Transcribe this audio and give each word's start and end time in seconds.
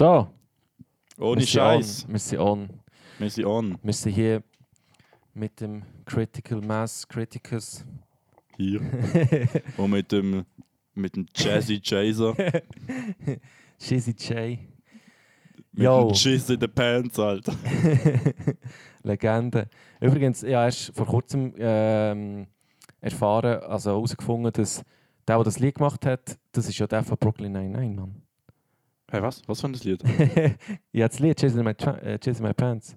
So, 0.00 0.28
Ohne 1.18 1.46
Scheiß. 1.46 2.06
on. 2.06 2.12
Wir 2.12 2.18
sind 2.18 2.38
on. 2.38 2.70
Wir 3.18 3.28
sind 3.28 3.44
on. 3.44 3.78
Wir 3.82 3.92
sind 3.92 4.12
hier 4.12 4.42
mit 5.34 5.60
dem 5.60 5.82
Critical 6.06 6.62
Mass 6.62 7.06
Criticus. 7.06 7.84
Hier. 8.56 8.80
Und 9.76 9.90
mit 9.90 10.10
dem, 10.10 10.46
mit 10.94 11.16
dem 11.16 11.26
Jazzy 11.36 11.78
Chaser. 11.82 12.34
Shizzy 13.78 14.12
J. 14.12 14.58
Mit 15.72 15.84
Yo. 15.84 16.08
dem 16.08 16.14
Schiss 16.14 16.48
in 16.48 16.58
den 16.58 16.72
Pants, 16.72 17.18
Alter. 17.18 17.54
Legende. 19.02 19.68
Übrigens, 20.00 20.40
ja, 20.40 20.64
erst 20.64 20.96
vor 20.96 21.04
kurzem 21.04 21.52
ähm, 21.58 22.46
erfahren, 23.02 23.60
also 23.64 23.90
herausgefunden, 23.90 24.50
dass 24.50 24.82
der, 25.28 25.36
der 25.36 25.44
das 25.44 25.58
Lied 25.58 25.74
gemacht 25.74 26.06
hat, 26.06 26.38
das 26.52 26.70
ist 26.70 26.78
ja 26.78 26.86
der 26.86 27.04
von 27.04 27.18
Brooklyn 27.18 27.52
99, 27.52 27.96
Mann. 27.96 28.22
Hey, 29.10 29.20
was? 29.22 29.42
Was 29.48 29.60
für 29.60 29.66
ein 29.68 29.72
Lied? 29.72 30.02
ja, 30.92 31.08
das 31.08 31.18
Lied, 31.18 31.40
Chasing 31.40 31.64
My, 31.64 31.70
Tra- 31.72 31.98
äh, 32.00 32.18
Chasing 32.18 32.46
My 32.46 32.54
Pants. 32.54 32.96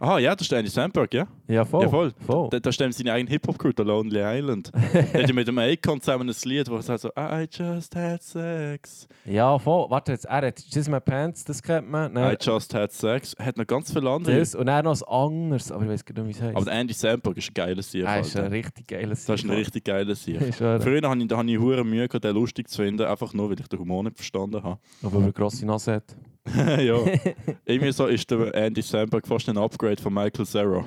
Aha, 0.00 0.18
ja, 0.18 0.34
das 0.34 0.46
ist 0.46 0.52
Andy 0.52 0.70
Samberg, 0.70 1.14
ja? 1.14 1.26
Ja, 1.46 1.64
voll. 1.64 1.82
Ja, 1.82 1.88
voll. 1.88 2.12
voll. 2.26 2.48
Da, 2.50 2.58
da 2.58 2.72
stimmt 2.72 2.94
seine 2.94 3.12
eigene 3.12 3.30
Hip-Hop-Crew, 3.30 3.72
der 3.72 3.84
Lonely 3.84 4.20
Island. 4.20 4.70
Der 4.92 5.22
hat 5.22 5.32
mit 5.32 5.46
dem 5.46 5.58
Akon 5.58 6.00
zusammen 6.00 6.28
ein 6.28 6.34
Lied, 6.44 6.68
wo 6.68 6.76
er 6.76 6.82
sagt 6.82 7.00
so, 7.00 7.10
I 7.16 7.46
just 7.50 7.94
had 7.94 8.22
sex. 8.22 9.08
Ja, 9.24 9.58
voll. 9.58 9.88
Warte 9.90 10.12
jetzt, 10.12 10.24
er 10.24 10.46
hat 10.46 10.56
Chasing 10.72 10.92
My 10.92 11.00
Pants, 11.00 11.44
das 11.44 11.62
kennt 11.62 11.90
man. 11.90 12.12
I 12.12 12.14
Dann 12.14 12.36
just 12.40 12.74
had 12.74 12.92
sex. 12.92 13.34
Hat 13.38 13.56
noch 13.56 13.66
ganz 13.66 13.92
viele 13.92 14.08
andere. 14.10 14.38
das 14.38 14.54
und 14.54 14.66
dann 14.66 14.84
noch 14.84 15.00
ein 15.00 15.08
anderes, 15.08 15.70
aber 15.70 15.84
ich 15.84 15.90
weiß 15.90 16.04
gar 16.04 16.22
nicht, 16.24 16.26
wie 16.26 16.38
es 16.38 16.42
heißt. 16.42 16.56
Aber 16.56 16.72
Andy 16.72 16.94
Samberg 16.94 17.36
ist 17.36 17.50
ein 17.50 17.54
geiler 17.54 17.82
Sieg. 17.82 18.04
er 18.04 18.20
ist 18.20 18.36
ein 18.36 18.52
richtig 18.52 18.86
geiles 18.86 19.24
Das 19.26 19.40
ist 19.40 19.46
ein 19.46 19.50
richtig 19.50 19.84
geiler 19.84 20.14
Sieg. 20.14 20.54
Früher 20.54 21.08
hatte 21.08 21.20
ich, 21.20 21.28
da 21.28 21.36
hatte 21.38 21.50
ich 21.50 21.58
Mühe, 21.58 22.08
den 22.08 22.34
lustig 22.34 22.68
zu 22.68 22.82
finden, 22.82 23.02
einfach 23.06 23.32
nur, 23.32 23.50
weil 23.50 23.60
ich 23.60 23.68
den 23.68 23.78
Humor 23.78 24.02
nicht 24.02 24.16
verstanden 24.16 24.62
habe. 24.62 24.78
Aber 25.02 25.18
eine 25.18 25.32
grosse 25.32 25.66
Nase 25.66 25.94
hat. 25.94 26.16
ja. 26.54 26.98
Irgendwie 27.64 27.92
so 27.92 28.06
ist 28.06 28.30
der 28.30 28.54
Andy 28.54 28.82
Samberg 28.82 29.26
fast 29.26 29.48
ein 29.48 29.56
Upgrade 29.56 30.00
von 30.00 30.12
Michael 30.12 30.46
Cera. 30.46 30.84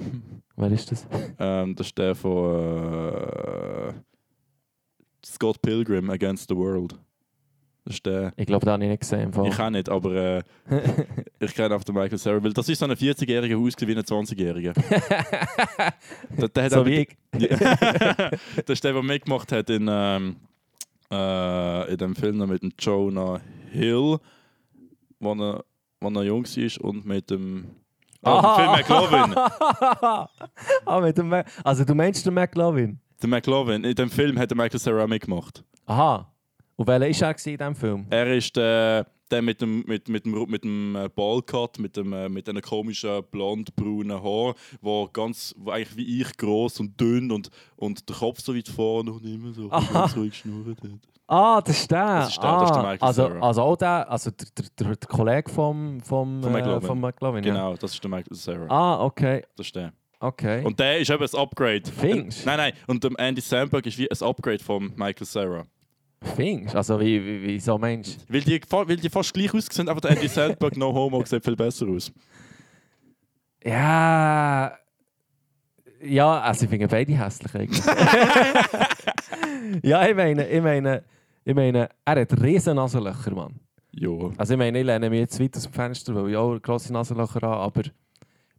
Wer 0.56 0.72
ist 0.72 0.92
das? 0.92 1.08
Ähm, 1.40 1.76
das 1.76 1.88
ist 1.88 1.98
der 1.98 2.16
von 2.16 2.56
äh, 2.56 3.94
Scott 5.26 5.62
Pilgrim 5.62 6.10
Against 6.10 6.50
the 6.50 6.56
World. 6.56 6.96
Das 7.86 7.96
ist 7.96 8.06
der. 8.06 8.34
Ich 8.36 8.46
glaube, 8.46 8.66
den 8.66 8.74
habe 8.74 8.84
ich 8.84 8.90
nicht 8.90 9.00
gesehen. 9.00 9.32
Ich 9.46 9.60
auch 9.60 9.70
nicht, 9.70 9.88
aber 9.88 10.14
äh, 10.14 10.44
ich 11.40 11.54
kenne 11.56 11.74
auf 11.74 11.86
den 11.86 11.96
Michael 11.96 12.20
Cera, 12.20 12.44
weil 12.44 12.54
das 12.54 12.68
ist 12.68 12.80
so 12.80 12.86
ein 12.86 12.92
40-Jähriger, 12.92 13.48
der 13.48 13.58
ausgesehen 13.58 13.96
wie 13.96 13.98
ein 13.98 14.04
20-Jähriger. 14.04 14.74
der, 16.38 16.50
der 16.50 16.70
so 16.70 16.82
auch 16.82 16.86
wie 16.86 17.08
ich. 17.08 17.18
das 17.32 18.40
ist 18.68 18.84
der, 18.84 18.94
der 18.94 19.04
mitgemacht 19.04 19.52
hat 19.54 19.70
in, 19.70 19.88
ähm, 19.90 20.36
äh, 21.10 21.92
in 21.92 21.98
dem 21.98 22.16
Film 22.16 22.38
mit 22.50 22.62
dem 22.62 22.74
Jonah 22.78 23.40
Hill, 23.72 24.18
wo 25.20 25.34
er, 25.34 25.64
wo 26.00 26.10
er 26.10 26.24
jung 26.24 26.46
war 26.46 26.86
und 26.86 27.06
mit 27.06 27.30
dem. 27.30 27.66
Ah, 28.22 28.56
Phil 28.58 28.68
McLovin. 28.68 29.36
ah, 30.86 31.00
mit 31.00 31.18
dem 31.18 31.34
also 31.64 31.84
du 31.84 31.96
meinst 31.96 32.26
den 32.26 32.34
McLovin? 32.34 33.00
Der 33.22 33.30
McLovin. 33.30 33.84
In 33.84 33.96
dem 33.96 34.10
Film 34.10 34.38
hat 34.38 34.52
der 34.52 34.58
Michael 34.58 34.80
Cera 34.80 35.08
mitgemacht. 35.08 35.64
Aha. 35.86 36.32
Und 36.76 36.88
welcher 36.88 37.28
war 37.28 37.36
er 37.36 37.48
in 37.48 37.58
diesem 37.58 37.76
Film? 37.76 38.06
Er 38.10 38.36
ist 38.36 38.56
der, 38.56 39.08
der 39.32 39.42
mit 39.42 39.62
dem, 39.62 39.84
mit, 39.88 40.08
mit 40.08 40.26
dem, 40.26 40.46
mit 40.48 40.64
dem 40.64 40.96
äh, 40.96 41.10
Ballcut, 41.10 41.80
mit 41.80 41.98
dem 41.98 42.14
äh, 42.14 42.30
mit 42.30 42.48
einem 42.48 42.62
komischen 42.62 43.24
blond-braunen 43.32 44.22
Haar, 44.22 44.54
wo, 44.82 45.08
ganz, 45.12 45.56
wo 45.58 45.72
eigentlich 45.72 45.98
wie 45.98 46.22
ich 46.22 46.38
groß 46.38 46.80
und 46.82 47.00
dünn 47.00 47.32
und, 47.32 47.50
und 47.76 48.08
der 48.08 48.16
Kopf 48.16 48.40
so 48.42 48.56
weit 48.56 48.68
vorne 48.68 49.12
und 49.12 49.26
immer 49.26 49.54
so 49.54 49.72
Aha. 49.72 50.02
ganz 50.02 50.16
ruhig 50.16 50.36
schnurrt 50.36 50.84
hat. 50.84 51.17
Ah, 51.28 51.62
das 51.62 51.80
ist 51.80 51.92
der. 51.92 52.06
Das 52.06 52.30
ist 52.30 52.38
der, 52.38 52.50
ah, 52.50 52.60
das 52.60 52.70
ist 52.70 52.76
der 52.76 52.84
Michael 52.84 52.98
also, 53.02 53.28
Cera. 53.28 53.40
also 53.48 53.62
auch 53.62 53.76
der, 53.76 54.10
also 54.10 54.32
der, 54.32 54.66
der, 54.80 54.96
der, 54.96 55.08
Kollege 55.10 55.52
vom, 55.52 56.00
vom, 56.00 56.42
Von 56.42 56.56
äh, 56.56 56.58
McLovin. 56.58 56.88
vom 56.88 57.02
McLovin. 57.02 57.44
Ja. 57.44 57.54
Genau, 57.54 57.76
das 57.76 57.94
ist 57.94 58.04
der 58.04 58.10
Michael 58.10 58.38
Cera. 58.38 58.66
Ah, 58.70 59.04
okay. 59.04 59.44
Das 59.58 59.66
ist 59.68 59.76
der. 59.76 59.92
Okay. 60.20 60.64
Und 60.64 60.80
der 60.80 61.00
ist 61.00 61.12
eben 61.12 61.22
ein 61.22 61.40
Upgrade. 61.40 61.84
Findest 61.92 62.44
du? 62.44 62.50
Nein, 62.50 62.58
nein. 62.58 62.74
Und 62.88 63.04
der 63.04 63.12
Andy 63.20 63.42
Samberg 63.42 63.86
ist 63.86 63.98
wie 63.98 64.10
ein 64.10 64.28
Upgrade 64.28 64.64
von 64.64 64.94
Michael 64.96 65.28
Cera. 65.28 65.66
Findest 66.36 66.74
du? 66.74 66.78
Also 66.78 67.00
wie, 67.00 67.24
wie, 67.24 67.44
wie 67.44 67.60
so 67.60 67.78
Mensch? 67.78 68.16
Weil 68.30 68.42
die, 68.42 68.62
weil 68.70 68.96
die 68.96 69.10
fast 69.10 69.34
gleich 69.34 69.54
aussehen, 69.54 69.90
aber 69.90 70.00
der 70.00 70.12
Andy 70.12 70.30
Samberg 70.30 70.78
No 70.78 70.94
Homo 70.94 71.24
sieht 71.26 71.44
viel 71.44 71.58
besser 71.58 71.88
aus. 71.88 72.12
Ja. 73.64 74.72
Ja, 76.02 76.40
also 76.40 76.64
ich 76.64 76.70
finde 76.70 76.88
beide 76.88 77.14
hässlich 77.14 77.54
eigentlich. 77.54 77.86
ja, 79.84 80.08
ich 80.08 80.16
meine, 80.16 80.48
ich 80.48 80.62
meine, 80.62 81.04
ich 81.48 81.56
meine, 81.56 81.90
er 82.04 82.22
hat 82.22 82.42
riesen 82.42 82.76
Nasenlöcher, 82.76 83.34
Mann. 83.34 83.58
Jo. 83.92 84.34
Also 84.38 84.54
ich 84.54 84.58
meine, 84.58 84.80
ich 84.80 84.86
lehne 84.86 85.10
mich 85.10 85.20
jetzt 85.20 85.40
weit 85.40 85.56
aus 85.56 85.64
dem 85.64 85.72
Fenster, 85.72 86.14
weil 86.14 86.32
ich 86.32 86.36
auch 86.36 86.62
grosse 86.62 86.92
Nasenlöcher 86.92 87.40
habe, 87.42 87.62
aber 87.62 87.84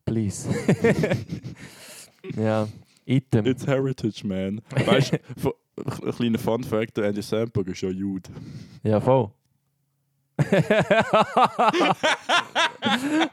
please. 0.06 0.48
ja, 2.34 2.66
Item. 3.04 3.44
It's 3.44 3.66
heritage, 3.66 4.26
man. 4.26 4.62
Weißt 4.70 5.12
du, 5.12 5.52
ein 5.76 6.12
kleiner 6.12 6.38
Fun 6.38 6.64
Fact: 6.64 6.96
der 6.96 7.04
Andy 7.04 7.20
Samberg 7.20 7.68
ist 7.68 7.82
ja 7.82 7.90
Jude. 7.90 8.30
Ja, 8.82 8.98
voll. 9.02 9.32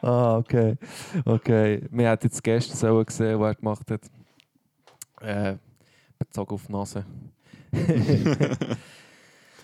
ah, 0.02 0.36
okay. 0.36 0.76
Okay. 1.24 1.80
Wir 1.90 2.10
hatten 2.10 2.26
jetzt 2.26 2.44
gestern 2.44 2.76
so 2.76 3.02
gesehen, 3.02 3.40
was 3.40 3.48
er 3.48 3.54
gemacht 3.54 3.90
hat. 3.90 4.02
Äh, 5.22 5.56
bezogen 6.18 6.54
auf 6.54 6.66
die 6.66 6.72
Nase. 6.72 7.06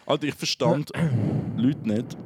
Alter, 0.06 0.26
ich 0.26 0.34
verstand 0.34 0.90
Leute 1.56 1.88
nicht, 1.88 2.16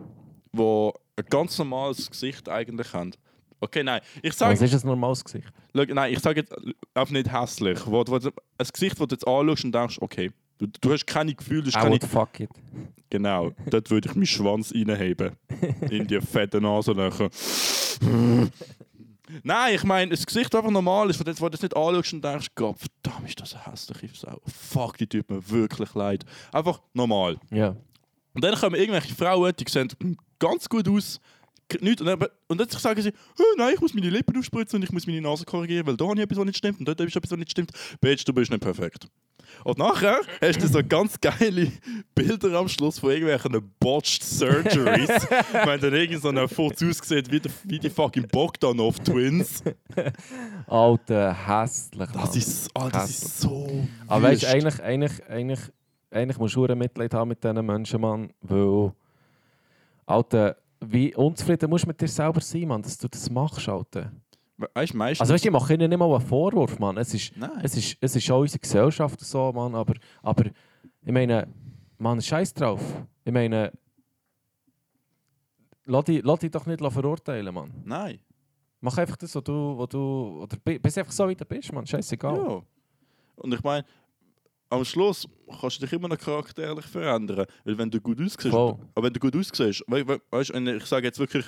die 0.52 0.90
ein 1.16 1.24
ganz 1.30 1.58
normales 1.58 2.10
Gesicht 2.10 2.48
eigentlich 2.48 2.92
haben. 2.92 3.12
Okay, 3.60 3.82
nein. 3.82 4.00
Ich 4.22 4.30
Was 4.30 4.38
sage 4.38 4.64
ist 4.64 4.84
ein 4.84 4.88
normales 4.88 5.24
Gesicht? 5.24 5.48
Nein, 5.72 6.12
ich 6.12 6.20
sage 6.20 6.40
jetzt 6.40 6.54
einfach 6.94 7.12
nicht 7.12 7.32
hässlich. 7.32 7.78
Wo, 7.86 8.04
wo, 8.06 8.16
ein 8.16 8.66
Gesicht, 8.72 9.00
das 9.00 9.08
du 9.08 9.14
jetzt 9.14 9.26
anschaust 9.26 9.64
und 9.64 9.74
denkst, 9.74 9.98
okay, 10.00 10.30
du, 10.58 10.66
du 10.80 10.92
hast 10.92 11.06
keine 11.06 11.34
Gefühle, 11.34 11.62
du 11.62 11.72
hast 11.72 11.76
I 11.76 11.98
keine... 11.98 12.00
fuck 12.00 12.40
it. 12.40 12.50
Genau, 13.08 13.52
dort 13.70 13.90
würde 13.90 14.08
ich 14.08 14.14
meinen 14.14 14.26
Schwanz 14.26 14.72
reinheben. 14.74 15.32
In 15.90 16.06
die 16.06 16.20
fetten 16.20 16.62
Nasenlöcher. 16.62 17.30
Nein, 19.42 19.74
ich 19.74 19.84
meine, 19.84 20.10
das 20.10 20.24
Gesicht 20.24 20.54
einfach 20.54 20.70
normal 20.70 21.10
ist, 21.10 21.18
wo 21.20 21.24
du 21.24 21.32
wo 21.40 21.44
du 21.46 21.50
das 21.50 21.62
nicht 21.62 21.76
anschaust 21.76 22.12
und 22.12 22.24
denkst, 22.24 22.46
Gott, 22.54 22.76
verdammt, 22.78 23.28
ist 23.28 23.40
das 23.40 23.54
eine 23.54 23.66
hässliche 23.72 24.08
Sau. 24.14 24.40
Fuck, 24.46 24.98
die 24.98 25.06
tut 25.06 25.28
mir 25.30 25.48
wirklich 25.50 25.92
leid. 25.94 26.24
Einfach 26.52 26.80
normal. 26.94 27.36
Ja. 27.50 27.76
Und 28.34 28.44
dann 28.44 28.54
kommen 28.54 28.76
irgendwelche 28.76 29.14
Frauen, 29.14 29.52
die 29.58 29.64
sehen 29.70 29.88
ganz 30.38 30.68
gut 30.68 30.88
aus. 30.88 31.20
k- 31.68 31.78
Nicht, 31.80 32.00
und, 32.00 32.06
dann, 32.06 32.20
und 32.48 32.60
dann 32.60 32.68
sagen 32.68 33.00
sie, 33.02 33.08
«Hä, 33.08 33.42
nein, 33.56 33.72
ich 33.74 33.80
muss 33.80 33.94
meine 33.94 34.10
Lippen 34.10 34.36
aufspritzen 34.38 34.76
und 34.76 34.82
ich 34.84 34.92
muss 34.92 35.06
meine 35.06 35.20
Nase 35.22 35.44
korrigieren, 35.44 35.86
weil 35.86 35.96
da 35.96 36.04
habe 36.06 36.14
ich 36.16 36.22
etwas, 36.22 36.38
was 36.38 36.44
nicht 36.44 36.58
stimmt 36.58 36.78
und 36.80 36.86
dort 36.86 37.00
ist 37.00 37.16
etwas, 37.16 37.30
was 37.30 37.38
nicht 37.38 37.50
stimmt. 37.50 37.70
Bitch, 38.00 38.24
du 38.24 38.32
bist 38.32 38.50
nicht 38.50 38.60
perfekt. 38.62 39.08
Und 39.64 39.78
nachher 39.78 40.20
hast 40.40 40.62
du 40.62 40.68
so 40.68 40.80
ganz 40.86 41.20
geile 41.20 41.72
Bilder 42.14 42.58
am 42.58 42.68
Schluss 42.68 42.98
von 42.98 43.10
irgendwelchen 43.10 43.74
botched 43.80 44.22
Surgeries. 44.22 45.08
Wenn 45.64 45.80
dann 45.80 45.94
irgend 45.94 46.22
so 46.22 46.28
ein 46.28 46.48
Foto 46.48 46.86
aussieht 46.86 47.30
wie, 47.30 47.40
der, 47.40 47.52
wie 47.64 47.78
die 47.78 47.90
fucking 47.90 48.28
Bogdanov 48.28 48.98
Twins. 49.00 49.62
Alter, 50.66 51.34
hässlich. 51.46 52.10
Das 52.10 52.28
Mann. 52.28 52.38
ist, 52.38 52.70
oh, 52.74 52.88
das 52.92 53.10
ist 53.10 53.40
so. 53.40 53.86
Aber 54.06 54.22
weißt 54.22 54.42
du, 54.42 54.48
eigentlich, 54.48 54.82
eigentlich, 54.82 55.28
eigentlich, 55.28 55.60
eigentlich 56.10 56.38
musst 56.38 56.56
du 56.56 56.64
ein 56.64 56.78
Mitleid 56.78 57.14
haben 57.14 57.28
mit 57.28 57.42
diesen 57.42 57.64
Menschen, 57.64 58.00
Mann. 58.00 58.32
Weil, 58.40 58.92
Alter, 60.06 60.56
wie 60.80 61.14
unzufrieden 61.14 61.70
musst 61.70 61.84
du 61.84 61.88
mit 61.88 62.00
dir 62.00 62.08
selber 62.08 62.40
sein, 62.40 62.68
Mann, 62.68 62.82
dass 62.82 62.98
du 62.98 63.08
das 63.08 63.30
machst, 63.30 63.68
Alter. 63.68 64.12
Weißt 64.74 64.94
du, 64.94 64.96
meistens. 64.96 65.20
Also 65.20 65.34
weißt 65.34 65.44
du, 65.44 65.48
ich 65.48 65.52
mache 65.52 65.74
ihnen 65.74 65.88
nicht 65.90 65.98
mal 65.98 66.10
einen 66.14 66.26
Vorwurf, 66.26 66.78
Mann. 66.78 66.96
Es 66.96 67.12
ist, 67.12 67.36
nein. 67.36 67.50
es 67.62 67.76
ist, 67.76 67.96
es 68.00 68.16
ist 68.16 68.30
auch 68.30 68.40
unsere 68.40 68.58
Gesellschaft 68.58 69.20
so, 69.20 69.52
Mann. 69.52 69.74
Aber, 69.74 69.94
aber 70.22 70.44
ich 70.46 71.12
meine, 71.12 71.46
Mann, 71.98 72.20
scheiß 72.22 72.54
drauf. 72.54 72.80
Ich 73.24 73.32
meine, 73.32 73.70
lass 75.84 76.04
dich, 76.04 76.22
lass 76.24 76.38
dich 76.40 76.50
doch 76.50 76.66
nicht 76.66 76.80
verurteilen, 76.80 77.54
Mann. 77.54 77.70
Nein. 77.84 78.18
Mach 78.80 78.96
einfach 78.98 79.16
das, 79.16 79.34
was 79.34 79.44
du, 79.44 79.76
was 79.78 79.88
du 79.88 80.40
oder 80.42 80.56
bi- 80.64 80.78
bist 80.78 80.98
einfach 80.98 81.12
so, 81.12 81.28
wie 81.28 81.34
du 81.34 81.44
bist, 81.44 81.72
Mann. 81.72 81.86
Scheißegal. 81.86 82.36
Ja. 82.36 82.62
Und 83.36 83.52
ich 83.54 83.62
meine, 83.62 83.84
am 84.68 84.84
Schluss 84.84 85.28
kannst 85.60 85.76
du 85.80 85.86
dich 85.86 85.92
immer 85.92 86.08
noch 86.08 86.18
charakterlich 86.18 86.86
verändern. 86.86 87.46
Weil 87.64 87.78
wenn 87.78 87.90
du 87.90 88.00
gut 88.00 88.18
aussiehst, 88.20 88.48
Voll. 88.48 88.76
aber 88.94 89.06
wenn 89.06 89.12
du 89.12 89.20
gut 89.20 89.36
aussiehst, 89.36 89.84
we, 89.86 90.06
we, 90.06 90.20
weißt, 90.30 90.52
wenn 90.54 90.66
ich 90.66 90.84
sage 90.86 91.06
jetzt 91.06 91.18
wirklich, 91.18 91.46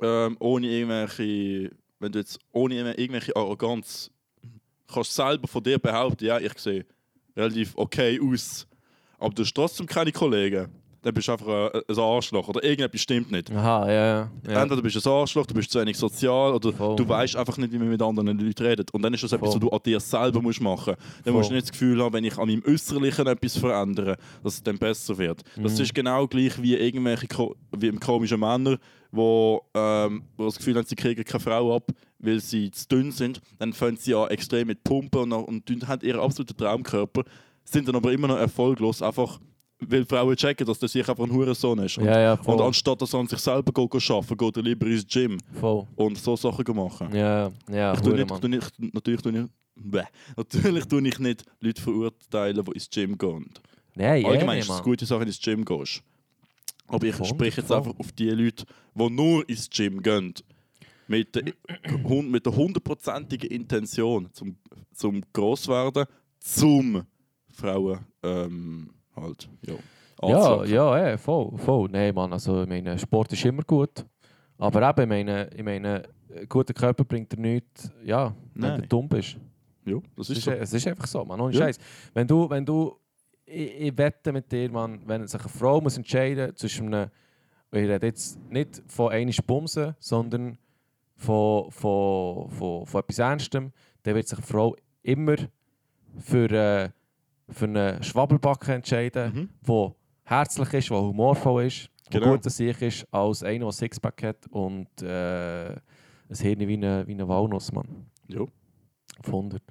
ähm, 0.00 0.36
ohne 0.40 0.66
irgendwelche, 0.66 1.70
wenn 2.02 2.12
du 2.12 2.18
jetzt 2.18 2.38
ohne 2.52 2.74
irgendwelche- 2.94 3.34
Arroganz 3.36 4.10
kannst 4.92 5.14
selber 5.14 5.48
von 5.48 5.62
dir 5.62 5.78
behaupten, 5.78 6.24
ja, 6.26 6.38
ich 6.38 6.58
sehe 6.58 6.84
relativ 7.36 7.72
okay 7.76 8.20
aus, 8.22 8.66
aber 9.18 9.32
du 9.34 9.42
hast 9.42 9.54
trotzdem 9.54 9.86
keine 9.86 10.12
Kollegen, 10.12 10.68
dann 11.00 11.14
bist 11.14 11.26
du 11.26 11.32
einfach 11.32 11.72
ein, 11.88 11.98
Arschloch 11.98 12.46
oder 12.48 12.62
irgendetwas 12.62 13.00
stimmt 13.00 13.32
nicht. 13.32 13.50
Aha, 13.50 13.90
ja, 13.90 14.30
ja. 14.46 14.62
Entweder 14.62 14.82
bist 14.82 14.94
du 15.04 15.10
ein 15.10 15.12
Arschloch, 15.16 15.46
du 15.46 15.54
bist 15.54 15.70
zu 15.72 15.80
wenig 15.80 15.96
sozial 15.98 16.52
oder 16.54 16.72
Voll. 16.72 16.94
du 16.94 17.08
weißt 17.08 17.34
einfach 17.34 17.56
nicht, 17.56 17.72
wie 17.72 17.78
man 17.78 17.88
mit 17.88 18.00
anderen 18.00 18.38
Leuten 18.38 18.62
redet. 18.64 18.92
Und 18.94 19.02
dann 19.02 19.12
ist 19.12 19.24
das 19.24 19.32
etwas, 19.32 19.48
was 19.48 19.54
Voll. 19.54 19.60
du 19.62 19.70
an 19.70 19.80
dir 19.84 19.98
selber 19.98 20.40
musst 20.40 20.60
machen 20.60 20.94
musst. 20.96 21.26
Dann 21.26 21.34
musst 21.34 21.46
du 21.46 21.48
Voll. 21.48 21.56
nicht 21.56 21.64
das 21.68 21.72
Gefühl 21.72 22.02
haben, 22.04 22.12
wenn 22.12 22.24
ich 22.24 22.38
an 22.38 22.46
meinem 22.46 22.62
Äußerlichen 22.64 23.26
etwas 23.26 23.56
verändere, 23.58 24.16
dass 24.44 24.54
es 24.54 24.62
dann 24.62 24.78
besser 24.78 25.18
wird. 25.18 25.42
Das 25.56 25.74
Mhm. 25.76 25.82
ist 25.82 25.92
genau 25.94 26.28
gleich 26.28 26.62
wie 26.62 26.76
irgendwelche 26.76 27.26
wie 27.76 27.86
im 27.88 27.98
komischen 27.98 28.38
Männer, 28.38 28.78
wo, 29.12 29.62
ähm, 29.74 30.24
wo 30.36 30.46
das 30.46 30.56
Gefühl 30.56 30.76
haben, 30.76 30.86
sie 30.86 30.96
kriegen 30.96 31.22
keine 31.22 31.40
Frau 31.40 31.76
ab, 31.76 31.92
weil 32.18 32.40
sie 32.40 32.70
zu 32.70 32.88
dünn 32.88 33.12
sind, 33.12 33.40
dann 33.58 33.72
fangen 33.72 33.96
sie 33.96 34.14
an 34.14 34.30
extrem 34.30 34.66
mit 34.66 34.82
Pumpen 34.82 35.32
und, 35.32 35.70
und 35.70 35.86
haben 35.88 36.04
ihren 36.04 36.20
absoluten 36.20 36.56
Traumkörper, 36.56 37.22
sind 37.64 37.86
dann 37.86 37.94
aber 37.94 38.12
immer 38.12 38.28
noch 38.28 38.38
erfolglos, 38.38 39.02
einfach 39.02 39.38
weil 39.88 40.04
Frauen 40.04 40.36
checken, 40.36 40.66
dass 40.66 40.78
das 40.78 40.92
sich 40.92 41.08
einfach 41.08 41.24
ein 41.24 41.32
Hurensohn 41.32 41.78
ist. 41.80 41.98
Und, 41.98 42.04
Ja, 42.04 42.20
ja, 42.20 42.34
und 42.34 42.60
anstatt 42.60 43.02
dass 43.02 43.12
er 43.12 43.20
an 43.20 43.26
sich 43.26 43.38
selber 43.38 43.72
arbeiten, 43.76 44.36
geht 44.36 44.56
er 44.56 44.62
lieber 44.62 44.86
ins 44.86 45.06
Gym 45.06 45.38
Voll. 45.60 45.86
und 45.96 46.18
so 46.18 46.36
Sachen 46.36 46.76
machen. 46.76 47.14
Ja, 47.14 47.50
ja, 47.70 47.92
Ich 47.94 48.00
tue 48.00 48.14
nicht, 48.14 48.30
ich 48.30 48.38
tue 48.38 48.50
nicht, 48.50 48.94
natürlich 48.94 49.22
tue 49.22 49.32
ich, 49.32 49.46
bäh, 49.74 50.04
natürlich 50.36 50.84
tue 50.86 51.06
ich 51.06 51.18
nicht 51.18 51.44
Leute 51.60 51.82
verurteilen, 51.82 52.64
die 52.64 52.72
ins 52.72 52.90
Gym 52.90 53.18
gehen. 53.18 53.50
Nein, 53.94 54.24
Allgemein 54.24 54.58
ja, 54.58 54.62
ist 54.62 54.70
es 54.70 54.76
eine 54.76 54.82
gute 54.82 55.04
Sache, 55.04 55.20
wenn 55.20 55.26
du 55.26 55.32
ins 55.32 55.40
Gym 55.40 55.64
gehst. 55.64 56.02
Aber 56.86 57.06
ich 57.06 57.16
spreche 57.26 57.60
jetzt 57.60 57.72
einfach 57.72 57.98
auf 57.98 58.12
die 58.12 58.28
Leute, 58.30 58.64
die 58.94 59.10
nur 59.10 59.48
ins 59.48 59.68
Gym 59.70 60.02
gehen. 60.02 60.34
Mit 61.08 61.34
der, 61.34 61.44
mit 62.22 62.46
der 62.46 62.54
hundertprozentigen 62.56 63.50
Intention 63.50 64.28
zum, 64.32 64.56
zum 64.94 65.20
Grosswerden, 65.32 66.06
zum 66.38 67.02
Frauen 67.50 68.00
ähm, 68.22 68.90
halt, 69.16 69.48
ja. 69.66 69.74
Ja, 70.24 70.64
ja, 70.64 71.08
ja, 71.10 71.16
voll, 71.18 71.58
voll. 71.58 71.88
Nein, 71.90 72.14
Mann, 72.14 72.32
also 72.32 72.62
ich 72.62 72.68
meine, 72.68 72.96
Sport 72.98 73.32
ist 73.32 73.44
immer 73.44 73.62
gut. 73.64 74.04
Aber 74.56 74.88
eben, 74.88 75.02
ich 75.02 75.08
meine, 75.08 75.50
ich 75.56 75.62
meine 75.64 76.04
ein 76.34 76.48
guter 76.48 76.72
Körper 76.72 77.04
bringt 77.04 77.32
dir 77.32 77.40
nichts, 77.40 77.90
ja, 78.04 78.34
wenn 78.54 78.70
Nein. 78.70 78.80
du 78.82 78.86
dumm 78.88 79.08
bist. 79.08 79.36
Ja, 79.84 79.96
das 80.16 80.28
Es 80.28 80.30
ist 80.30 80.38
ist, 80.38 80.44
so. 80.44 80.50
es 80.52 80.72
ist 80.72 80.86
einfach 80.86 81.06
so, 81.08 81.24
Mann, 81.24 81.40
ohne 81.40 81.52
Ja. 81.52 81.62
Scheiß. 81.62 81.78
Wenn 82.14 82.28
du, 82.28 82.48
wenn 82.48 82.64
du, 82.64 82.96
ich, 83.46 83.80
ich 83.80 83.98
wette 83.98 84.32
mit 84.32 84.50
dir, 84.50 84.70
Mann, 84.70 85.02
wenn 85.06 85.26
sich 85.26 85.40
eine 85.40 85.48
Frau 85.48 85.80
muss 85.80 85.96
entscheiden 85.96 86.54
zwischen 86.56 86.92
einem, 86.94 87.10
ich 87.72 87.78
rede 87.88 88.06
jetzt 88.06 88.38
nicht 88.50 88.82
von 88.86 89.10
einer 89.12 89.32
Bumsen, 89.46 89.94
sondern 89.98 90.58
von, 91.16 91.70
von, 91.70 92.50
von, 92.50 92.86
von 92.86 93.00
etwas 93.00 93.18
Ernstem, 93.18 93.72
dann 94.02 94.14
wird 94.14 94.28
sich 94.28 94.38
eine 94.38 94.46
Frau 94.46 94.76
immer 95.02 95.36
für, 96.18 96.50
äh, 96.50 96.90
für 97.48 97.64
einen 97.64 98.02
Schwabbelbacken 98.02 98.74
entscheiden, 98.74 99.48
Mhm. 99.66 99.92
herzlich 100.24 100.72
ist, 100.74 100.90
der 100.90 101.00
humorvoll 101.00 101.64
ist, 101.66 101.88
Genau. 102.10 102.32
gut 102.32 102.44
an 102.44 102.50
sich 102.50 102.82
ist, 102.82 103.06
als 103.10 103.42
einer, 103.42 103.64
der 103.66 103.72
Sixpack 103.72 104.22
hat 104.22 104.46
und 104.50 104.86
äh, 105.02 105.70
ein 105.70 106.36
Hirn 106.38 106.60
wie 106.60 106.74
eine, 106.74 107.06
wie 107.06 107.12
eine 107.12 107.26
Walnuss, 107.28 107.72
Mann. 107.72 108.06
Ja. 108.28 108.40
Auf 108.42 109.26
100. 109.26 109.62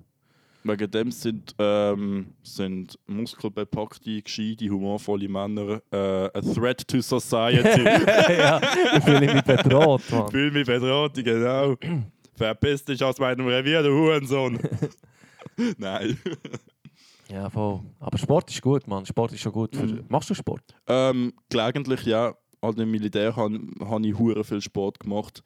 Wegen 0.64 0.92
dem 0.92 1.12
sind, 1.12 1.56
ähm, 1.58 2.34
sind 2.44 2.98
muskelbepackte, 3.08 4.22
gescheite, 4.22 4.70
humorvolle 4.70 5.28
Männer 5.28 5.82
äh, 5.92 5.98
a 5.98 6.42
threat 6.42 6.88
to 6.88 7.02
society. 7.02 7.84
ja, 8.38 8.62
ich 8.96 9.04
fühle 9.04 9.34
mich 9.34 9.44
bedroht, 9.44 10.02
Mann. 10.12 10.30
Fühl 10.30 10.52
mich 10.52 10.68
bedroht, 10.68 11.14
genau. 11.16 11.76
Verpiss 12.36 12.86
dich 12.86 13.04
aus 13.04 13.18
meinem 13.18 13.48
Revier, 13.48 13.82
du 13.82 13.90
Hurensohn. 13.90 14.60
Nein. 15.78 16.18
Ja, 17.32 17.50
voll. 17.50 17.82
Aber 18.00 18.18
Sport 18.18 18.52
ist 18.52 18.62
gut, 18.62 18.88
Mann. 18.88 19.06
Sport 19.06 19.34
ist 19.34 19.42
schon 19.42 19.52
gut. 19.54 19.76
Für... 19.76 19.86
Mhm. 19.86 20.06
Machst 20.10 20.30
du 20.30 20.34
Sport? 20.34 20.64
Ähm, 20.88 21.34
gelegentlich, 21.50 22.06
ja. 22.06 22.36
Halt 22.62 22.78
im 22.78 22.92
Militär 22.92 23.36
habe 23.36 23.60
hab 23.80 24.04
ich 24.04 24.18
hure 24.18 24.44
viel 24.44 24.62
Sport 24.62 25.00
gemacht. 25.00 25.42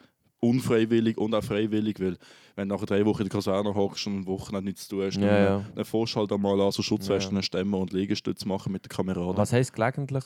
Unfreiwillig 0.49 1.17
und 1.17 1.33
auch 1.33 1.43
freiwillig, 1.43 1.99
weil 1.99 2.17
wenn 2.55 2.69
du 2.69 2.75
nach 2.75 2.85
drei 2.85 3.05
Wochen 3.05 3.23
in 3.23 3.29
der 3.29 3.35
Kaserne 3.35 3.73
hockst 3.73 4.07
und 4.07 4.25
Wochen 4.27 4.63
nichts 4.63 4.87
zu 4.87 4.95
tun 4.95 5.05
hast, 5.05 5.15
Ja, 5.17 5.21
dann, 5.21 5.43
ja. 5.43 5.65
dann 5.75 5.85
fährst 5.85 6.15
du 6.15 6.19
halt 6.19 6.31
einmal 6.31 6.59
an, 6.61 6.71
so 6.71 6.81
Schutzwesten 6.81 7.41
stemmen 7.43 7.73
und 7.73 7.91
Liegestütze 7.93 8.47
machen 8.47 8.71
mit 8.71 8.85
den 8.85 8.89
Kameraden. 8.89 9.37
Was 9.37 9.51
heisst 9.53 9.73
gelegentlich? 9.73 10.23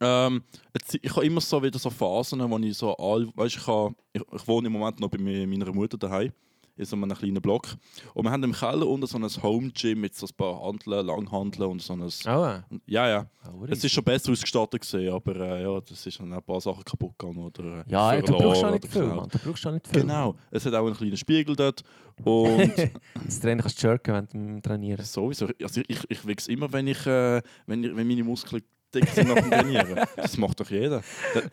Ähm, 0.00 0.42
jetzt, 0.74 0.98
ich 1.00 1.16
habe 1.16 1.24
immer 1.24 1.40
so 1.40 1.62
wieder 1.62 1.78
so 1.78 1.90
Phasen, 1.90 2.40
wo 2.50 2.58
ich 2.58 2.76
so 2.76 2.96
all, 2.96 3.28
weißt, 3.34 3.56
ich, 3.56 3.66
ha, 3.66 3.90
ich, 4.12 4.22
ich 4.34 4.48
wohne 4.48 4.66
im 4.66 4.72
Moment 4.74 5.00
noch 5.00 5.08
bei 5.08 5.18
meiner 5.18 5.72
Mutter 5.72 5.96
daheim 5.96 6.32
in 6.76 6.84
so 6.84 6.96
einem 6.96 7.14
kleinen 7.14 7.42
Block 7.42 7.68
und 8.14 8.24
wir 8.24 8.30
haben 8.30 8.42
im 8.44 8.52
Keller 8.52 8.86
unten 8.86 9.06
so 9.06 9.18
ein 9.18 9.42
Home 9.42 9.70
Gym 9.70 10.00
mit 10.00 10.14
so 10.14 10.26
ein 10.26 10.34
paar 10.36 10.60
Handeln, 10.62 11.06
Langhandeln 11.06 11.70
und 11.70 11.82
so 11.82 11.92
ein 11.92 12.02
Oh, 12.02 12.62
ja. 12.86 13.08
ja 13.08 13.26
Oh, 13.52 13.64
es 13.68 13.82
ist 13.82 13.92
schon 13.92 14.04
besser 14.04 14.32
ausgestattet 14.32 14.80
gesehen, 14.80 15.12
aber 15.12 15.34
äh, 15.36 15.62
ja 15.62 15.80
das 15.80 16.06
ist 16.06 16.20
dann 16.20 16.32
auch 16.32 16.36
ein 16.36 16.42
paar 16.42 16.60
Sachen 16.60 16.84
kaputt 16.84 17.18
gegangen 17.18 17.38
oder 17.38 17.80
äh, 17.80 17.84
ja, 17.88 18.20
du 18.20 18.26
verloren 18.26 18.42
brauchst 18.44 18.60
schon 18.60 18.72
nicht 18.72 18.88
viel. 18.88 19.02
Mann. 19.02 19.28
Du 19.28 19.38
brauchst 19.38 19.62
schon 19.62 19.74
nicht 19.74 19.88
viel. 19.88 20.00
Genau, 20.02 20.36
es 20.50 20.64
hat 20.64 20.74
auch 20.74 20.86
einen 20.86 20.96
kleinen 20.96 21.16
Spiegel 21.16 21.56
dort 21.56 21.82
und 22.24 22.72
Das 23.24 23.40
Training 23.40 23.62
kannst 23.62 23.82
du 23.82 23.86
jerken 23.88 24.12
während 24.14 24.32
dem 24.32 24.62
Trainieren. 24.62 25.04
Sowieso. 25.04 25.48
Also 25.60 25.82
ich, 25.86 25.98
ich 26.08 26.26
wichs 26.26 26.46
immer, 26.48 26.72
wenn, 26.72 26.86
ich, 26.86 27.06
äh, 27.06 27.42
wenn, 27.66 27.84
ich, 27.84 27.96
wenn 27.96 28.06
meine 28.06 28.24
Muskeln 28.24 28.62
dick 28.94 29.08
sind 29.08 29.28
nach 29.28 29.36
dem 29.36 29.50
Trainieren. 29.50 30.00
Das 30.16 30.36
macht 30.36 30.60
doch 30.60 30.70
jeder. 30.70 31.02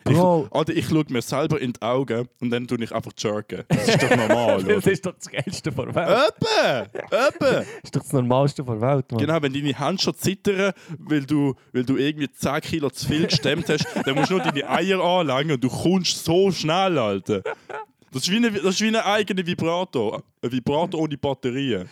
Ich. 0.08 0.16
Alter, 0.16 0.72
ich 0.74 0.86
schaue 0.86 1.04
mir 1.08 1.22
selber 1.22 1.60
in 1.60 1.72
die 1.72 1.82
Augen 1.82 2.28
und 2.40 2.50
dann 2.50 2.66
tue 2.66 2.82
ich 2.82 2.92
einfach 2.94 3.12
jerken. 3.16 3.64
Das 3.68 3.88
ist 3.88 4.02
doch 4.02 4.16
normal, 4.16 4.62
das 4.68 4.86
ist 4.86 5.06
doch 5.06 5.14
das 5.14 5.28
Geilste 5.30 5.72
der 5.72 5.94
Welt. 5.94 6.08
Öppe! 6.08 6.90
Öppe! 7.10 7.66
Das 7.80 7.84
ist 7.84 7.96
doch 7.96 8.02
das 8.02 8.12
Normalste 8.12 8.62
der 8.62 8.80
Welt, 8.80 9.10
Mann. 9.10 9.20
Genau, 9.20 9.42
wenn 9.42 9.52
deine 9.52 9.78
Hände 9.78 10.02
schon 10.02 10.14
zittern, 10.14 10.72
weil 10.98 11.24
du, 11.24 11.54
weil 11.72 11.84
du 11.84 11.96
irgendwie 11.96 12.30
10 12.30 12.60
Kilo 12.60 12.90
zu 12.90 13.06
viel 13.06 13.26
gestemmt 13.26 13.68
hast, 13.68 13.86
dann 14.04 14.14
musst 14.14 14.30
du 14.30 14.34
nur 14.34 14.44
deine 14.44 14.68
Eier 14.68 15.00
anlangen 15.00 15.52
und 15.52 15.64
du 15.64 15.68
kommst 15.68 16.24
so 16.24 16.50
schnell, 16.50 16.98
Alter. 16.98 17.42
Das 18.12 18.22
ist 18.22 18.30
wie, 18.30 18.36
eine, 18.36 18.50
das 18.50 18.74
ist 18.74 18.80
wie 18.80 18.88
ein 18.88 18.96
eigener 18.96 19.46
Vibrator. 19.46 20.22
Ein 20.42 20.52
Vibrator 20.52 21.00
ohne 21.00 21.16
Batterien. 21.16 21.88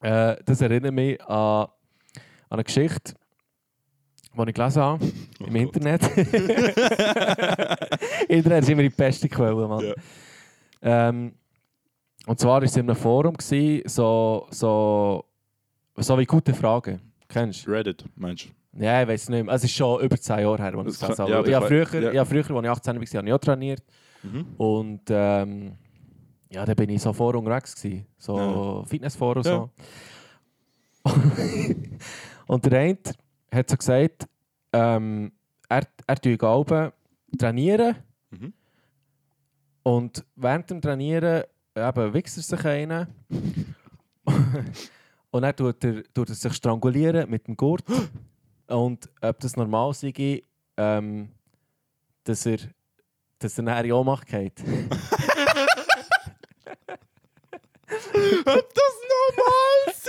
Äh, 0.00 0.36
das 0.44 0.60
erinnert 0.60 0.92
mich 0.94 1.20
an, 1.22 1.66
an 1.66 1.70
eine 2.50 2.64
Geschichte, 2.64 3.14
die 4.36 4.48
ich 4.48 4.54
gelesen 4.54 4.82
habe 4.82 5.04
im 5.40 5.46
Gott. 5.46 5.54
Internet. 5.54 6.02
Internet 8.28 8.62
ist 8.62 8.68
immer 8.70 8.82
die 8.82 8.90
beste 8.90 9.28
Quelle, 9.28 9.68
Mann. 9.68 9.84
Ja. 9.84 9.94
Ähm, 11.08 11.34
und 12.26 12.38
zwar 12.40 12.54
war 12.54 12.62
es 12.62 12.76
in 12.76 12.88
einem 12.88 12.96
Forum, 12.96 13.34
gewesen, 13.36 13.82
so, 13.88 14.46
so, 14.50 15.24
so 15.96 16.18
wie 16.18 16.24
gute 16.24 16.54
Fragen. 16.54 17.00
Kennst 17.28 17.66
du? 17.66 17.70
Reddit, 17.70 18.04
meinst 18.16 18.46
du? 18.46 18.82
Ja, 18.82 19.02
ich 19.02 19.08
weiß 19.08 19.28
nicht 19.28 19.44
mehr. 19.44 19.54
Es 19.54 19.62
ist 19.64 19.72
schon 19.72 20.00
über 20.02 20.16
10 20.16 20.40
Jahre 20.40 20.58
her, 20.62 20.74
als 20.74 20.94
ich 20.94 21.00
Das 21.00 21.16
ja, 21.18 21.24
habe. 21.24 21.36
aber 21.36 21.46
ich 21.48 21.54
habe 21.54 21.64
ich 21.82 21.88
früher, 21.88 22.12
ja. 22.12 22.20
habe 22.20 22.28
früher, 22.42 22.56
als 22.56 22.64
ich 22.64 22.70
18 22.70 22.96
war, 23.00 23.06
habe 23.06 23.26
ich 23.28 23.32
auch 23.32 23.38
trainiert. 23.38 23.82
Mhm. 24.22 24.46
Und 24.56 25.02
ähm, 25.10 25.72
ja, 26.50 26.64
da 26.64 26.74
bin 26.74 26.90
ich 26.90 27.00
so 27.02 27.12
vor 27.12 27.34
unterwegs 27.34 27.74
gewesen. 27.76 28.06
So 28.18 28.84
Fitnessforum 28.88 29.42
Ja. 29.44 29.68
so. 31.04 31.10
und 32.46 32.64
der 32.64 32.80
eine 32.80 32.98
hat 33.54 33.70
so 33.70 33.76
gesagt, 33.76 34.26
ähm, 34.72 35.32
er, 35.68 35.86
er 36.06 36.16
tue 36.16 36.36
Galben 36.36 36.92
trainieren 37.38 37.96
Mhm. 38.30 38.52
und 39.84 40.24
während 40.36 40.68
dem 40.70 40.80
Trainieren 40.82 41.44
eben 41.76 42.14
wichst 42.14 42.36
er 42.36 42.42
sich 42.42 42.64
einen 42.66 43.06
und 45.30 45.42
dann 45.42 45.54
tut 45.56 45.84
er, 45.84 46.02
tut 46.12 46.28
er 46.30 46.34
sich 46.34 46.52
strangulieren 46.54 47.30
mit 47.30 47.46
dem 47.46 47.56
Gurt 47.56 47.84
und 48.68 49.08
ob 49.20 49.38
das 49.40 49.56
normal 49.56 49.94
sei, 49.94 50.42
ähm, 50.76 51.28
dass 52.24 52.46
er 52.46 52.58
dass 53.38 53.58
er 53.58 53.64
nachher 53.64 53.84
in 53.84 53.92
Ohnmacht 53.92 54.26
geht. 54.26 54.60
Ob 58.46 58.74
das 58.74 58.94
normal 59.14 59.76
ist? 59.88 60.08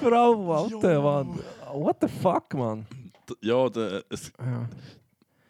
Frau, 0.00 0.52
Alter, 0.52 0.92
Jo. 0.94 1.02
Mann. 1.02 1.40
What 1.80 1.98
the 2.00 2.08
fuck, 2.08 2.52
Mann? 2.54 2.86
D- 3.28 3.34
Ja, 3.46 3.68
der, 3.68 4.04
es, 4.10 4.32
Ja. 4.38 4.68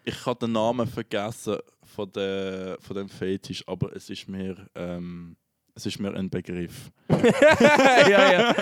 ich 0.05 0.27
habe 0.27 0.39
den 0.47 0.53
Namen 0.53 0.87
vergessen 0.87 1.57
von, 1.95 2.11
der, 2.13 2.77
von 2.81 2.97
dem 2.97 3.09
Fetisch, 3.09 3.65
aber 3.67 3.95
es 3.97 4.11
ist 4.11 4.29
mir, 4.29 4.57
ähm, 4.75 5.37
es 5.75 5.87
ist 5.87 5.99
mir 6.01 6.13
ein 6.15 6.29
Begriff. 6.29 6.91
ja, 7.09 8.33
ja. 8.33 8.55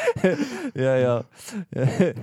ja, 0.75 0.97
ja. 0.99 1.25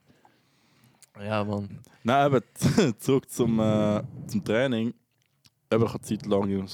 Ja, 1.21 1.45
Mann. 1.45 1.81
Nein, 2.03 2.27
aber 2.27 2.43
zurück 2.99 3.29
zum, 3.31 3.59
äh, 3.61 4.03
zum 4.27 4.45
Training. 4.45 4.95
Aber 5.71 5.87
ich 5.87 5.93
habe 5.93 6.03
Zeit 6.03 6.27
lang. 6.27 6.69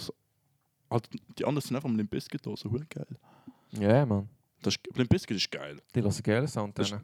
Halt, 0.91 1.09
die 1.39 1.45
anderen 1.45 1.67
sind 1.67 1.77
einfach 1.77 1.89
am 1.89 1.97
Limp 1.97 2.11
Bizkit 2.11 2.43
so 2.45 2.55
geil. 2.89 3.07
Ja, 3.73 4.05
Mann. 4.05 4.29
Das 4.61 4.75
ist, 4.75 4.97
Limp 4.97 5.09
Bizkit 5.09 5.37
ist 5.37 5.51
geil. 5.51 5.81
Die 5.95 6.01
lassen 6.01 6.23
gerne 6.23 6.47
Sound. 6.47 6.79
Das-. 6.79 6.95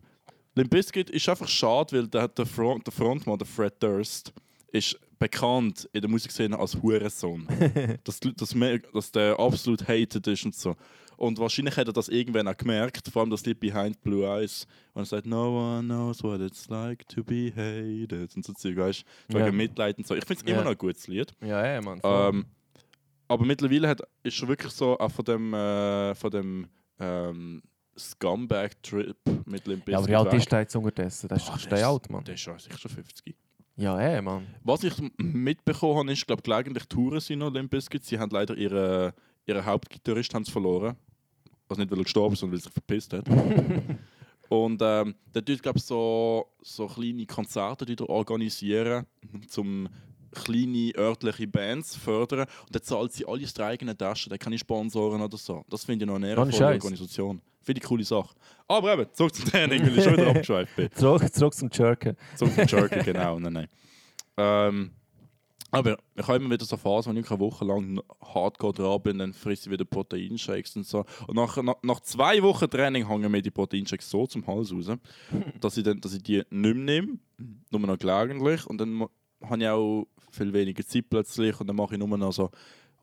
Limp 0.54 0.70
Bizkit 0.70 1.10
ist 1.10 1.28
einfach 1.28 1.48
schade, 1.48 1.96
weil 1.96 2.08
der, 2.08 2.28
der, 2.28 2.46
Front, 2.46 2.86
der 2.86 2.92
Frontmann, 2.92 3.38
der 3.38 3.46
Fred 3.46 3.82
Durst, 3.82 4.32
ist 4.72 4.98
bekannt 5.18 5.88
in 5.92 6.00
der 6.00 6.10
Musikszene 6.10 6.58
als 6.58 6.80
Hurensohn. 6.80 7.46
dass, 8.04 8.20
dass, 8.20 8.54
dass 8.92 9.12
der 9.12 9.38
absolut 9.38 9.86
hated 9.88 10.26
ist 10.26 10.44
und 10.44 10.54
so. 10.54 10.76
Und 11.18 11.38
wahrscheinlich 11.38 11.76
hat 11.76 11.88
er 11.88 11.92
das 11.92 12.08
irgendwann 12.08 12.46
auch 12.46 12.56
gemerkt, 12.56 13.08
vor 13.12 13.22
allem 13.22 13.30
das 13.30 13.44
Lied 13.44 13.58
Behind 13.58 14.00
Blue 14.02 14.24
Eyes, 14.24 14.66
und 14.94 15.02
er 15.02 15.06
sagt, 15.06 15.26
no 15.26 15.58
one 15.76 15.82
knows 15.84 16.22
what 16.22 16.40
it's 16.40 16.68
like 16.68 17.06
to 17.08 17.24
be 17.24 17.52
hated 17.54 18.34
und 18.36 18.44
so 18.44 18.52
Zeug, 18.52 18.76
weißt 18.76 19.04
du, 19.28 19.36
Ja. 19.38 19.44
wegen 19.46 19.56
Mitleid 19.56 19.98
und 19.98 20.06
so. 20.06 20.14
Ich 20.14 20.24
finde 20.24 20.42
es 20.44 20.48
Ja. 20.48 20.54
immer 20.54 20.64
noch 20.64 20.70
ein 20.70 20.78
gutes 20.78 21.08
Lied. 21.08 21.34
Ja, 21.42 21.66
ja, 21.66 21.80
Mann. 21.82 22.00
voll. 22.00 22.28
Ähm, 22.34 22.46
aber 23.26 23.44
mittlerweile 23.44 23.88
hat, 23.88 24.00
ist 24.22 24.40
er 24.40 24.48
wirklich 24.48 24.72
so 24.72 24.96
auch 24.96 25.10
von 25.10 25.24
dem, 25.24 25.52
äh, 25.54 26.14
von 26.14 26.30
dem 26.30 26.66
ähm, 27.00 27.62
Scumbag-Trip 27.96 29.16
mit 29.46 29.66
Limp 29.66 29.88
Ja, 29.88 29.98
aber 29.98 30.06
Bizkit 30.06 30.08
wie 30.08 30.16
alt 30.30 30.34
ist 30.34 30.52
der 30.52 30.60
jetzt 30.60 30.76
unterdessen? 30.76 31.28
Der 31.28 31.36
ist 31.36 31.48
doch 31.48 31.58
steh 31.58 31.82
alt, 31.82 32.10
Mann. 32.10 32.24
Der 32.24 32.34
ist 32.34 32.40
schon, 32.40 32.58
sicher 32.58 32.78
schon 32.78 32.90
50. 32.90 33.36
Ja, 33.76 34.00
eh, 34.00 34.20
Mann. 34.22 34.46
Was 34.64 34.82
ich 34.84 34.94
mitbekommen 35.18 35.98
habe, 35.98 36.12
ist, 36.12 36.26
glaube 36.26 36.42
gelegentlich 36.42 36.84
Touren 36.86 37.20
sind 37.20 37.40
noch 37.40 37.52
Limp 37.52 37.70
Bizkit. 37.70 38.04
Sie 38.04 38.18
haben 38.18 38.30
leider 38.30 38.56
ihre, 38.56 39.14
ihren 39.46 39.64
Hauptgitarrist 39.64 40.34
haben's 40.34 40.48
verloren. 40.50 40.96
Also 41.68 41.80
nicht, 41.80 41.90
weil 41.90 41.98
er 41.98 42.04
gestorben 42.04 42.34
ist, 42.34 42.40
sondern 42.40 42.58
weil 42.58 42.60
er 42.60 42.62
sich 42.62 42.72
verpisst 42.72 43.12
hat. 43.12 43.26
Und 44.48 44.80
ähm, 44.82 45.14
der 45.34 45.44
tut, 45.44 45.62
glaube 45.62 45.78
so, 45.78 46.46
so 46.62 46.86
kleine 46.86 47.26
Konzerte 47.26 48.08
organisieren, 48.08 49.04
um 49.56 49.88
kleine 50.32 50.92
örtliche 50.96 51.46
Bands 51.46 51.90
zu 51.90 52.00
fördern. 52.00 52.46
Und 52.66 52.74
dann 52.74 52.82
zahlt 52.82 53.12
sie 53.12 53.26
alle 53.26 53.44
aus 53.44 53.54
der 53.54 53.66
eigenen 53.66 53.96
Tasche. 53.96 54.28
Der 54.30 54.38
keine 54.38 54.58
Sponsoren 54.58 55.20
oder 55.20 55.36
so. 55.36 55.64
Das 55.68 55.84
finde 55.84 56.04
ich 56.04 56.08
noch 56.08 56.16
eine 56.16 56.30
ehrenvolle. 56.30 56.74
Organisation. 56.74 57.42
Finde 57.62 57.80
ich 57.80 57.84
eine 57.84 57.88
coole 57.88 58.04
Sache. 58.04 58.34
Aber 58.66 58.92
eben, 58.94 59.06
zurück 59.12 59.34
zum 59.34 59.44
Training, 59.44 59.82
weil 59.82 59.98
ich 59.98 60.04
schon 60.04 60.14
wieder 60.14 60.28
abgeschweift 60.30 60.76
bin. 60.76 60.90
Zurück, 60.92 61.34
zurück 61.34 61.54
zum 61.54 61.68
Jerken. 61.70 62.16
Zurück 62.36 62.54
zum 62.54 62.66
Jerky, 62.66 63.02
genau. 63.04 63.38
Nein, 63.38 63.52
nein. 63.52 63.68
Ähm, 64.38 64.90
aber 65.70 65.98
ich 66.14 66.26
habe 66.26 66.36
immer 66.36 66.50
wieder 66.50 66.64
so 66.64 66.76
Phasen, 66.76 67.14
wenn 67.14 67.22
ich 67.22 67.30
eine 67.30 67.40
Woche 67.40 67.64
lang 67.64 68.00
hardcore 68.22 68.72
dran 68.72 69.02
bin, 69.02 69.18
dann 69.18 69.32
frisse 69.34 69.68
ich 69.68 69.72
wieder 69.72 69.84
Proteinshakes 69.84 70.76
und 70.76 70.86
so. 70.86 71.04
Und 71.26 71.36
nach, 71.36 71.56
nach, 71.62 71.76
nach 71.82 72.00
zwei 72.00 72.42
Wochen 72.42 72.70
Training 72.70 73.06
hängen 73.06 73.30
mir 73.30 73.42
die 73.42 73.50
Proteinshakes 73.50 74.08
so 74.08 74.26
zum 74.26 74.46
Hals 74.46 74.72
raus, 74.72 74.90
dass 75.60 75.76
ich, 75.76 75.84
dann, 75.84 76.00
dass 76.00 76.14
ich 76.14 76.22
die 76.22 76.42
nicht 76.50 76.50
mehr 76.50 76.74
nehme, 76.74 77.18
nur 77.70 77.80
noch 77.80 77.98
gelegentlich. 77.98 78.66
Und 78.66 78.78
dann 78.78 79.06
habe 79.42 79.62
ich 79.62 79.68
auch 79.68 80.06
viel 80.30 80.52
weniger 80.52 80.86
Zeit 80.86 81.10
plötzlich 81.10 81.60
und 81.60 81.66
dann 81.66 81.76
mache 81.76 81.94
ich 81.94 81.98
nur 81.98 82.16
noch 82.16 82.32
so 82.32 82.50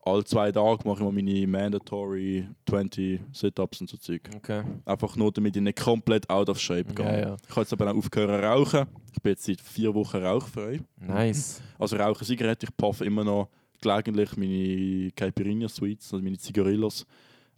alle 0.06 0.24
zwei 0.24 0.52
Tage 0.52 0.86
mache 0.88 0.98
ich 0.98 1.04
mal 1.04 1.12
meine 1.12 1.46
mandatory 1.46 2.48
20 2.68 3.20
Sit-Ups 3.32 3.80
und 3.80 3.90
so 3.90 3.96
Zeug. 3.96 4.22
Okay. 4.36 4.62
Einfach 4.84 5.16
nur, 5.16 5.32
damit 5.32 5.56
ich 5.56 5.62
nicht 5.62 5.78
komplett 5.78 6.28
out 6.30 6.48
of 6.48 6.58
shape 6.60 6.94
gehe. 6.94 7.04
Ja, 7.04 7.18
ja. 7.18 7.36
Ich 7.44 7.50
habe 7.50 7.60
jetzt 7.62 7.72
aber 7.72 7.90
auch 7.90 7.96
aufgehört 7.96 8.40
zu 8.40 8.46
rauchen. 8.76 8.86
Ich 9.12 9.20
bin 9.22 9.30
jetzt 9.32 9.44
seit 9.44 9.60
vier 9.60 9.94
Wochen 9.94 10.18
rauchfrei. 10.18 10.80
Nice. 11.00 11.60
Also 11.78 11.96
rauche 11.96 12.24
Zigaretten, 12.24 12.66
ich 12.70 12.76
puffe 12.76 13.04
immer 13.04 13.24
noch 13.24 13.48
gelegentlich 13.80 14.36
meine 14.36 15.10
Caipirinha 15.12 15.68
Sweets, 15.68 16.12
also 16.12 16.22
meine 16.24 16.38
Zigarillos. 16.38 17.04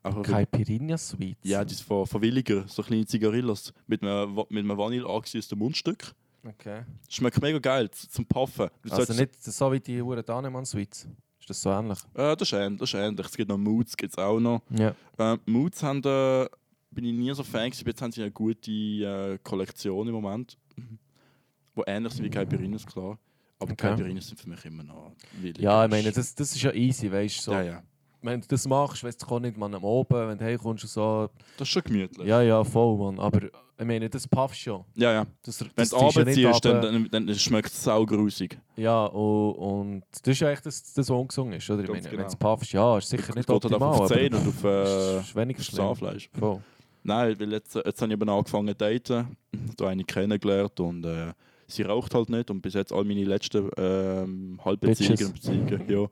Einfach 0.02 0.18
weil- 0.20 0.46
Caipirinha 0.46 0.96
Sweets. 0.96 1.40
ja, 1.42 1.64
die 1.64 1.74
ist 1.74 1.82
von, 1.82 2.06
von 2.06 2.22
Williger, 2.22 2.64
so 2.66 2.82
kleine 2.82 3.04
Zigarillos 3.04 3.72
mit 3.86 4.02
einem, 4.02 4.34
mit 4.48 4.64
einem 4.64 4.76
Vanille 4.78 5.06
angesetzten 5.06 5.58
Mundstück. 5.58 6.12
Okay. 6.46 6.82
Schmeckt 7.08 7.42
mega 7.42 7.58
geil 7.58 7.90
zum 7.90 8.24
Puffen. 8.24 8.68
Du 8.82 8.92
Also 8.92 9.12
nicht 9.12 9.42
so 9.42 9.70
wie 9.72 9.80
die 9.80 10.00
Huren 10.00 10.24
Danemann 10.24 10.64
Sweets. 10.64 11.06
Ist 11.50 11.50
das 11.50 11.62
so 11.62 11.70
ähnlich? 11.70 11.98
Äh, 12.14 12.36
das, 12.36 12.48
ist 12.48 12.52
ähnlich, 12.52 12.80
das 12.80 12.92
ist 12.92 12.94
ähnlich. 12.94 13.26
Es 13.26 13.36
gibt 13.36 13.48
noch 13.48 13.56
Moods, 13.56 13.96
gibt's 13.96 14.18
auch 14.18 14.38
noch. 14.38 14.60
Ja. 14.70 14.94
Äh, 15.16 15.38
Moods 15.46 15.82
haben, 15.82 16.02
äh, 16.04 16.46
bin 16.90 17.04
ich 17.04 17.12
nie 17.14 17.32
so 17.34 17.42
Fan 17.42 17.70
gewesen. 17.70 17.86
Jetzt 17.86 18.02
haben 18.02 18.12
sie 18.12 18.22
eine 18.22 18.30
gute 18.30 18.70
äh, 18.70 19.38
Kollektion 19.42 20.08
im 20.08 20.14
Moment. 20.14 20.58
Die 20.76 21.82
ähnlich 21.86 22.12
sind 22.12 22.24
wie 22.24 22.30
Caipirinhas, 22.30 22.84
klar. 22.86 23.18
Aber 23.60 23.72
Okay. 23.72 23.76
Caipirinhas 23.76 24.28
sind 24.28 24.38
für 24.40 24.48
mich 24.48 24.64
immer 24.64 24.82
noch 24.82 25.12
willig. 25.40 25.58
Ja, 25.58 25.84
ich 25.84 25.90
meine, 25.90 26.12
das, 26.12 26.34
das 26.34 26.54
ist 26.54 26.62
ja 26.62 26.72
easy, 26.72 27.10
weißt 27.10 27.38
du. 27.38 27.42
So. 27.42 27.52
Ja, 27.52 27.62
ja. 27.62 27.82
Wenn 28.22 28.40
du 28.40 28.46
das 28.48 28.66
machst, 28.66 29.04
weißt 29.04 29.22
du, 29.22 29.26
kann 29.26 29.42
nicht 29.42 29.56
man 29.56 29.74
am 29.74 29.84
Oben, 29.84 30.28
wenn 30.28 30.38
du 30.38 30.44
heimkommst 30.44 30.84
und 30.84 30.90
so. 30.90 31.28
Das 31.56 31.68
ist 31.68 31.72
schon 31.72 31.82
gemütlich. 31.82 32.26
Ja, 32.26 32.42
ja, 32.42 32.64
voll, 32.64 32.96
Mann. 32.98 33.18
Aber 33.20 33.40
ich 33.80 33.86
meine, 33.86 34.10
das 34.10 34.26
puffst 34.26 34.60
schon. 34.60 34.84
ja. 34.96 35.12
ja. 35.12 35.26
Das, 35.42 35.60
Wenn 35.60 35.70
das 35.76 35.90
du 35.90 35.98
ziehst 35.98 36.16
ja 36.16 36.52
ziehst, 36.52 36.64
dann, 36.64 37.08
dann, 37.10 37.26
dann 37.26 37.34
schmeckt 37.36 37.68
es 37.68 37.84
saugrusig. 37.84 38.58
Ja, 38.76 39.04
und, 39.06 39.52
und 39.54 40.02
das 40.22 40.34
ist 40.34 40.42
eigentlich 40.42 40.60
das, 40.60 40.82
das 40.82 41.08
was 41.08 41.10
ungesund 41.10 41.54
ist, 41.54 41.70
oder? 41.70 41.82
Ich 41.82 41.86
Ganz 41.86 42.04
meine, 42.04 42.10
genau. 42.10 42.22
wenn 42.24 42.30
du 42.30 42.36
puffst, 42.36 42.72
ja, 42.72 42.98
ist 42.98 43.08
sicher 43.08 43.28
Es 43.30 43.34
nicht 43.36 43.46
geht 43.46 43.54
halt 43.54 43.64
optimal, 43.66 43.88
auf 43.90 43.96
aber 44.00 44.08
10 44.08 44.34
und 44.34 44.48
auf 44.48 44.64
äh, 44.64 45.20
ist 45.20 45.36
weniger 45.36 45.60
auf 45.60 45.64
schlimm. 45.64 45.76
Zahnfleisch. 45.76 46.30
Voll. 46.36 46.60
Nein, 47.04 47.38
weil 47.38 47.52
jetzt, 47.52 47.74
jetzt 47.74 48.02
habe 48.02 48.12
ich 48.12 48.20
eben 48.20 48.28
angefangen 48.28 48.68
zu 48.68 48.74
daten. 48.74 49.36
Da 49.76 49.88
eine 49.88 50.04
kennengelernt 50.04 50.80
und 50.80 51.04
äh, 51.04 51.32
sie 51.68 51.82
raucht 51.82 52.14
halt 52.14 52.28
nicht. 52.30 52.50
Und 52.50 52.60
bis 52.60 52.74
jetzt 52.74 52.92
all 52.92 53.04
meine 53.04 53.24
letzten 53.24 53.70
ähm, 53.76 54.60
Halbbeziehungen 54.64 55.26
und 55.26 55.34
Beziehungen, 55.34 55.84
ja, 55.88 56.06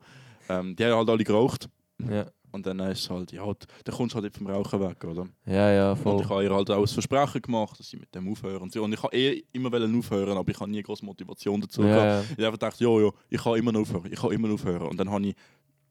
ähm, 0.57 0.75
die 0.75 0.85
haben 0.85 0.95
halt 0.95 1.09
alle 1.09 1.23
geraucht. 1.23 1.67
Ja, 2.09 2.27
Und 2.51 2.65
dann 2.65 2.79
ist 2.79 2.99
es 3.01 3.09
halt, 3.09 3.31
ja, 3.31 3.43
dann 3.83 3.95
kommst 3.95 4.15
du 4.15 4.21
halt 4.21 4.35
vom 4.35 4.47
Rauchen 4.47 4.79
weg, 4.79 5.03
oder? 5.03 5.27
ja, 5.45 5.71
ja 5.71 5.91
Und 5.91 5.97
voll. 5.97 6.21
ich 6.21 6.29
habe 6.29 6.43
ihr 6.43 6.53
halt 6.53 6.69
auch 6.69 6.81
das 6.81 6.93
Versprechen 6.93 7.41
gemacht, 7.41 7.79
dass 7.79 7.89
sie 7.89 7.97
mit 7.97 8.13
dem 8.13 8.31
aufhören. 8.31 8.61
Und, 8.63 8.71
so. 8.71 8.83
und 8.83 8.93
ich 8.93 9.01
habe 9.01 9.15
eh 9.15 9.43
immer 9.53 9.69
aufhören, 9.73 10.37
aber 10.37 10.49
ich 10.51 10.59
habe 10.59 10.69
nie 10.69 10.81
große 10.81 11.03
Motivation 11.05 11.59
dazu 11.61 11.81
gehabt. 11.81 11.97
Ja, 11.97 12.05
ja. 12.05 12.21
Ich 12.21 12.29
habe 12.29 12.45
einfach 12.45 12.53
gedacht, 12.53 12.79
ja, 12.79 12.99
ja, 12.99 13.09
ich 13.29 13.41
kann 13.41 13.55
immer 13.55 13.79
aufhören, 13.79 14.11
ich 14.11 14.19
kann 14.19 14.31
immer 14.31 14.53
aufhören. 14.53 14.87
Und 14.87 14.97
dann 14.97 15.09
habe 15.09 15.27
ich 15.27 15.35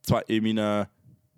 zwei, 0.03 0.23
in 0.29 0.43
meinen 0.45 0.87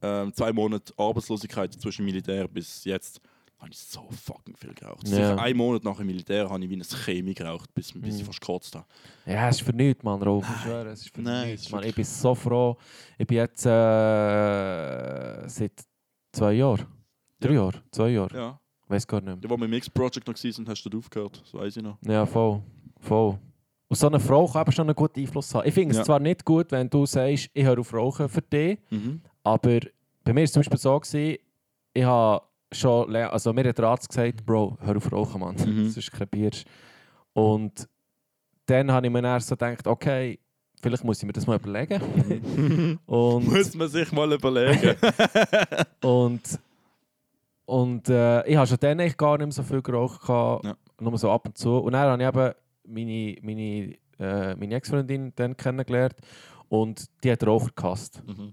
ähm, 0.02 0.32
zwei 0.32 0.52
Monaten 0.52 0.92
Arbeitslosigkeit 0.96 1.72
zwischen 1.74 2.04
Militär 2.04 2.46
bis 2.46 2.84
jetzt 2.84 3.20
habe 3.58 3.70
ich 3.72 3.78
so 3.78 4.08
fucking 4.10 4.56
viel 4.56 4.72
geraucht. 4.74 5.06
Ja. 5.08 5.14
Sicher 5.16 5.38
einen 5.40 5.56
Monat 5.56 5.82
nach 5.84 5.96
dem 5.96 6.06
Militär 6.06 6.48
habe 6.48 6.62
ich 6.62 6.70
wie 6.70 6.76
ein 6.76 6.82
Chemie 6.84 7.34
geraucht, 7.34 7.74
bis, 7.74 7.92
bis 7.92 8.16
ich 8.16 8.22
Mhm. 8.22 8.26
fast 8.26 8.40
gekotzt 8.40 8.74
habe. 8.76 8.86
Ja, 9.26 9.48
es 9.48 9.56
ist 9.56 9.62
für 9.66 9.72
nichts, 9.74 10.02
Mann, 10.04 10.22
Rolf. 10.22 10.46
Ich 10.48 10.62
schwöre, 10.62 10.88
es 10.90 11.00
ist 11.02 11.14
für 11.14 11.22
Nein, 11.22 11.50
nichts. 11.50 11.70
Mann. 11.70 11.82
Ich 11.84 11.94
bin 11.94 12.04
so 12.04 12.34
froh. 12.34 12.76
Ich 13.18 13.26
bin 13.26 13.38
jetzt 13.38 13.66
äh, 13.66 15.48
seit 15.48 15.72
zwei 16.32 16.52
Jahren. 16.54 16.86
Drei 17.40 17.52
Ja. 17.52 17.62
Jahren? 17.62 17.80
Zwei 17.90 18.08
Jahre? 18.10 18.36
Ja. 18.36 18.60
Weiß 18.88 19.06
gar 19.06 19.20
nicht 19.20 19.26
mehr. 19.26 19.38
Ja, 19.42 19.50
wo 19.50 19.56
wir 19.56 19.64
im 19.64 19.70
Mix-Project 19.70 20.26
noch 20.26 20.34
waren, 20.34 20.68
hast 20.68 20.82
du 20.84 20.98
aufgehört, 20.98 21.42
das 21.42 21.52
weiß 21.54 21.76
ich 21.76 21.82
noch. 21.82 21.98
Ja, 22.02 22.24
voll. 22.26 22.62
voll. 23.00 23.38
Und 23.90 23.96
so 23.96 24.06
eine 24.06 24.20
Frau 24.20 24.46
kann 24.46 24.62
eben 24.62 24.72
schon 24.72 24.86
einen 24.86 24.96
guten 24.96 25.20
Einfluss 25.20 25.54
haben. 25.54 25.66
Ich 25.66 25.74
finde 25.74 25.92
es 25.92 25.98
Ja. 25.98 26.04
zwar 26.04 26.20
nicht 26.20 26.44
gut, 26.44 26.70
wenn 26.72 26.88
du 26.90 27.06
sagst, 27.06 27.50
ich 27.52 27.64
höre 27.64 27.78
auf 27.78 27.92
Rauchen 27.92 28.28
für 28.28 28.42
dich, 28.42 28.78
Mhm. 28.90 29.20
aber 29.42 29.80
bei 30.24 30.32
mir 30.32 30.40
war 30.40 30.44
es 30.44 30.52
zum 30.52 30.60
Beispiel 30.60 30.78
so, 30.78 30.98
gewesen, 31.00 31.38
ich 31.94 32.04
habe 32.04 32.44
schon, 32.72 33.14
also 33.16 33.52
mir 33.52 33.68
hat 33.68 33.78
der 33.78 33.86
Arzt 33.86 34.08
gesagt, 34.08 34.44
Bro, 34.44 34.76
hör 34.80 34.96
auf 34.96 35.10
Rauchen, 35.12 35.40
Mann, 35.40 35.56
Mhm. 35.56 35.88
sonst 35.90 36.10
krepierst. 36.12 36.66
Und 37.32 37.88
dann 38.66 38.90
habe 38.92 39.06
ich 39.06 39.12
mir 39.12 39.22
erst 39.24 39.48
so 39.48 39.54
gedacht, 39.56 39.86
okay, 39.86 40.38
vielleicht 40.82 41.04
muss 41.04 41.18
ich 41.18 41.26
mir 41.26 41.32
das 41.32 41.46
mal 41.46 41.56
überlegen. 41.56 42.98
Und, 43.06 43.46
Muss 43.48 43.74
man 43.74 43.88
sich 43.88 44.12
mal 44.12 44.30
überlegen. 44.32 44.96
und, 46.02 46.58
und 47.64 48.08
äh, 48.08 48.46
ich 48.46 48.56
habe 48.56 48.66
schon 48.66 48.78
dann 48.80 48.98
gar 49.16 49.38
nicht 49.38 49.46
mehr 49.46 49.52
so 49.52 49.62
viel 49.62 49.82
geraucht, 49.82 50.20
gehabt, 50.20 50.64
Ja. 50.64 50.76
nur 51.00 51.18
so 51.18 51.30
ab 51.30 51.46
und 51.46 51.56
zu. 51.58 51.78
Und 51.78 51.92
dann 51.92 52.20
habe 52.22 52.22
ich 52.22 52.28
eben 52.28 52.54
meine, 52.94 53.36
meine, 53.42 53.94
äh, 54.18 54.54
meine 54.56 54.74
Ex-Freundin 54.74 55.32
dann 55.36 55.56
kennengelernt 55.56 56.14
und 56.68 57.06
die 57.24 57.30
hat 57.32 57.46
Raucher 57.46 57.70
gehasst. 57.74 58.22
mhm. 58.26 58.52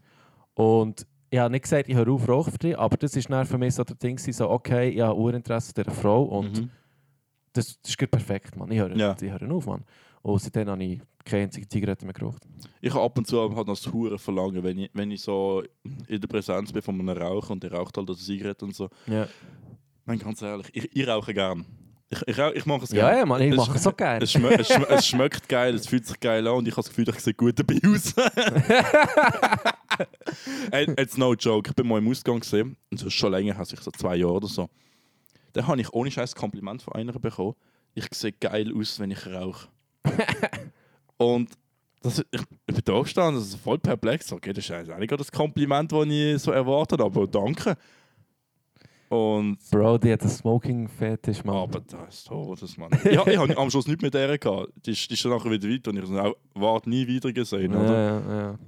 Und 0.54 1.06
ich 1.36 1.40
habe 1.42 1.52
nicht 1.52 1.64
gesagt, 1.64 1.90
ich 1.90 1.96
höre 1.96 2.08
auf 2.10 2.28
Rauchen 2.30 2.52
für 2.54 2.58
dich, 2.60 2.78
aber 2.80 2.96
das 2.98 3.16
ist 3.16 3.30
dann 3.30 3.46
für 3.46 3.58
mich 3.58 3.76
so 3.76 3.84
der 3.84 3.96
Ding, 3.98 4.18
so, 4.18 4.50
okay, 4.50 4.90
ich 4.90 5.02
habe 5.02 5.16
Urinteresse 5.20 5.74
dieser 5.74 5.92
Frau 5.92 6.24
und 6.24 6.62
Mhm. 6.62 6.70
das, 7.54 7.80
das 7.82 7.90
ist 7.92 8.12
perfekt, 8.12 8.56
Mann. 8.56 8.72
Ich 8.72 8.80
höre, 8.80 8.96
Ja. 8.96 9.16
ich 9.20 9.30
höre 9.32 9.52
auf, 9.52 9.66
Mann. 9.66 9.84
Und 10.22 10.42
seitdem 10.42 10.70
habe 10.70 10.84
ich 10.84 11.02
keine 11.26 11.44
einzige 11.44 11.68
Zigarette 11.68 12.06
mehr 12.06 12.14
geraucht. 12.14 12.42
Ich 12.82 12.94
habe 12.94 13.04
ab 13.04 13.18
und 13.18 13.28
zu 13.28 13.40
halt 13.42 13.52
noch 13.54 13.64
das 13.66 13.92
Huren 13.92 14.18
verlangen, 14.18 14.64
wenn 14.64 14.78
ich, 14.80 14.90
wenn 14.94 15.12
ich 15.12 15.22
so 15.22 15.62
in 16.08 16.22
der 16.22 16.28
Präsenz 16.28 16.72
bin 16.72 16.82
von 16.82 17.00
einem 17.00 17.10
Raucher 17.10 17.52
und 17.52 17.62
der 17.64 17.74
raucht 17.74 17.98
halt 17.98 18.08
eine 18.10 18.18
Zigarette 18.18 18.64
und 18.66 18.74
so. 18.76 18.90
Ja, 19.08 19.28
Nein, 20.06 20.20
ganz 20.20 20.42
ehrlich, 20.42 20.68
ich, 20.74 20.96
ich 20.96 21.08
rauche 21.08 21.34
gern. 21.34 21.66
Ich, 22.10 22.22
ich, 22.28 22.38
rauch- 22.38 22.54
ich 22.54 22.66
mache 22.68 22.84
es 22.84 22.92
ja, 22.92 23.08
gerne. 23.08 23.20
ja 23.20 23.26
Mann, 23.26 23.42
ich 23.42 23.50
Es- 23.52 23.58
mache 23.58 23.76
es 23.78 23.84
so 23.84 23.92
gerne. 23.92 24.24
Es, 24.24 24.32
schme 24.32 24.50
es, 24.60 24.68
schme 24.68 24.88
es 24.90 25.08
schmeckt 25.08 25.50
geil, 25.50 25.74
es 25.74 25.88
fühlt 25.88 26.06
sich 26.06 26.20
geil 26.20 26.48
an 26.48 26.56
und 26.58 26.68
ich 26.68 26.74
habe 26.74 26.84
das 26.84 26.90
Gefühl, 26.90 27.10
ich 27.10 27.20
sehe 27.20 27.34
gut 27.34 27.58
dabei 27.60 27.80
aus. 27.88 28.14
Jetzt 30.98 31.18
no 31.18 31.34
joke, 31.34 31.70
ich 31.70 31.76
bin 31.76 31.88
mal 31.88 32.00
im 32.00 32.08
Ausgang 32.10 32.40
gesehen, 32.40 32.76
und 32.92 33.00
das 33.02 33.08
ist 33.08 33.14
schon 33.14 33.32
länger, 33.32 33.58
also 33.58 33.76
ich 33.76 33.82
so 33.82 33.92
zwei 33.92 34.16
Jahre 34.18 34.34
oder 34.34 34.48
so. 34.48 34.70
Da 35.54 35.66
habe 35.68 35.80
ich 35.80 35.94
ohne 35.94 36.12
Scheiß 36.12 36.36
Kompliment 36.36 36.82
von 36.82 36.94
einer 36.96 37.14
bekommen. 37.14 37.56
Ich 37.94 38.08
sehe 38.14 38.34
geil 38.34 38.74
aus, 38.76 39.00
wenn 39.00 39.12
ich 39.12 39.26
rauche. 39.26 39.70
und 41.18 41.50
das, 42.02 42.20
ich, 42.20 42.42
ich 42.68 42.76
bin 42.76 42.82
da 42.84 43.02
gestanden, 43.02 43.42
das 43.42 43.50
ist 43.50 43.56
voll 43.56 43.80
perplex. 43.80 44.32
Okay, 44.32 44.54
das 44.54 44.66
ist 44.66 44.72
eigentlich 44.72 45.18
das 45.18 45.32
Kompliment, 45.32 45.92
das 45.92 46.06
ich 46.08 46.42
so 46.42 46.52
erwartet 46.52 47.00
habe, 47.00 47.20
aber 47.20 47.28
danke. 47.28 47.78
Und 49.08 49.58
Bro, 49.72 50.00
die 50.00 50.12
hat 50.12 50.22
einen 50.22 50.30
Smoking-Fetisch, 50.30 51.44
Mann. 51.44 51.56
aber 51.56 51.80
das 51.80 52.16
ist 52.16 52.28
Todes, 52.28 52.78
Mann. 52.78 52.90
ja, 53.06 53.26
ich 53.26 53.38
habe 53.38 53.58
am 53.58 53.70
Schluss 53.70 53.88
nicht 53.88 54.02
mit 54.02 54.14
der 54.14 54.38
gehabt. 54.38 54.72
Die 54.78 54.92
die 54.92 55.14
ist 55.14 55.26
dann 55.26 55.32
nachher 55.32 55.52
wieder 55.52 55.70
weiter 55.70 55.92
und 55.92 55.98
ich 55.98 56.10
habe 56.10 56.30
auch 56.30 56.36
wart 56.54 56.88
nie 56.88 57.08
wieder 57.08 57.32
gesehen. 57.32 57.72
ja, 57.72 57.80
Oder? 57.80 57.94
ja, 57.94 58.38
ja. 58.42 58.60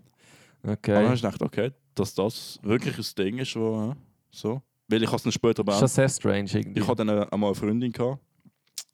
Und 0.64 0.70
dann 0.70 0.74
Okay. 0.74 0.96
habe 1.06 1.16
ich 1.16 1.22
gedacht, 1.22 1.42
okay, 1.42 1.72
dass 1.96 2.14
das 2.14 2.60
wirklich 2.64 2.98
ein 2.98 3.06
Ding 3.26 3.38
ist, 3.40 3.56
wo, 3.56 3.94
so. 4.32 4.62
Weil 4.88 5.04
ich 5.04 5.12
es 5.12 5.24
dann 5.24 5.32
später 5.32 5.64
Das 5.64 5.76
ist 5.76 5.80
schon 5.80 5.84
aber 5.84 5.88
sehr 5.90 6.10
strange 6.10 6.50
irgendwie. 6.54 6.80
Ich 6.80 6.88
hatte 6.88 7.06
dann 7.06 7.18
äh, 7.18 7.28
einmal 7.32 7.50
eine 7.50 7.56
Freundin 7.56 7.92
gehabt, 7.92 8.20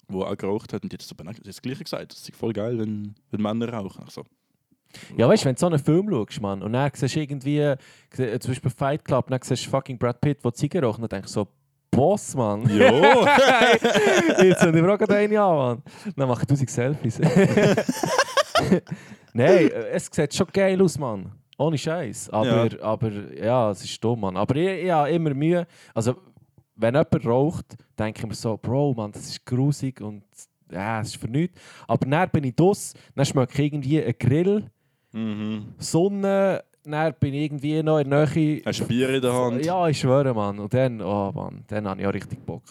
die 0.09 0.15
auch 0.15 0.37
geraucht 0.37 0.73
hat 0.73 0.83
und 0.83 0.91
die 0.91 0.95
hat 0.97 1.01
das, 1.01 1.37
das 1.43 1.61
Gleiche 1.61 1.83
gesagt. 1.83 2.11
Das 2.13 2.21
ist 2.21 2.35
voll 2.35 2.53
geil, 2.53 2.77
wenn, 2.79 3.13
wenn 3.31 3.41
Männer 3.41 3.69
rauchen. 3.71 4.03
Ich 4.07 4.13
so, 4.13 4.23
Ja, 5.17 5.27
weißt 5.29 5.43
du, 5.43 5.47
wenn 5.47 5.55
du 5.55 5.59
so 5.59 5.67
einen 5.67 5.79
Film 5.79 6.09
schaust, 6.09 6.41
Mann, 6.41 6.63
und 6.63 6.73
dann 6.73 6.89
siehst 6.93 7.15
du 7.15 7.19
irgendwie, 7.19 7.59
äh, 7.59 7.77
zum 8.39 8.51
Beispiel 8.51 8.71
Fight 8.71 9.05
Club, 9.05 9.25
und 9.27 9.31
dann 9.31 9.41
siehst 9.43 9.65
du 9.65 9.69
fucking 9.69 9.97
Brad 9.99 10.19
Pitt, 10.19 10.43
der 10.43 10.53
Zigarre 10.53 10.85
raucht, 10.87 10.97
und 10.99 11.11
dann 11.11 11.21
denkst 11.21 11.33
du 11.33 11.41
so, 11.41 11.47
Boss, 11.91 12.33
Mann. 12.35 12.61
Jo! 12.75 12.85
Jetzt 14.43 14.61
sind 14.61 14.73
wir 14.73 14.91
auch 14.91 14.97
gerade 14.97 15.15
eine 15.15 15.39
an, 15.39 15.55
Mann. 15.55 15.83
Dann 16.15 16.27
mache 16.27 16.41
ich 16.41 16.49
1000 16.49 16.69
Selfies. 16.71 17.19
Nein, 19.33 19.69
äh, 19.69 19.89
es 19.91 20.09
sieht 20.11 20.33
schon 20.33 20.47
geil 20.51 20.81
aus, 20.81 20.97
Mann. 20.97 21.31
Ohne 21.63 21.77
Scheiß. 21.77 22.29
Aber, 22.29 22.69
aber 22.81 23.11
ja, 23.35 23.71
es 23.71 23.83
ist 23.83 24.03
dumm, 24.03 24.21
Mann. 24.21 24.37
Aber 24.37 24.55
ich, 24.55 24.83
ich 24.85 24.91
habe 24.91 25.09
immer 25.09 25.33
Mühe. 25.33 25.65
Also, 25.93 26.15
wenn 26.75 26.93
jemand 26.95 27.25
raucht, 27.25 27.75
denke 27.97 28.21
ich 28.21 28.27
mir 28.27 28.33
so, 28.35 28.57
Bro, 28.57 28.93
Mann, 28.95 29.11
das 29.11 29.23
ist 29.27 29.45
grusig 29.45 30.01
und 30.01 30.23
ja, 30.71 31.01
es 31.01 31.09
ist 31.09 31.17
für 31.17 31.27
nichts. 31.27 31.59
Aber 31.87 32.05
dann 32.07 32.29
bin 32.29 32.43
ich 32.45 32.55
dus, 32.55 32.93
dann 33.15 33.25
schmecke 33.25 33.53
ich 33.53 33.73
irgendwie 33.73 34.03
einen 34.03 34.15
Grill, 34.17 34.69
Mhm. 35.15 35.75
Sonne, 35.77 36.63
dann 36.83 37.13
bin 37.19 37.35
ich 37.35 37.43
irgendwie 37.43 37.83
noch 37.83 37.99
in 37.99 38.09
der 38.09 38.27
Nähe. 38.27 38.63
Hast 38.65 38.79
du 38.79 38.87
Bier 38.87 39.09
in 39.09 39.21
der 39.21 39.31
Hand? 39.31 39.63
Ja, 39.63 39.87
ich 39.87 39.99
schwöre, 39.99 40.33
Mann. 40.33 40.57
Und 40.57 40.73
dann, 40.73 41.01
oh 41.01 41.31
Mann, 41.31 41.63
dann 41.67 41.87
habe 41.87 42.01
ich 42.01 42.07
auch 42.07 42.13
richtig 42.13 42.43
Bock. 42.43 42.63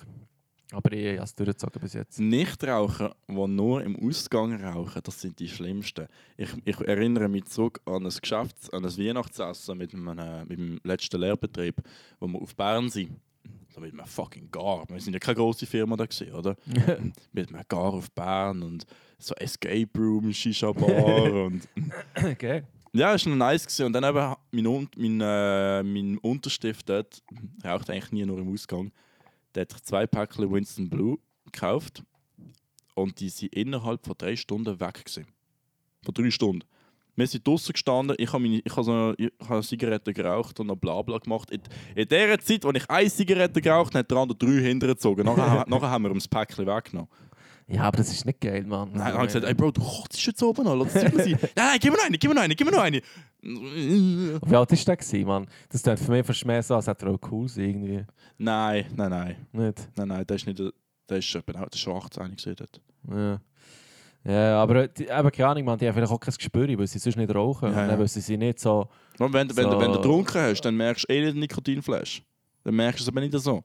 Aber 0.73 0.93
ich 0.93 1.17
habe 1.17 1.25
es 1.25 1.35
durchgezogen 1.35 1.81
bis 1.81 1.93
jetzt. 1.93 2.19
Nichtraucher, 2.19 3.15
die 3.29 3.47
nur 3.47 3.83
im 3.83 3.97
Ausgang 4.09 4.63
rauchen, 4.65 5.03
das 5.05 5.21
sind 5.21 5.39
die 5.39 5.49
schlimmsten. 5.49 6.07
Ich, 6.37 6.49
ich 6.65 6.81
erinnere 6.81 7.29
mich 7.29 7.45
zurück 7.45 7.81
an 7.85 8.07
ein 8.07 8.13
Geschäfts-, 8.13 8.71
an 8.71 8.85
ein 8.85 8.97
Weihnachtsessen 8.97 9.77
mit, 9.77 9.95
einem, 9.95 10.49
mit 10.49 10.59
dem 10.59 10.81
letzten 10.83 11.21
Lehrbetrieb, 11.21 11.77
wo 12.19 12.27
wir 12.27 12.41
auf 12.41 12.57
Bern 12.57 12.89
sind. 12.89 13.11
So 13.69 13.81
mit 13.81 13.93
einem 13.93 14.07
fucking 14.07 14.51
Gar. 14.51 14.89
Wir 14.89 15.01
sind 15.01 15.13
ja 15.13 15.19
keine 15.19 15.37
grosse 15.37 15.67
Firma 15.67 15.97
da 15.97 16.07
gewesen, 16.07 16.33
oder? 16.35 16.57
mit 17.33 17.49
einem 17.49 17.63
Gar 17.69 17.95
auf 17.95 18.11
Bern 18.11 18.63
und 18.63 18.87
so 19.19 19.35
Escape 19.35 19.89
Room, 19.97 20.33
Shisha 20.33 20.73
Bar 20.73 21.33
und 21.47 21.69
okay. 22.17 22.63
ja, 22.93 23.09
war 23.09 23.29
noch 23.29 23.37
nice. 23.37 23.67
Gewesen. 23.67 23.87
Und 23.87 23.93
dann 23.93 24.05
eben 24.05 24.35
mein, 24.51 24.89
mein, 24.97 25.21
äh, 25.21 25.83
mein 25.83 26.19
Unterstift 26.19 26.89
dort, 26.89 27.23
raucht 27.65 27.91
eigentlich 27.91 28.13
nie 28.13 28.25
nur 28.25 28.39
im 28.39 28.53
Ausgang. 28.53 28.91
Der 29.55 29.63
hat 29.63 29.73
zwei 29.83 30.07
Päckchen 30.07 30.51
Winston 30.51 30.89
Blue 30.89 31.19
gekauft 31.45 32.03
und 32.95 33.21
die 33.21 33.29
sind 33.29 33.55
innerhalb 33.55 34.05
von 34.05 34.15
drei 34.17 34.37
Stunden 34.37 34.81
weg. 34.81 35.05
Gewesen. 35.05 35.27
Von 36.05 36.15
drei 36.15 36.31
Stunden. 36.31 36.65
Wir 37.15 37.27
sind 37.27 37.47
draußen 37.47 37.75
gestanden, 37.75 38.17
ich 38.19 38.33
habe, 38.33 38.47
ich 38.47 38.73
habe, 38.73 38.85
so, 38.85 39.15
ich 39.19 39.31
habe 39.41 39.55
eine 39.55 39.63
Zigarette 39.63 40.15
geraucht 40.15 40.59
und 40.61 40.69
noch 40.69 40.77
Blabla 40.77 41.19
gemacht. 41.19 41.51
In, 41.51 41.61
in 41.95 42.09
der 42.09 42.39
Zeit, 42.41 42.65
als 42.65 42.79
ich 42.79 42.91
eine 42.91 43.11
Zigarette 43.11 43.61
geraucht 43.61 43.95
habe, 43.95 43.99
hat 43.99 44.11
der 44.11 44.19
andere 44.19 44.39
drei 44.39 44.63
hintergezogen. 44.63 45.27
Nachher, 45.27 45.67
nachher 45.69 45.91
haben 45.91 46.05
wir 46.05 46.11
ihm 46.11 46.15
das 46.15 46.29
Päckchen 46.29 46.67
weggenommen. 46.67 47.11
Ja, 47.73 47.85
aber 47.85 47.97
das 47.99 48.13
ist 48.13 48.27
nicht 48.27 48.41
geil, 48.41 48.65
Mann. 48.65 48.91
Nein, 48.93 48.99
dann 48.99 49.13
habe 49.15 49.23
ich 49.27 49.33
gesagt, 49.33 49.47
ey 49.47 49.55
Bro, 49.55 49.71
du 49.71 49.81
kotzt 49.83 50.25
jetzt 50.27 50.43
oben 50.43 50.67
an, 50.67 50.79
lass 50.79 50.95
es 50.95 51.03
sein. 51.03 51.13
Nein, 51.17 51.39
nein, 51.57 51.79
gib 51.81 51.91
mir 51.93 51.97
noch 51.99 52.05
eine, 52.05 52.19
gib 52.19 52.29
mir 52.31 52.35
noch 52.35 52.43
eine, 52.43 52.55
gib 52.55 52.67
mir 52.67 52.73
noch 52.77 52.83
eine. 52.83 53.01
Wie 53.41 54.57
alt 54.57 54.71
war 54.71 54.77
der, 54.77 54.97
gewesen, 54.97 55.27
Mann? 55.27 55.47
Das 55.71 55.83
klingt 55.83 55.99
für 55.99 56.11
mich 56.13 56.27
fast 56.27 56.45
mehr 56.45 56.63
so, 56.63 56.75
als 56.77 56.87
hätte 56.87 57.07
er 57.07 57.13
auch 57.13 57.19
cool 57.31 57.49
sein, 57.49 57.65
irgendwie. 57.65 58.05
Nein, 58.39 58.87
nein, 58.97 59.11
nein. 59.11 59.37
Nicht? 59.53 59.89
Nein, 59.97 60.09
nein, 60.09 60.27
der 60.27 60.37
ist 60.37 60.47
nicht. 60.47 60.59
Der 61.09 61.19
ist, 61.19 61.37
auch- 61.37 61.43
der 61.43 61.67
ist 61.73 61.79
schon 61.79 61.97
18 61.97 62.37
gesehen 62.37 62.57
dort. 62.57 62.81
Ja. 63.11 63.41
Ja, 64.25 64.63
aber 64.63 64.87
die, 64.87 65.05
eben, 65.09 65.31
keine 65.33 65.49
Ahnung, 65.49 65.65
man, 65.65 65.79
die 65.79 65.87
haben 65.89 65.95
vielleicht 65.95 66.13
auch 66.13 66.21
kein 66.21 66.33
Gespür, 66.35 66.79
weil 66.79 66.87
sie 66.87 66.99
sonst 67.01 67.17
nicht 67.17 67.35
rauchen. 67.35 67.73
Ja, 67.73 67.89
ja. 67.89 67.99
wissen 67.99 68.23
sie 68.23 68.37
nicht 68.37 68.61
so... 68.61 68.89
Und 69.19 69.33
wenn, 69.33 69.49
wenn, 69.57 69.65
So. 69.65 69.71
du- 69.71 69.81
wenn 69.81 69.91
du 69.93 69.97
getrunken 69.99 70.41
hast, 70.41 70.61
dann 70.61 70.77
merkst 70.77 71.07
du 71.09 71.13
eh 71.13 71.23
nicht 71.23 71.35
den 71.35 71.41
Nikotinflash. 71.41 72.23
Dann 72.63 72.75
merkst 72.77 73.01
du 73.01 73.03
es 73.03 73.09
aber 73.09 73.21
nicht 73.21 73.37
so. 73.37 73.65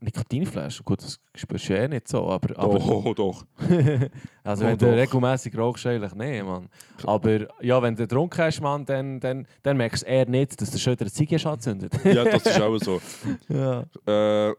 Nikotinflaschen, 0.00 0.84
gut, 0.84 1.02
das 1.02 1.18
spürst 1.34 1.68
du 1.68 1.72
ja 1.74 1.84
eh 1.84 1.88
nicht 1.88 2.06
so, 2.06 2.28
aber... 2.28 2.58
aber 2.58 2.78
Doch, 2.78 3.14
doch. 3.14 3.46
also 4.44 4.64
Oh, 4.64 4.68
wenn 4.68 4.76
du 4.78 4.86
doch. 4.86 4.92
regelmäßig 4.96 5.56
rauchst, 5.56 5.86
eigentlich 5.86 6.14
nicht, 6.14 6.44
Mann. 6.44 6.68
Aber 7.04 7.46
ja, 7.64 7.80
wenn 7.82 7.96
du 7.96 8.02
getrunken 8.02 8.38
hast, 8.42 8.60
Mann, 8.60 8.84
dann, 8.84 9.18
dann, 9.20 9.46
dann 9.62 9.76
merkst 9.78 10.02
du 10.02 10.06
eher 10.06 10.26
nicht, 10.28 10.60
dass 10.60 10.70
du 10.70 10.78
schon 10.78 10.92
wieder 10.92 11.06
Ziege 11.10 11.36
hast 11.36 11.46
angezündet. 11.46 11.92
Ja, 12.04 12.24
das 12.24 12.44
ist 12.44 12.60
auch 12.60 12.76
so. 12.78 13.00
ja. 13.48 13.80
Äh, 14.06 14.54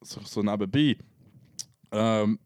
so, 0.00 0.20
so 0.24 0.42
nebenbei. 0.42 0.96
Ähm, 1.90 2.38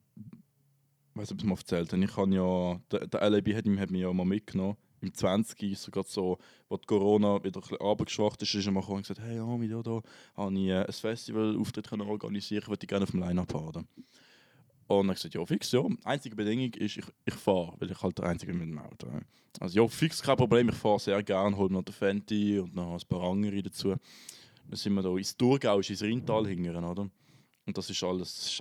ich 1.14 1.20
weiß 1.20 1.30
nicht, 1.30 1.32
ob 1.32 1.38
ich 1.38 1.42
es 1.44 1.44
mal 1.44 1.54
erzählt 1.56 1.92
habe. 1.92 2.04
Ich 2.04 2.16
habe 2.16 2.34
ja, 2.34 2.80
der, 2.90 3.06
der 3.06 3.30
LAB 3.30 3.54
hat, 3.54 3.66
mich- 3.66 3.80
hat 3.80 3.90
mich 3.90 4.00
ja 4.00 4.12
mal 4.12 4.24
mitgenommen. 4.24 4.76
Im 5.00 5.14
20. 5.14 5.78
sogar 5.78 6.04
so, 6.04 6.38
wo 6.68 6.76
die 6.76 6.86
Corona 6.86 7.42
wieder 7.44 7.60
ein 7.60 7.76
runtergeschwacht 7.76 8.42
ist, 8.42 8.54
ist 8.54 8.66
er 8.66 8.72
mal 8.72 8.80
und 8.80 9.02
gesagt, 9.02 9.20
hey, 9.20 9.38
Ami, 9.38 9.68
da, 9.68 9.80
da 9.82 10.02
habe 10.36 10.54
ich 10.54 10.68
äh, 10.68 10.84
ein 10.84 10.92
Festival-Auftritt 10.92 11.92
organisieren, 11.92 12.62
ich 12.62 12.68
würde 12.68 12.86
gerne 12.86 13.04
auf 13.04 13.10
dem 13.12 13.20
Line-Up 13.20 13.54
haben. 13.54 13.88
Und 14.88 15.06
dann 15.06 15.14
gesagt, 15.14 15.34
ja, 15.34 15.44
fix, 15.44 15.70
ja. 15.72 15.84
Einzige 16.04 16.34
Bedingung 16.34 16.72
ist, 16.74 16.96
ich, 16.96 17.04
ich 17.24 17.34
fahre, 17.34 17.74
weil 17.78 17.90
ich 17.90 18.02
halt 18.02 18.18
der 18.18 18.24
Einzige 18.24 18.52
bin 18.52 18.60
mit 18.60 18.70
dem 18.70 18.78
Auto. 18.78 19.06
ja. 19.06 19.20
Also 19.60 19.82
ja, 19.82 19.88
fix, 19.88 20.22
kein 20.22 20.36
Problem, 20.36 20.68
ich 20.68 20.74
fahre 20.74 20.98
sehr 20.98 21.22
gerne, 21.22 21.56
hole 21.56 21.72
noch 21.72 21.82
den 21.82 21.92
Fenty 21.92 22.58
und 22.58 22.74
noch 22.74 22.94
ein 22.94 23.08
paar 23.08 23.22
andere 23.24 23.62
dazu. 23.62 23.94
Dann 24.68 24.76
sind 24.76 24.94
wir 24.94 25.02
da 25.02 25.16
ins 25.16 25.36
Thurgau, 25.36 25.80
ist 25.80 25.90
ins 25.90 26.02
Rheintal 26.02 26.46
hingern, 26.46 26.84
oder? 26.84 27.10
Und 27.66 27.76
das 27.76 27.90
ist 27.90 28.02
alles, 28.02 28.34
das 28.34 28.46
ist 28.46 28.60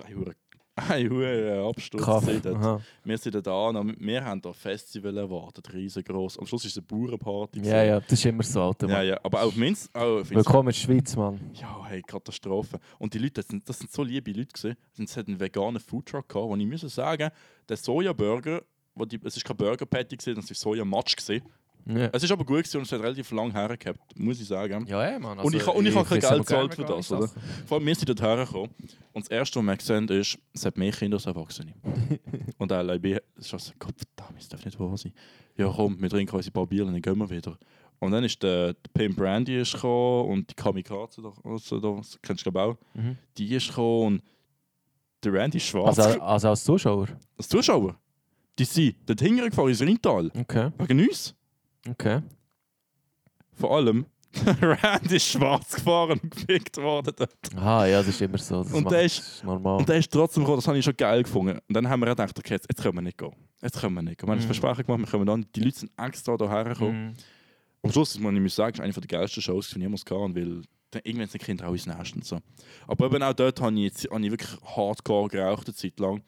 ein 0.88 1.10
hure 1.10 1.66
Absturz. 1.68 2.04
Dort. 2.42 2.82
Wir 3.04 3.18
sind 3.18 3.46
da 3.46 3.68
an, 3.68 3.96
wir 3.98 4.24
haben 4.24 4.40
da 4.40 4.52
Festival 4.52 5.16
erwartet, 5.16 5.72
riesengroß. 5.72 6.38
Am 6.38 6.46
Schluss 6.46 6.64
ist 6.64 6.76
es 6.76 6.78
eine 6.78 6.86
Bauernparty. 6.86 7.60
Ja, 7.60 7.82
ja, 7.82 8.00
das 8.00 8.12
ist 8.12 8.24
immer 8.26 8.42
so, 8.42 8.62
Alter, 8.62 8.86
Mann. 8.86 8.96
Ja, 8.96 9.02
ja, 9.02 9.20
aber 9.22 9.42
auch 9.42 9.54
Minz, 9.54 9.90
Willkommen 9.92 10.60
in 10.60 10.66
der 10.66 10.72
Schweiz, 10.72 11.16
Mann. 11.16 11.40
ja, 11.54 11.84
hey, 11.86 12.02
Katastrophe. 12.02 12.78
Und 12.98 13.12
die 13.14 13.18
Leute, 13.18 13.34
das 13.34 13.48
sind, 13.48 13.68
das 13.68 13.78
sind 13.78 13.90
so 13.90 14.02
liebe 14.02 14.30
Leute 14.30 14.52
gewesen. 14.52 14.76
Es 14.98 15.16
hat 15.16 15.26
einen 15.28 15.40
veganen 15.40 15.80
Foodtruck 15.80 16.28
gehabt, 16.28 16.48
wo 16.48 16.56
ich 16.56 16.66
muss 16.66 16.80
sagen, 16.94 17.30
der 17.68 17.76
Sojaburger, 17.76 18.62
wo 18.94 19.04
die, 19.04 19.18
es 19.24 19.36
ist 19.36 19.44
kein 19.44 19.56
Burger 19.56 19.86
Patty 19.86 20.16
gewesen, 20.16 20.36
das 20.36 20.50
ist 20.50 20.60
Sojamatsch. 20.60 21.16
Ja, 21.88 22.10
Es 22.12 22.22
ist 22.22 22.30
aber 22.30 22.44
gut 22.44 22.58
gewesen 22.58 22.76
und 22.78 22.82
es 22.84 22.92
hat 22.92 23.00
relativ 23.00 23.30
lang 23.30 23.50
hergehabt, 23.50 24.18
muss 24.18 24.40
ich 24.40 24.46
sagen. 24.46 24.86
ja 24.86 25.02
ey, 25.02 25.18
Mann. 25.18 25.38
Und 25.38 25.54
ich 25.54 25.66
ha- 25.66 25.70
und 25.70 25.86
ich 25.86 25.94
habe 25.96 26.06
kein 26.08 26.20
Geld 26.20 26.38
gezahlt 26.46 26.74
für 26.74 26.84
das, 26.84 27.10
oder? 27.10 27.28
Vor 27.66 27.78
allem, 27.78 27.86
wir 27.86 27.94
sind 27.94 28.08
dort 28.08 28.20
hergekommen 28.22 28.70
und 29.14 29.24
das 29.24 29.28
erste, 29.30 29.58
was 29.60 29.64
wir 29.66 29.76
gesehen 29.76 29.96
haben, 30.08 30.20
ist, 30.20 30.38
es 30.52 30.66
hat 30.66 30.76
mehr 30.76 30.92
Kinder 30.92 31.16
als 31.16 31.26
Erwachsene. 31.26 31.72
und 32.58 32.70
der 32.70 32.82
LIB 32.84 33.20
ist 33.36 33.48
so, 33.48 33.56
Gott 33.78 33.94
verdammt, 33.96 34.38
das 34.38 34.48
darf 34.48 34.64
nicht 34.64 34.78
wahr 34.78 34.96
sein. 34.96 35.12
Ja 35.56 35.72
komm, 35.74 36.00
wir 36.00 36.10
trinken 36.10 36.36
unsere 36.36 36.52
paar 36.52 36.66
Bier 36.66 36.84
und 36.86 36.92
dann 36.92 37.02
gehen 37.02 37.16
wir 37.18 37.28
wieder. 37.30 37.58
Und 38.00 38.12
dann 38.12 38.22
ist 38.22 38.40
der, 38.42 38.74
der 38.74 38.90
Pimp 38.94 39.16
Brandy 39.16 39.58
ist 39.60 39.72
gekommen 39.72 40.30
und 40.30 40.50
die 40.50 40.54
Kamikaze, 40.54 41.20
da, 41.22 41.32
also 41.42 41.80
da, 41.80 41.96
das 41.96 42.18
kennst 42.22 42.46
du 42.46 42.52
glaube 42.52 42.72
auch, 42.72 42.76
Mhm. 42.94 43.16
die 43.36 43.54
ist 43.54 43.68
gekommen 43.68 44.06
und 44.06 44.22
der 45.24 45.32
Randy 45.32 45.56
ist 45.56 45.64
schwarz. 45.64 45.98
Also, 45.98 46.20
also 46.20 46.48
als 46.50 46.62
Zuschauer? 46.64 47.08
als 47.36 47.48
Zuschauer, 47.48 47.96
die 48.56 48.64
sind 48.64 48.94
dort 49.06 49.20
hingefahren 49.20 49.70
ins 49.70 49.80
Rheintal, 49.82 50.30
Okay, 50.38 50.70
wegen 50.78 51.08
uns. 51.08 51.34
Okay. 51.88 52.22
Vor 53.54 53.76
allem, 53.76 54.06
der 54.44 54.56
Randy 54.84 55.16
ist 55.16 55.26
schwarz 55.26 55.74
gefahren 55.74 56.20
und 56.22 56.30
gefickt 56.30 56.76
worden 56.76 57.12
dort. 57.16 57.56
Aha, 57.56 57.86
ja, 57.86 57.98
das 57.98 58.08
ist 58.08 58.20
immer 58.22 58.38
so. 58.38 58.62
Das 58.62 58.72
Und 58.72 58.90
der 58.90 59.02
ist- 59.02 59.42
normal. 59.44 59.78
Und 59.78 59.88
der 59.88 59.96
ist 59.96 60.12
trotzdem 60.12 60.42
gekommen, 60.44 60.58
das 60.58 60.68
habe 60.68 60.78
ich 60.78 60.84
schon 60.84 60.96
geil 60.96 61.22
gefunden. 61.22 61.58
Und 61.66 61.74
dann 61.74 61.88
haben 61.88 62.00
wir 62.00 62.06
gedacht, 62.06 62.38
okay, 62.38 62.54
jetzt, 62.54 62.66
jetzt 62.70 62.82
können 62.82 62.94
wir 62.96 63.02
nicht 63.02 63.18
gehen. 63.18 63.32
Jetzt 63.62 63.80
können 63.80 63.94
wir 63.94 64.02
nicht 64.02 64.18
gehen. 64.18 64.28
Wir 64.28 64.32
haben 64.32 64.38
das 64.38 64.46
Versprechen 64.46 64.84
gemacht, 64.84 65.00
wir 65.00 65.06
können 65.10 65.26
dann. 65.26 65.46
Die 65.56 65.60
Leute 65.60 65.78
sind 65.80 65.92
extra 65.96 66.36
hierher 66.36 66.64
gekommen. 66.64 67.06
Mhm. 67.08 67.14
Am 67.82 67.92
Schluss 67.92 68.18
muss 68.18 68.32
ich 68.34 68.54
sagen, 68.54 68.74
ist 68.74 68.80
eine 68.80 68.92
der 68.92 69.02
geilsten 69.18 69.42
Shows, 69.42 69.68
die 69.70 69.76
ich 69.76 69.82
jemals 69.82 70.04
gehabt 70.04 70.34
weil 70.34 70.62
dann 70.90 71.02
irgendwann 71.04 71.28
sind 71.28 71.42
Kinder 71.42 71.68
auch 71.68 71.72
ins 71.72 71.86
Nest 71.86 72.14
und 72.14 72.24
so. 72.24 72.38
Aber 72.86 73.06
eben 73.06 73.22
auch 73.22 73.34
dort 73.34 73.60
habe 73.60 73.74
ich, 73.76 73.82
jetzt, 73.82 74.10
habe 74.10 74.24
ich 74.24 74.30
wirklich 74.30 74.58
hardcore 74.76 75.28
geraucht, 75.28 75.66
eine 75.66 75.74
Zeit 75.74 75.98
lang. 76.00 76.22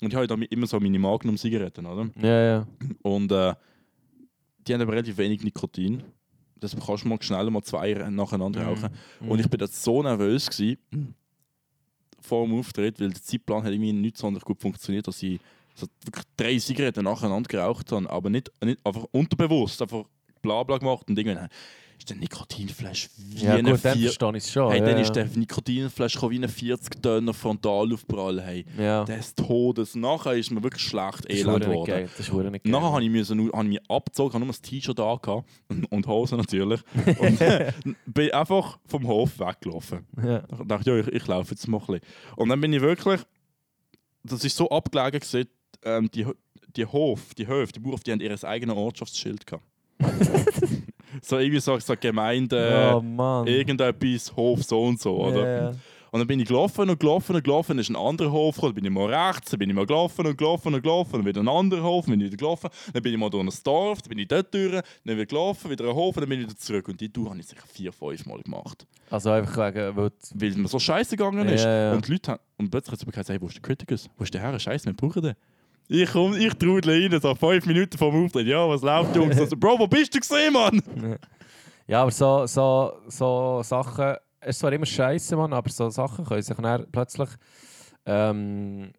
Und 0.00 0.08
ich 0.08 0.14
habe 0.14 0.26
da 0.26 0.34
immer 0.50 0.66
so 0.66 0.80
meine 0.80 0.98
Magnum-Zigaretten, 0.98 1.84
oder? 1.86 2.08
Ja, 2.20 2.42
ja. 2.44 2.66
Und 3.02 3.30
äh, 3.32 3.54
die 4.66 4.74
haben 4.74 4.80
aber 4.80 4.92
relativ 4.92 5.16
wenig 5.18 5.42
Nikotin. 5.42 6.02
Das 6.58 6.74
kannst 6.74 7.04
du 7.04 7.08
mal 7.08 7.20
schnell 7.20 7.50
mal 7.50 7.62
zwei 7.62 7.92
nacheinander 8.10 8.64
rauchen. 8.64 8.90
Mhm. 9.20 9.30
Und 9.30 9.40
ich 9.40 9.48
bin 9.48 9.60
jetzt 9.60 9.82
so 9.82 10.02
nervös 10.02 10.48
gewesen, 10.48 11.14
vor 12.20 12.46
dem 12.46 12.58
Auftritt, 12.58 12.98
weil 13.00 13.10
der 13.10 13.22
Zeitplan 13.22 13.62
hat 13.62 13.72
irgendwie 13.72 13.92
nicht 13.92 14.16
sonderlich 14.16 14.44
gut 14.44 14.60
funktioniert, 14.60 15.06
dass 15.06 15.22
ich 15.22 15.38
so 15.74 15.86
wirklich 16.04 16.24
drei 16.36 16.58
Zigaretten 16.58 17.04
nacheinander 17.04 17.48
geraucht 17.48 17.92
habe, 17.92 18.08
aber 18.10 18.30
nicht, 18.30 18.50
nicht 18.64 18.84
einfach 18.84 19.04
unterbewusst, 19.12 19.82
einfach 19.82 20.04
bla 20.42 20.62
bla 20.62 20.78
gemacht 20.78 21.08
und 21.08 21.18
irgendwann 21.18 21.48
ist 21.98 22.10
der 22.10 22.16
Nikotinflash 22.16 23.08
wie 23.16 23.44
Ja, 23.44 23.54
eine 23.54 23.72
gut, 23.72 23.84
dann 23.84 23.96
vier 23.96 24.08
verstehe 24.08 24.36
ich 24.36 24.44
es 24.44 24.52
schon. 24.52 24.70
hey, 24.70 24.80
ja, 24.80 24.86
dann 24.86 24.98
ist 24.98 25.12
der 25.12 25.26
Nikotinflash 25.26 26.14
gekommen 26.14 26.32
wie 26.32 26.44
ein 26.44 26.48
40 26.48 27.02
Tonner 27.02 27.34
Frontalaufprall. 27.34 28.42
Hey. 28.42 28.64
Ja. 28.78 29.04
Des 29.04 29.34
Todes. 29.34 29.94
Nachher 29.94 30.34
ist 30.34 30.50
mir 30.50 30.62
wirklich 30.62 30.82
schlecht 30.82 31.24
Das 31.28 31.36
elend 31.36 31.64
geworden. 31.64 32.08
Das 32.16 32.28
ist 32.28 32.32
nicht 32.32 32.64
geil. 32.64 32.72
Nachher 32.72 32.92
habe 32.92 33.04
ich, 33.04 33.10
müssen, 33.10 33.52
habe 33.52 33.62
ich 33.64 33.68
mich 33.68 33.90
abgezogen, 33.90 34.34
habe 34.34 34.44
nur 34.44 34.52
das 34.52 34.60
T-Shirt 34.62 34.98
da 34.98 35.16
gehabt 35.20 35.48
und, 35.90 36.06
Hose 36.06 36.36
natürlich. 36.36 36.80
Und 37.18 37.38
bin 38.06 38.30
einfach 38.32 38.78
vom 38.86 39.06
Hof 39.06 39.38
weggelaufen. 39.38 40.06
Ja. 40.22 40.42
Ich 40.50 40.66
dachte, 40.66 40.90
ja, 40.90 40.98
ich, 40.98 41.08
ich 41.08 41.26
laufe 41.26 41.50
jetzt 41.52 41.66
mal 41.68 41.78
ein 41.78 41.86
bisschen. 41.86 42.00
Und 42.36 42.48
dann 42.48 42.60
bin 42.60 42.72
ich 42.72 42.80
wirklich, 42.80 43.20
das 44.22 44.44
ist 44.44 44.56
so 44.56 44.68
abgelegen 44.70 45.20
gewesen, 45.20 45.48
ähm, 45.84 46.10
die, 46.12 46.26
die 46.76 46.86
Hof, 46.86 47.34
die 47.34 47.46
Höfe, 47.46 47.72
die 47.72 47.80
Bauern, 47.80 48.00
die 48.04 48.12
haben 48.12 48.20
ihr 48.20 48.44
eigenes 48.44 48.76
Ortschaftsschild 48.76 49.46
gehabt. 49.46 49.64
so 51.22 51.38
irgendwie 51.38 51.60
so, 51.60 51.78
so 51.78 51.94
Gemeinde, 51.98 52.92
oh 52.94 53.00
Mann. 53.00 53.46
irgendetwas, 53.46 54.34
Hof 54.34 54.62
so 54.62 54.82
und 54.82 55.00
so, 55.00 55.16
oder? 55.16 55.62
Ja. 55.62 55.72
Und 56.12 56.20
dann 56.20 56.28
bin 56.28 56.40
ich 56.40 56.46
gelaufen 56.46 56.88
und 56.88 56.98
gelaufen 56.98 57.34
und 57.36 57.44
gelaufen, 57.44 57.72
dann 57.72 57.78
ist 57.80 57.90
ein 57.90 57.96
anderer 57.96 58.30
Hof 58.30 58.54
gekommen, 58.54 58.74
dann 58.74 58.82
bin 58.82 58.84
ich 58.86 58.90
mal 58.90 59.12
rechts, 59.12 59.50
dann 59.50 59.58
bin 59.58 59.68
ich 59.68 59.76
mal 59.76 59.84
gelaufen 59.84 60.26
und 60.26 60.38
gelaufen 60.38 60.72
und 60.72 60.82
gelaufen, 60.82 61.12
dann 61.12 61.26
wieder 61.26 61.40
ein 61.40 61.48
anderer 61.48 61.82
Hof, 61.82 62.06
dann 62.06 62.12
bin 62.12 62.20
ich 62.20 62.26
wieder 62.28 62.38
gelaufen, 62.38 62.70
dann 62.92 63.02
bin 63.02 63.12
ich 63.12 63.18
mal 63.18 63.28
durch 63.28 63.44
ein 63.44 63.52
Dorf, 63.64 64.00
dann 64.00 64.08
bin 64.08 64.18
ich 64.20 64.28
dort 64.28 64.54
durch, 64.54 64.72
dann 64.72 64.82
wieder 65.04 65.26
gelaufen, 65.26 65.70
wieder 65.70 65.84
ein 65.84 65.94
Hof 65.94 66.16
und 66.16 66.22
dann 66.22 66.28
bin 66.30 66.40
ich 66.40 66.46
wieder 66.46 66.56
zurück. 66.56 66.88
Und 66.88 67.00
die 67.00 67.12
Tour 67.12 67.28
habe 67.28 67.38
ich 67.40 67.46
sicher 67.46 67.64
vier, 67.66 67.92
fünf 67.92 68.24
Mal 68.24 68.40
gemacht. 68.40 68.86
Also 69.10 69.30
einfach 69.30 69.74
wegen, 69.74 69.96
weil 69.96 70.10
Weil 70.34 70.50
mir 70.52 70.68
so 70.68 70.78
scheiße 70.78 71.16
gegangen 71.16 71.48
ist. 71.48 71.64
Ja, 71.64 71.88
ja. 71.88 71.92
Und 71.92 72.06
die 72.06 72.12
Leute 72.12 72.32
haben, 72.32 72.40
und 72.56 72.70
plötzlich 72.70 72.92
hat 72.92 73.00
es 73.00 73.06
gesagt, 73.06 73.28
hey, 73.28 73.40
wo 73.40 73.48
ist 73.48 73.56
der 73.56 73.62
Criticus? 73.62 74.08
Wo 74.16 74.24
ist 74.24 74.32
der 74.32 74.40
Herr? 74.40 74.58
Scheiße, 74.58 74.86
wir 74.86 74.94
brauchen 74.94 75.20
den. 75.20 75.34
Ich 75.88 76.10
komme, 76.10 76.36
ich 76.38 76.54
trudle 76.54 76.92
rein, 76.92 77.20
so 77.20 77.34
fünf 77.34 77.66
Minuten 77.66 77.96
vor 77.96 78.10
dem 78.10 78.24
Auftritt. 78.24 78.46
Ja, 78.46 78.68
was 78.68 78.82
läuft, 78.82 79.14
Jungs? 79.14 79.38
Also, 79.38 79.56
Bro, 79.56 79.78
wo 79.78 79.86
bist 79.86 80.14
du 80.14 80.18
gesehen, 80.18 80.52
Mann? 80.52 80.82
Ja, 81.86 82.02
aber 82.02 82.10
so, 82.10 82.46
so, 82.46 82.92
so 83.06 83.62
Sachen, 83.62 84.16
es 84.40 84.58
zwar 84.58 84.72
immer 84.72 84.86
scheiße, 84.86 85.36
Mann, 85.36 85.52
aber 85.52 85.70
so 85.70 85.88
Sachen 85.90 86.24
können 86.24 86.42
sich 86.42 86.56
dann 86.56 86.86
plötzlich 86.90 87.28
ähm, 88.04 88.90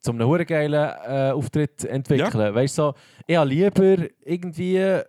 zu 0.00 0.12
einem 0.12 0.46
geilen 0.46 0.74
äh, 0.74 1.32
Auftritt 1.32 1.84
entwickeln. 1.84 2.54
Weißt 2.54 2.78
du, 2.78 2.82
so, 2.82 2.94
ich 3.26 3.36
habe 3.36 3.50
lieber 3.50 4.06
irgendwie, 4.24 5.00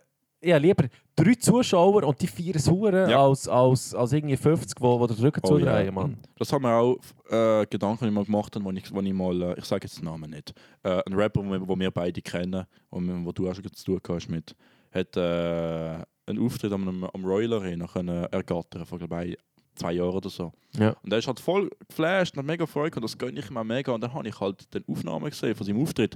habe 0.52 0.66
lieber 0.66 0.84
drei 1.16 1.34
Zuschauer 1.34 2.04
und 2.04 2.20
die 2.20 2.26
feiern 2.26 2.56
es 2.56 2.68
hure 2.70 3.10
Ja. 3.10 3.24
als, 3.24 3.48
als, 3.48 3.94
als 3.94 4.12
irgendwie 4.12 4.36
50, 4.36 4.80
wo, 4.80 4.98
wo 5.00 5.06
den 5.06 5.16
Rücken 5.16 5.40
Oh, 5.44 5.48
zudrehen, 5.48 5.86
ja. 5.86 5.92
Mann. 5.92 6.18
Das 6.38 6.52
haben 6.52 6.62
wir 6.62 6.74
auch 6.76 6.96
äh, 7.30 7.66
Gedanken, 7.66 8.04
die 8.04 8.08
ich 8.08 8.14
mal 8.14 8.24
gemacht 8.24 8.54
habe, 8.54 8.64
wo 8.64 8.70
ich, 8.72 8.92
wo 8.94 9.00
ich 9.00 9.12
mal, 9.12 9.42
äh, 9.42 9.58
ich 9.58 9.64
sage 9.64 9.86
jetzt 9.86 9.98
den 9.98 10.04
Namen 10.04 10.30
nicht, 10.30 10.52
äh, 10.82 11.00
ein 11.06 11.12
Rapper, 11.14 11.42
den 11.42 11.80
wir, 11.80 11.90
beide 11.90 12.20
kennen 12.20 12.64
und 12.90 13.24
wo 13.24 13.32
du 13.32 13.48
auch 13.48 13.54
schon 13.54 13.64
zu 13.72 13.84
tun 13.84 14.00
hast 14.08 14.28
mit, 14.28 14.54
hat 14.92 15.16
äh, 15.16 15.98
einen 16.26 16.38
Auftritt 16.44 16.72
am, 16.72 17.04
am 17.04 17.24
Royal 17.24 17.54
Arena 17.54 17.86
können 17.86 18.24
ergattern 18.24 18.84
vor 18.86 18.98
glaube 18.98 19.36
zwei 19.76 19.92
Jahren 19.92 20.14
oder 20.14 20.30
so. 20.30 20.52
Ja. 20.78 20.94
Und 21.02 21.12
er 21.12 21.18
ist 21.18 21.26
halt 21.26 21.40
voll 21.40 21.68
geflasht 21.88 22.34
und 22.34 22.38
hat 22.38 22.46
mega 22.46 22.64
Freude 22.66 22.96
und 22.96 23.02
das 23.02 23.18
gönne 23.18 23.40
ich 23.40 23.50
ihm 23.50 23.56
auch 23.56 23.64
mega. 23.64 23.92
Und 23.92 24.00
dann 24.02 24.14
habe 24.14 24.28
ich 24.28 24.38
halt 24.40 24.72
den 24.72 24.84
Aufnahmen 24.88 25.28
gesehen 25.28 25.54
von 25.54 25.66
seinem 25.66 25.82
Auftritt. 25.82 26.14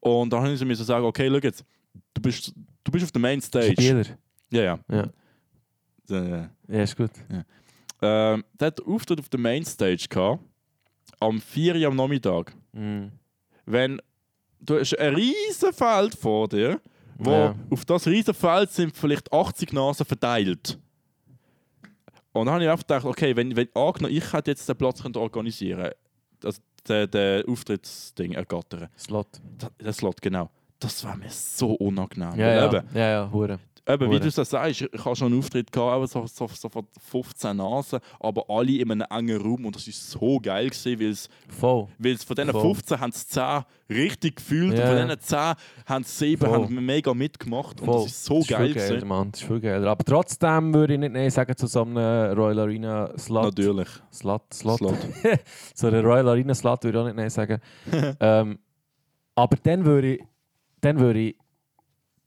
Und 0.00 0.32
dann 0.32 0.42
habe 0.42 0.52
ich 0.52 0.64
müssen 0.64 0.84
sagen, 0.84 1.04
okay, 1.04 1.28
schau 1.30 1.36
jetzt, 1.38 1.64
du 2.14 2.22
bist, 2.22 2.54
du 2.84 2.92
bist 2.92 3.04
auf 3.04 3.12
der 3.12 3.20
Main 3.20 3.40
Stage. 3.40 3.72
Spieler. 3.72 4.04
Ja, 4.50 4.62
ja. 4.62 4.78
Ja. 4.90 5.10
Äh, 6.10 6.48
Ja, 6.68 6.82
ist 6.82 6.96
gut. 6.96 7.10
ähm, 8.02 8.44
der 8.60 8.66
hat 8.66 8.80
Auftritt 8.86 9.18
auf 9.20 9.28
der 9.28 9.40
Mainstage 9.40 10.06
gehabt, 10.08 10.42
am 11.20 11.40
4 11.40 11.76
Uhr 11.76 11.86
am 11.88 11.96
Nachmittag. 11.96 12.54
Mhm. 12.72 13.10
Wenn 13.66 14.00
du 14.60 14.78
hast 14.78 14.98
ein 14.98 15.14
riesen 15.14 15.72
Feld 15.72 16.14
vor 16.14 16.48
dir, 16.48 16.80
wo 17.16 17.30
Ja. 17.30 17.54
auf 17.70 17.84
das 17.84 18.06
riesen 18.06 18.34
Feld 18.34 18.70
sind 18.70 18.94
vielleicht 18.96 19.32
80 19.32 19.72
Nasen 19.72 20.04
verteilt. 20.06 20.78
Und 22.32 22.46
dann 22.46 22.54
habe 22.54 22.64
ich 22.64 22.70
einfach 22.70 22.82
gedacht, 22.86 23.04
okay, 23.04 23.36
wenn, 23.36 23.54
wenn 23.56 23.68
angenommen, 23.74 24.14
ich 24.16 24.32
hätte 24.32 24.50
jetzt 24.50 24.68
den 24.68 24.76
Platz 24.76 25.00
können 25.02 25.16
organisieren 25.16 25.90
also 26.42 26.60
den, 26.88 27.10
den 27.10 27.46
Auftrittsding 27.46 28.32
ergattern, 28.32 28.88
Slot. 28.98 29.28
den 29.80 29.92
Slot, 29.92 30.20
genau. 30.20 30.50
Das 30.84 31.04
wäre 31.04 31.16
mir 31.16 31.30
so 31.30 31.72
unangenehm. 31.72 32.38
Ja, 32.38 32.48
ja. 32.54 32.66
Eben, 32.66 32.88
Ja, 32.94 33.10
ja, 33.10 33.30
hure. 33.32 33.58
Eben, 33.86 34.10
wie 34.10 34.18
du 34.18 34.30
das 34.30 34.48
sagst, 34.48 34.80
ich 34.80 35.04
habe 35.04 35.14
schon 35.14 35.26
einen 35.30 35.38
Auftritt 35.38 35.70
gehabt, 35.70 36.08
so, 36.08 36.26
so, 36.26 36.46
so 36.48 36.68
von 36.70 36.86
15 37.10 37.54
Nasen, 37.54 37.98
aber 38.18 38.44
alle 38.48 38.72
in 38.78 38.90
einem 38.90 39.06
engen 39.10 39.38
Raum 39.42 39.66
und 39.66 39.76
das 39.76 39.86
war 39.86 39.92
so 39.94 40.40
geil, 40.40 40.70
gewesen, 40.70 40.98
weil 41.00 41.10
es, 41.10 41.28
von 42.24 42.36
diesen 42.36 42.50
Voll. 42.50 42.62
15 42.62 42.98
haben 43.00 43.10
es 43.10 43.28
10 43.28 43.62
richtig 43.90 44.36
gefühlt 44.36 44.78
Ja. 44.78 44.84
und 44.90 44.96
von 44.96 45.06
diesen 45.08 45.20
10 45.20 45.38
haben 45.84 46.02
es 46.02 46.18
7 46.18 46.46
Voll. 46.46 46.62
haben 46.64 46.86
mega 46.86 47.12
mitgemacht 47.12 47.78
und 47.82 47.84
Voll. 47.86 48.04
das 48.04 48.12
ist 48.12 48.24
so 48.24 48.34
Das 48.38 48.42
ist 48.44 48.48
geil. 48.56 48.72
gewesen. 48.72 49.06
Mann. 49.06 49.30
Das 49.32 49.42
ist 49.42 49.46
viel 49.48 49.60
geiler. 49.60 49.90
Aber 49.90 50.02
trotzdem 50.04 50.72
würde 50.72 50.94
ich 50.94 51.00
nicht 51.00 51.12
Nein 51.12 51.28
sagen 51.30 51.54
zu 51.54 51.66
so 51.66 51.82
einem 51.82 51.98
Royal 52.38 52.60
Arena 52.60 53.10
Slot. 53.18 53.44
Natürlich. 53.58 53.88
Slot, 54.10 54.42
Slot. 54.54 54.78
Slot. 54.78 54.96
so 55.74 55.88
einer 55.88 56.00
Royal 56.02 56.28
Arena 56.30 56.54
Slot 56.54 56.84
würde 56.84 56.98
ich 56.98 57.02
auch 57.02 57.06
nicht 57.08 57.16
Nein 57.16 57.28
sagen. 57.28 57.60
ähm, 58.20 58.58
aber 59.34 59.56
dann 59.62 59.84
würde 59.84 60.14
ich, 60.14 60.22
dann 60.84 60.98
würde 60.98 61.18
ich 61.20 61.36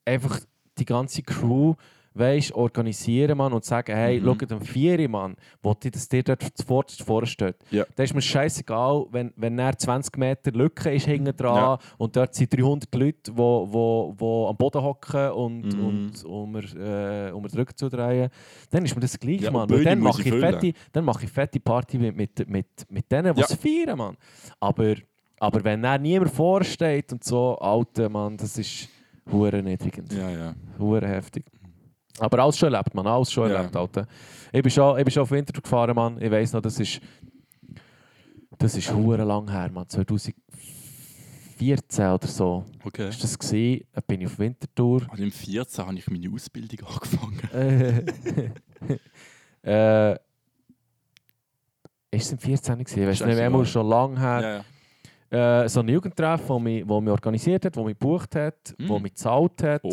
einfach 0.06 0.40
die 0.78 0.86
ganze 0.86 1.22
Crew 1.24 1.74
weißt, 2.14 2.52
organisieren 2.54 3.38
man 3.38 3.54
und 3.54 3.64
sagen, 3.64 3.96
hey, 3.96 4.20
Mhm. 4.20 4.26
schaut 4.26 4.52
am 4.52 4.62
4 4.62 5.08
Mann, 5.08 5.36
wollte 5.62 5.90
ich, 5.90 5.92
dass 5.92 6.10
dir 6.10 6.24
dort 6.24 6.42
zuvorderst 6.56 7.04
vorne 7.04 7.28
steht. 7.28 7.58
Ja. 7.70 7.86
Da 7.96 8.02
ist 8.02 8.16
mir 8.16 8.24
scheißegal, 8.24 9.06
wenn, 9.12 9.32
wenn 9.36 9.60
er 9.60 9.78
20 9.78 10.18
Meter 10.18 10.52
Lücke 10.52 10.92
ist 10.92 11.06
hinten 11.06 11.38
dran 11.38 11.78
und 12.00 12.16
dort 12.16 12.34
sind 12.34 12.52
300 12.58 12.96
Leute, 12.96 13.18
die 13.32 13.38
wo, 13.38 13.68
wo, 13.72 14.16
wo 14.18 14.48
am 14.48 14.58
Boden 14.58 14.82
hocken 14.82 15.30
und, 15.32 15.76
Mhm. 15.76 15.86
und 15.86 16.26
um 16.26 16.56
äh, 16.56 17.30
um 17.32 17.44
den 17.48 17.56
Rücken 17.60 17.76
zu 17.78 17.88
drehen, 17.88 18.32
dann 18.72 18.84
ist 18.84 18.96
mir 18.96 19.02
das 19.02 19.20
gleich, 19.20 19.42
Ja, 19.42 19.52
Mann. 19.52 19.68
die 19.68 19.84
dann 19.84 20.00
mache 20.00 20.24
ich 20.24 20.30
fette, 20.34 20.74
dann 20.94 21.06
mache 21.06 21.26
ich 21.26 21.32
fette 21.32 21.60
Party 21.60 22.00
mit, 22.00 22.16
mit, 22.18 22.50
mit, 22.50 22.66
mit 22.90 23.12
denen, 23.12 23.36
die 23.36 23.42
Ja. 23.42 23.46
es 23.48 23.54
feiern, 23.54 23.96
Mann. 23.96 24.18
Aber, 24.60 24.96
aber 25.40 25.64
wenn 25.64 25.82
da 25.82 25.98
niemand 25.98 26.32
vorsteht 26.32 27.12
und 27.14 27.24
so, 27.24 27.58
Alter, 27.58 28.10
Mann, 28.10 28.38
das 28.38 28.58
ist 28.58 28.90
hure 29.32 29.62
niedrigend. 29.62 30.12
Ja, 30.14 30.30
ja. 30.30 30.56
Hure 30.80 31.08
heftig. 31.08 31.46
Aber 32.20 32.40
alles 32.40 32.58
schon 32.58 32.74
erlebt, 32.74 32.94
man, 32.96 33.06
alles 33.06 33.32
schon 33.32 33.50
Ja. 33.50 33.58
erlebt, 33.58 33.76
Alter. 33.76 34.08
Ich 34.52 34.62
bin 34.64 34.72
schon, 34.72 34.98
ich 34.98 35.04
bin 35.06 35.12
schon 35.12 35.24
auf 35.24 35.32
Winterthur 35.32 35.62
gefahren, 35.62 35.96
Mann. 35.96 36.20
Ich 36.22 36.32
weiss 36.32 36.54
noch, 36.54 36.62
das 36.62 36.80
ist... 36.80 37.00
Das 38.60 38.76
ist 38.76 38.92
hure 38.92 39.24
lang 39.24 39.48
her, 39.52 39.70
Mann. 39.72 39.88
2014 39.88 42.06
oder 42.08 42.26
so 42.28 42.66
Okay. 42.84 43.10
ist 43.10 43.24
das 43.24 43.38
gewesen. 43.38 43.86
Da 43.94 44.02
bin 44.02 44.22
ich 44.22 44.28
auf 44.28 44.40
Winterthur. 44.40 45.04
Also 45.10 45.24
im 45.24 45.32
14 45.32 45.86
habe 45.86 45.96
ich 45.98 46.10
meine 46.10 46.34
Ausbildung 46.34 46.88
angefangen. 46.88 47.40
äh, 49.64 50.14
ist 52.10 52.26
es 52.26 52.32
im 52.32 52.40
14 52.40 52.80
gewesen? 52.80 53.00
Ich 53.02 53.08
weiß 53.08 53.26
nicht, 53.28 53.38
mehr 53.52 53.66
schon 53.66 53.88
lange 53.88 54.20
her. 54.20 54.42
Ja, 54.42 54.56
ja. 54.58 54.64
Äh, 55.30 55.68
so 55.68 55.82
ein 55.82 55.90
Jugendtreff, 55.90 56.48
das 56.48 56.60
mich, 56.62 56.88
wo 56.88 57.02
mich 57.02 57.12
organisiert 57.12 57.66
hat, 57.66 57.76
das 57.76 57.84
mich 57.84 57.98
gebucht 58.00 58.36
hat, 58.36 58.74
Mm. 58.78 58.88
das 58.88 59.02
mich 59.02 59.14
gezahlt 59.14 59.64
hat. 59.64 59.82
Oh, 59.84 59.90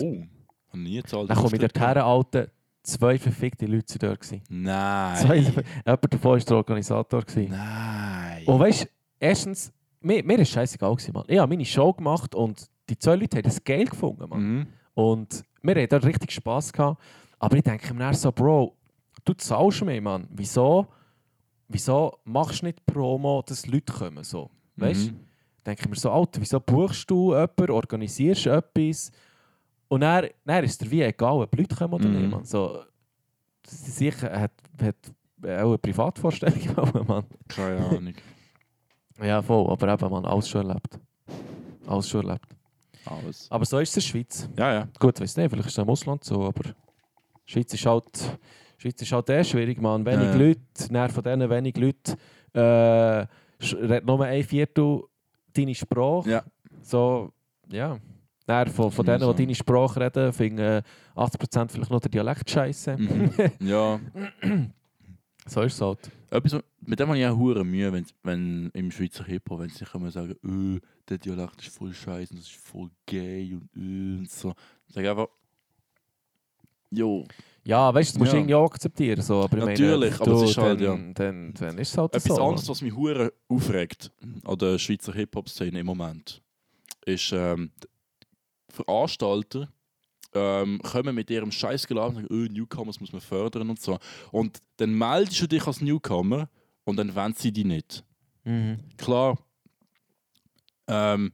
habe 0.69 0.79
nie 0.79 0.97
gezahlt. 1.01 1.29
Dann 1.31 1.37
komme 1.37 1.55
ich 1.55 1.61
dort 1.61 1.79
her, 1.81 2.05
Alter. 2.05 2.49
Zwei 2.83 3.19
verfickte 3.19 3.65
Leute 3.67 3.91
sind 3.93 4.03
dort. 4.03 4.21
Gewesen. 4.21 4.43
Zwei, 4.47 5.41
Nein. 5.41 5.65
jemand 5.87 6.13
davon 6.15 6.31
war 6.33 6.39
der 6.39 6.57
Organisator. 6.57 7.25
Nein. 7.35 8.45
Und 8.47 8.59
weißt 8.61 8.85
du, 8.85 8.89
erstens, 9.19 9.73
mir, 10.01 10.23
mir 10.23 10.39
ist 10.41 10.51
scheißegal 10.51 10.95
gewesen, 10.95 11.13
Mann. 11.15 11.25
Ich 11.29 11.39
habe 11.39 11.49
meine 11.51 11.65
Show 11.65 11.93
gemacht 11.95 12.35
und 12.35 12.69
die 12.91 12.99
zwei 12.99 13.17
Leute 13.17 13.39
haben 13.39 13.45
das 13.45 13.65
geil 13.65 13.87
gefunden, 13.87 14.29
Mann. 14.29 14.41
Mhm. 14.43 14.67
Und 14.93 15.45
wir 15.63 15.75
hatten 15.75 15.89
dort 15.89 16.05
richtig 16.05 16.31
Spass 16.33 16.73
gehabt. 16.73 17.01
Aber 17.39 17.57
ich 17.57 17.63
denke 17.63 17.93
mir 17.95 18.01
dann 18.01 18.15
so, 18.15 18.31
Bro, 18.31 18.75
du 19.25 19.33
zahlst 19.33 19.83
mir, 19.85 20.01
Mann. 20.03 20.29
Wieso, 20.31 20.87
wieso 21.69 22.19
machst 22.25 22.61
du 22.61 22.67
nicht 22.67 22.85
Promo, 22.85 23.43
dass 23.47 23.67
Leute 23.67 23.93
kommen? 23.93 24.23
So? 24.25 24.51
Weißt 24.77 25.09
du? 25.09 25.13
Mhm. 25.13 25.21
denke 25.67 25.83
ich 25.85 25.89
mir 25.89 25.97
so, 25.97 26.11
Alter, 26.11 26.41
wieso 26.41 26.61
buchst 26.61 27.09
du 27.11 27.33
jemanden, 27.33 27.71
organisierst 27.71 28.47
etwas 28.47 29.11
und 29.89 30.01
dann, 30.01 30.27
dann 30.45 30.65
ist 30.65 30.81
dir 30.83 30.91
wie 30.91 31.03
egal, 31.03 31.43
ob 31.43 31.57
Leute 31.57 31.75
kommen 31.77 31.95
oder 31.95 32.09
Mhm. 32.09 32.31
nicht. 32.31 32.47
So, 32.47 32.83
sicher 33.67 34.31
hat, 34.39 34.53
hat 34.83 34.97
auch 35.43 35.69
eine 35.69 35.79
Privatvorstellung 35.79 36.59
Mann. 37.09 37.25
Keine 37.49 37.85
Ahnung. 37.87 38.15
Ja, 39.23 39.41
voll, 39.43 39.71
aber 39.71 39.93
eben, 39.93 40.11
man, 40.11 40.25
alles 40.25 40.49
schon 40.49 40.67
erlebt. 40.67 40.99
Alles 41.87 42.09
schon 42.09 42.27
erlebt. 42.27 42.49
Alles. 43.05 43.47
Aber 43.49 43.65
so 43.65 43.79
ist 43.79 43.91
es 43.91 43.97
in 43.97 44.01
der 44.03 44.09
Schweiz. 44.09 44.49
Ja, 44.59 44.73
ja. 44.73 44.89
Gut, 44.99 45.21
weiß 45.21 45.37
nicht, 45.37 45.51
vielleicht 45.51 45.69
ist 45.69 45.79
es 45.79 45.83
im 45.85 45.89
Ausland 45.89 46.25
so, 46.25 46.43
aber 46.47 46.71
Schweiz 47.45 47.73
ist 47.73 47.87
halt, 47.87 48.39
Schweiz 48.77 49.01
ist 49.01 49.13
halt 49.13 49.31
eh 49.31 49.45
schwierig, 49.45 49.81
man. 49.81 50.05
Wenig 50.05 50.25
Ja, 50.27 50.33
ja. 50.33 50.37
Leute, 50.37 51.13
von 51.13 51.23
diesen 51.23 51.49
wenig 51.49 51.77
Leuten 51.77 52.19
äh, 52.59 53.25
redet 53.61 54.07
nur 54.07 54.25
ein 54.25 54.43
Viertel 54.43 55.03
deine 55.53 55.75
Sprache. 55.75 56.31
Ja. 56.31 56.45
So, 56.83 57.33
ja. 57.71 57.99
Dann 58.47 58.69
von, 58.69 58.91
von 58.91 59.07
denen, 59.07 59.21
so. 59.21 59.33
die 59.33 59.45
deine 59.45 59.55
Sprache 59.55 60.01
reden, 60.01 60.33
finden 60.33 60.83
80% 61.17 61.71
vielleicht 61.71 61.91
noch 61.91 62.01
den 62.01 62.11
Dialekt 62.11 62.51
scheiße. 62.51 62.97
Mhm. 62.97 63.31
ja. 63.61 63.99
So 65.47 65.63
ist 65.63 65.75
es 65.75 65.81
halt. 65.81 66.11
Etwas, 66.31 66.61
mit 66.81 66.99
dem 66.99 67.09
habe 67.09 67.19
ich 67.19 67.27
auch 67.27 67.37
hure 67.37 67.65
Mühe, 67.65 67.93
wenn, 67.93 68.07
wenn 68.23 68.71
im 68.75 68.91
Schweizer 68.91 69.25
Hip-Hop, 69.25 69.61
wenn 69.61 69.71
sie 69.71 69.85
immer 69.95 70.11
sagen, 70.11 70.37
öh, 70.45 70.81
der 71.09 71.19
Dialekt 71.19 71.63
ist 71.63 71.77
voll 71.77 71.95
scheiße 71.95 72.33
und 72.33 72.41
das 72.41 72.49
ist 72.49 72.57
voll 72.57 72.91
gay 73.07 73.55
und 73.55 73.69
öh 73.77 74.19
und 74.19 74.31
so. 74.31 74.55
Ich 74.89 74.95
sage 74.95 75.11
einfach, 75.11 75.29
jo, 76.91 77.25
Ja, 77.67 77.95
weißt 77.95 78.11
du, 78.11 78.13
das 78.13 78.19
musst 78.19 78.33
du 78.33 78.37
Ja. 78.37 78.41
irgendwie 78.41 78.55
auch 78.55 78.67
akzeptieren. 78.67 79.23
So. 79.23 79.43
Aber 79.43 79.57
ich 79.59 79.65
Natürlich, 79.65 80.19
meine, 80.19 80.33
aber 80.33 80.43
es 80.45 80.51
ist 80.51 80.57
halt, 80.59 80.81
dann, 80.83 81.15
dann, 81.15 81.55
dann 81.55 81.79
ist 81.79 81.91
es 81.93 81.99
halt 81.99 82.15
Etwas 82.15 82.37
so. 82.37 82.43
anderes, 82.43 82.69
was 82.69 82.83
mich 82.83 82.95
hure 82.95 83.33
aufregt 83.49 84.11
an 84.45 84.59
der 84.59 84.79
Schweizer 84.79 85.13
Hip-Hop-Szene 85.15 85.81
im 85.81 85.87
Moment, 85.87 86.43
ist 87.07 87.33
ähm, 87.33 87.71
Veranstalter 88.69 89.69
ähm, 90.35 90.81
kommen 90.83 91.15
mit 91.15 91.31
ihrem 91.31 91.51
Scheißgeladen 91.53 92.17
und 92.17 92.23
sagen, 92.29 92.35
oh, 92.49 92.53
Newcomers 92.53 93.01
muss 93.01 93.13
man 93.13 93.21
fördern 93.21 93.71
und 93.71 93.81
so. 93.81 93.99
Und 94.33 94.59
dann 94.77 94.93
meldest 94.93 95.41
du 95.41 95.47
dich 95.47 95.67
als 95.67 95.81
Newcomer 95.81 96.49
und 96.85 96.97
dann 96.97 97.15
wollen 97.15 97.35
sie 97.35 97.53
dich 97.53 97.65
nicht. 97.65 98.05
Mhm. 98.43 98.79
Klar, 98.99 99.39
ähm, 100.89 101.33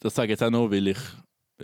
das 0.00 0.14
sage 0.14 0.26
ich 0.28 0.30
jetzt 0.30 0.42
auch 0.42 0.50
noch, 0.50 0.70
weil 0.70 0.88
ich 0.88 0.98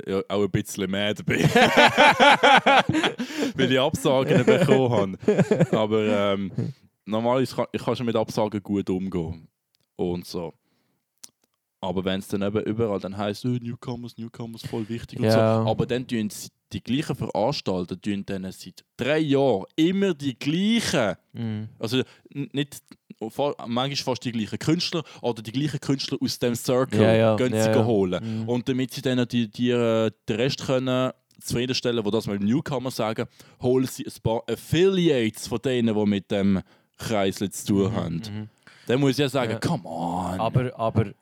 ja, 0.06 0.20
auch 0.28 0.42
ein 0.44 0.50
bisschen 0.50 0.90
mad 0.90 1.22
bin. 1.24 1.40
weil 3.54 3.70
ich 3.72 3.78
Absagen 3.80 4.44
bekommen 4.44 5.16
habe. 5.26 5.66
Aber 5.76 6.04
ähm, 6.34 6.52
normalerweise 7.04 7.54
kann 7.54 7.66
ich 7.72 7.82
kann 7.84 7.96
schon 7.96 8.06
mit 8.06 8.16
Absagen 8.16 8.62
gut 8.62 8.88
umgehen. 8.90 9.48
Und 9.96 10.26
so. 10.26 10.52
Aber 11.80 12.04
wenn 12.04 12.18
es 12.20 12.28
dann 12.28 12.42
eben 12.42 12.62
überall 12.64 12.98
dann 12.98 13.16
heisst, 13.16 13.44
oh, 13.44 13.48
Newcomers, 13.48 14.16
Newcomers, 14.16 14.62
voll 14.66 14.88
wichtig 14.88 15.20
und 15.20 15.30
so. 15.30 15.36
Ja. 15.36 15.62
Aber 15.64 15.86
dann 15.86 16.06
tun 16.06 16.30
sie- 16.30 16.48
die 16.72 16.82
gleichen 16.82 17.14
Veranstalter 17.14 18.00
tun 18.00 18.24
dann 18.26 18.50
seit 18.50 18.84
drei 18.96 19.18
Jahren 19.20 19.66
immer 19.76 20.14
die 20.14 20.36
gleichen 20.36 21.14
Mhm. 21.32 21.68
also 21.78 22.02
nicht, 22.32 22.82
manchmal 23.20 23.94
fast 23.96 24.24
die 24.24 24.32
gleichen 24.32 24.58
Künstler 24.58 25.04
oder 25.22 25.42
die 25.42 25.52
gleichen 25.52 25.78
Künstler 25.78 26.18
aus 26.20 26.38
dem 26.40 26.56
Circle 26.56 27.00
Ja, 27.00 27.14
ja, 27.14 27.36
gehen 27.36 27.52
sie 27.52 27.58
ja. 27.70 27.84
holen. 27.84 28.42
Mhm. 28.42 28.48
Und 28.48 28.68
damit 28.68 28.92
sie 28.92 29.00
dann 29.02 29.26
die, 29.28 29.48
die, 29.48 29.70
äh, 29.70 30.10
den 30.28 30.36
Rest 30.36 30.66
können 30.66 31.12
zufriedenstellen, 31.40 32.04
wo 32.04 32.10
das 32.10 32.26
mal 32.26 32.38
Newcomer 32.38 32.90
sagen, 32.90 33.26
holen 33.60 33.86
sie 33.86 34.06
ein 34.06 34.12
paar 34.22 34.42
Affiliates 34.48 35.46
von 35.48 35.58
denen, 35.60 35.94
die 35.94 36.06
mit 36.06 36.30
dem 36.30 36.62
Kreisel 36.98 37.50
zu 37.50 37.66
tun 37.66 37.94
haben. 37.94 38.14
Mhm. 38.16 38.48
Dann 38.86 39.00
muss 39.00 39.12
ich 39.12 39.18
ja 39.18 39.28
sagen, 39.28 39.52
Ja. 39.52 39.58
come 39.58 39.84
on. 39.88 40.40
Aber, 40.40 40.78
aber 40.78 41.12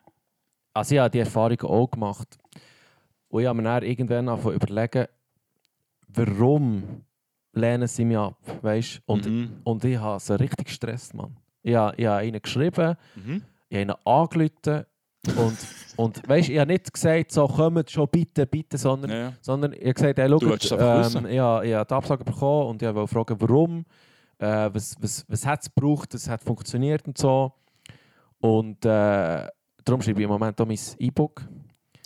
also 0.73 0.95
ich 0.95 1.01
habe 1.01 1.11
die 1.11 1.19
Erfahrung 1.21 1.61
auch 1.63 1.91
gemacht. 1.91 2.39
Und 3.29 3.41
ich 3.43 3.47
habe 3.49 3.57
mir 3.57 3.65
dann 3.65 3.83
irgendwann 3.83 4.29
angefangen 4.29 4.57
überlegen, 4.57 5.07
warum 6.09 6.83
lehnen 7.53 7.89
sie 7.89 8.05
mich 8.05 8.17
ab, 8.19 8.37
weißt? 8.63 9.01
Und, 9.07 9.27
mhm. 9.27 9.61
und 9.65 9.85
ich 9.85 9.97
habe 9.99 10.21
so 10.21 10.35
richtig 10.35 10.67
gestresst, 10.67 11.15
Mann. 11.15 11.37
Ich 11.63 11.75
habe, 11.75 11.97
ich 11.97 12.07
habe 12.07 12.27
ihnen 12.27 12.41
geschrieben, 12.43 12.97
Mhm. 13.17 13.43
ich 13.69 13.77
habe 13.77 13.83
ihnen 13.83 13.95
angerufen 14.05 14.85
und, 15.37 15.57
und 15.97 16.29
weißt, 16.29 16.49
ich 16.49 16.59
habe 16.59 16.73
nicht 16.73 16.93
gesagt, 16.93 17.33
so 17.33 17.47
kommt 17.47 17.91
schon 17.91 18.09
bitte, 18.09 18.47
bitte, 18.47 18.77
sondern, 18.79 19.11
Ja, 19.11 19.17
ja. 19.17 19.33
sondern 19.41 19.73
ich 19.73 19.81
habe 19.81 19.95
gesagt, 19.95 20.19
hey, 20.19 20.29
schau, 20.29 20.39
Du 20.39 20.49
wolltest 20.49 20.73
es 20.73 20.79
einfach 20.79 21.07
wissen. 21.07 21.25
ähm, 21.27 21.31
ich, 21.33 21.39
habe, 21.39 21.67
ich 21.67 21.75
habe 21.75 21.87
die 21.89 21.95
Absage 21.95 22.25
bekommen 22.25 22.69
und 22.71 22.83
ich 22.83 22.95
wollte 22.95 23.13
fragen, 23.15 23.37
warum, 23.41 23.85
äh, 24.39 24.71
was, 24.73 24.97
was, 25.01 25.25
was 25.29 25.47
hat 25.47 25.63
es 25.63 25.75
gebraucht, 25.75 26.13
es 26.15 26.29
hat 26.29 26.43
funktioniert 26.43 27.07
und 27.07 27.17
so. 27.19 27.53
Und 28.41 28.85
äh, 28.85 29.49
darum 29.85 30.03
schreibe 30.03 30.21
ich 30.21 30.25
im 30.25 30.31
Moment 30.31 30.61
auch 30.61 30.67
mein 30.67 30.79
E-Book. 30.99 31.43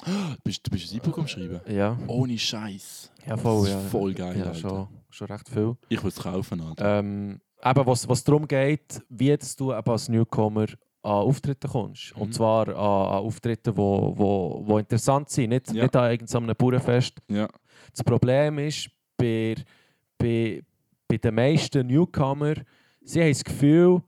Du 0.06 0.36
bist, 0.44 0.64
du 0.64 0.70
bist 0.70 0.92
ein 0.92 0.98
E-Book 0.98 1.18
am 1.18 1.26
Schreiben? 1.26 1.60
Ja, 1.68 1.98
Ohne 2.06 2.38
Scheiß. 2.38 3.10
ja 3.26 3.36
voll. 3.36 3.66
Das 3.66 3.68
ist 3.76 3.82
Ja, 3.82 3.88
voll 3.90 4.14
geil, 4.14 4.38
Ja, 4.38 4.44
Alter. 4.44 4.54
schon, 4.54 4.88
schon 5.10 5.26
recht 5.26 5.48
viel. 5.48 5.76
Ich 5.88 6.00
will 6.02 6.10
es 6.10 6.16
kaufen, 6.22 6.60
Alter. 6.60 7.00
Ähm, 7.00 7.40
eben, 7.64 7.86
was, 7.86 8.08
was 8.08 8.22
darum 8.22 8.46
geht, 8.46 9.02
wie 9.08 9.36
du 9.56 9.72
eben 9.72 9.90
als 9.90 10.08
Newcomer 10.08 10.66
an 11.02 11.10
Auftritte 11.12 11.68
kommst. 11.68 12.14
Mhm. 12.16 12.22
Und 12.22 12.34
zwar 12.34 12.68
an, 12.68 12.74
an 12.74 13.24
Auftritte, 13.24 13.70
die 13.72 13.76
wo, 13.76 14.12
wo, 14.16 14.62
wo 14.66 14.78
interessant 14.78 15.28
sind, 15.30 15.50
nicht, 15.50 15.72
Ja. 15.72 15.84
nicht 15.84 15.96
an 15.96 16.10
irgendeinem 16.10 16.56
Bauernfest. 16.56 17.18
Ja. 17.28 17.48
Das 17.92 18.02
Problem 18.04 18.58
ist, 18.58 18.90
bei, 19.16 19.54
bei, 20.18 20.62
bei 21.06 21.16
den 21.16 21.34
meisten 21.34 21.86
Newcomer, 21.86 22.54
sie 23.02 23.20
haben 23.22 23.30
das 23.30 23.44
Gefühl, 23.44 24.02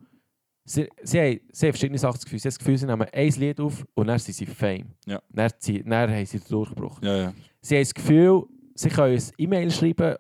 sie, 0.64 0.88
sie, 1.03 1.20
haben, 1.20 1.40
sie 1.53 1.66
haben 1.66 1.72
verschiedene 1.72 1.98
Sachen 1.98 2.14
das 2.16 2.24
Gefühl. 2.24 2.38
Sie 2.38 2.48
haben 2.48 2.50
das 2.50 2.59
Gefühl, 2.59 2.79
sie 2.79 2.87
nehmen 2.87 3.07
ein 3.12 3.31
Lied 3.31 3.61
auf 3.61 3.85
und 3.94 4.07
dann 4.09 4.18
sind 4.18 4.35
sie 4.35 4.46
Fame. 4.46 4.87
Ja. 5.07 5.20
Dann, 5.31 5.50
sie- 5.59 5.83
dann 5.83 6.11
haben 6.11 6.26
sie 6.26 6.38
den 6.38 6.48
Durchbruch. 6.48 7.00
Ja, 7.03 7.16
ja. 7.16 7.35
Sie 7.61 7.76
haben 7.76 7.83
das 7.83 7.94
Gefühl, 7.94 8.42
sie 8.74 8.88
können 8.88 9.16
ein 9.16 9.22
E-Mail 9.38 9.70
schreiben 9.70 10.16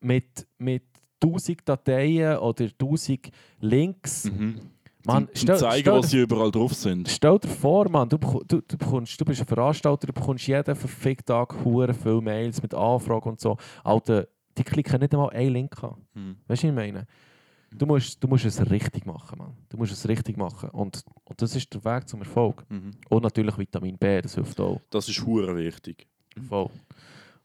mit, 0.00 0.46
mit 0.58 0.82
1000 1.22 1.66
Dateien 1.68 2.38
oder 2.38 2.64
1000 2.64 3.30
Links. 3.60 4.24
Mhm. 4.24 4.60
Mann, 5.06 5.28
stell, 5.34 5.58
zeigen, 5.58 5.82
stell, 5.82 5.98
was 5.98 6.10
sie 6.10 6.20
überall 6.20 6.50
drauf 6.50 6.72
sind. 6.72 7.08
stell 7.08 7.38
dir 7.38 7.48
vor, 7.48 7.88
Mann, 7.90 8.08
du, 8.08 8.16
du, 8.16 8.62
du, 8.62 8.78
bekommst, 8.78 9.20
du 9.20 9.24
bist 9.24 9.40
ein 9.40 9.46
Veranstalter, 9.46 10.06
du 10.06 10.12
bekommst 10.12 10.46
jeden 10.46 10.74
verfickten 10.74 11.26
Tag 11.26 11.54
hure 11.64 11.92
viele 11.92 12.22
Mails 12.22 12.62
mit 12.62 12.74
Anfragen 12.74 13.30
und 13.30 13.40
so. 13.40 13.56
Alter, 13.82 14.26
die 14.56 14.64
klicken 14.64 15.00
nicht 15.00 15.12
einmal 15.12 15.30
einen 15.30 15.52
Link 15.52 15.82
an. 15.82 15.96
Mhm. 16.14 16.36
Weißt 16.46 16.62
du, 16.62 16.68
was 16.68 16.70
ich 16.70 16.92
meine? 16.92 17.06
Du 17.76 17.86
musst, 17.86 18.22
du 18.22 18.28
musst 18.28 18.44
es 18.44 18.70
richtig 18.70 19.04
machen, 19.04 19.38
Mann. 19.38 19.56
Du 19.68 19.76
musst 19.76 19.92
es 19.92 20.08
richtig 20.08 20.36
machen. 20.36 20.70
Und, 20.70 21.04
und 21.24 21.42
das 21.42 21.56
ist 21.56 21.74
der 21.74 21.84
Weg 21.84 22.08
zum 22.08 22.20
Erfolg. 22.20 22.64
Mhm. 22.70 22.92
Und 23.08 23.22
natürlich 23.22 23.58
Vitamin 23.58 23.98
B, 23.98 24.22
das 24.22 24.36
hilft 24.36 24.60
auch. 24.60 24.80
Das 24.90 25.08
ist 25.08 25.26
hure 25.26 25.56
wichtig. 25.56 26.06
Voll. 26.48 26.70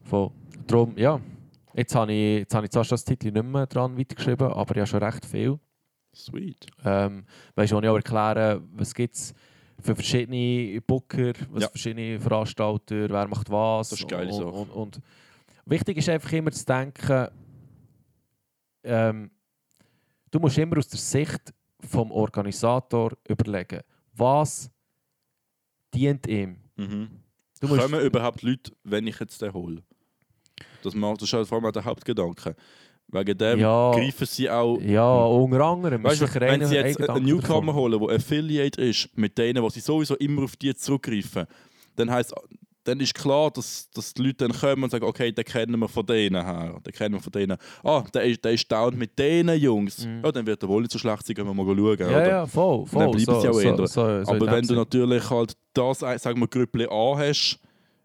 Voll. 0.02 0.32
Darum, 0.68 0.94
ja. 0.98 1.20
Jetzt 1.74 1.96
habe 1.96 2.12
ich, 2.14 2.40
jetzt 2.40 2.54
habe 2.54 2.66
ich 2.66 2.72
zwar 2.72 2.84
schon 2.84 2.96
das 2.96 3.06
Titel 3.06 3.32
nicht 3.32 3.46
mehr 3.46 3.66
dran 3.66 3.98
weitergeschrieben, 3.98 4.48
aber 4.48 4.76
habe 4.76 4.86
schon 4.86 5.04
recht 5.04 5.26
viel. 5.26 5.60
Sweet. 6.20 6.68
Ähm, 6.84 7.26
weißt 7.56 7.72
du, 7.72 7.76
wo 7.78 7.82
ich 7.82 7.88
auch 7.88 7.96
erkläre, 7.96 8.62
was 8.74 8.94
gibt 8.94 9.16
es 9.16 9.34
für 9.82 9.96
verschiedene 9.96 10.82
Booker, 10.82 11.34
was 11.52 11.64
Ja. 11.64 11.70
verschiedene 11.70 12.20
Veranstalter, 12.20 13.10
wer 13.10 13.28
macht 13.28 13.50
was. 13.50 13.90
Das 13.90 14.00
ist 14.00 14.06
eine 14.12 14.26
geile 14.26 14.30
und, 14.34 14.36
Sache. 14.38 14.48
und, 14.48 14.70
und 14.72 15.00
wichtig 15.66 15.98
ist 15.98 16.10
einfach 16.10 16.32
immer 16.34 16.52
zu 16.52 16.66
denken, 16.66 17.28
ähm, 18.84 19.32
du 20.32 20.40
musst 20.40 20.58
immer 20.58 20.78
aus 20.78 20.88
der 20.88 21.00
Sicht 21.00 21.54
vom 21.82 22.12
Organisator 22.12 23.12
überlegen, 23.28 23.82
was 24.14 24.70
dient 25.94 26.28
ihm. 26.28 26.58
Mhm. 26.76 27.10
Du 27.62 27.68
musst, 27.68 27.82
Kommen 27.82 28.02
überhaupt 28.02 28.42
Leute, 28.42 28.72
wenn 28.84 29.08
ich 29.08 29.20
jetzt 29.20 29.42
den 29.42 29.54
hole? 29.54 29.84
Das, 30.82 30.94
macht, 30.94 31.22
das 31.22 31.30
ist 31.30 31.34
halt 31.34 31.48
vor 31.48 31.62
allem 31.62 31.72
der 31.72 31.84
Hauptgedanke. 31.84 32.56
Wegen 33.12 33.38
dem 33.38 33.60
Ja. 33.60 33.92
greifen 33.92 34.28
sie 34.28 34.50
auch. 34.50 34.80
ja, 34.82 35.16
unter 35.26 35.66
anderem. 35.66 36.04
Weißt 36.04 36.22
du, 36.22 36.40
wenn 36.42 36.66
sie 36.66 36.76
jetzt 36.76 37.10
einen 37.10 37.26
Newcomer 37.26 37.68
davon. 37.68 37.76
holen, 37.76 38.00
der 38.00 38.16
Affiliate 38.16 38.82
ist, 38.82 39.10
mit 39.16 39.38
denen, 39.38 39.64
wo 39.64 39.70
sie 39.70 39.80
sowieso 39.80 40.16
immer 40.18 40.44
auf 40.44 40.56
die 40.56 40.76
zurückgreifen, 40.76 41.48
dann 41.96 42.12
heisst 42.12 42.34
dann 42.90 43.00
ist 43.00 43.14
klar, 43.14 43.52
dass, 43.52 43.90
dass 43.92 44.14
die 44.14 44.24
Leute 44.24 44.48
dann 44.48 44.52
kommen 44.52 44.84
und 44.84 44.90
sagen, 44.90 45.06
okay, 45.06 45.32
den 45.32 45.46
kennen 45.46 45.80
wir 45.80 45.88
von 45.88 46.06
denen 46.06 46.44
her, 46.44 46.80
den 46.86 46.94
kennen 46.94 47.16
wir 47.16 47.22
von 47.22 47.32
denen. 47.32 47.58
Ah, 47.84 48.04
der 48.14 48.24
ist, 48.24 48.44
der 48.44 48.54
ist 48.54 48.72
down 48.72 48.98
mit 48.98 49.18
denen 49.20 49.60
Jungs. 49.60 50.06
Mhm. 50.06 50.22
Ja, 50.24 50.32
dann 50.32 50.46
wird 50.46 50.64
er 50.64 50.70
wohl 50.70 50.82
nicht 50.82 50.92
so 50.92 50.98
schlecht 50.98 51.26
sein, 51.26 51.36
gehen 51.36 51.46
wir 51.46 51.54
mal 51.54 51.66
schauen. 51.66 51.98
Ja, 52.00 52.08
oder? 52.08 52.28
ja, 52.28 52.46
voll. 52.46 52.86
voll. 52.86 53.02
Dann 53.04 53.12
bleiben 53.12 53.26
so, 53.26 53.42
sie 53.42 53.48
auch 53.50 53.78
so, 53.78 53.86
so, 53.86 54.24
so 54.24 54.32
Aber 54.32 54.52
wenn 54.52 54.66
du 54.66 54.74
natürlich 54.76 55.30
halt 55.30 55.56
das, 55.74 56.00
sagen 56.00 56.40
wir, 56.40 56.48
Grüppli 56.48 56.88
A 56.90 57.18
hast, 57.18 57.60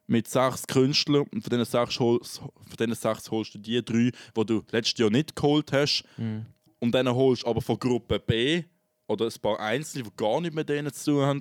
mit 0.07 0.29
sechs 0.29 0.67
Künstlern. 0.67 1.27
Und 1.33 1.43
von 1.43 1.51
diesen 1.51 1.65
sechs, 1.65 1.99
holst, 1.99 2.39
von 2.39 2.77
diesen 2.79 2.95
sechs 2.95 3.31
holst 3.31 3.55
du 3.55 3.59
die 3.59 3.85
drei, 3.85 4.11
die 4.37 4.47
du 4.47 4.63
letztes 4.71 4.99
Jahr 4.99 5.11
nicht 5.11 5.35
geholt 5.37 5.73
hast. 5.73 6.05
Mhm. 6.17 6.47
und 6.81 6.93
dann 6.93 7.09
holst 7.09 7.45
du 7.45 7.49
aber 7.49 7.63
von 7.63 7.79
Gruppe 7.79 8.19
B 8.19 8.65
oder 9.07 9.27
ein 9.27 9.41
paar 9.41 9.59
Einzelne, 9.61 10.05
die 10.05 10.17
gar 10.17 10.41
nicht 10.41 10.55
mit 10.55 10.69
denen 10.69 10.93
zu 10.93 11.13
tun 11.13 11.23
haben, 11.23 11.41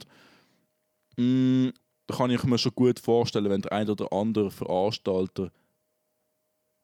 mm, 1.18 1.74
da 2.08 2.16
kann 2.16 2.32
ich 2.32 2.44
mir 2.44 2.58
schon 2.58 2.76
gut 2.76 3.00
vorstellen, 3.00 3.50
wenn 3.50 3.62
der 3.62 3.72
ein 3.72 3.90
oder 3.90 4.12
andere 4.12 4.52
Veranstalter 4.52 5.52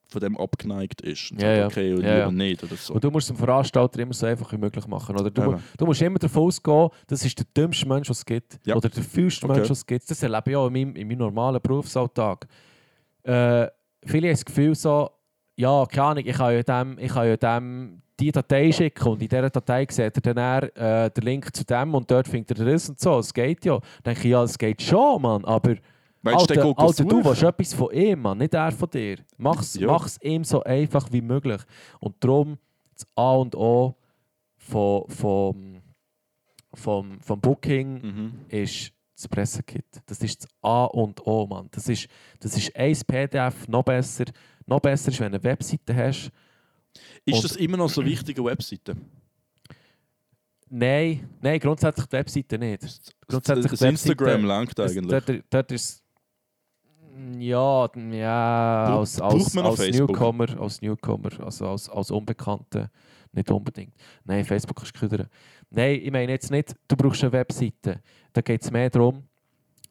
von 0.10 0.22
dem 0.22 0.38
abgeneigt 0.38 1.02
ist. 1.02 1.32
Und 1.32 1.42
Ja, 1.42 1.48
sagt, 1.48 1.58
ja. 1.58 1.68
okay, 1.68 1.94
und 1.94 2.02
Ja, 2.02 2.08
lieber 2.10 2.20
ja. 2.20 2.32
nicht 2.32 2.64
oder 2.64 2.76
so. 2.76 2.94
Und 2.96 3.04
du 3.04 3.12
musst 3.12 3.30
dem 3.30 3.38
Veranstalter 3.38 4.00
immer 4.00 4.14
so 4.14 4.26
einfach 4.26 4.52
wie 4.52 4.58
möglich 4.58 4.88
machen. 4.88 5.16
Oder 5.18 5.30
du, 5.30 5.42
Eben. 5.44 5.64
du 5.78 5.86
musst 5.86 6.02
immer 6.02 6.20
davon 6.20 6.44
ausgehen, 6.44 6.90
das 7.08 7.24
ist 7.24 7.38
der 7.38 7.46
dümmste 7.56 7.88
Mensch, 7.88 8.10
was 8.10 8.18
es 8.20 8.26
gibt. 8.26 8.60
Ja. 8.66 8.76
Oder 8.76 8.90
der 8.90 9.04
fünfste 9.04 9.46
Okay. 9.46 9.56
Mensch, 9.58 9.70
was 9.70 9.78
es 9.80 9.86
gibt. 9.86 10.10
Das 10.10 10.22
erlebe 10.24 10.50
ich 10.52 10.56
auch 10.58 10.68
in 10.68 10.74
meinem, 10.74 10.96
in 10.96 11.08
meinem 11.08 11.20
normalen 11.20 11.62
Berufsalltag. 11.62 12.48
Äh, 13.24 13.68
viele 14.06 14.28
haben 14.28 14.34
das 14.34 14.46
Gefühl 14.46 14.76
so, 14.76 15.10
ja, 15.56 15.86
keine 15.86 16.04
Ahnung, 16.08 16.24
ich 16.26 16.36
kann 16.36 16.54
ja 16.54 16.64
dem, 16.64 16.98
ich 17.00 17.12
kann 17.12 17.28
ja 17.28 17.38
dem 17.38 18.02
die 18.20 18.32
Datei 18.34 18.70
schicken 18.72 19.08
und 19.08 19.22
in 19.22 19.30
dieser 19.30 19.50
Datei 19.50 19.86
sieht 19.90 20.26
er 20.26 20.34
dann 20.34 20.38
eher, 20.38 21.06
äh, 21.06 21.10
den 21.10 21.24
Link 21.24 21.56
zu 21.56 21.64
dem 21.64 21.94
und 21.96 22.10
dort 22.12 22.28
findet 22.28 22.60
er 22.60 22.66
das 22.66 22.90
und 22.90 23.00
so. 23.00 23.20
Es 23.20 23.34
geht 23.34 23.64
ja. 23.64 23.80
Dann 24.04 24.14
denke 24.14 24.20
ich, 24.28 24.32
ja, 24.32 24.44
es 24.44 24.58
geht 24.58 24.82
schon, 24.82 25.22
Mann, 25.22 25.46
aber 25.46 25.76
Meinst 26.22 26.50
du, 26.50 26.62
Alter, 26.76 27.06
du 27.06 27.24
willst 27.24 27.44
etwas 27.44 27.74
von 27.74 27.92
ihm, 27.94 28.22
Mann, 28.22 28.38
nicht 28.40 28.54
er 28.54 28.72
von 28.72 28.90
dir. 28.90 29.18
Mach's, 29.38 29.76
Ja. 29.76 29.88
mach's 29.88 30.18
ihm 30.22 30.44
so 30.44 30.62
einfach 30.64 31.08
wie 31.12 31.22
möglich. 31.22 31.62
Und 32.00 32.16
darum 32.24 32.58
das 32.94 33.08
A 33.16 33.36
und 33.36 33.56
O 33.56 33.96
von, 34.58 35.06
vom, 35.10 35.82
vom, 36.74 37.22
vom 37.22 37.40
Booking 37.40 38.02
Mhm. 38.02 38.32
ist 38.50 38.92
das 39.16 39.28
Pressekit. 39.30 39.86
Das 40.06 40.20
ist 40.22 40.44
das 40.44 40.50
A 40.62 40.86
und 40.86 41.26
O, 41.26 41.48
Mann. 41.48 41.70
Das 41.72 41.88
ist, 41.88 42.08
das 42.42 42.56
ist 42.58 42.76
ein 42.76 42.98
PDF, 43.08 43.68
noch 43.70 43.84
besser. 43.84 44.26
Noch 44.66 44.80
besser 44.82 45.12
ist, 45.12 45.20
wenn 45.22 45.32
du 45.32 45.38
eine 45.38 45.44
Webseite 45.44 45.96
hast. 45.96 46.32
Ist 47.26 47.36
Und- 47.36 47.44
das 47.46 47.56
immer 47.56 47.78
noch 47.78 47.90
so 47.90 48.04
wichtige 48.04 48.44
Webseite? 48.44 48.96
Nein, 50.72 51.28
nein, 51.42 51.60
grundsätzlich 51.60 52.06
die 52.06 52.12
Webseite 52.18 52.60
nicht. 52.60 52.82
Grundsätzlich 53.28 53.72
das 53.72 53.82
Instagram 53.82 54.28
Webseite- 54.28 54.48
langt 54.48 54.78
Das- 54.78 54.92
eigentlich. 54.98 55.24
Dort, 55.26 55.44
dort 55.50 55.72
ist 55.72 56.04
ja, 57.40 57.90
ja 58.12 58.86
Bra- 58.88 59.00
als, 59.00 59.20
als? 59.22 59.54
Newcomer, 59.56 60.60
als 60.60 60.82
Newcomer, 60.82 61.30
also 61.44 61.68
als, 61.70 61.90
als 61.90 62.12
Unbekannte 62.12 62.90
nicht 63.32 63.50
unbedingt. 63.52 63.94
Nein, 64.26 64.44
Facebook 64.46 64.78
kannst 64.78 64.96
du 64.96 65.00
ködern. 65.00 65.28
Nein, 65.70 66.00
ich 66.04 66.12
meine 66.12 66.32
jetzt 66.32 66.50
nicht, 66.52 66.76
du 66.88 66.96
brauchst 66.96 67.24
eine 67.24 67.32
Webseite. 67.34 68.02
Da 68.34 68.42
geht 68.42 68.62
es 68.64 68.72
mehr 68.72 68.90
darum, 68.90 69.24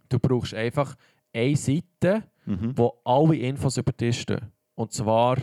du 0.08 0.18
brauchst 0.18 0.54
einfach 0.54 0.94
eine 1.32 1.56
Seite, 1.56 2.24
Mhm. 2.46 2.72
wo 2.76 2.94
alle 3.04 3.36
Infos 3.36 3.76
über 3.76 3.92
dich 3.92 4.22
stehen. 4.22 4.50
Und 4.74 4.90
zwar 4.92 5.36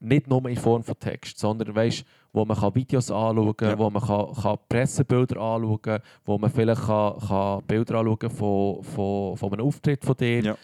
nicht 0.00 0.26
nur 0.26 0.46
in 0.48 0.56
Form 0.56 0.82
von 0.82 0.98
Text, 0.98 1.38
sondern 1.38 1.74
weißt, 1.74 2.04
wo 2.32 2.44
man 2.46 2.56
kann 2.56 2.74
Videos 2.74 3.10
anschauen 3.10 3.54
kann, 3.56 3.68
Ja. 3.70 3.78
wo 3.78 3.90
man 3.90 4.02
kann, 4.02 4.32
kann 4.32 4.58
Pressebilder 4.68 5.38
anschauen 5.40 5.82
kann, 5.82 6.00
wo 6.24 6.38
man 6.38 6.50
vielleicht 6.50 6.82
kann, 6.82 7.18
kann 7.20 7.62
Bilder 7.66 7.96
anschauen 8.00 8.30
von, 8.30 8.82
von, 8.82 9.36
von 9.36 9.52
einem 9.52 9.66
Auftritt 9.66 10.04
von 10.04 10.16
dir, 10.16 10.42
Ja. 10.42 10.56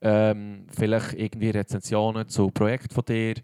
Ähm, 0.00 0.66
vielleicht 0.76 1.14
irgendwie 1.14 1.50
Rezensionen 1.50 2.28
zu 2.28 2.50
Projekten 2.50 2.94
von 2.94 3.04
dir, 3.04 3.34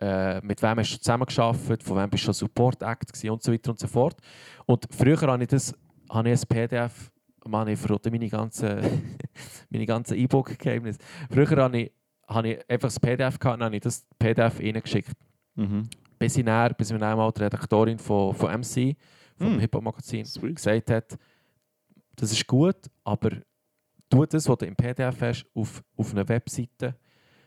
äh, 0.00 0.40
mit 0.40 0.62
wem 0.62 0.78
hast 0.78 0.94
du 0.94 0.98
zusammengearbeitet, 0.98 1.82
von 1.82 1.96
wem 1.96 2.10
bist 2.10 2.24
du 2.24 2.26
schon 2.26 2.34
Support 2.34 2.82
Act 2.82 3.24
und 3.24 3.42
so 3.42 3.52
weiter 3.52 3.70
und 3.70 3.78
so 3.78 3.86
fort. 3.86 4.16
Und 4.66 4.86
früher 4.90 5.20
habe 5.20 5.42
ich 5.42 5.48
das 5.48 5.74
habe 6.10 6.30
ich 6.30 6.40
ein 6.40 6.48
PDF, 6.48 7.10
Mann, 7.46 7.68
ich 7.68 7.78
verrate 7.78 8.10
meine 8.10 8.28
ganzen, 8.28 8.80
meine 9.70 9.86
ganzen 9.86 10.16
E-Book-Geheimnisse. 10.16 10.98
Früher 11.30 11.56
habe 11.62 11.78
ich, 11.78 11.92
habe 12.28 12.48
ich 12.48 12.70
einfach 12.70 12.88
das 12.88 13.00
PDF 13.00 13.38
gehabt 13.38 13.58
und 13.58 13.64
habe 13.64 13.76
ich 13.76 13.82
das 13.82 14.04
PDF 14.18 14.60
reingeschickt. 14.60 15.12
Mhm. 15.54 15.88
Bis 16.18 16.36
ich, 16.36 16.44
dann, 16.44 16.74
bis 16.76 16.90
ich 16.90 16.98
dann 16.98 17.16
mal 17.16 17.32
die 17.32 17.42
Redaktorin 17.42 17.98
von, 17.98 18.34
von 18.34 18.60
MC, 18.60 18.96
vom 19.36 19.54
Hm. 19.54 19.60
Hip-Hop-Magazin 19.60 20.26
gesagt 20.54 20.90
hat, 20.90 21.18
das 22.16 22.32
ist 22.32 22.46
gut, 22.46 22.76
aber 23.04 23.30
tu 24.10 24.26
das, 24.26 24.48
was 24.48 24.58
du 24.58 24.66
im 24.66 24.76
PDF 24.76 25.20
hast, 25.20 25.46
auf, 25.54 25.82
auf 25.96 26.12
einer 26.12 26.28
Webseite, 26.28 26.96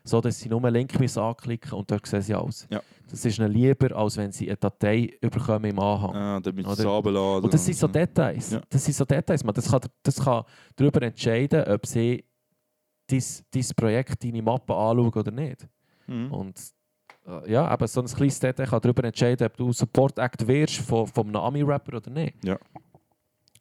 so 0.04 0.20
dass 0.20 0.40
sie 0.40 0.50
nur 0.50 0.64
einen 0.64 0.74
Link 0.74 1.00
müssen 1.00 1.20
anklicken 1.20 1.74
und 1.74 1.90
dort 1.92 2.06
sehen 2.06 2.22
sie 2.22 2.34
alles. 2.34 2.68
Ja. 2.70 2.82
Das 3.10 3.24
ist 3.24 3.38
ihnen 3.38 3.52
lieber, 3.52 3.96
als 3.96 4.18
wenn 4.18 4.32
sie 4.32 4.48
eine 4.48 4.58
Datei 4.58 5.18
überkommen 5.22 5.70
im 5.70 5.80
Anhang. 5.80 6.16
Ah, 6.16 6.40
dann 6.40 6.56
mit 6.56 6.66
Oder- 6.66 6.76
Sabeladen. 6.76 7.44
Und 7.46 7.54
das 7.54 7.64
sind 7.64 7.78
so 7.78 7.88
Details. 7.88 8.52
Ja. 8.52 8.62
Das 8.70 8.84
sind 8.84 8.96
so 8.96 9.06
Details. 9.06 9.44
Man, 9.44 9.54
das, 9.54 9.70
kann, 9.70 9.82
das 10.02 10.16
kann 10.24 10.44
darüber 10.76 11.02
entscheiden, 11.04 11.64
ob 11.68 11.86
sie 11.86 12.24
dein, 13.08 13.66
Projekt, 13.76 14.24
deine 14.24 14.42
Mappe 14.42 14.74
anschauen 14.74 15.14
oder 15.14 15.32
nicht. 15.32 15.68
Mhm. 16.08 16.32
Und 16.32 16.60
äh, 17.26 17.52
ja, 17.52 17.68
aber 17.68 17.88
so 17.88 18.02
ein 18.02 18.08
kleines 18.08 18.40
Detail 18.40 18.66
kann 18.66 18.82
darüber 18.82 19.04
entscheiden, 19.04 19.46
ob 19.46 19.56
du 19.58 19.72
Support 19.72 20.20
Act 20.20 20.48
wirst 20.48 20.78
von, 20.78 21.08
einem 21.16 21.36
Ami-Rapper 21.36 21.98
oder 21.98 22.10
nicht. 22.12 22.36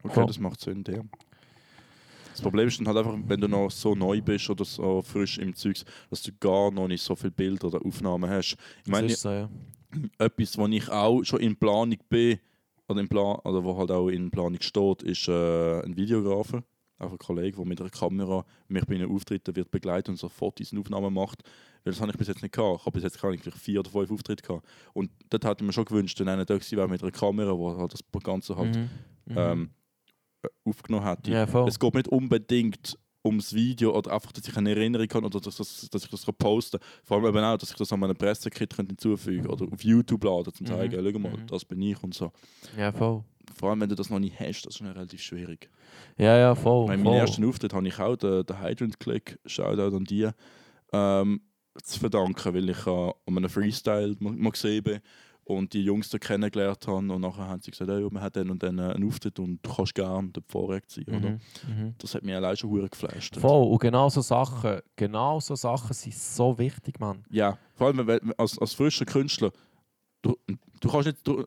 Okay, 0.02 0.14
Voll. 0.14 0.26
das 0.26 0.38
macht 0.38 0.60
Sinn, 0.60 0.82
ja. 0.88 1.02
Das 2.32 2.40
Problem 2.40 2.68
ist 2.68 2.78
dann 2.80 2.88
halt 2.88 2.98
einfach, 2.98 3.16
wenn 3.26 3.40
du 3.40 3.48
noch 3.48 3.70
so 3.70 3.94
neu 3.94 4.20
bist 4.20 4.48
oder 4.50 4.64
so 4.64 5.02
frisch 5.02 5.38
im 5.38 5.54
Zeugs, 5.54 5.84
dass 6.10 6.22
du 6.22 6.32
gar 6.40 6.70
noch 6.70 6.88
nicht 6.88 7.02
so 7.02 7.14
viele 7.14 7.30
Bilder 7.30 7.68
oder 7.68 7.84
Aufnahmen 7.84 8.28
hast. 8.28 8.52
Ich 8.52 8.82
Das 8.84 8.88
meine, 8.88 9.08
so, 9.14 9.30
ja. 9.30 9.48
etwas, 10.18 10.56
wo 10.58 10.66
ich 10.66 10.88
auch 10.90 11.22
schon 11.24 11.40
in 11.40 11.56
Planung 11.56 11.98
bin, 12.08 12.38
oder, 12.88 13.00
in 13.00 13.08
Plan 13.08 13.36
oder 13.44 13.62
wo 13.64 13.76
halt 13.76 13.90
auch 13.90 14.08
in 14.08 14.30
Planung 14.30 14.60
steht, 14.60 15.02
ist 15.02 15.28
äh, 15.28 15.80
ein 15.82 15.96
Videografer, 15.96 16.62
auch 16.98 17.10
ein 17.12 17.18
Kollege, 17.18 17.56
der 17.56 17.66
mit 17.66 17.80
einer 17.80 17.90
Kamera 17.90 18.44
mich 18.68 18.84
bei 18.86 18.94
einem 18.94 19.14
Auftritt 19.14 19.54
wird 19.54 19.70
begleitet 19.70 20.10
und 20.10 20.16
so 20.16 20.28
Fotos 20.28 20.72
und 20.72 20.78
Aufnahmen 20.78 21.12
macht. 21.14 21.42
Weil 21.84 21.92
das 21.92 22.00
habe 22.00 22.12
ich 22.12 22.18
bis 22.18 22.28
jetzt 22.28 22.42
nicht 22.42 22.54
gehabt. 22.54 22.80
Ich 22.80 22.86
habe 22.86 22.92
bis 22.94 23.02
jetzt 23.02 23.20
gar 23.20 23.30
nicht 23.30 23.44
vier 23.54 23.80
oder 23.80 23.90
fünf 23.90 24.10
Auftritte 24.10 24.42
gehabt. 24.46 24.66
Und 24.92 25.10
dort 25.30 25.44
hätte 25.44 25.62
ich 25.62 25.66
mir 25.66 25.72
schon 25.72 25.84
gewünscht, 25.84 26.20
wenn 26.20 26.28
einer 26.28 26.44
da 26.44 26.54
gewesen 26.54 26.76
wäre 26.76 26.88
mit 26.88 27.02
einer 27.02 27.10
Kamera, 27.10 27.56
wo 27.56 27.76
halt 27.76 27.92
das 27.92 28.00
Ganze 28.22 28.56
halt 28.56 28.76
Mhm. 28.76 28.82
Mhm. 29.26 29.36
ähm, 29.36 29.62
äh, 29.64 29.81
aufgenommen 30.64 31.06
hätte. 31.06 31.30
ja, 31.30 31.46
voll. 31.46 31.68
Es 31.68 31.78
geht 31.78 31.94
nicht 31.94 32.08
unbedingt 32.08 32.98
ums 33.24 33.54
Video 33.54 33.96
oder 33.96 34.12
einfach, 34.12 34.32
dass 34.32 34.48
ich 34.48 34.56
eine 34.56 34.70
Erinnerung 34.70 35.06
kann 35.06 35.24
oder 35.24 35.40
dass, 35.40 35.56
dass, 35.56 35.88
dass 35.90 36.04
ich 36.04 36.10
das 36.10 36.24
posten 36.24 36.80
kann. 36.80 36.88
Vor 37.04 37.16
allem 37.18 37.26
eben 37.26 37.38
auch, 37.44 37.56
dass 37.56 37.70
ich 37.70 37.76
das 37.76 37.92
an 37.92 38.00
meinem 38.00 38.16
Pressekit 38.16 38.74
könnte 38.74 38.90
hinzufügen 38.90 39.46
oder 39.46 39.66
auf 39.72 39.82
YouTube 39.84 40.24
laden, 40.24 40.46
um 40.48 40.52
zu 40.54 40.62
Mhm. 40.64 40.66
zeigen, 40.66 41.12
schau 41.12 41.18
mal, 41.20 41.36
Mhm. 41.36 41.46
das 41.46 41.64
bin 41.64 41.80
ich 41.82 42.02
und 42.02 42.14
so. 42.14 42.32
Ja, 42.76 42.90
voll. 42.90 43.22
Vor 43.54 43.70
allem, 43.70 43.80
wenn 43.80 43.88
du 43.88 43.94
das 43.94 44.10
noch 44.10 44.18
nicht 44.18 44.38
hast, 44.40 44.62
das 44.62 44.74
ist 44.74 44.80
dann 44.80 44.88
relativ 44.88 45.20
schwierig. 45.22 45.70
Ja, 46.18 46.36
ja, 46.36 46.54
voll. 46.54 46.86
Bei 46.86 46.96
meinem 46.96 47.12
ersten 47.14 47.44
Auftritt 47.44 47.72
habe 47.74 47.86
ich 47.86 47.98
auch 48.00 48.16
den, 48.16 48.44
den 48.44 48.60
Hydrant 48.60 48.98
Click, 48.98 49.38
Shoutout 49.46 49.96
an 49.96 50.04
die, 50.04 50.28
ähm, 50.92 51.42
zu 51.82 52.00
verdanken, 52.00 52.54
weil 52.54 52.68
ich 52.70 52.86
äh, 52.86 52.90
an 52.90 53.12
einem 53.36 53.48
Freestyle 53.48 54.16
mal 54.18 54.50
gesehen 54.50 54.82
bin 54.82 55.00
und 55.44 55.72
die 55.72 55.82
Jungs 55.82 56.08
da 56.08 56.18
kennengelernt 56.18 56.86
haben 56.86 57.10
und 57.10 57.20
nachher 57.20 57.48
haben 57.48 57.60
sie 57.60 57.70
gesagt, 57.70 57.90
hey, 57.90 58.06
man 58.10 58.22
hat 58.22 58.36
dann 58.36 58.50
und 58.50 58.62
dann 58.62 58.78
äh, 58.78 58.94
einen 58.94 59.06
Auftritt 59.08 59.38
und 59.38 59.58
du 59.62 59.74
kannst 59.74 59.94
gerne 59.94 60.28
der 60.28 60.42
Vorrecht 60.46 60.90
sein. 60.90 61.04
Oder? 61.08 61.30
Mhm. 61.30 61.40
Mhm. 61.68 61.94
Das 61.98 62.14
hat 62.14 62.22
mich 62.22 62.34
allein 62.34 62.56
schon 62.56 62.70
hure 62.70 62.88
geflasht. 62.88 63.36
Voll. 63.36 63.66
Und 63.66 63.80
genau 63.80 64.08
so 64.08 64.20
Sachen, 64.20 64.80
genau 64.96 65.40
so 65.40 65.56
Sachen 65.56 65.92
sind 65.94 66.14
so 66.14 66.56
wichtig, 66.58 67.00
Mann. 67.00 67.24
Ja, 67.30 67.58
vor 67.74 67.88
allem 67.88 68.06
wenn, 68.06 68.32
als, 68.38 68.58
als 68.58 68.74
frischer 68.74 69.04
Künstler, 69.04 69.50
du, 70.22 70.36
du 70.80 70.88
kannst 70.88 71.06
nicht, 71.06 71.26
du, 71.26 71.44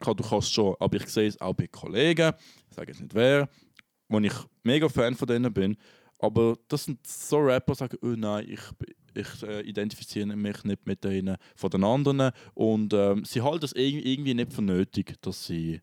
du 0.00 0.14
du 0.14 0.22
kannst 0.22 0.52
schon, 0.52 0.76
aber 0.78 0.96
ich 0.96 1.08
sehe 1.08 1.28
es 1.28 1.40
auch 1.40 1.54
bei 1.54 1.66
Kollegen, 1.66 2.32
ich 2.68 2.76
sage 2.76 2.92
jetzt 2.92 3.00
nicht 3.00 3.14
wer, 3.14 3.48
wo 4.08 4.18
ich 4.18 4.34
mega 4.62 4.88
Fan 4.88 5.14
von 5.14 5.26
denen 5.26 5.52
bin, 5.52 5.76
aber 6.18 6.56
das 6.68 6.84
sind 6.84 7.04
so 7.06 7.38
Rapper, 7.38 7.72
die 7.72 7.78
sagen, 7.78 7.98
oh 8.02 8.14
nein, 8.16 8.46
ich, 8.48 8.60
ich 9.14 9.42
äh, 9.42 9.60
identifiziere 9.62 10.26
mich 10.26 10.64
nicht 10.64 10.86
mit 10.86 11.04
denen 11.04 11.36
von 11.56 11.70
den 11.70 11.84
anderen 11.84 12.30
und 12.54 12.92
ähm, 12.92 13.24
sie 13.24 13.42
halten 13.42 13.64
es 13.64 13.74
irg- 13.74 14.04
irgendwie 14.04 14.34
nicht 14.34 14.52
für 14.52 14.62
nötig, 14.62 15.20
dass 15.22 15.46
sie 15.46 15.80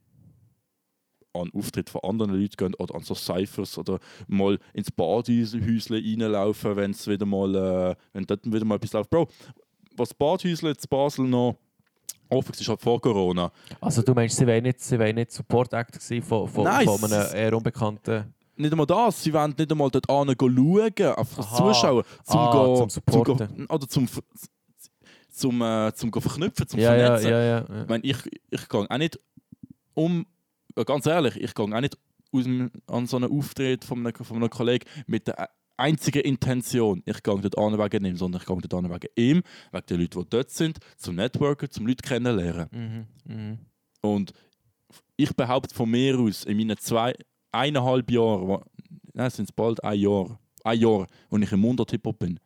an 1.34 1.52
Auftritt 1.54 1.90
von 1.90 2.02
anderen 2.04 2.32
Leuten 2.32 2.56
gehen 2.58 2.74
oder 2.76 2.96
an 2.96 3.04
so 3.04 3.14
Cyphers 3.14 3.78
oder 3.78 4.00
mal 4.28 4.58
ins 4.74 4.92
Badhäuschen 4.92 5.62
reinlaufen, 5.62 6.76
wenn 6.76 6.92
es 6.92 7.08
wieder 7.08 7.26
mal, 7.26 7.54
äh, 7.54 7.96
wenn 8.14 8.26
dort 8.26 8.46
wieder 8.52 8.66
mal 8.66 8.76
etwas 8.76 8.94
läuft. 8.94 9.10
Bro, 9.12 9.28
was 9.96 10.14
Badhäusle 10.14 10.72
in 10.72 10.76
Basel 10.90 11.28
noch 11.28 11.58
offen 12.30 12.50
war, 12.50 12.60
ist 12.60 12.68
halt 12.68 12.82
vor 12.82 13.00
Corona. 13.00 13.52
Also 13.80 14.02
du 14.02 14.14
meinst, 14.14 14.38
sie 14.38 14.48
wären 14.48 14.64
nicht, 14.64 14.82
sie 14.82 14.98
wären 14.98 15.16
nicht 15.16 15.32
Support 15.32 15.74
Act 15.74 15.94
gewesen 15.94 16.24
von, 16.24 16.48
von, 16.48 16.64
Nein, 16.64 16.88
von 16.88 17.04
einem 17.12 17.36
eher 17.36 17.56
unbekannten... 17.56 18.34
Nicht 18.58 18.72
einmal 18.72 18.86
das, 18.88 19.24
sie 19.24 19.34
wollen 19.34 19.54
nicht 19.58 19.72
einmal 19.72 19.90
dort 19.92 20.06
schauen, 20.08 20.30
einfach 20.30 21.40
Aha. 21.40 21.56
Zuschauen, 21.58 22.04
zum, 22.24 22.40
Ah, 22.40 22.52
go, 22.52 22.76
zum 22.78 22.90
Supporten. 22.90 23.38
Zum, 23.48 23.68
go- 23.68 23.74
oder 23.74 23.88
zum, 23.88 24.08
zum, 25.30 25.62
äh, 25.62 25.94
zum 25.94 26.12
verknüpfen, 26.12 26.68
zum 26.68 26.80
ja, 26.80 26.90
Vernetzen. 26.96 27.30
ja, 27.30 27.42
ja. 27.44 27.82
Ich 27.84 27.90
meine, 27.90 28.04
ich, 28.04 28.18
ich 28.50 28.68
gehe 28.70 28.90
auch 28.90 28.98
nicht 28.98 29.20
um, 29.94 30.26
ganz 30.86 31.06
ehrlich, 31.06 31.36
ich 31.38 31.54
gehe 31.54 31.66
auch 31.66 31.82
nicht 31.82 31.98
aus 32.34 32.44
dem, 32.44 32.72
an 32.88 33.06
so 33.08 33.18
einen 33.18 33.32
Auftritt 33.32 33.84
von 33.86 34.00
einem, 34.06 34.14
von 34.16 34.38
einem 34.38 34.50
Kollegen 34.50 34.86
mit 35.06 35.28
der 35.28 35.50
einzigen 35.78 36.24
Intention, 36.24 37.04
ich 37.06 37.22
gehe 37.22 37.40
dort 37.40 37.58
an 37.58 37.78
wegen 37.78 38.06
ihm, 38.06 38.18
sondern 38.18 38.42
ich 38.42 38.48
gehe 38.48 38.58
dort 38.58 38.74
an 38.86 38.92
wegen 38.92 39.08
ihm, 39.16 39.44
wegen 39.72 39.86
den 39.86 40.02
Leuten, 40.02 40.20
die 40.24 40.30
dort 40.30 40.50
sind, 40.50 40.80
zum 40.98 41.16
Networken, 41.16 41.70
zum 41.70 41.86
Leute 41.86 42.02
kennenlernen. 42.08 42.68
Mhm. 43.26 43.34
Mhm. 43.36 43.60
Und 44.02 44.34
ich 45.16 45.36
behaupte 45.36 45.74
von 45.76 45.90
mir 45.90 46.18
aus, 46.20 46.44
in 46.46 46.58
meinen 46.58 46.78
zwei, 46.78 47.14
eineinhalb 47.52 48.10
Jahren, 48.12 48.48
wo- 48.48 48.64
nein, 49.14 49.30
sind 49.30 49.50
es 49.50 49.52
bald 49.52 49.84
ein 49.84 50.00
Jahr, 50.00 50.40
ein 50.64 50.80
Jahr, 50.80 51.08
wo 51.30 51.38
ich 51.38 51.52
im 51.52 51.60
Mundart-Hip-Hop 51.62 52.20
bin, 52.20 52.40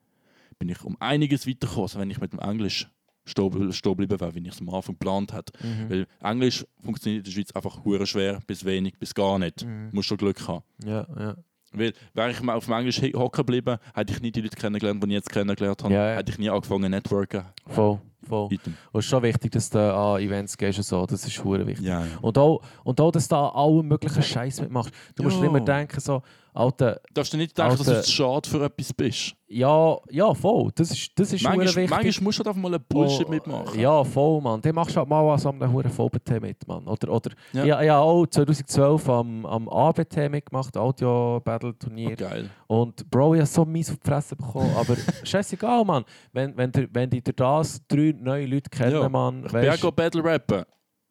bin 0.60 0.70
ich 0.70 0.84
um 0.84 0.96
einiges 1.00 1.48
weitergekommen, 1.48 1.84
als 1.84 1.98
wenn 1.98 2.10
ich 2.10 2.20
mit 2.20 2.34
dem 2.34 2.40
Englisch 2.40 2.90
stehen 3.26 3.50
geblieben 3.52 4.20
wäre, 4.20 4.34
wie 4.36 4.40
ich 4.40 4.54
es 4.54 4.62
am 4.62 4.70
Anfang 4.70 4.96
geplant 4.96 5.34
hätte. 5.34 5.54
Mhm. 5.66 5.90
Weil 5.90 6.08
Englisch 6.24 6.66
funktioniert 6.84 7.20
in 7.20 7.24
der 7.26 7.32
Schweiz 7.32 7.52
einfach 7.52 7.80
schwer, 8.06 8.40
bis 8.48 8.66
wenig, 8.66 8.98
bis 8.98 9.14
gar 9.14 9.38
nicht. 9.40 9.64
Mhm. 9.66 9.90
Du 9.92 9.96
musst 9.96 10.08
schon 10.08 10.18
Glück 10.18 10.48
haben. 10.48 10.64
Ja, 10.84 11.08
ja. 11.20 11.36
Weil, 11.74 11.94
wäre 12.14 12.32
ich 12.32 12.42
mal 12.42 12.56
auf 12.56 12.66
dem 12.66 12.74
Englisch 12.74 13.02
hocken 13.02 13.46
geblieben, 13.46 13.78
hätte 13.94 14.14
ich 14.14 14.22
nie 14.22 14.32
die 14.32 14.42
Leute 14.42 14.58
kennengelernt, 14.58 15.02
die 15.04 15.08
ich 15.08 15.14
jetzt 15.14 15.30
kennengelernt 15.30 15.84
habe. 15.84 15.94
Ja, 15.94 16.10
ja. 16.10 16.16
Hätte 16.18 16.32
ich 16.32 16.38
nie 16.38 16.50
angefangen 16.50 16.84
zu 16.84 16.90
networken. 16.90 17.46
Voll, 17.68 18.00
voll. 18.28 18.52
Item. 18.52 18.74
Und 18.92 19.00
es 19.00 19.06
ist 19.06 19.10
schon 19.10 19.24
wichtig, 19.24 19.52
dass 19.52 19.70
du 19.70 19.80
an 19.80 20.20
Events 20.20 20.58
gehst 20.58 20.80
und 20.80 20.84
so. 20.84 21.06
Das 21.06 21.26
ist 21.26 21.44
hure 21.44 21.66
wichtig. 21.66 21.86
Ja. 21.86 22.06
Und 22.22 22.38
auch, 22.38 22.62
und 22.84 23.00
auch, 23.00 23.12
dass 23.12 23.28
du 23.28 23.36
da 23.36 23.50
allen 23.50 23.88
möglichen 23.88 24.22
Scheiß 24.22 24.62
mitmachst. 24.62 24.94
Du 25.16 25.24
musst 25.24 25.42
immer 25.42 25.62
denken, 25.62 26.00
so, 26.00 26.22
Alter, 26.54 27.00
Darfst 27.14 27.32
du 27.34 27.38
nicht 27.38 27.58
denken, 27.58 27.78
dass 27.78 27.88
Alter- 27.88 28.00
du 28.02 28.06
zu 28.06 28.12
schade 28.12 28.50
für 28.50 28.64
etwas 28.66 28.94
bist? 28.94 29.36
ja, 29.48 29.98
ja, 30.10 30.34
voll. 30.34 30.70
Das 30.76 30.92
ist, 30.92 31.12
das 31.20 31.34
ist 31.34 31.44
Manchmal, 31.44 31.66
wichtig. 31.68 31.90
manchmal 31.90 32.24
musst 32.24 32.40
du 32.40 32.44
halt 32.44 32.48
einfach 32.50 32.62
mal 32.62 32.74
einen 32.76 32.84
Bullshit 32.88 33.26
Oh, 33.28 33.30
mitmachen. 33.30 33.80
Ja, 33.80 34.04
voll, 34.04 34.42
Mann. 34.42 34.62
Dann 34.62 34.76
machst 34.76 34.96
du 34.96 35.00
halt 35.00 35.10
mal 35.10 35.30
einem 35.34 35.74
hohen 35.74 35.90
VBT 35.90 36.40
mit, 36.42 36.68
Mann. 36.68 36.88
Oder, 36.88 37.12
oder 37.12 37.32
Ja. 37.54 37.66
ja. 37.66 37.82
Ja, 37.82 38.00
auch 38.00 38.26
2012 38.28 39.10
am, 39.10 39.46
am 39.46 39.68
ABT 39.70 40.30
mitgemacht, 40.30 40.76
Audio 40.78 41.40
Battle 41.44 41.78
Turnier. 41.78 42.12
Oh, 42.14 42.16
geil. 42.22 42.50
Und 42.68 43.10
Bro, 43.10 43.34
ich 43.36 43.40
habe 43.42 43.48
so 43.48 43.66
mies 43.66 43.90
auf 43.90 43.98
die 43.98 44.08
Fresse 44.10 44.36
bekommen. 44.36 44.74
Aber 44.78 44.96
scheißegal, 45.24 45.84
Mann. 45.86 46.06
Wenn, 46.32 46.56
wenn, 46.56 46.72
der, 46.72 46.88
wenn 46.94 47.10
die 47.10 47.22
durch 47.22 47.36
das 47.36 47.82
drei 47.88 48.14
neue 48.18 48.46
Leute 48.46 48.70
kennen, 48.70 48.92
Ja. 48.94 49.10
Mann, 49.10 49.44
Ich 49.46 49.52
bin 49.52 49.64
ja 49.64 49.76
go 49.76 49.92
Battle 49.92 50.24
rappen. 50.24 50.64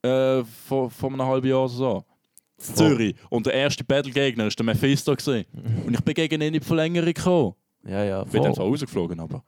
Äh, 0.02 0.42
vor, 0.44 0.88
vor 0.90 1.10
einem 1.10 1.22
halben 1.22 1.46
Jahr 1.46 1.60
oder 1.60 1.68
so. 1.68 2.04
In. 2.68 2.74
Zürich. 2.76 3.14
Und 3.28 3.46
der 3.46 3.54
erste 3.54 3.82
Battle-Gegner 3.84 4.44
war 4.44 4.50
der 4.50 4.64
Mephisto. 4.66 5.12
Gewesen. 5.14 5.44
Und 5.86 5.94
ich 5.94 6.00
bin 6.02 6.14
gegen 6.14 6.34
ihn 6.34 6.48
in 6.48 6.52
die 6.54 6.60
Verlängerung 6.60 7.12
gekommen. 7.12 7.54
Ja, 7.86 8.04
ja, 8.04 8.22
Ich 8.22 8.28
bin 8.30 8.42
dann 8.42 8.54
voll. 8.54 8.56
zwar 8.56 8.66
rausgeflogen, 8.66 9.20
aber 9.20 9.42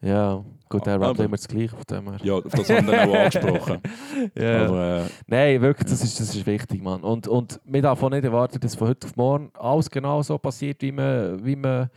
Ja, 0.00 0.44
gut, 0.68 0.84
der 0.84 0.94
rappt 0.94 1.04
Aber- 1.10 1.24
immer 1.24 1.36
das 1.36 1.46
Gleiche 1.46 1.68
von 1.76 1.84
dem 1.88 2.10
her. 2.10 2.18
ja, 2.24 2.40
das 2.40 2.68
haben 2.70 2.86
wir 2.86 2.92
dann 2.96 3.08
auch 3.10 3.14
angesprochen. 3.14 3.78
Ja. 4.36 4.66
Aber 4.66 4.96
äh, 4.98 5.08
Nein, 5.28 5.60
wirklich, 5.62 5.88
das 5.88 6.02
ist, 6.02 6.18
das 6.18 6.34
ist 6.34 6.44
wichtig, 6.46 6.82
Mann. 6.82 7.02
Und, 7.02 7.28
und 7.28 7.60
wir 7.64 7.82
darf 7.82 8.02
auch 8.02 8.10
nicht 8.10 8.24
erwarten, 8.24 8.58
dass 8.58 8.74
von 8.74 8.88
heute 8.88 9.06
auf 9.06 9.14
morgen 9.16 9.50
alles 9.54 9.88
genau 9.90 10.20
so 10.22 10.36
passiert, 10.38 10.82
wie 10.82 10.90
man, 10.92 11.44
wie 11.44 11.54
man, 11.56 11.88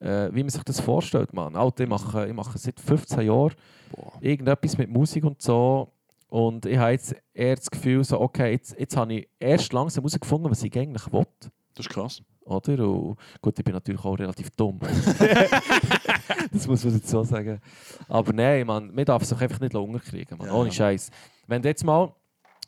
äh, 0.00 0.28
wie 0.32 0.42
man 0.42 0.50
sich 0.50 0.62
das 0.64 0.80
vorstellt, 0.80 1.32
Mann. 1.32 1.54
Alter, 1.54 1.84
ich 1.84 1.88
mache, 1.90 2.26
ich 2.26 2.34
mache 2.34 2.58
seit 2.58 2.80
15 2.80 3.20
Jahren 3.20 3.52
boah. 3.94 4.12
irgendetwas 4.20 4.76
mit 4.76 4.90
Musik 4.90 5.24
und 5.24 5.40
so. 5.40 5.88
Und 6.32 6.64
ich 6.64 6.78
habe 6.78 6.92
jetzt 6.92 7.14
eher 7.34 7.56
das 7.56 7.70
Gefühl, 7.70 8.02
so, 8.04 8.18
okay, 8.18 8.52
jetzt, 8.52 8.74
jetzt 8.80 8.96
habe 8.96 9.12
ich 9.12 9.28
erst 9.38 9.70
langsam 9.74 10.02
herausgefunden, 10.02 10.50
was 10.50 10.62
ich 10.62 10.74
eigentlich 10.78 11.12
will. 11.12 11.26
das 11.74 11.84
ist 11.84 11.90
krass. 11.90 12.22
Oder? 12.46 12.88
Und 12.88 13.18
gut, 13.42 13.58
ich 13.58 13.62
bin 13.62 13.74
natürlich 13.74 14.02
auch 14.02 14.18
relativ 14.18 14.48
dumm. 14.52 14.80
das 16.50 16.66
muss 16.66 16.86
man 16.86 16.94
dazu 16.94 17.22
sagen. 17.24 17.60
Aber 18.08 18.32
nein, 18.32 18.66
man, 18.66 18.94
man 18.94 19.04
darf 19.04 19.24
sich 19.24 19.38
einfach 19.38 19.60
nicht 19.60 19.74
unterkriegen, 19.74 20.38
man. 20.38 20.46
Ja. 20.46 20.54
ohne 20.54 20.72
Scheiß. 20.72 21.10
Wenn 21.48 21.60
du 21.60 21.68
jetzt 21.68 21.84
mal, 21.84 22.14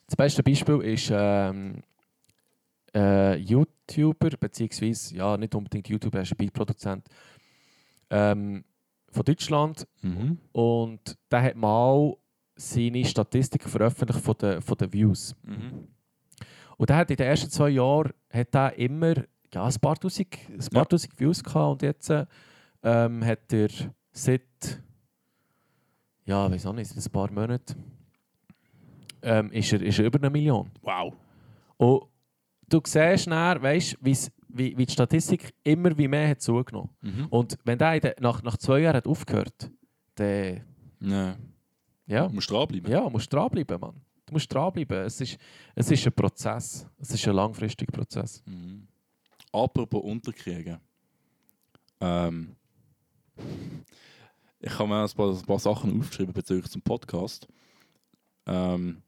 das 0.09 0.17
beste 0.17 0.43
Beispiel 0.43 0.83
ist 0.83 1.11
ähm, 1.11 1.81
äh, 2.95 3.37
YouTuber, 3.37 4.29
beziehungsweise, 4.39 5.17
ja, 5.17 5.39
nicht 5.39 5.55
unbedingt 5.55 5.89
YouTuber, 5.89 6.19
er 6.19 6.25
ist 6.25 6.33
ein 6.33 6.37
Beatproduzent, 6.37 7.09
ähm, 8.11 8.63
von 9.11 9.25
Deutschland. 9.25 9.87
Mhm. 10.03 10.37
Und 10.53 11.17
der 11.31 11.43
hat 11.45 11.57
mal 11.57 12.15
seine 12.57 13.05
Statistiken 13.05 13.69
veröffentlicht 13.69 14.21
von 14.21 14.35
den, 14.41 14.63
von 14.63 14.77
den 14.77 14.93
Views. 14.93 15.35
Mhm. 15.43 15.89
Und 16.77 16.91
der 16.91 16.97
hat 16.97 17.11
in 17.11 17.17
den 17.17 17.27
ersten 17.27 17.51
zwei 17.51 17.71
Jahren 17.71 18.13
hat 18.31 18.55
er 18.55 18.77
immer 18.79 19.15
ja, 19.53 19.65
ein 19.65 19.75
paar 19.81 19.97
tausend, 19.97 20.29
ein 20.49 20.59
paar 20.73 20.83
Ja. 20.83 20.85
tausend 20.85 21.19
Views 21.21 21.43
gehabt 21.43 21.73
und 21.73 21.83
jetzt 21.83 22.11
ähm, 22.83 23.25
hat 23.25 23.53
er 23.53 23.69
seit 24.13 24.83
ja, 26.27 26.51
weiß 26.51 26.67
auch 26.67 26.73
nicht, 26.73 26.89
seit 26.91 27.05
ein 27.07 27.13
paar 27.13 27.31
Monaten 27.31 27.75
ähm, 29.23 29.51
ist, 29.53 29.73
er, 29.73 29.83
ist 29.83 29.99
er 29.99 30.07
über 30.07 30.19
eine 30.19 30.31
Million. 30.31 30.71
Wow. 30.83 31.15
Und 31.77 32.05
du 32.69 32.81
siehst 32.85 33.27
dann, 33.27 33.63
weißt, 33.63 33.99
wie, 34.01 34.17
wie 34.77 34.87
die 34.87 34.93
Statistik 34.93 35.55
immer 35.63 35.97
wie 35.99 36.09
mehr 36.09 36.29
hat 36.31 36.41
zugenommen. 36.41 36.91
Mhm. 37.03 37.27
Und 37.31 37.59
wenn 37.65 37.79
der 37.79 38.15
nach, 38.21 38.43
nach 38.43 38.57
zwei 38.57 38.81
Jahren 38.81 38.97
hat 38.97 39.07
aufgehört, 39.07 39.71
dann 40.15 40.63
Ja. 41.01 41.37
Ja, 42.07 42.27
Du 42.29 42.35
musst 42.35 42.51
dranbleiben. 42.51 42.91
ja, 42.91 43.09
musst 43.09 43.33
du 43.33 43.37
dranbleiben, 43.37 43.81
Mann. 43.81 44.01
Du 44.27 44.33
musst 44.35 44.53
dranbleiben. 44.53 45.05
Es 45.05 45.21
ist, 45.21 45.39
es 45.75 45.91
ist 45.91 46.07
ein 46.07 46.13
Prozess. 46.13 46.87
Es 46.99 47.11
ist 47.11 47.27
ein 47.29 47.35
langfristiger 47.35 47.93
Prozess. 47.93 48.43
Mhm. 48.47 48.87
Apropos 49.53 50.03
Unterkriegen. 50.03 50.79
Ähm, 52.01 52.57
ich 54.61 54.79
habe 54.79 54.89
mir 54.89 55.03
ein 55.05 55.11
paar, 55.11 55.31
ein 55.31 55.43
paar 55.43 55.59
Sachen 55.59 56.01
aufgeschrieben 56.01 56.33
bezüglich 56.33 56.71
zum 56.71 56.83
Podcast. 56.83 57.47
Ähm, 58.47 59.03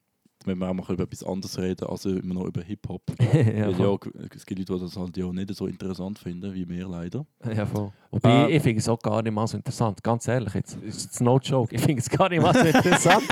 damit 0.46 0.60
wir 0.60 0.68
auch 0.70 0.74
mal 0.74 0.94
über 0.94 1.04
etwas 1.04 1.24
anderes 1.24 1.58
reden, 1.58 1.86
als 1.86 2.04
immer 2.04 2.34
noch 2.34 2.44
über 2.44 2.62
Hip-Hop. 2.62 3.02
ja, 3.32 3.68
ja, 3.68 3.98
es 4.34 4.46
gibt 4.46 4.68
Leute, 4.68 4.78
die 4.78 4.84
das 4.84 4.96
halt 4.96 5.16
ja 5.16 5.32
nicht 5.32 5.54
so 5.54 5.66
interessant 5.66 6.18
finden, 6.18 6.54
wie 6.54 6.68
wir 6.68 6.88
leider. 6.88 7.26
ja, 7.54 7.66
voll. 7.66 7.92
Wobei, 8.10 8.50
Äh, 8.50 8.56
ich 8.56 8.62
finde 8.62 8.78
es 8.78 8.88
auch 8.88 8.98
gar 8.98 9.22
nicht 9.22 9.32
mal 9.32 9.46
so 9.46 9.56
interessant. 9.56 10.02
Ganz 10.02 10.28
ehrlich, 10.28 10.54
jetzt 10.54 10.76
ist 10.82 11.12
es 11.12 11.20
no 11.20 11.38
joke. 11.38 11.74
Ich 11.74 11.80
finde 11.80 12.00
es 12.00 12.08
gar 12.08 12.28
nicht 12.28 12.42
mal 12.42 12.54
so 12.54 12.60
interessant. 12.64 13.24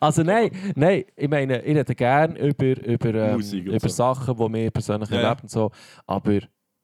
also 0.00 0.22
nein, 0.22 0.50
nein, 0.74 1.04
ich 1.16 1.28
meine, 1.28 1.62
ich 1.62 1.76
rede 1.76 1.94
gerne 1.94 2.38
über, 2.38 2.86
über, 2.86 3.14
ähm, 3.14 3.36
Musik 3.36 3.66
über 3.66 3.80
so. 3.80 3.88
Sachen, 3.88 4.36
die 4.36 4.48
mir 4.48 4.70
persönlich 4.70 5.10
ja. 5.10 5.20
erlebt 5.20 5.42
und 5.42 5.50
so. 5.50 5.70
Aber 6.06 6.40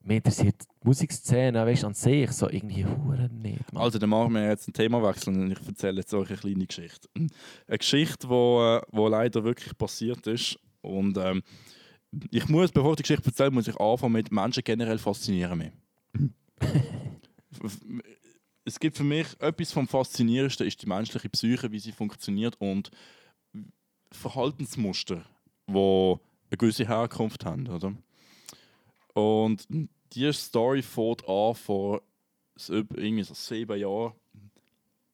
mich 0.06 0.18
interessiert 0.18 0.54
die 0.62 0.86
Musikszene, 0.86 1.66
weißt 1.66 1.82
du, 1.82 1.86
an 1.88 1.94
sich 1.94 2.30
so 2.30 2.48
irgendwie 2.48 2.84
hure 2.86 3.28
nicht. 3.28 3.72
Mann. 3.72 3.82
Also, 3.82 3.98
dann 3.98 4.10
machen 4.10 4.34
wir 4.34 4.48
jetzt 4.48 4.68
einen 4.68 4.74
Themawechsel 4.74 5.34
und 5.34 5.50
ich 5.50 5.66
erzähle 5.66 5.98
jetzt 5.98 6.14
euch 6.14 6.28
eine 6.28 6.38
kleine 6.38 6.66
Geschichte. 6.66 7.08
Eine 7.14 7.78
Geschichte, 7.78 8.26
die 8.26 8.28
wo, 8.28 8.62
äh, 8.62 8.82
wo 8.92 9.08
leider 9.08 9.42
wirklich 9.42 9.76
passiert 9.76 10.26
ist. 10.26 10.58
Und 10.80 11.18
ähm, 11.18 11.42
ich 12.30 12.48
muss, 12.48 12.70
bevor 12.70 12.90
ich 12.92 12.96
die 12.96 13.02
Geschichte 13.02 13.26
erzähle, 13.26 13.50
muss 13.50 13.66
ich 13.66 13.78
anfangen 13.80 14.12
mit 14.12 14.30
Menschen 14.30 14.62
generell 14.62 14.98
faszinieren 14.98 15.58
mich. 15.58 15.72
es 18.64 18.78
gibt 18.78 18.96
für 18.96 19.04
mich 19.04 19.26
etwas 19.40 19.72
vom 19.72 19.88
Faszinierendsten, 19.88 20.66
ist 20.66 20.82
die 20.82 20.86
menschliche 20.86 21.28
Psyche, 21.28 21.72
wie 21.72 21.80
sie 21.80 21.92
funktioniert 21.92 22.54
und 22.60 22.90
Verhaltensmuster, 24.12 25.24
die 25.66 25.72
eine 25.72 26.56
gewisse 26.56 26.86
Herkunft 26.86 27.44
haben. 27.44 27.66
Oder? 27.66 27.92
Und 29.14 29.66
diese 30.12 30.32
Story 30.32 30.82
fängt 30.82 31.26
an 31.28 31.54
vor 31.54 32.02
irgendwie 32.94 33.22
so 33.22 33.34
sieben 33.34 33.78
Jahren 33.78 34.12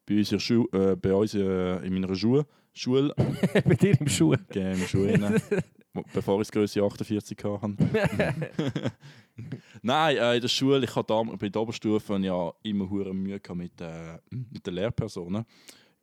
bei 0.07 0.18
uns, 0.18 0.43
Schu 0.43 0.66
äh, 0.72 0.97
bei 0.97 1.12
uns 1.14 1.34
äh, 1.34 1.86
in 1.86 1.93
meiner 1.95 2.14
Schule, 2.14 2.47
Schule 2.72 3.14
Bei 3.64 3.74
dir 3.74 3.99
im 4.01 4.09
Schuh. 4.09 4.34
in 4.55 4.86
Schule 4.86 5.22
rein, 5.22 5.40
wo- 5.93 6.03
bevor 6.12 6.40
ich 6.40 6.47
das 6.49 6.53
Größe 6.53 6.82
48 6.82 7.36
hatte. 7.45 7.76
Nein, 9.82 10.16
äh, 10.16 10.34
in 10.36 10.40
der 10.40 10.49
Schule, 10.49 10.84
ich 10.84 10.95
hatte 10.95 11.14
bei 11.38 11.49
der 11.49 11.62
Oberstufe 11.62 12.16
ja 12.18 12.53
immer 12.62 12.88
hure 12.88 13.14
Mühe 13.14 13.40
mit, 13.55 13.80
äh, 13.80 14.18
mit 14.30 14.66
den 14.66 14.74
Lehrpersonen. 14.74 15.45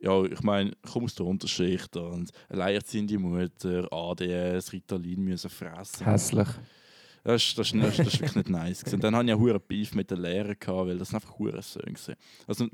Ja, 0.00 0.24
ich 0.24 0.42
meine, 0.42 0.70
ich 0.70 0.90
komme 0.92 1.04
aus 1.04 1.14
der 1.14 1.26
Unterschicht 1.26 1.94
und 1.96 2.30
alleinerziehende 2.48 3.18
Mutter, 3.18 3.86
ADS, 3.92 4.72
Ritalin 4.72 5.20
müssen 5.22 5.50
fressen. 5.50 6.06
Hässlich. 6.06 6.48
Das 7.24 7.42
ist, 7.42 7.58
das, 7.58 7.72
ist, 7.72 7.82
das 7.82 7.98
ist 7.98 8.20
wirklich 8.20 8.34
nicht 8.36 8.48
nice. 8.48 8.80
gewesen. 8.80 8.94
Und 8.96 9.04
dann 9.04 9.16
hatte 9.16 9.28
ich 9.28 9.34
auch 9.34 9.38
hure 9.38 9.60
Beef 9.60 9.94
mit 9.94 10.10
den 10.10 10.20
Lehrern, 10.20 10.56
gehabt, 10.58 10.88
weil 10.88 10.98
das 10.98 11.14
einfach 11.14 11.38
hure 11.38 11.60
Söhne 11.62 11.94
waren. 11.94 12.16
Also, 12.46 12.68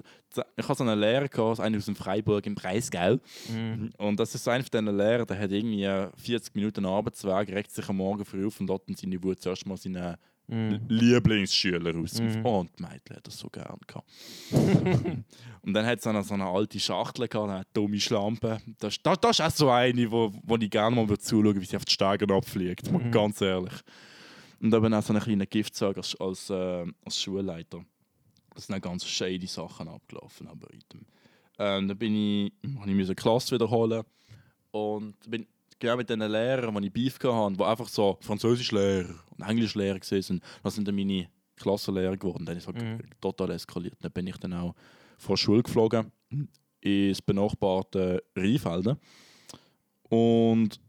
ich 0.57 0.69
hatte 0.69 0.79
so 0.79 0.85
einen 0.85 0.99
Lehrer, 1.01 1.29
gehabt, 1.29 1.61
einen 1.61 1.77
aus 1.77 1.87
dem 1.87 1.97
Freiburg 1.97 2.47
im 2.47 2.55
Breisgau. 2.55 3.19
Mhm. 3.49 3.91
Und 3.99 4.21
das 4.21 4.35
ist 4.35 4.47
einer 4.49 4.63
von 4.65 4.71
diesen 4.71 4.97
Lehrern, 4.97 5.27
der 5.27 5.39
hat 5.39 5.51
irgendwie 5.51 5.85
äh, 5.85 6.09
40 6.17 6.55
Minuten 6.55 6.85
Arbeitsweg, 6.87 7.49
regt 7.49 7.73
sich 7.73 7.89
am 7.89 7.97
Morgen 7.97 8.25
früh 8.25 8.47
auf 8.47 8.61
und 8.61 8.69
dort 8.69 8.89
in 8.89 8.95
seine 8.97 9.23
Wut 9.23 9.41
zuerst 9.41 9.67
mal 9.67 9.77
seinen 9.77 10.17
Mhm. 10.49 10.81
Lieblingsschüler 10.89 11.93
raus. 11.95 12.21
Mhm. 12.21 12.45
Und 12.47 12.71
die 12.79 12.83
Mädchen 12.83 13.17
hat 13.17 13.27
das 13.27 13.39
so 13.39 13.49
gern 13.49 13.79
gehabt. 13.87 14.07
und 15.63 15.75
dann 15.75 15.85
hat 15.85 15.99
es 15.99 16.05
noch 16.05 16.23
so 16.23 16.35
eine 16.35 16.45
alte 16.47 16.79
Schachtel 16.79 17.27
gehabt, 17.27 17.51
eine 17.51 17.65
dumme 17.73 17.99
Schlampe. 17.99 18.59
Das, 18.79 18.97
das, 19.03 19.21
das 19.21 19.39
ist 19.39 19.45
auch 19.45 19.51
so 19.51 19.71
eine, 19.71 20.11
wo, 20.11 20.33
wo 20.45 20.57
ich 20.57 20.71
gerne 20.71 20.95
mal 20.95 21.07
zuschauen 21.19 21.45
würde, 21.47 21.61
wie 21.61 21.65
sie 21.65 21.77
auf 21.77 21.85
die 21.85 21.93
Steiger 21.93 22.33
abfliegt. 22.33 22.91
Mhm. 22.91 23.11
Ganz 23.11 23.41
ehrlich. 23.41 23.75
Und 24.61 24.73
eben 24.75 24.95
auch 24.95 25.03
so 25.03 25.13
einen 25.13 25.23
kleinen 25.23 25.49
Giftsack 25.49 25.97
als, 25.97 26.19
als, 26.21 26.51
äh, 26.51 26.87
als 27.05 27.21
Schulleiter. 27.21 27.85
Das 28.55 28.67
sind 28.67 28.75
auch 28.77 28.81
ganz 28.81 29.05
shady 29.05 29.47
Sachen 29.47 29.89
abgelaufen. 29.89 30.49
Aber 30.49 30.69
ähm, 31.59 31.89
dann 31.89 31.99
bin 31.99 32.15
ich, 32.15 32.53
habe 32.79 32.91
ich 32.91 33.17
Klasse 33.17 33.55
wiederholen 33.55 34.03
und 34.71 35.15
bin 35.29 35.47
genau 35.79 35.97
mit 35.97 36.09
den 36.09 36.21
Lehrern, 36.21 36.75
die 36.81 36.87
ich 36.89 36.93
Beef 36.93 37.19
hatte, 37.23 37.57
die 37.57 37.63
einfach 37.65 37.89
so 37.89 38.17
Französischlehrer 38.21 39.15
und 39.37 39.45
Englischlehrer 39.47 40.01
waren, 40.01 40.41
das 40.63 40.75
sind 40.75 40.89
dann 40.89 40.95
meine 40.95 41.29
Klassenlehrer 41.57 42.17
geworden. 42.17 42.45
Dann 42.47 42.57
ist 42.57 42.69
es 42.69 42.75
Mhm. 42.75 43.01
total 43.21 43.51
eskaliert. 43.51 43.97
Dann 44.01 44.13
bin 44.13 44.27
ich 44.27 44.37
dann 44.39 44.55
auch 44.55 44.75
von 45.19 45.35
der 45.35 45.37
Schule 45.37 45.63
geflogen 45.63 46.13
ins 46.81 47.23
benachbarte 47.23 48.23
Rheinfelden. 48.37 48.97
Und 50.09 50.81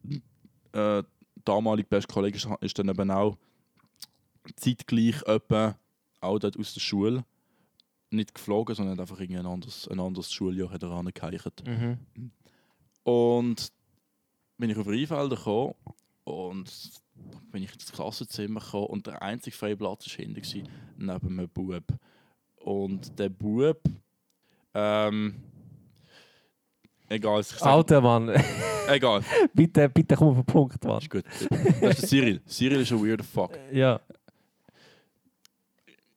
äh, 0.74 1.03
damalig 1.43 1.89
beste 1.89 2.13
Kollege 2.13 2.38
ist 2.61 2.78
dann 2.80 2.89
eben 2.89 3.11
auch 3.11 3.38
zeitgleich 4.56 5.22
etwa 5.24 5.78
auch 6.22 6.39
dort 6.39 6.58
aus 6.58 6.74
der 6.74 6.82
Schule 6.82 7.24
nicht 8.10 8.34
geflogen, 8.34 8.76
sondern 8.76 9.00
einfach 9.00 9.20
ein 9.20 9.45
anderes, 9.45 9.88
ein 9.88 10.00
anderes 10.00 10.32
Schuljahr 10.32 10.72
hat 10.72 10.84
er. 10.84 11.04
Mhm. 11.04 11.98
Und 13.04 13.72
bin 14.58 14.70
ich 14.70 14.78
auf 14.78 14.88
Rheinfelden 14.88 15.38
gekommen 15.38 15.76
und 16.24 16.91
bin 17.52 17.64
ich 17.64 17.74
ins 17.74 17.91
Klassenzimmer 17.91 18.60
gekommen 18.60 18.88
und 18.88 19.08
der 19.08 19.22
einzige 19.22 19.56
freie 19.56 19.78
Platz 19.78 20.08
war 20.08 20.16
hinten, 20.16 20.41
gewesen, 20.41 20.68
neben 20.98 21.39
einem 21.39 21.50
Bub. 21.50 21.84
Und 22.58 23.18
der 23.18 23.30
Bub, 23.30 23.82
ähm, 24.74 25.36
egal, 27.10 27.41
ich 27.41 27.48
sag, 27.48 27.66
Alter 27.66 28.02
Mann, 28.02 28.30
egal, 28.88 29.22
bitte, 29.54 29.89
bitte 29.89 30.16
komm 30.16 30.30
auf 30.30 30.36
den 30.36 30.45
Punkt, 30.45 30.84
Mann. 30.84 30.98
ist 31.00 31.10
gut. 31.10 31.24
Das 31.26 31.41
ist 31.41 31.82
der 31.82 31.95
Cyril. 31.95 32.41
Cyril 32.45 32.82
ist 32.82 32.91
ein 32.91 33.06
weirder 33.06 33.24
Fuck. 33.24 33.58
Ja. 33.72 34.02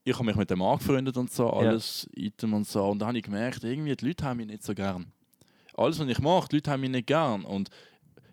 Ich 0.05 0.15
habe 0.15 0.25
mich 0.25 0.37
mit 0.37 0.51
dem 0.51 0.63
angefreundet 0.63 1.17
und 1.17 1.31
so, 1.31 1.51
alles 1.51 2.09
Item 2.15 2.55
und 2.55 2.67
so. 2.67 2.85
Und 2.85 3.01
dann 3.01 3.09
habe 3.09 3.19
ich 3.19 3.25
gemerkt, 3.25 3.65
irgendwie 3.65 3.95
die 3.95 4.07
Leute 4.07 4.25
haben 4.25 4.39
mich 4.39 4.47
nicht 4.47 4.63
so 4.63 4.75
gern. 4.75 5.13
Alles, 5.75 5.99
was 5.99 6.09
ich 6.09 6.19
mache, 6.19 6.49
die 6.49 6.57
Leute 6.57 6.71
haben 6.71 6.81
mich 6.81 6.91
nicht 6.91 7.07
gern. 7.07 7.45
Und 7.45 7.69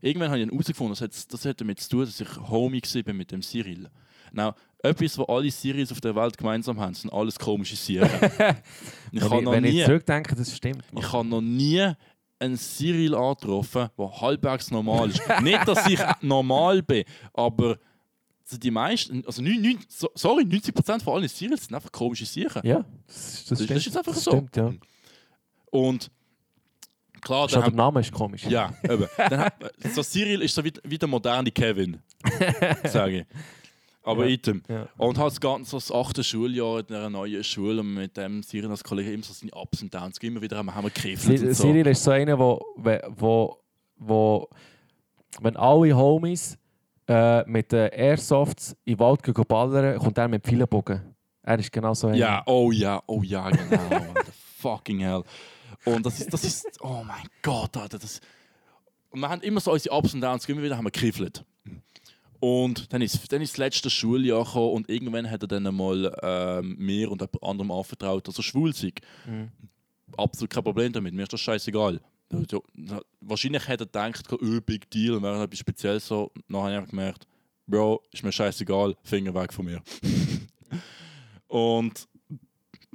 irgendwann 0.02 0.30
habe 0.30 0.40
ich 0.40 0.50
herausgefunden, 0.50 0.94
das 0.94 1.02
hat, 1.02 1.34
das 1.34 1.46
hat 1.46 1.60
damit 1.60 1.80
zu 1.80 1.90
tun, 1.90 2.06
dass 2.06 2.20
ich 2.20 2.38
Homie 2.50 2.82
war 2.82 3.04
bin 3.04 3.18
mit 3.18 3.32
dem 3.32 3.42
Cyril. 3.42 3.90
Now, 4.32 4.54
etwas, 4.84 5.18
was 5.18 5.28
alle 5.28 5.52
Cyrils 5.52 5.92
auf 5.92 6.02
der 6.02 6.16
Welt 6.16 6.38
gemeinsam 6.38 6.80
haben, 6.80 6.94
sind 6.94 7.12
alles 7.12 7.38
komische 7.38 7.76
Sieren. 7.76 8.10
ich 8.22 8.22
Wenn 8.22 8.54
ich, 9.14 9.22
noch 9.22 9.52
wenn 9.52 9.64
ich 9.66 9.74
nie, 9.74 9.84
zurückdenke, 9.84 10.36
das 10.36 10.56
stimmt. 10.56 10.84
Ich 10.96 11.12
habe 11.12 11.28
noch 11.28 11.42
nie 11.42 11.92
einen 12.40 12.58
Cyril 12.58 13.16
angetroffen, 13.16 13.90
der 13.98 14.22
halbwegs 14.22 14.72
normal 14.72 15.10
ist. 15.10 15.22
nicht, 15.42 15.68
dass 15.68 15.88
ich 15.88 16.00
normal 16.22 16.84
bin, 16.84 17.04
aber 17.34 17.78
also 18.50 18.58
die 18.60 18.72
meisten, 18.72 19.24
also 19.26 19.42
neun- 19.42 19.62
neun- 19.62 19.80
so- 19.90 20.10
sorry, 20.16 20.44
90% 20.44 21.04
von 21.04 21.16
allen 21.16 21.28
Cyrils 21.30 21.66
sind 21.66 21.76
einfach 21.76 21.92
komische 21.92 22.26
Sicher. 22.26 22.62
Ja, 22.66 22.86
das, 23.06 23.16
das, 23.16 23.46
Das 23.50 23.58
stimmt. 23.64 23.78
ist 23.78 23.86
jetzt 23.86 23.98
einfach 23.98 24.14
das 24.14 24.24
so. 24.24 24.32
Stimmt, 24.32 24.56
ja. 24.56 24.74
Und 25.70 26.10
klar, 27.22 27.50
Schon 27.50 27.62
der 27.62 27.72
Name 27.72 28.00
ist 28.00 28.12
komisch. 28.12 28.46
ja, 28.46 28.74
eben. 28.84 29.06
Dann 29.18 29.40
hat, 29.40 29.54
so 29.94 30.02
Cyril 30.02 30.42
ist 30.44 30.56
so 30.56 30.64
wie, 30.64 30.72
wie 30.84 30.98
der 30.98 31.08
moderne 31.10 31.52
Kevin, 31.52 31.98
sage 32.86 33.20
ich. 33.22 33.26
Aber 34.04 34.24
Ja. 34.26 34.32
item. 34.32 34.64
Ja. 34.70 34.88
Und 34.98 35.18
hat 35.18 35.42
ganz 35.42 35.72
so 35.72 35.78
das 35.78 35.92
achte 35.92 36.24
Schuljahr 36.24 36.80
in 36.80 36.96
einer 36.96 37.10
neuen 37.10 37.44
Schule 37.44 37.82
und 37.82 37.94
mit 37.94 38.16
dem 38.16 38.42
Cyril 38.42 38.70
als 38.70 38.82
Kollege 38.82 39.12
immer 39.12 39.24
so 39.24 39.34
seine 39.34 39.52
Ups 39.52 39.82
und 39.82 39.94
Downs. 39.94 40.18
Immer 40.20 40.42
wieder 40.42 40.56
haben 40.56 40.68
wir, 40.68 40.82
gekriffelt 40.84 41.40
Cyril 41.58 41.84
so. 41.84 41.90
Ist 41.90 42.04
so 42.06 42.12
einer, 42.12 42.40
wo, 42.40 42.62
wo, 42.78 43.58
wo 43.98 44.48
wenn 45.42 45.58
alle 45.58 45.94
Homies 45.94 46.58
äh, 47.08 47.44
mit 47.50 47.72
den 47.72 47.90
Airsofts 47.92 48.76
in 48.84 48.96
den 48.96 49.00
Wald 49.00 49.24
gehen 49.24 49.34
ballern, 49.48 49.98
kommt 49.98 50.18
er 50.18 50.28
mit 50.28 50.44
dem 50.44 50.50
Pfeilenbogen. 50.50 51.16
Er 51.44 51.60
ist 51.60 51.72
genau 51.72 51.94
so. 51.94 52.10
Ja, 52.10 52.44
oh 52.46 52.72
ja, 52.72 53.02
oh 53.08 53.22
ja, 53.24 53.50
genau. 53.50 53.90
What 53.90 54.26
the 54.26 54.32
fucking 54.58 55.00
hell. 55.00 55.24
Und 55.86 56.06
das 56.06 56.20
ist, 56.20 56.34
das 56.34 56.44
ist, 56.44 56.68
oh 56.82 57.04
mein 57.06 57.28
Gott, 57.42 57.78
Alter, 57.78 57.98
das. 57.98 58.20
Und 59.10 59.22
wir 59.22 59.30
haben 59.30 59.42
immer 59.42 59.62
so 59.62 59.72
unsere 59.72 59.96
Ups 59.96 60.14
und 60.14 60.22
Downs, 60.22 60.48
immer 60.50 60.62
wieder 60.62 60.76
haben 60.76 60.86
wir 60.86 60.92
gekriffelt. 60.92 61.46
Und 62.40 62.92
dann 62.94 63.02
ist, 63.02 63.32
dann 63.32 63.42
ist 63.42 63.54
das 63.54 63.58
letzte 63.58 63.90
Schuljahr 63.90 64.44
gekommen 64.44 64.74
und 64.74 64.90
irgendwann 64.90 65.30
hat 65.30 65.42
er 65.42 65.48
dann 65.48 65.66
einmal 65.66 66.16
ähm, 66.22 66.76
mir 66.78 67.10
und 67.10 67.22
jemand 67.22 67.44
anderem 67.44 67.72
anvertraut, 67.72 68.28
dass 68.28 68.38
er 68.38 68.44
schwul 68.44 68.74
sei. 68.74 68.92
Mhm. 69.26 69.52
Absolut 70.18 70.50
kein 70.50 70.64
Problem 70.64 70.92
damit, 70.92 71.14
mir 71.14 71.24
ist 71.24 71.34
das 71.34 71.42
scheißegal. 71.42 72.00
Also, 72.34 72.64
wahrscheinlich 73.22 73.68
hätte 73.68 73.86
er 73.86 74.10
gedacht, 74.10 74.32
oh, 74.32 74.62
big 74.62 74.90
deal, 74.90 75.16
und 75.16 75.24
wäre 75.24 75.44
etwas 75.44 75.60
Spezielles 75.60 76.08
so. 76.08 76.32
Nachher 76.48 76.76
habe 76.76 76.86
ich 76.86 76.90
gemerkt, 76.90 77.28
Bro, 77.66 78.02
ist 78.12 78.24
mir 78.24 78.32
scheißegal, 78.32 78.96
Finger 79.04 79.34
weg 79.34 79.54
von 79.54 79.66
mir. 79.66 79.82
und 81.48 82.08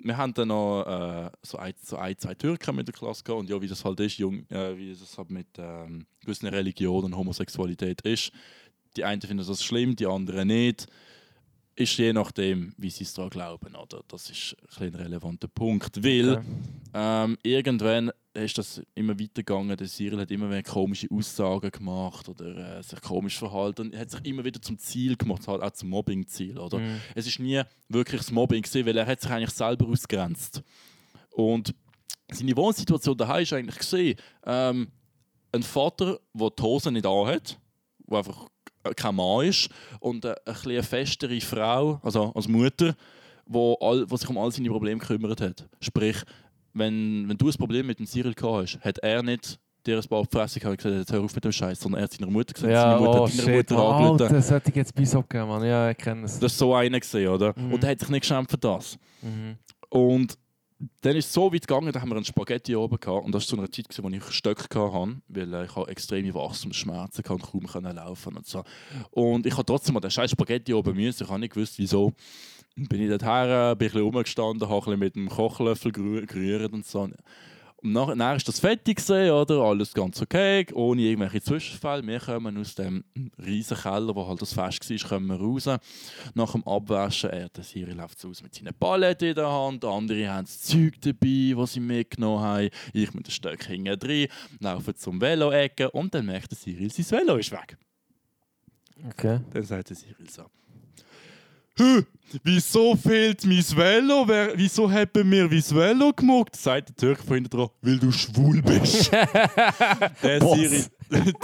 wir 0.04 0.16
haben 0.16 0.34
dann 0.34 0.48
noch 0.48 0.84
äh, 0.84 1.30
so, 1.42 1.58
ein, 1.58 1.74
so 1.82 1.96
ein, 1.96 2.16
zwei 2.18 2.34
Türken 2.34 2.74
mit 2.76 2.88
der 2.88 2.94
Klasse 2.94 3.22
gehabt 3.22 3.40
und 3.40 3.50
ja, 3.50 3.60
wie 3.60 3.68
das 3.68 3.84
halt 3.84 4.00
ist, 4.00 4.18
jung, 4.18 4.48
äh, 4.50 4.76
wie 4.76 4.90
das 4.90 5.16
halt 5.16 5.30
mit 5.30 5.46
ähm, 5.58 6.06
gewissen 6.20 6.48
Religionen 6.48 7.06
und 7.06 7.16
Homosexualität 7.16 8.00
ist, 8.02 8.32
die 8.96 9.04
einen 9.04 9.22
finden 9.22 9.46
das 9.46 9.62
schlimm, 9.62 9.96
die 9.96 10.06
anderen 10.06 10.48
nicht. 10.48 10.86
Ist 11.74 11.96
je 11.96 12.12
nachdem, 12.12 12.74
wie 12.76 12.90
sie 12.90 13.04
es 13.04 13.14
daran 13.14 13.30
glauben. 13.30 13.74
Oder? 13.74 14.02
Das 14.08 14.28
ist 14.28 14.54
ein, 14.78 14.88
ein 14.88 14.94
relevanter 14.94 15.48
Punkt. 15.48 16.04
Weil 16.04 16.32
Okay. 16.32 16.44
ähm, 16.94 17.38
irgendwann 17.42 18.10
ist 18.34 18.58
das 18.58 18.82
immer 18.94 19.18
weitergegangen. 19.18 19.76
Der 19.76 19.86
Cyril 19.88 20.20
hat 20.20 20.30
immer 20.30 20.50
wieder 20.50 20.62
komische 20.62 21.08
Aussagen 21.10 21.70
gemacht 21.70 22.28
oder 22.28 22.78
äh, 22.78 22.82
sich 22.82 23.00
komisch 23.00 23.38
verhalten. 23.38 23.82
Und 23.82 23.94
er 23.94 24.00
hat 24.00 24.10
sich 24.10 24.24
immer 24.24 24.44
wieder 24.44 24.60
zum 24.60 24.78
Ziel 24.78 25.16
gemacht, 25.16 25.48
halt 25.48 25.62
auch 25.62 25.70
zum 25.70 25.88
Mobbing-Ziel. 25.88 26.58
Oder? 26.58 26.78
Mhm. 26.78 27.00
Es 27.14 27.26
ist 27.26 27.38
nie 27.38 27.62
wirklich 27.88 28.20
das 28.20 28.30
Mobbing 28.30 28.62
gewesen, 28.62 28.86
weil 28.86 28.96
er 28.96 29.06
hat 29.06 29.20
sich 29.22 29.30
eigentlich 29.30 29.50
selber 29.50 29.86
ausgrenzt. 29.86 30.62
Und 31.30 31.74
seine 32.30 32.56
Wohnsituation 32.56 33.16
daheim 33.16 33.42
ist 33.42 33.52
eigentlich 33.54 33.78
gesehen, 33.78 34.16
ähm, 34.44 34.88
ein 35.52 35.62
Vater, 35.62 36.18
der 36.34 36.50
die 36.50 36.62
Hose 36.62 36.90
nicht 36.92 37.06
anhat, 37.06 37.58
der 38.08 38.18
einfach 38.18 38.48
kein 38.96 39.14
Mann 39.14 39.46
ist, 39.46 39.68
und 40.00 40.24
eine, 40.24 40.36
eine, 40.44 40.54
bisschen 40.54 40.82
festere 40.82 41.40
Frau, 41.40 42.00
also 42.02 42.32
als 42.34 42.48
Mutter, 42.48 42.94
wo, 43.46 43.74
all, 43.80 44.08
wo 44.10 44.16
sich 44.16 44.28
um 44.28 44.38
all 44.38 44.52
seine 44.52 44.68
Probleme 44.68 45.00
gekümmert 45.00 45.40
hat. 45.40 45.68
Sprich, 45.80 46.16
wenn, 46.74 47.28
wenn 47.28 47.36
du 47.36 47.48
ein 47.48 47.54
Problem 47.54 47.86
mit 47.86 47.98
dem 47.98 48.06
Cyril 48.06 48.34
gehabt 48.34 48.62
hast, 48.76 48.84
hat 48.84 48.98
er 48.98 49.22
nicht 49.22 49.58
dir 49.86 49.98
ein 49.98 50.08
paar 50.08 50.24
Fresse 50.30 50.60
gehauen 50.60 50.72
und 50.72 50.82
gesagt, 50.82 51.12
hör 51.12 51.20
auf 51.22 51.34
mit 51.34 51.44
dem 51.44 51.52
Scheiß, 51.52 51.80
sondern 51.80 52.00
er 52.00 52.04
hat 52.04 52.12
seiner 52.12 52.30
Mutter 52.30 52.54
gesagt, 52.54 52.72
Ja, 52.72 52.92
seine 52.92 53.00
Mutter 53.04 53.20
oh 53.22 53.26
hat 53.26 53.32
deiner 53.32 53.42
shit. 53.42 53.56
Mutter 53.70 53.82
Oh, 53.82 53.88
angerufen. 53.90 54.34
das 54.34 54.50
hätte 54.50 54.70
ich 54.70 54.76
jetzt 54.76 54.94
bei 54.94 55.04
so 55.04 55.22
gegeben, 55.22 55.48
Mann. 55.48 55.64
Ja, 55.64 55.90
ich 55.90 55.96
kenne 55.98 56.24
es. 56.24 56.38
Das 56.38 56.52
ist 56.52 56.58
so 56.58 56.74
einer 56.74 57.00
gesehen, 57.00 57.28
oder? 57.28 57.52
Mhm. 57.56 57.72
Und 57.72 57.84
er 57.84 57.90
hat 57.90 57.98
sich 58.00 58.08
nicht 58.08 58.20
geschämt 58.22 58.50
für 58.50 58.58
das. 58.58 58.96
Mhm. 59.20 59.56
Und 59.90 60.38
dann 61.00 61.16
ist 61.16 61.26
es 61.26 61.32
so 61.32 61.52
weit 61.52 61.66
gegangen, 61.66 61.92
da 61.92 62.00
haben 62.00 62.08
wir 62.08 62.16
einen 62.16 62.24
Spaghetti 62.24 62.74
oben 62.74 62.98
gehabt. 62.98 63.24
Und 63.24 63.32
das 63.32 63.44
war 63.44 63.48
zu 63.48 63.56
einer 63.58 63.70
Zeit, 63.70 63.88
gewesen, 63.88 64.04
wo 64.04 64.08
ich 64.08 64.34
Stöcke 64.34 64.92
hatte, 64.92 65.16
weil 65.28 65.54
äh, 65.54 65.64
ich 65.64 65.76
habe 65.76 65.90
extreme 65.90 66.34
Wachstumsschmerzen 66.34 67.24
hatte 67.24 67.32
und 67.34 67.42
kaum 67.42 67.84
laufen 67.84 68.36
und 68.36 68.46
so. 68.46 68.64
Und 69.10 69.46
ich 69.46 69.52
habe 69.52 69.64
trotzdem 69.64 69.94
mal 69.94 70.00
den 70.00 70.10
scheiß 70.10 70.30
Spaghetti 70.30 70.74
oben 70.74 70.94
müssen. 70.94 71.24
Ich 71.24 71.28
habe 71.30 71.40
nicht 71.40 71.54
gewusst, 71.54 71.78
wieso. 71.78 72.12
Bin 72.74 73.02
ich 73.02 73.10
dort 73.10 73.22
her, 73.22 73.76
bin 73.76 73.88
ein 73.88 73.92
bisschen 73.92 74.02
rumgestanden, 74.02 74.68
habe 74.68 74.96
mit 74.96 75.14
dem 75.14 75.28
Kochlöffel 75.28 75.92
gerü- 75.92 76.26
gerührt 76.26 76.72
und 76.72 76.86
so. 76.86 77.08
Und 77.82 77.92
nachher, 77.92 78.14
nachher 78.14 78.36
ist 78.36 78.48
das 78.48 78.60
fertig 78.60 78.98
gewesen, 78.98 79.30
oder? 79.32 79.60
Alles 79.60 79.92
ganz 79.92 80.22
okay, 80.22 80.64
ohne 80.72 81.02
irgendwelche 81.02 81.42
Zwischenfälle. 81.42 82.06
Wir 82.06 82.20
kommen 82.20 82.56
aus 82.56 82.74
dem 82.76 83.04
riesen 83.44 83.76
Keller, 83.76 84.14
wo 84.14 84.26
halt 84.26 84.40
das 84.40 84.52
Fest 84.52 84.88
war, 84.88 85.08
kommen 85.08 85.26
wir 85.26 85.36
raus. 85.36 85.68
Nach 86.34 86.52
dem 86.52 86.64
Abwaschen, 86.64 87.30
er, 87.30 87.48
der 87.48 87.64
Siri 87.64 87.92
läuft 87.92 88.20
so 88.20 88.28
aus 88.28 88.42
mit 88.42 88.54
seinen 88.54 88.74
Paletten 88.74 89.28
in 89.28 89.34
der 89.34 89.50
Hand, 89.50 89.84
andere 89.84 90.28
haben 90.28 90.44
das 90.44 90.60
Zeug 90.60 91.00
dabei, 91.00 91.54
das 91.56 91.72
sie 91.72 91.80
mitgenommen 91.80 92.40
haben. 92.40 92.70
Ich 92.92 93.12
mit 93.14 93.26
dem 93.26 93.32
Stöck 93.32 93.64
hinten 93.64 93.98
drin, 93.98 94.28
laufe 94.60 94.94
zum 94.94 95.20
Velo-Ecke 95.20 95.90
und 95.90 96.14
dann 96.14 96.26
merkt 96.26 96.52
der 96.52 96.58
Cyril, 96.58 96.90
sein 96.90 97.18
Velo 97.18 97.36
ist 97.36 97.50
weg. 97.50 97.76
Okay. 99.08 99.40
Dann 99.52 99.62
sagt 99.64 99.90
der 99.90 99.96
Cyril 99.96 100.30
so: 100.30 100.44
wieso 102.42 102.96
fehlt 102.96 103.44
mein 103.44 103.62
Velo? 103.76 104.24
Wer, 104.26 104.52
wieso 104.56 104.90
haben 104.90 105.10
wir 105.14 105.24
mein 105.24 105.50
Velo 105.50 106.12
gemockt? 106.12 106.56
Sagt 106.56 106.88
der 106.90 106.96
Türk 106.96 107.18
von 107.18 107.34
hinten 107.34 107.50
dran, 107.50 107.68
weil 107.82 107.98
du 107.98 108.10
schwul 108.12 108.62
bist. 108.62 109.12
der. 110.22 110.40
Siri, 110.40 110.84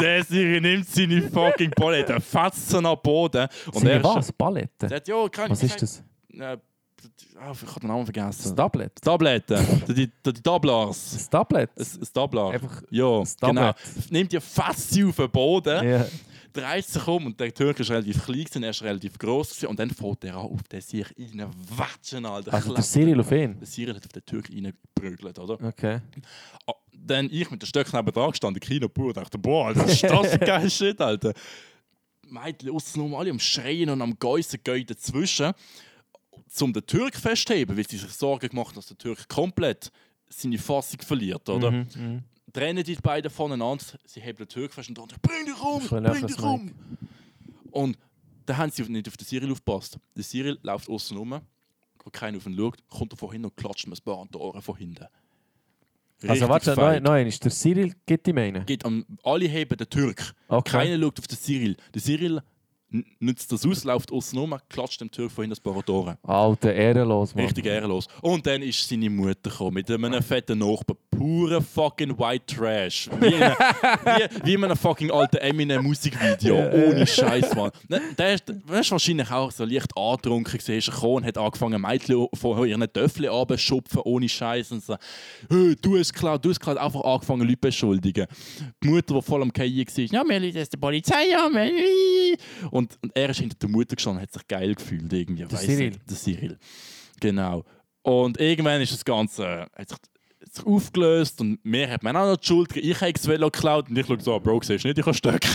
der 0.00 0.24
Siri 0.24 0.60
nimmt 0.60 0.88
seine 0.88 1.22
fucking 1.22 1.70
Palette, 1.72 2.20
fetzt 2.20 2.70
sie 2.70 2.80
den 2.80 2.96
Boden. 3.02 3.48
Und 3.66 3.74
Seine 3.74 3.90
er 3.90 4.04
was? 4.04 4.32
Ballette? 4.32 4.86
Er 4.86 4.88
sagt, 4.88 5.08
ja, 5.08 5.28
keine 5.28 5.50
Was 5.50 5.62
ist 5.62 5.82
das? 5.82 6.02
Äh, 6.32 6.42
ah, 6.42 6.56
ich 7.52 7.68
habe 7.68 7.80
den 7.80 7.88
Namen 7.88 8.06
Das 8.06 8.14
vergessen. 8.14 8.56
Tablet? 8.56 8.92
Tabletten. 9.02 9.82
die, 9.88 9.94
die, 9.94 10.32
die 10.32 10.42
Tablars. 10.42 11.10
Das 11.12 11.28
Tablet? 11.28 11.70
Ein, 11.76 11.84
ein 11.84 12.08
Tablar. 12.14 12.52
Einfach 12.52 12.82
Ja, 12.90 13.20
das 13.20 13.36
genau. 13.36 13.60
Tablet. 13.72 14.10
Nimmt 14.12 14.32
die 14.32 14.40
fast 14.40 14.90
sie 14.90 15.04
auf 15.04 15.16
den 15.16 15.30
Boden, 15.30 15.86
Ja. 15.88 16.06
Dreht 16.52 16.86
sich 16.86 17.06
um 17.06 17.26
und 17.26 17.38
der 17.38 17.52
Türk 17.52 17.80
ist 17.80 17.90
relativ 17.90 18.24
klein, 18.24 18.44
gewesen, 18.44 18.62
er 18.62 18.70
ist 18.70 18.82
relativ 18.82 19.18
groß 19.18 19.50
gewesen, 19.50 19.66
und 19.66 19.78
dann 19.78 19.90
fährt 19.90 20.24
er 20.24 20.34
an 20.36 20.46
auf 20.46 20.62
den 20.64 20.80
sich 20.80 21.06
reinwatschen, 21.18 22.26
Alter. 22.26 22.54
Also 22.54 22.74
der. 22.74 22.84
Cyril 22.84 23.20
auf 23.20 23.30
ihn? 23.32 23.58
Der 23.58 23.68
Cyril 23.68 23.94
hat 23.94 24.04
auf 24.04 24.12
den 24.12 24.24
Türk 24.24 24.50
reingeprügelt, 24.50 25.38
oder? 25.38 25.62
Okay. 25.62 26.00
Ah, 26.66 26.72
Dann 26.92 27.28
ich 27.30 27.50
mit 27.50 27.62
den 27.62 27.66
Stöcken 27.66 27.96
neben 27.96 28.12
dran 28.12 28.30
gestanden, 28.30 28.60
Kino 28.60 28.88
pur, 28.88 29.12
dachte, 29.12 29.38
boah, 29.38 29.68
Alter, 29.68 29.82
das 29.84 29.92
ist 29.92 30.04
das 30.04 30.40
geiler 30.40 30.70
Shit, 30.70 31.00
Alter. 31.00 31.32
Mädchen 32.30 32.70
aussen 32.70 33.14
alle 33.14 33.30
am 33.30 33.40
Schreien 33.40 33.90
und 33.90 34.02
am 34.02 34.18
Geissen 34.18 34.60
gehen 34.62 34.86
dazwischen, 34.86 35.52
um 36.60 36.72
den 36.72 36.86
Türk 36.86 37.16
festheben, 37.16 37.76
weil 37.76 37.88
sie 37.88 37.96
sich 37.98 38.10
Sorgen 38.10 38.48
gemacht 38.48 38.68
haben, 38.68 38.76
dass 38.76 38.86
der 38.86 38.98
Türk 38.98 39.28
komplett 39.28 39.90
seine 40.28 40.58
Fassung 40.58 41.00
verliert, 41.00 41.48
oder? 41.48 41.70
Mhm, 41.70 41.86
mhm. 41.94 42.22
Trennen 42.52 42.84
die 42.84 42.94
beiden 42.96 43.30
voneinander, 43.30 43.84
sie 44.04 44.20
heben 44.20 44.38
den 44.38 44.48
Türk 44.48 44.72
fest 44.72 44.88
und 44.88 44.98
dann 44.98 45.08
bring 45.22 45.46
dich 45.46 45.60
um, 45.60 45.86
bring 45.86 46.26
dich 46.26 46.38
um. 46.38 46.72
Und 47.70 47.98
dann 48.46 48.56
haben 48.56 48.70
sie 48.70 48.82
nicht 48.84 49.08
auf 49.08 49.16
den 49.16 49.26
Cyril 49.26 49.52
aufgepasst. 49.52 49.98
Der 50.16 50.24
Cyril 50.24 50.58
läuft 50.62 50.88
außen 50.88 51.16
rum, 51.16 51.40
wo 52.04 52.10
keiner 52.10 52.38
auf 52.38 52.46
ihn 52.46 52.56
schaut, 52.56 52.78
kommt 52.88 53.12
er 53.12 53.16
von 53.16 53.32
hinten 53.32 53.46
und 53.46 53.56
klatscht 53.56 53.86
mir 53.86 53.94
ein 53.94 54.02
paar 54.04 54.20
an 54.20 54.28
die 54.32 54.38
Ohren 54.38 54.62
von 54.62 54.76
hinten. 54.76 55.06
Also 56.22 56.32
Richtig 56.32 56.48
warte, 56.48 56.74
feig. 56.74 56.94
nein, 56.94 57.02
nein, 57.04 57.26
ist 57.28 57.44
der 57.44 57.52
Cyril, 57.52 57.94
gibt 58.04 58.26
ihm 58.26 58.38
einen? 58.38 58.66
Geht 58.66 58.84
am, 58.84 59.04
alle 59.22 59.46
heben 59.46 59.76
den 59.76 59.88
Türk. 59.88 60.34
Okay. 60.48 60.70
Keiner 60.78 61.00
schaut 61.00 61.18
auf 61.20 61.26
den 61.28 61.38
Cyril. 61.38 61.76
Der 61.94 62.02
Cyril 62.02 62.42
nützt 63.20 63.52
das 63.52 63.66
aus, 63.66 63.84
läuft 63.84 64.10
außen 64.12 64.38
rum, 64.38 64.56
klatscht 64.68 65.00
dem 65.00 65.10
Türk 65.10 65.30
von 65.30 65.44
hinten 65.44 65.58
ein 65.58 65.62
paar 65.74 65.88
Ohren. 65.94 66.16
Alter, 66.22 66.74
ehrenlos, 66.74 67.34
Mann. 67.34 67.44
Richtig 67.44 67.66
ehrenlos. 67.66 68.06
Und 68.22 68.46
dann 68.46 68.62
ist 68.62 68.88
seine 68.88 69.10
Mutter 69.10 69.50
gekommen 69.50 69.74
mit 69.74 69.90
einem 69.90 70.22
fetten 70.22 70.58
Nachbar. 70.58 70.96
Pure 71.10 71.60
fucking 71.60 72.16
White 72.18 72.54
Trash. 72.54 73.10
Wie 73.20 73.26
in, 73.26 73.42
einem- 73.42 73.56
wie, 74.04 74.46
wie 74.46 74.54
in 74.54 74.64
einem 74.64 74.76
fucking 74.76 75.10
alten 75.10 75.36
Eminem-Musikvideo. 75.38 76.56
Ohne 76.56 77.06
Scheiß, 77.06 77.54
Mann. 77.56 77.70
Ne, 77.88 78.00
Der 78.16 78.34
ist, 78.34 78.44
der 78.48 78.80
ist 78.80 78.90
wahrscheinlich 78.90 79.30
auch 79.30 79.50
so 79.50 79.64
leicht 79.64 79.96
angetrunken 79.96 80.52
gewesen, 80.58 80.78
ist 80.78 80.90
gekommen 80.92 81.24
hat 81.26 81.36
angefangen, 81.36 81.80
Mädchen 81.82 82.26
von 82.34 82.66
ihren 82.68 82.92
Töffeln 82.92 83.28
abzuschupfen, 83.30 84.00
ohne 84.04 84.28
Scheiß. 84.28 84.70
Und 84.72 84.84
so, 84.84 84.96
hey, 85.50 85.74
du 85.82 85.98
hast 85.98 86.12
klar, 86.14 86.38
du 86.38 86.50
hast 86.50 86.60
klar 86.60 86.80
einfach 86.80 87.02
angefangen, 87.02 87.42
Leute 87.48 87.58
beschuldigen. 87.58 88.26
Die 88.82 88.88
Mutter, 88.88 89.14
die 89.14 89.22
voll 89.22 89.42
am 89.42 89.52
Keien 89.52 89.76
war, 89.76 90.04
ja, 90.04 90.22
wir 90.26 90.40
lassen 90.40 90.56
jetzt 90.56 90.72
die 90.72 90.76
Polizei 90.76 91.36
an. 91.36 91.52
wir- 91.52 92.38
Und, 92.78 92.98
und 93.02 93.10
er 93.16 93.30
ist 93.30 93.40
hinter 93.40 93.56
der 93.60 93.68
Mutter 93.68 93.96
gestanden 93.96 94.18
und 94.18 94.22
hat 94.22 94.32
sich 94.32 94.46
geil 94.48 94.74
gefühlt. 94.74 95.12
Irgendwie. 95.12 95.44
Der 95.44 95.58
Cyril. 95.58 95.88
nicht. 95.90 96.00
Der 96.10 96.16
Cyril. 96.16 96.58
Genau. 97.20 97.64
Und 98.02 98.38
irgendwann 98.40 98.80
ist 98.80 98.92
das 98.92 99.04
Ganze 99.04 99.66
hat 99.76 99.88
sich, 99.88 99.98
hat 100.40 100.54
sich 100.54 100.64
aufgelöst 100.66 101.40
und 101.40 101.58
mir 101.64 101.90
hat 101.90 102.02
man 102.02 102.16
auch 102.16 102.26
noch 102.26 102.36
die 102.36 102.46
Schuld 102.46 102.68
gegeben. 102.68 102.90
Ich 102.92 103.00
habe 103.00 103.12
das 103.12 103.26
Velo 103.26 103.50
geklaut 103.50 103.88
und 103.90 103.98
ich 103.98 104.06
schaue 104.06 104.20
so, 104.20 104.34
"Ah, 104.34 104.38
Bro, 104.38 104.60
siehst 104.62 104.84
du 104.84 104.88
nicht, 104.88 104.98
ich 104.98 105.04
habe 105.04 105.14
Stöcke. 105.14 105.48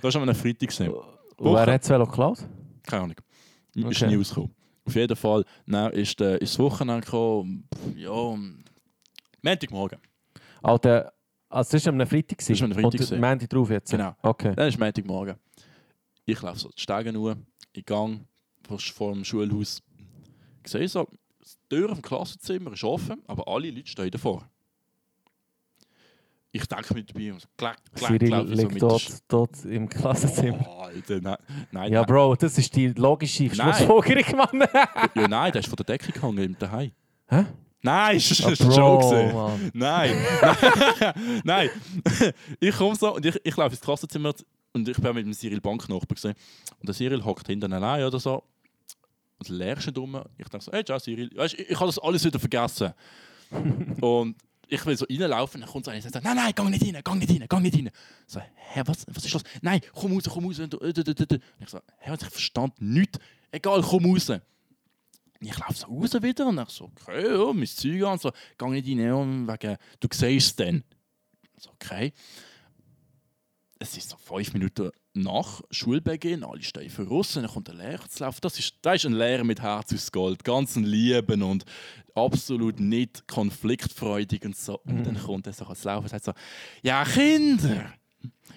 das 0.00 0.14
war 0.14 0.22
an 0.22 0.28
einem 0.28 0.34
Freitag. 0.34 0.68
gewesen. 0.70 0.88
Und 0.88 1.54
wer 1.54 1.66
hat 1.74 1.82
es 1.82 1.90
Velo 1.90 2.06
geklaut? 2.06 2.38
Keine 2.84 3.02
Ahnung. 3.02 3.16
Ist 3.74 3.84
Okay. 4.02 4.06
nie 4.08 4.16
rausgekommen. 4.16 4.54
Auf 4.84 4.94
jeden 4.94 5.16
Fall, 5.16 5.44
dann 5.66 5.92
ist, 5.92 6.20
äh, 6.20 6.38
ist 6.38 6.54
das 6.54 6.58
Wochenende 6.58 7.04
gekommen. 7.04 7.68
Ja, 7.96 8.36
Montagmorgen. 9.42 9.98
Alter, 10.62 11.12
also 11.52 11.72
das 11.72 11.86
war 11.86 11.92
am 11.92 12.06
Freitag. 12.06 12.38
Das 12.38 12.60
war 12.60 12.64
am 12.64 12.72
Freitag 12.72 13.00
Und. 13.12 13.20
Montag 13.20 13.50
drauf 13.50 13.70
jetzt? 13.70 13.90
Genau. 13.90 14.14
Okay. 14.22 14.54
Dann 14.54 14.68
ist 14.68 14.78
Montagmorgen. 14.78 15.36
Ich 16.24 16.40
laufe 16.40 16.58
so 16.58 16.68
die 16.70 16.80
Stege 16.80 17.12
nur, 17.12 17.36
in 17.72 17.82
Gang 17.84 18.26
vor, 18.66 19.12
dem 19.12 19.24
Schulhaus. 19.24 19.82
Ich 20.64 20.70
sehe 20.70 20.88
so, 20.88 21.08
die 21.08 21.76
Tür 21.76 21.88
vom 21.88 22.02
Klassenzimmer 22.02 22.72
ist 22.72 22.84
offen, 22.84 23.22
aber 23.26 23.48
alle 23.48 23.70
Leute 23.70 23.88
stehen 23.88 24.10
davor. 24.10 24.48
Ich 26.54 26.66
denke 26.66 26.94
mir 26.94 27.02
dabei, 27.02 27.32
und 27.32 27.48
klack, 27.56 27.78
klack, 27.94 28.10
Cyril 28.10 28.22
ich 28.22 28.30
so 28.30 28.42
liegt 28.62 28.72
mit 28.74 28.82
dort, 28.82 29.18
dort 29.26 29.64
im 29.64 29.88
Klassenzimmer. 29.88 30.66
Oh, 30.68 30.82
Alter, 30.82 31.20
nein, 31.22 31.36
nein, 31.70 31.92
Ja, 31.92 32.00
nein. 32.00 32.06
Bro, 32.06 32.36
das 32.36 32.58
ist 32.58 32.76
die 32.76 32.88
logische. 32.88 33.48
Schlussfolgerung, 33.48 34.36
Mann. 34.36 34.68
Ja, 35.14 35.28
nein, 35.28 35.52
der 35.52 35.60
ist 35.60 35.68
von 35.68 35.76
der 35.76 35.86
Decke 35.86 36.12
gehangen 36.12 36.38
im 36.38 36.58
Daheim. 36.58 36.92
Hä? 37.28 37.46
Nein, 37.82 38.16
das 38.16 38.30
ist 38.30 38.44
Ah, 38.44 38.48
ein 38.48 38.70
Joke. 38.70 39.32
Mann. 39.34 39.70
Nein, 39.74 40.16
nein. 41.44 41.70
ich 42.60 42.74
komme 42.76 42.94
so 42.96 43.14
und 43.16 43.26
ich, 43.26 43.38
ich 43.42 43.56
laufe 43.56 43.72
ins 43.74 43.80
Klassenzimmer 43.80 44.32
und 44.72 44.88
ich 44.88 44.96
bin 44.96 45.14
mit 45.14 45.26
dem 45.26 45.32
Cyril 45.32 45.60
Banknachbar 45.60 46.14
gesehen. 46.14 46.34
Und 46.78 46.88
der 46.88 46.94
Cyril 46.94 47.24
hockt 47.24 47.46
hinten 47.48 47.72
allein 47.72 48.04
oder 48.04 48.20
so. 48.20 48.42
Und 49.38 49.48
lernst 49.48 49.86
nicht 49.88 49.98
um. 49.98 50.14
Ich 50.38 50.48
denke 50.48 50.64
so, 50.64 50.70
hey, 50.72 50.84
ciao 50.84 50.98
Cyril. 51.00 51.28
Weißt, 51.34 51.54
ich, 51.54 51.70
ich 51.70 51.76
habe 51.76 51.86
das 51.86 51.98
alles 51.98 52.24
wieder 52.24 52.38
vergessen. 52.38 52.92
und 54.00 54.36
ich 54.68 54.86
will 54.86 54.96
so 54.96 55.04
reinlaufen, 55.10 55.60
dann 55.60 55.68
kommt 55.68 55.84
so 55.84 55.90
einer 55.90 56.02
und 56.02 56.12
sagt, 56.12 56.24
nein, 56.24 56.36
nein, 56.36 56.52
geh 56.54 56.62
nicht 56.62 56.82
rein, 56.82 57.02
geh 57.04 57.14
nicht 57.14 57.30
rein, 57.42 57.46
geh 57.48 57.60
nicht 57.60 57.76
rein. 57.76 57.90
So, 58.26 58.40
hä, 58.40 58.82
was, 58.86 59.04
was 59.08 59.24
ist 59.24 59.32
los? 59.34 59.42
Nein, 59.60 59.80
komm 59.92 60.12
raus, 60.14 60.22
komm 60.32 60.46
raus. 60.46 60.58
Und 60.60 60.72
ich 60.80 61.68
so, 61.68 61.80
hä, 61.98 62.14
ich 62.14 62.28
verstand 62.28 62.80
nichts. 62.80 63.18
Egal, 63.50 63.82
komm 63.82 64.06
raus. 64.06 64.30
Ich 65.44 65.58
laufe 65.58 65.74
so 65.74 65.86
raus 65.86 66.22
wieder 66.22 66.46
und 66.46 66.60
ich 66.60 66.68
so, 66.68 66.84
okay, 66.84 67.34
ja, 67.34 67.52
mein 67.52 67.66
Zeug 67.66 68.04
an. 68.04 68.18
So, 68.18 68.30
geh 68.58 68.70
nicht 68.70 68.88
rein, 68.88 69.48
wegen, 69.48 69.76
du 70.00 70.08
siehst 70.12 70.46
es 70.46 70.56
dann. 70.56 70.84
So, 71.56 71.70
okay. 71.70 72.12
Es 73.78 73.96
ist 73.96 74.10
so 74.10 74.16
fünf 74.16 74.52
Minuten 74.52 74.92
nach 75.14 75.60
Schulbeginn, 75.72 76.44
alle 76.44 76.62
stehen 76.62 76.88
voraus, 76.88 77.32
dann 77.34 77.48
kommt 77.48 77.66
der 77.66 77.74
Lehrer 77.74 78.08
zu 78.08 78.22
laufen. 78.22 78.38
Das 78.40 78.56
ist, 78.58 78.74
das 78.80 78.96
ist 78.96 79.06
ein 79.06 79.14
Lehrer 79.14 79.42
mit 79.42 79.60
Herz 79.60 79.92
aus 79.92 80.12
Gold, 80.12 80.44
ganz 80.44 80.76
ein 80.76 80.84
Lieben 80.84 81.42
und 81.42 81.64
absolut 82.14 82.78
nicht 82.78 83.26
konfliktfreudig 83.26 84.44
und 84.44 84.56
so. 84.56 84.78
Und 84.84 85.04
dann 85.04 85.20
kommt 85.20 85.48
er 85.48 85.52
so 85.52 85.64
zu 85.64 85.88
laufen 85.88 86.04
und 86.04 86.10
sagt 86.10 86.24
so, 86.24 86.32
ja 86.82 87.04
Kinder, 87.04 87.92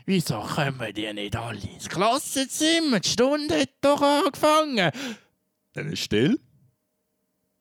Wieso 0.05 0.39
kommen 0.41 0.93
die 0.93 1.11
nicht 1.13 1.36
alle 1.36 1.59
ins 1.59 1.89
Klassenzimmer? 1.89 2.99
Die 2.99 3.09
Stunde 3.09 3.59
hat 3.59 3.71
doch 3.81 3.99
angefangen. 3.99 4.91
Dann 5.73 5.91
ist 5.91 6.03
still. 6.03 6.39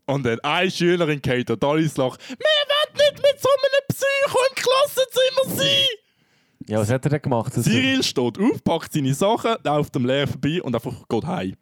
Und 0.07 0.25
dann 0.25 0.39
eine 0.41 0.71
Schülerin 0.71 1.21
geht 1.21 1.49
total 1.49 1.81
ins 1.81 1.97
Loch. 1.97 2.19
Wir 2.29 2.37
wollen 2.37 2.95
nicht 2.95 3.23
mit 3.23 3.41
so 3.41 3.49
einem 3.49 3.85
Psycho 3.89 4.39
im 4.51 4.55
Klassenzimmer 4.55 5.63
sein! 5.63 5.87
Ja, 6.67 6.79
was 6.81 6.91
hat 6.91 7.05
er 7.05 7.11
denn 7.11 7.23
gemacht? 7.23 7.53
Cyril 7.53 8.03
steht 8.03 8.39
auf, 8.39 8.65
packt 8.65 8.93
seine 8.93 9.13
Sachen, 9.13 9.57
läuft 9.65 9.95
dem 9.95 10.07
Lehrer 10.07 10.27
vorbei 10.27 10.63
und 10.63 10.75
einfach 10.75 10.95
geht 11.09 11.27
heim. 11.27 11.57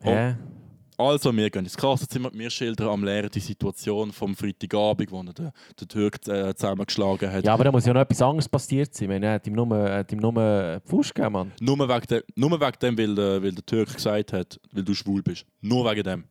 Hä? 0.00 0.36
Also, 0.98 1.34
wir 1.34 1.50
gehen 1.50 1.64
ins 1.64 1.76
Klassenzimmer, 1.76 2.30
wir 2.32 2.50
schildern 2.50 2.88
am 2.88 3.04
Lehrer 3.04 3.28
die 3.28 3.40
Situation 3.40 4.12
vom 4.12 4.36
Freitagabend, 4.36 5.10
wo 5.10 5.20
er 5.22 5.32
den, 5.32 5.50
den 5.80 5.88
Türk 5.88 6.26
äh, 6.28 6.54
zusammengeschlagen 6.54 7.32
hat. 7.32 7.44
Ja, 7.44 7.54
aber 7.54 7.64
da 7.64 7.72
muss 7.72 7.86
ja 7.86 7.92
noch 7.92 8.00
etwas 8.02 8.22
anderes 8.22 8.48
passiert 8.48 8.94
sein. 8.94 9.04
Ich 9.04 9.08
meine, 9.08 9.26
er 9.26 9.32
hat 9.34 9.46
ihm 9.46 9.54
nur, 9.54 9.68
hat 9.90 10.12
ihm 10.12 10.18
nur 10.18 10.80
Fuß 10.86 11.14
gegeben, 11.14 11.32
Mann. 11.32 11.52
Nur 11.60 11.78
wegen 11.88 12.06
dem, 12.06 12.22
nur 12.34 12.60
wegen 12.60 12.78
dem 12.80 12.98
weil, 12.98 13.14
der, 13.14 13.42
weil 13.42 13.52
der 13.52 13.66
Türk 13.66 13.94
gesagt 13.94 14.32
hat, 14.32 14.60
weil 14.72 14.84
du 14.84 14.94
schwul 14.94 15.22
bist. 15.22 15.46
Nur 15.60 15.90
wegen 15.90 16.02
dem. 16.02 16.24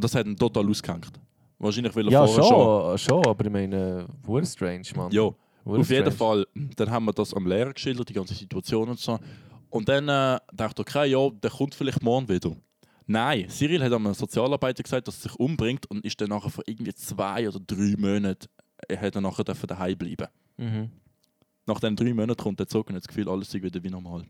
Und 0.00 0.04
das 0.04 0.14
hat 0.14 0.24
ihn 0.26 0.34
total 0.34 0.66
ausgehängt. 0.66 1.12
Wahrscheinlich 1.58 1.94
will 1.94 2.06
er 2.06 2.12
Ja, 2.12 2.26
vorher 2.26 2.96
schon, 2.96 2.98
schon, 2.98 3.26
aber 3.26 3.44
ich 3.44 3.52
meine, 3.52 4.06
wurde 4.22 4.46
strange, 4.46 4.86
Mann. 4.96 5.12
Ja, 5.12 5.24
auf 5.24 5.36
jeden 5.66 5.84
strange. 5.84 6.10
Fall. 6.10 6.46
Dann 6.76 6.90
haben 6.90 7.04
wir 7.04 7.12
das 7.12 7.34
am 7.34 7.46
Lehrer 7.46 7.74
geschildert, 7.74 8.08
die 8.08 8.14
ganze 8.14 8.32
Situation 8.32 8.88
und 8.88 8.98
so. 8.98 9.18
Und 9.68 9.86
dann 9.90 10.08
äh, 10.08 10.38
dachte 10.54 10.80
ich, 10.80 10.88
okay, 10.88 11.10
ja, 11.10 11.28
der 11.28 11.50
kommt 11.50 11.74
vielleicht 11.74 12.02
morgen 12.02 12.26
wieder. 12.30 12.56
Nein, 13.06 13.46
Cyril 13.50 13.82
hat 13.84 13.92
einem 13.92 14.14
Sozialarbeiter 14.14 14.82
gesagt, 14.82 15.06
dass 15.06 15.18
er 15.18 15.28
sich 15.28 15.38
umbringt 15.38 15.84
und 15.90 16.02
ist 16.02 16.18
dann 16.18 16.30
nachher 16.30 16.48
vor 16.48 16.64
irgendwie 16.66 16.94
zwei 16.94 17.46
oder 17.46 17.60
drei 17.60 17.94
Monaten 17.98 18.48
äh, 18.88 18.96
hat 18.96 19.14
er 19.16 19.20
nachher 19.20 19.44
daheim 19.44 19.98
bleiben. 19.98 20.28
Mhm. 20.56 20.88
Nach 21.66 21.78
den 21.78 21.94
drei 21.94 22.14
Monaten 22.14 22.42
kommt 22.42 22.58
er 22.58 22.68
zurück 22.68 22.88
und 22.88 22.94
hat 22.94 23.02
das 23.02 23.08
Gefühl, 23.08 23.28
alles 23.28 23.50
sei 23.50 23.60
wieder 23.60 23.84
wie 23.84 23.90
normal. 23.90 24.24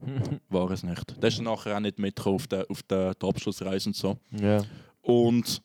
War 0.48 0.70
es 0.70 0.82
nicht. 0.82 1.22
Der 1.22 1.28
ist 1.28 1.36
dann 1.36 1.44
nachher 1.44 1.76
auch 1.76 1.80
nicht 1.80 1.98
mitgekommen 1.98 2.36
auf 2.36 2.46
der, 2.46 2.64
auf 2.70 2.82
der, 2.84 3.14
der 3.14 3.28
Abschlussreise 3.28 3.90
und 3.90 3.96
so. 3.96 4.16
ja. 4.30 4.62
Und 5.04 5.62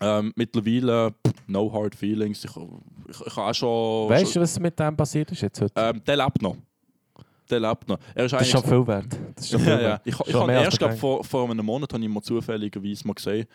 ähm, 0.00 0.32
mittlerweile, 0.34 1.14
no 1.46 1.72
hard 1.72 1.94
feelings. 1.94 2.44
Ich, 2.44 2.50
ich, 3.08 3.26
ich 3.26 3.36
auch 3.36 3.54
schon. 3.54 4.08
Weißt 4.08 4.36
du, 4.36 4.40
was 4.40 4.58
mit 4.58 4.78
dem 4.78 4.96
passiert 4.96 5.30
ist 5.32 5.42
jetzt 5.42 5.60
heute? 5.60 5.72
Ähm, 5.76 6.02
der 6.06 6.16
lebt 6.16 6.40
noch. 6.42 6.56
Der 7.50 7.60
lebt 7.60 7.88
noch. 7.88 7.98
Er 8.14 8.24
ist 8.26 8.32
das 8.32 8.42
ist 8.42 8.50
schon 8.50 8.62
viel 8.62 8.86
wert. 8.86 9.06
Das 9.34 9.44
ist 9.44 9.50
schon 9.50 9.60
viel 9.64 9.68
ja, 9.72 9.80
ja. 9.80 9.88
wert. 9.90 10.02
Ich, 10.04 10.34
habe 10.34 10.52
erst 10.52 10.78
glaub, 10.78 10.92
vor, 10.96 11.24
vor 11.24 11.50
einem 11.50 11.64
Monat 11.66 11.92
habe 11.92 12.02
ich 12.02 12.08
mal 12.08 12.22
zufälligerweise 12.22 13.06
mal 13.06 13.14
gesehen. 13.14 13.46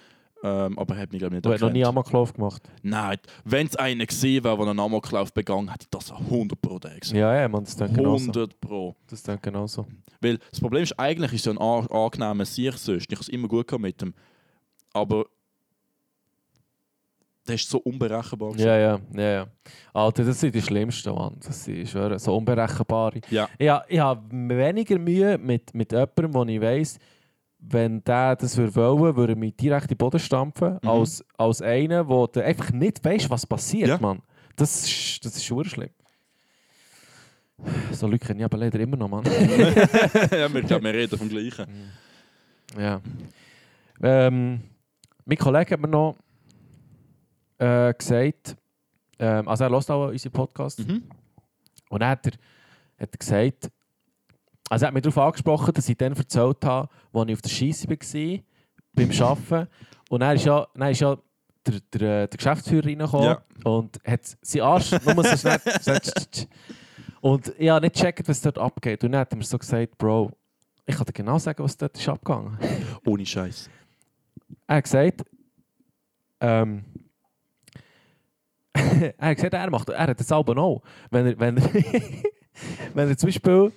Ähm, 0.44 0.78
aber 0.78 0.96
er 0.96 1.02
hat 1.04 1.12
mich 1.12 1.20
glaube 1.20 1.34
ich 1.34 1.38
nicht 1.38 1.46
Du 1.46 1.52
hast 1.54 1.62
noch 1.62 1.72
nie. 1.72 1.84
Amoklauf 1.84 2.34
gemacht. 2.34 2.62
Nein, 2.84 3.18
wenn 3.46 3.68
es 3.68 3.76
einen 3.78 4.06
gesehen 4.06 4.44
wäre, 4.44 4.58
der 4.58 4.68
einen 4.68 4.80
Amoklauf 4.80 5.34
begangen 5.34 5.72
hätte, 5.72 5.86
ich 5.86 5.90
das 5.90 6.12
100 6.12 6.62
Pro 6.62 6.78
der 6.78 7.00
gesehen. 7.00 7.18
Ja, 7.18 7.34
ja, 7.42 7.48
man, 7.48 7.64
das 7.64 7.76
klingt 7.76 7.96
genauso. 7.96 8.22
100 8.32 8.62
Pro. 8.62 8.96
Das 9.10 9.24
klingt 9.24 9.42
genauso. 9.42 9.88
Weil 10.22 10.38
das 10.52 10.60
Problem 10.60 10.84
ist, 10.84 11.00
eigentlich 11.00 11.34
ist 11.34 11.48
er 11.48 11.54
ein 11.54 11.58
an- 11.58 11.88
angenehmer 11.88 12.46
Sieg 12.46 12.74
sonst. 12.74 13.06
Ich 13.10 13.16
habe 13.16 13.22
es 13.22 13.30
immer 13.30 13.48
gut 13.48 13.72
mit 13.80 14.02
ihm. 14.04 14.14
Aber 14.96 15.26
der 17.48 17.56
ist 17.56 17.70
so 17.70 17.78
unberechenbar. 17.80 18.56
Ja, 18.58 18.78
ja, 18.78 19.00
ja, 19.14 19.30
ja. 19.32 19.48
Alter, 19.94 20.24
das 20.24 20.40
sind 20.40 20.56
die 20.56 20.62
schlimmsten, 20.62 21.14
Mann. 21.14 21.38
Das 21.46 21.64
sind, 21.66 21.88
schwöre, 21.88 22.18
so 22.18 22.36
unberechenbare. 22.36 23.20
Ja. 23.30 23.48
Ich, 23.58 23.70
ich 23.90 24.00
habe 24.00 24.22
weniger 24.32 24.98
Mühe 24.98 25.38
mit, 25.38 25.74
mit 25.76 25.92
jemandem, 25.92 26.34
wo 26.34 26.44
ich 26.46 26.60
weiss, 26.62 26.98
wenn 27.60 28.04
der 28.04 28.36
das 28.36 28.58
würde 28.58 28.74
wollen, 28.76 29.16
würde 29.16 29.34
er 29.34 29.38
mich 29.38 29.56
direkt 29.56 29.84
in 29.86 29.90
den 29.90 29.98
Boden 29.98 30.20
stampfen, 30.20 30.80
Mhm. 30.82 30.90
als, 30.90 31.24
als 31.38 31.62
einer, 31.62 32.08
wo 32.08 32.26
du 32.26 32.44
einfach 32.44 32.72
nicht 32.72 33.04
weißt, 33.04 33.30
was 33.30 33.46
passiert, 33.46 33.90
Ja. 33.90 33.98
Mann. 34.00 34.22
Das 34.56 34.86
ist, 34.86 35.26
das 35.26 35.36
ist 35.36 35.44
schon 35.44 35.66
schlimm. 35.66 35.90
So 37.92 38.08
Leute 38.08 38.26
kenne 38.28 38.40
ich 38.40 38.46
aber 38.46 38.58
leider 38.58 38.80
immer 38.80 38.98
noch, 38.98 39.08
Mann. 39.10 39.24
ja, 39.26 39.32
wir, 40.54 40.56
ich 40.62 40.68
glaube, 40.68 40.84
wir 40.84 40.94
reden 40.94 41.18
vom 41.18 41.30
Gleichen. 41.30 41.66
Ja. 42.80 43.02
Ähm, 44.02 44.62
mein 45.26 45.38
Kollege 45.38 45.74
hat 45.74 45.80
mir 45.82 45.88
noch 45.88 46.16
äh, 47.58 47.94
gesagt, 47.94 48.56
ähm, 49.20 49.48
also 49.48 49.64
er 49.64 49.70
hört 49.70 49.90
auch 49.92 50.08
unseren 50.10 50.32
Podcast, 50.32 50.80
Mhm. 50.80 51.04
und 51.90 52.00
dann 52.02 52.10
hat 52.10 52.26
er, 52.28 52.34
hat 53.00 53.10
er 53.14 53.18
gesagt, 53.18 53.72
also 54.70 54.86
er 54.86 54.88
hat 54.88 54.94
mich 54.94 55.04
darauf 55.04 55.18
angesprochen, 55.20 55.74
dass 55.74 55.88
ich 55.90 55.98
dann 55.98 56.14
erzählt 56.14 56.66
habe, 56.66 56.90
als 57.14 57.28
ich 57.30 57.34
auf 57.36 57.42
der 57.42 57.50
Scheisse 57.50 57.88
war, 57.90 58.40
beim 58.94 59.12
Arbeiten. 59.22 59.68
Und 60.10 60.20
dann 60.20 60.36
ist 60.36 60.46
ja, 60.46 60.68
dann 60.74 60.92
ist 60.92 61.00
ja 61.02 61.18
der, 61.66 61.80
der, 61.94 62.02
äh, 62.24 62.28
der 62.28 62.38
Geschäftsführer 62.38 62.86
reingekommen 62.86 63.26
Ja. 63.26 63.42
und 63.64 64.00
hat 64.06 64.26
seinen 64.42 64.62
Arsch 64.64 64.92
nur 64.92 65.24
so 65.24 65.38
schnell... 65.38 65.60
schnell- 65.82 66.02
und 67.22 67.54
ich 67.58 67.70
habe 67.70 67.84
nicht 67.86 67.96
gecheckt, 67.96 68.28
was 68.28 68.40
dort 68.42 68.58
abgeht. 68.60 69.04
Und 69.04 69.12
dann 69.14 69.22
hat 69.22 69.34
er 69.34 69.38
mir 69.38 69.44
so 69.44 69.58
gesagt, 69.58 69.98
Bro, 69.98 70.32
ich 70.86 70.96
kann 70.96 71.06
dir 71.06 71.14
genau 71.14 71.40
sagen, 71.40 71.64
was 71.64 71.76
dort 71.76 71.98
ist 71.98 72.08
abgegangen. 72.08 72.56
Ohne 73.06 73.26
Scheiß. 73.26 73.68
Er 74.68 74.78
hat 74.78 74.84
gesagt, 74.84 75.24
ähm, 76.42 76.84
er 78.74 79.14
hat 79.30 79.36
gesagt, 79.38 79.54
er 79.54 79.70
macht, 79.70 79.90
er 79.90 80.08
hat 80.08 80.20
das 80.20 80.32
Album 80.32 80.58
auch. 80.58 80.82
Wenn 81.12 81.28
er, 81.28 81.40
wenn 81.40 81.58
er, 81.58 81.74
wenn 82.94 83.10
er 83.10 83.18
zum 83.18 83.28
Beispiel, 83.28 83.72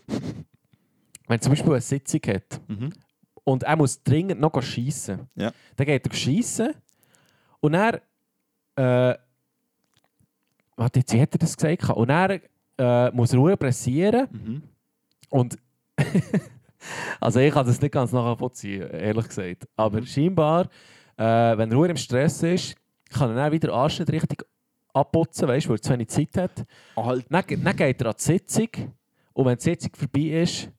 wenn 1.27 1.37
er 1.39 1.41
zum 1.41 1.53
Beispiel 1.53 1.73
eine 1.73 1.81
Sitzung 1.81 2.21
hat 2.27 2.61
Mhm. 2.69 2.91
und 3.45 3.63
er 3.65 3.77
muss 3.77 4.03
dringend 4.03 4.41
noch 4.41 4.61
schiessen, 4.63 5.29
Ja. 5.35 5.53
dann 5.77 5.87
geht 5.87 6.07
er 6.07 6.13
schiessen 6.15 6.75
und 7.61 7.75
er, 7.75 8.01
äh, 8.77 9.19
warte, 10.77 11.01
jetzt, 11.01 11.13
wie 11.13 11.21
hat 11.21 11.35
er 11.35 11.39
das 11.39 11.57
gesagt? 11.57 11.91
Und 11.91 12.09
er 12.11 12.41
äh, 12.81 13.11
muss 13.11 13.35
Ruhe 13.35 13.57
pressieren 13.57 14.29
Mhm. 14.31 14.63
und 15.31 15.59
also 17.21 17.41
ich 17.41 17.53
kann 17.53 17.67
das 17.67 17.81
nicht 17.81 17.93
ganz 17.93 18.13
nachvollziehen, 18.13 18.89
ehrlich 18.91 19.29
gesagt. 19.29 19.67
Aber 19.77 20.01
Mhm. 20.01 20.07
scheinbar, 20.07 20.65
äh, 21.17 21.23
wenn 21.57 21.71
er 21.71 21.75
nur 21.75 21.89
im 21.89 21.97
Stress 21.97 22.43
ist, 22.43 22.77
kann 23.11 23.31
er 23.31 23.37
dann 23.37 23.53
wieder 23.53 23.73
Arsch 23.73 23.99
nicht 23.99 24.13
richtig 24.13 24.45
abputzen, 24.93 25.49
weißt 25.49 25.67
du, 25.67 25.71
weil 25.71 25.77
er 25.77 25.83
zu 25.83 25.93
wenig 25.93 26.09
Zeit 26.09 26.37
hat. 26.37 26.65
Alter. 26.97 27.27
Dann, 27.31 27.65
dann 27.65 27.77
geht 27.77 28.01
er 28.01 28.09
an 28.09 28.15
die 28.19 28.23
Sitzung 28.23 28.69
und 29.33 29.47
wenn 29.47 29.57
die 29.57 29.63
Sitzung 29.63 29.91
vorbei 29.97 30.41
ist, 30.43 30.71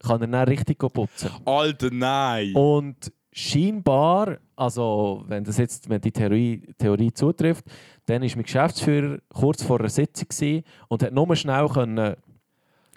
kann 0.00 0.20
er 0.20 0.26
dann 0.26 0.48
richtig 0.48 0.78
putzen. 0.78 1.30
Alter, 1.44 1.88
nein! 1.92 2.54
Und 2.54 3.12
scheinbar, 3.30 4.38
also 4.56 5.24
wenn, 5.28 5.44
das 5.44 5.58
jetzt, 5.58 5.88
wenn 5.88 6.00
die 6.00 6.12
Theorie, 6.12 6.66
Theorie 6.76 7.12
zutrifft, 7.12 7.64
dann 8.06 8.22
ist 8.22 8.36
mein 8.36 8.44
Geschäftsführer 8.44 9.18
kurz 9.32 9.62
vor 9.62 9.78
einer 9.80 9.88
Sitzung 9.88 10.62
und 10.88 11.02
hat 11.02 11.12
nur 11.12 11.34
schnell 11.36 11.68
können 11.68 12.16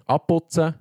abputzen 0.05 0.75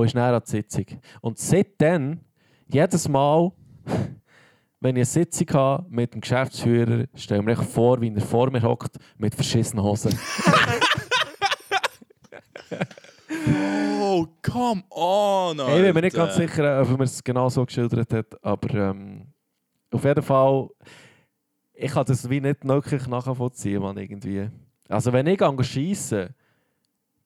und 0.00 0.06
ist 0.06 0.14
näher 0.14 0.34
an 0.34 0.42
die 0.44 0.50
Sitzung. 0.50 0.86
Und 1.20 1.38
seitdem, 1.38 2.20
jedes 2.66 3.08
Mal, 3.08 3.52
wenn 4.80 4.96
ich 4.96 5.00
eine 5.00 5.04
Sitzung 5.04 5.46
habe 5.52 5.86
mit 5.90 6.14
dem 6.14 6.20
Geschäftsführer, 6.20 7.06
stelle 7.14 7.40
ich 7.40 7.46
mir 7.46 7.56
vor, 7.56 8.00
wie 8.00 8.12
er 8.14 8.20
vor 8.20 8.50
mir 8.50 8.62
hockt 8.62 8.96
mit 9.18 9.34
verschissenen 9.34 9.84
Hosen. 9.84 10.18
Oh, 14.02 14.26
come 14.42 14.82
on! 14.90 15.58
Ich 15.58 15.66
bin 15.66 15.94
mir 15.94 16.00
nicht 16.02 16.18
Alter. 16.18 16.26
ganz 16.26 16.36
sicher, 16.36 16.82
ob 16.82 16.90
er 16.98 17.00
es 17.00 17.22
genau 17.22 17.48
so 17.48 17.64
geschildert 17.64 18.12
hat, 18.12 18.44
aber 18.44 18.74
ähm, 18.74 19.26
auf 19.92 20.04
jeden 20.04 20.22
Fall, 20.22 20.68
ich 21.74 21.92
kann 21.92 22.04
das 22.06 22.28
wie 22.28 22.40
nicht 22.40 22.66
wirklich 22.66 23.06
nachvollziehen, 23.06 23.80
man 23.80 23.96
irgendwie. 23.96 24.48
Also 24.88 25.12
wenn 25.12 25.26
ich 25.28 25.40
schiessen, 25.66 26.34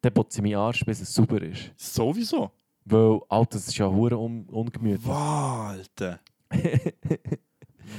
dann 0.02 0.12
putze 0.12 0.38
ich 0.38 0.42
meinen 0.42 0.56
Arsch, 0.56 0.84
bis 0.84 1.00
es 1.00 1.14
sauber 1.14 1.40
ist. 1.40 1.72
Sowieso. 1.76 2.50
Weil, 2.84 3.20
Alter, 3.28 3.56
das 3.56 3.68
ist 3.68 3.78
ja 3.78 3.88
hure 3.90 4.18
un 4.18 4.46
ungemütlich. 4.50 5.06
Wow, 5.06 5.68
Alter. 5.68 6.20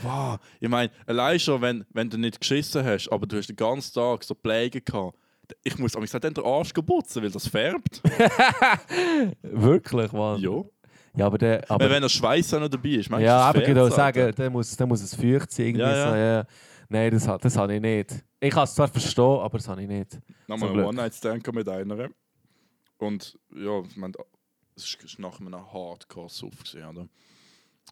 wow. 0.04 0.38
Ich 0.60 0.70
meine, 0.70 0.92
allein 1.08 1.40
schon, 1.40 1.62
wenn, 1.62 1.86
wenn 1.92 2.10
du 2.10 2.18
nicht 2.18 2.40
geschissen 2.40 2.86
hast, 2.86 3.10
aber 3.10 3.26
du 3.26 3.38
hast 3.38 3.48
den 3.48 3.56
ganzen 3.56 3.94
Tag 3.94 4.24
so 4.24 4.36
Pläge 4.36 4.82
gehabt, 4.82 5.18
ich 5.64 5.78
muss 5.78 5.96
am 5.96 6.06
dann 6.06 6.34
den 6.34 6.44
Arsch 6.44 6.74
putzen, 6.74 7.24
weil 7.24 7.32
das 7.32 7.48
färbt. 7.48 8.02
Wirklich, 9.42 10.12
Mann. 10.12 10.40
ja. 10.42 10.64
Ja, 11.18 11.28
aber 11.28 11.38
der... 11.38 11.64
Aber, 11.72 11.90
wenn 11.90 12.02
der 12.02 12.10
Schweiß 12.10 12.56
auch 12.56 12.60
noch 12.60 12.68
dabei 12.68 12.90
ist, 12.90 13.10
meinst 13.10 13.22
du, 13.22 13.28
ja, 13.28 13.38
das 13.38 13.48
aber 13.48 13.62
ich 13.62 13.68
würde 13.68 13.80
färbt's, 13.82 13.96
sagen, 13.96 14.36
der 14.36 14.50
muss, 14.50 14.76
der 14.76 14.86
muss 14.86 15.02
es 15.02 15.16
feucht 15.16 15.50
sein. 15.52 15.68
Irgendwie 15.68 15.86
Ja, 15.86 15.96
ja. 15.96 16.10
So, 16.10 16.16
ja. 16.18 16.46
Nein, 16.90 17.12
das, 17.12 17.42
das 17.42 17.58
habe 17.58 17.76
ich 17.76 17.82
nicht. 17.82 18.26
Ich 18.40 18.52
kann 18.52 18.66
es 18.66 18.76
zwar 18.76 18.88
verstehen, 18.90 19.24
aber 19.24 19.58
das 19.58 19.68
habe 19.68 19.82
ich 19.82 19.88
nicht. 19.88 20.20
Nochmal 20.48 20.60
Zum 20.60 20.68
ein 20.68 20.74
Glück. 20.74 20.88
One-Night-Stand 20.88 21.54
mit 21.54 21.70
einer. 21.70 22.10
Und 22.98 23.40
ja, 23.56 23.82
ich 23.82 23.96
meine, 23.98 24.14
es 24.76 24.98
war 25.20 25.30
nach 25.32 25.40
einem 25.40 25.74
Hardcore-Suff, 25.74 26.64
oder? 26.76 27.08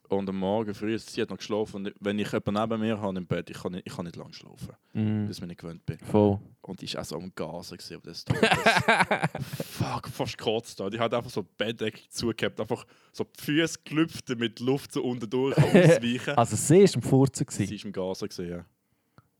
Und 0.09 0.27
am 0.27 0.37
Morgen 0.37 0.73
früh, 0.73 0.97
sie 0.97 1.21
hat 1.21 1.29
noch 1.29 1.37
geschlafen. 1.37 1.85
Und 1.85 1.93
wenn 1.99 2.17
ich 2.19 2.31
jemanden 2.31 2.61
neben 2.61 2.81
mir 2.81 2.99
habe 2.99 3.17
im 3.17 3.25
Bett, 3.27 3.49
ich 3.49 3.57
kann 3.61 3.71
nicht, 3.73 3.87
ich 3.87 3.95
kann 3.95 4.05
nicht 4.05 4.15
lange 4.17 4.33
schlafen, 4.33 4.75
Mhm. 4.93 5.27
bis 5.27 5.37
ich 5.39 5.45
nicht 5.45 5.59
gewöhnt 5.61 5.85
bin. 5.85 5.99
Voll. 5.99 6.39
Und 6.61 6.81
die 6.81 6.85
ist 6.85 6.97
auch 6.97 7.05
so 7.05 7.15
am 7.17 7.31
Gasen 7.35 7.77
aber 7.91 8.01
das, 8.03 8.25
Fuck, 9.71 10.07
fast 10.09 10.37
gekotzt 10.37 10.79
da. 10.79 10.89
Die 10.89 10.99
hat 10.99 11.13
einfach 11.13 11.29
so 11.29 11.43
die 11.43 11.49
Bettdecke 11.57 12.01
zugehabt, 12.09 12.59
einfach 12.59 12.85
so 13.11 13.23
die 13.23 13.41
Füße 13.41 13.79
gelüpft, 13.85 14.29
damit 14.29 14.59
die 14.59 14.63
Luft 14.63 14.91
so 14.93 15.03
unten 15.03 15.29
durch 15.29 15.55
ausweichen 15.57 16.35
Also 16.35 16.55
sie 16.55 16.83
war 16.83 16.95
im 16.95 17.01
Furzen. 17.01 17.45
Sie 17.49 17.75
ist 17.75 17.85
im 17.85 17.91
Gasen 17.91 18.29
ja. 18.49 18.65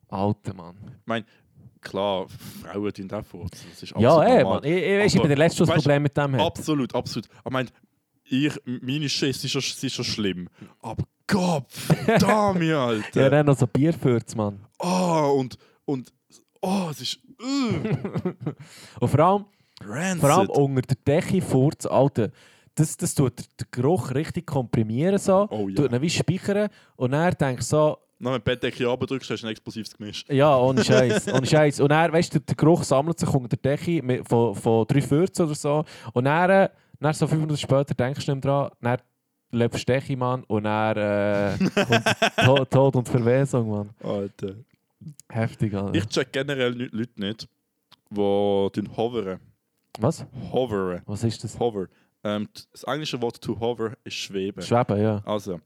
Alter 0.07 0.53
Mann. 0.53 0.77
Ich 1.01 1.07
meine, 1.07 1.25
klar, 1.83 2.27
Frauen 2.61 2.93
tun 2.93 3.11
auch 3.11 3.25
furzen. 3.25 3.67
Das 3.71 3.83
ist 3.83 3.93
Ja, 3.97 4.23
ey. 4.23 4.43
Mann. 4.43 4.63
Ich, 4.63 4.71
ich, 4.71 5.05
ich 5.05 5.13
Aber, 5.15 5.21
bin 5.23 5.29
der 5.29 5.37
Letzte, 5.37 5.65
das 5.65 5.75
Problem 5.75 6.03
mit 6.03 6.15
dem 6.17 6.33
hat. 6.33 6.41
Absolut, 6.41 6.95
absolut. 6.95 7.27
Ich 7.45 7.51
meine, 7.51 7.69
ich, 8.25 8.53
meine 8.65 9.09
Scheiße 9.09 9.45
ist 9.45 9.51
schon, 9.51 9.61
sie 9.61 9.87
ist 9.87 9.93
schon 9.95 10.05
schlimm. 10.05 10.49
Aber 10.81 11.03
Gott, 11.27 11.71
verdammt, 11.71 12.63
Ja, 12.63 12.87
Alter. 12.87 13.29
dann 13.29 13.45
noch 13.45 13.57
so 13.57 13.67
Bierfürz, 13.67 14.35
Mann. 14.35 14.59
Oh, 14.79 15.35
und, 15.39 15.57
und, 15.85 16.11
oh, 16.61 16.87
es 16.91 17.01
ist, 17.01 17.19
uh, 17.41 18.31
Und 18.99 19.07
vor 19.07 19.19
allem, 19.19 19.45
rancid. 19.83 20.19
vor 20.21 20.29
allem 20.31 20.49
unter 20.49 20.81
der 20.81 20.97
Decke 21.21 21.41
furz, 21.41 21.85
Alter. 21.85 22.31
Das, 22.75 22.97
das 22.97 23.13
tut 23.13 23.37
den 23.39 23.67
Geruch 23.69 24.11
richtig 24.11 24.47
komprimieren 24.47 25.19
so. 25.19 25.47
Oh 25.51 25.69
ja. 25.69 25.75
Tut 25.75 25.91
ihn 25.93 26.01
wie 26.01 26.09
speichern. 26.09 26.69
Und 26.95 27.11
dann 27.11 27.31
denkst 27.39 27.69
du 27.69 27.75
so, 27.75 27.97
Wenn 28.19 28.31
du 28.31 28.37
die 28.39 28.43
Bettdecke 28.43 28.85
runterdrückst, 28.85 29.29
hast 29.31 29.41
du 29.41 29.47
ein 29.47 29.51
explosives 29.51 29.95
Gemisch. 29.97 30.23
Ja, 30.29 30.57
ohne 30.57 30.83
Scheiß. 30.83 31.27
ohne 31.33 31.45
Scheiß. 31.45 31.79
Und 31.81 31.89
dann, 31.89 32.11
weißt 32.13 32.35
du, 32.35 32.39
der 32.39 32.55
Geruch 32.55 32.83
sammelt 32.83 33.19
sich 33.19 33.29
unter 33.29 33.57
der 33.57 33.75
Decke 33.77 34.23
von, 34.23 34.55
von 34.55 34.87
drei 34.87 35.01
Fürzen 35.01 35.45
oder 35.45 35.55
so. 35.55 35.83
Und 36.13 36.25
dann, 36.25 36.49
äh, 36.49 36.69
dann 36.99 37.13
so 37.13 37.27
fünf 37.27 37.41
Minuten 37.41 37.57
später 37.57 37.93
denkst 37.93 38.25
du 38.25 38.33
nicht 38.33 38.45
mehr 38.45 38.69
dran, 38.69 38.71
dann 38.81 38.97
lebst 39.51 39.81
du 39.87 39.91
Decke, 39.93 40.15
Mann. 40.15 40.43
Und 40.45 40.63
dann 40.63 40.95
äh, 40.97 41.57
kommt 42.45 42.71
Tod, 42.71 42.95
und 42.95 43.09
Verwesung, 43.09 43.69
Mann. 43.69 43.89
Alter. 44.01 44.55
Heftig, 45.29 45.73
Alter. 45.73 45.93
Ich 45.95 46.05
check 46.07 46.31
generell 46.31 46.71
Leu- 46.73 46.89
Leute 46.91 47.19
nicht, 47.19 47.47
die 48.09 48.19
hoveren. 48.95 49.39
Was? 49.99 50.25
Hoveren. 50.51 51.01
Was 51.05 51.23
ist 51.23 51.43
das? 51.43 51.59
Hover. 51.59 51.87
Ähm, 52.23 52.47
das 52.71 52.83
englische 52.83 53.21
Wort 53.21 53.41
to 53.41 53.59
hover 53.59 53.93
ist 54.05 54.13
schweben. 54.15 54.61
Schweben, 54.63 55.01
ja. 55.01 55.21
Also, 55.25 55.59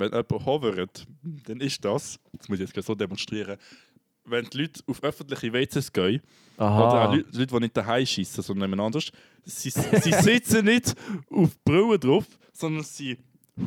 wenn 0.00 0.10
jemand 0.10 0.46
hovert, 0.46 1.06
dann 1.46 1.60
ist 1.60 1.84
das, 1.84 2.18
das 2.32 2.48
muss 2.48 2.58
ich 2.58 2.62
jetzt 2.62 2.72
gleich 2.72 2.86
so 2.86 2.94
demonstrieren, 2.94 3.56
wenn 4.24 4.44
die 4.46 4.58
Leute 4.58 4.80
auf 4.86 5.02
öffentliche 5.02 5.52
WCs 5.52 5.92
gehen, 5.92 6.20
oder 6.56 6.66
auch 6.66 6.94
Aha. 6.94 7.14
Leute, 7.14 7.46
die 7.46 7.60
nicht 7.60 7.76
daheim 7.76 8.04
schießen, 8.06 8.42
sondern 8.42 8.70
jemand 8.70 8.86
anders, 8.86 9.10
sie, 9.44 9.70
sie 9.70 10.12
sitzen 10.20 10.64
nicht 10.64 10.94
auf 11.30 11.50
die 11.50 11.60
Brille 11.64 11.98
drauf, 11.98 12.26
sondern 12.52 12.84
sie 12.84 13.16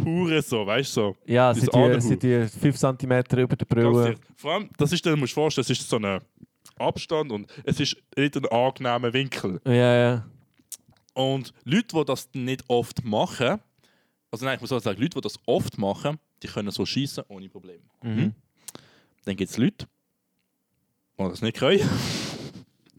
huren 0.04 0.42
so, 0.42 0.66
weißt 0.66 0.98
du? 0.98 1.02
So. 1.02 1.18
Ja, 1.26 1.54
sind 1.54 1.74
die, 1.74 2.02
sind 2.02 2.24
die 2.24 2.48
5 2.48 2.78
cm 2.78 3.40
über 3.40 3.56
der 3.56 3.66
Brille. 3.66 4.12
dicht. 4.12 4.22
Vor 4.36 4.54
allem, 4.54 4.70
das 4.78 4.92
ist, 4.92 5.06
dann 5.06 5.20
musst 5.20 5.34
du 5.34 5.36
vorstellen, 5.36 5.64
es 5.64 5.70
ist 5.70 5.90
so 5.90 5.98
ein 5.98 6.20
Abstand 6.78 7.32
und 7.32 7.52
es 7.64 7.80
ist 7.80 7.98
nicht 8.16 8.36
ein 8.38 8.46
angenehmer 8.48 9.14
Winkel. 9.14 9.60
Ja, 9.66 9.96
ja. 9.96 10.26
Und 11.14 11.54
Leute, 11.64 11.96
die 11.96 12.06
das 12.06 12.30
nicht 12.34 12.64
oft 12.68 13.04
machen, 13.04 13.60
also 14.34 14.46
nein, 14.46 14.56
ich 14.56 14.62
muss 14.62 14.72
auch 14.72 14.80
sagen, 14.80 15.00
Leute, 15.00 15.16
die 15.16 15.22
das 15.22 15.36
oft 15.46 15.78
machen, 15.78 16.18
die 16.42 16.48
können 16.48 16.72
so 16.72 16.86
schießen 16.86 17.24
ohne 17.28 17.48
Probleme. 17.50 17.84
Mhm. 18.02 18.34
Dann 19.26 19.36
gibt 19.36 19.52
es 19.52 19.58
Leute, 19.58 19.86
die 21.20 21.24
das 21.24 21.42
nicht 21.44 21.58
können. 21.58 21.88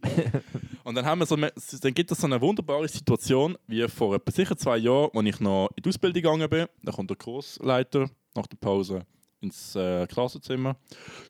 Und 0.85 0.95
dann, 0.95 1.05
haben 1.07 1.19
wir 1.19 1.27
so, 1.27 1.35
eine- 1.35 1.53
dann 1.81 1.95
gibt 1.95 2.11
es 2.13 2.19
so 2.19 2.27
eine 2.27 2.41
wunderbare 2.41 2.87
Situation, 2.87 3.57
wie 3.67 3.87
vor 3.89 4.15
etwa 4.15 4.31
sicher 4.31 4.57
zwei 4.57 4.77
Jahren, 4.77 5.11
als 5.13 5.27
ich 5.27 5.41
noch 5.41 5.71
in 5.77 5.83
die 5.83 5.89
Ausbildung 5.89 6.23
gegangen 6.23 6.49
bin. 6.49 6.67
Da 6.83 6.93
kommt 6.93 7.11
der 7.11 7.17
Kursleiter 7.17 8.09
nach 8.35 8.47
der 8.47 8.57
Pause 8.59 9.05
ins 9.41 9.75
äh, 9.75 10.07
Klassenzimmer. 10.07 10.77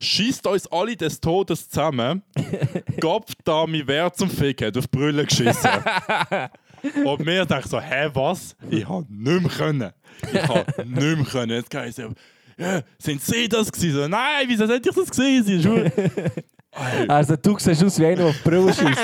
Schießt 0.01 0.45
uns 0.47 0.67
alle 0.67 0.95
des 0.95 1.19
Todes 1.19 1.67
zusammen. 1.69 2.21
Gott 2.99 3.31
da 3.43 3.65
mir 3.65 3.87
wer 3.87 4.13
zum 4.13 4.29
Fick 4.29 4.61
hat 4.61 4.77
auf 4.77 4.89
Brille 4.89 5.25
geschissen. 5.25 5.69
Und 7.03 7.25
mir 7.25 7.45
denkt 7.45 7.69
so, 7.69 7.79
hä, 7.79 8.09
was? 8.13 8.55
Ich 8.69 8.87
habe 8.87 9.05
nicht 9.09 9.41
mehr 9.41 9.51
können. 9.51 9.91
Ich 10.33 10.41
habe 10.47 10.65
nicht 10.85 11.17
mehr 11.17 11.25
können. 11.25 11.51
Jetzt 11.51 11.69
kann 11.69 11.87
ich 11.87 11.95
so, 11.95 12.09
ja, 12.57 12.81
sind 12.97 13.21
Sie 13.21 13.47
das 13.49 13.71
gewesen? 13.71 13.93
So, 13.95 14.07
Nein, 14.07 14.45
wieso 14.47 14.65
sollte 14.65 14.89
ich 14.89 14.95
das 14.95 15.09
gesehen? 15.09 15.91
Also, 17.07 17.37
du 17.37 17.57
siehst 17.57 17.81
aus 17.85 17.97
wie 17.99 18.05
einer, 18.05 18.17
der 18.17 18.25
auf 18.25 18.35
die 18.43 18.49
Brille 18.49 18.73
schießt. 18.73 18.99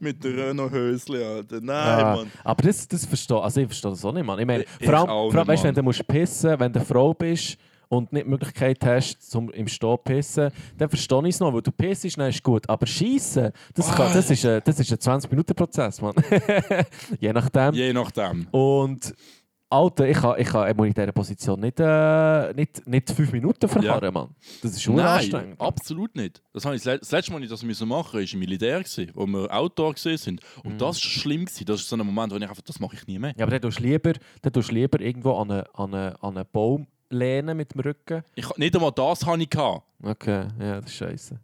Mit 0.00 0.22
der 0.22 0.36
Renault-Hösli, 0.48 1.22
Alter. 1.24 1.60
Nein, 1.60 1.76
Ah, 1.76 2.14
Mann. 2.16 2.30
aber 2.42 2.62
das, 2.62 2.86
das 2.88 3.04
verstehe 3.04 3.40
also 3.40 3.60
ich 3.60 3.66
verstehe 3.66 3.90
das 3.90 4.04
auch 4.04 4.12
nicht, 4.12 4.24
Mann. 4.24 4.38
Ich 4.38 4.46
meine, 4.46 4.64
vor 4.82 4.94
allem, 4.94 5.06
vor 5.08 5.34
allem 5.34 5.48
weißt, 5.48 5.64
wenn 5.64 5.74
du 5.74 5.82
musst 5.82 6.06
pissen 6.06 6.58
wenn 6.58 6.72
du 6.72 6.78
eine 6.78 6.86
Frau 6.86 7.12
bist 7.14 7.56
und 7.96 8.12
nicht 8.12 8.26
die 8.26 8.30
Möglichkeit 8.30 8.84
hast, 8.84 9.30
zum 9.30 9.50
im 9.50 9.68
Stehen 9.68 9.90
zu 9.90 9.96
pissen, 9.98 10.50
dann 10.78 10.88
verstehe 10.88 11.20
ich 11.28 11.34
es 11.34 11.40
noch, 11.40 11.52
weil 11.52 11.62
du 11.62 11.70
pissest, 11.72 12.18
dann 12.18 12.28
ist 12.30 12.42
gut. 12.42 12.68
Aber 12.68 12.86
schießen, 12.86 13.50
das, 13.74 13.94
kann, 13.94 14.12
das, 14.12 14.30
ist 14.30 14.44
ein, 14.44 14.60
das 14.64 14.78
ist 14.80 14.90
ein 15.06 15.20
20-Minuten-Prozess, 15.20 16.00
Mann. 16.00 16.14
Je 17.20 17.32
nachdem. 17.32 17.74
Je 17.74 17.92
nachdem. 17.92 18.46
Und 18.50 19.14
Alter, 19.70 20.06
ich 20.08 20.16
kann, 20.18 20.38
ich 20.38 20.46
kann 20.46 20.68
in 20.78 20.92
dieser 20.94 21.10
Position 21.10 21.58
nicht, 21.58 21.80
äh, 21.80 22.52
nicht, 22.54 22.86
nicht 22.86 23.10
fünf 23.10 23.32
Minuten 23.32 23.66
verharren, 23.68 24.04
Ja. 24.04 24.10
Mann. 24.12 24.28
Das 24.62 24.70
ist 24.72 24.82
schon 24.82 24.94
Nein, 24.94 25.06
anstrengend. 25.06 25.60
absolut 25.60 26.14
nicht. 26.14 26.40
Das, 26.52 26.64
habe 26.64 26.76
ich, 26.76 26.82
das 26.82 26.92
le- 26.92 26.98
das 27.00 27.10
letzte 27.10 27.32
Mal, 27.32 27.42
als 27.42 27.50
ich 27.50 27.50
das 27.50 27.80
machen 27.80 27.88
musste, 27.88 28.14
war 28.14 28.32
im 28.34 28.38
Militär, 28.38 28.82
wo 29.14 29.26
wir 29.26 29.52
Outdoor 29.52 29.94
sind. 29.96 30.40
Und 30.62 30.80
das 30.80 30.80
war 30.80 31.10
schlimm. 31.10 31.46
Das 31.66 31.80
ist 31.80 31.88
so 31.88 31.96
ein 31.96 32.06
Moment, 32.06 32.32
wo 32.32 32.36
ich 32.36 32.42
einfach, 32.48 32.62
das 32.62 32.78
mache 32.78 32.94
ich 32.94 33.06
nie 33.08 33.18
mehr. 33.18 33.34
Ja, 33.36 33.44
aber 33.46 33.52
dann 33.58 33.62
tust 33.62 33.80
du 33.80 33.82
lieber, 33.82 34.12
dann 34.42 34.52
tust 34.52 34.70
du 34.70 34.74
lieber 34.74 35.00
irgendwo 35.00 35.32
an 35.32 35.50
einen, 35.50 35.64
an 35.74 35.94
einen, 35.94 36.14
an 36.16 36.36
einen 36.36 36.46
Baum 36.52 36.86
lehnen 37.10 37.56
mit 37.56 37.74
dem 37.74 37.80
Rücken. 37.80 38.22
Ich, 38.34 38.56
nicht 38.56 38.74
einmal 38.74 38.92
das 38.92 39.24
hatte 39.24 39.42
ich. 39.42 39.50
Gehabt. 39.50 39.82
Okay, 40.02 40.48
ja, 40.60 40.80
das 40.80 40.90
ist 40.90 40.96
scheiße. 40.96 41.40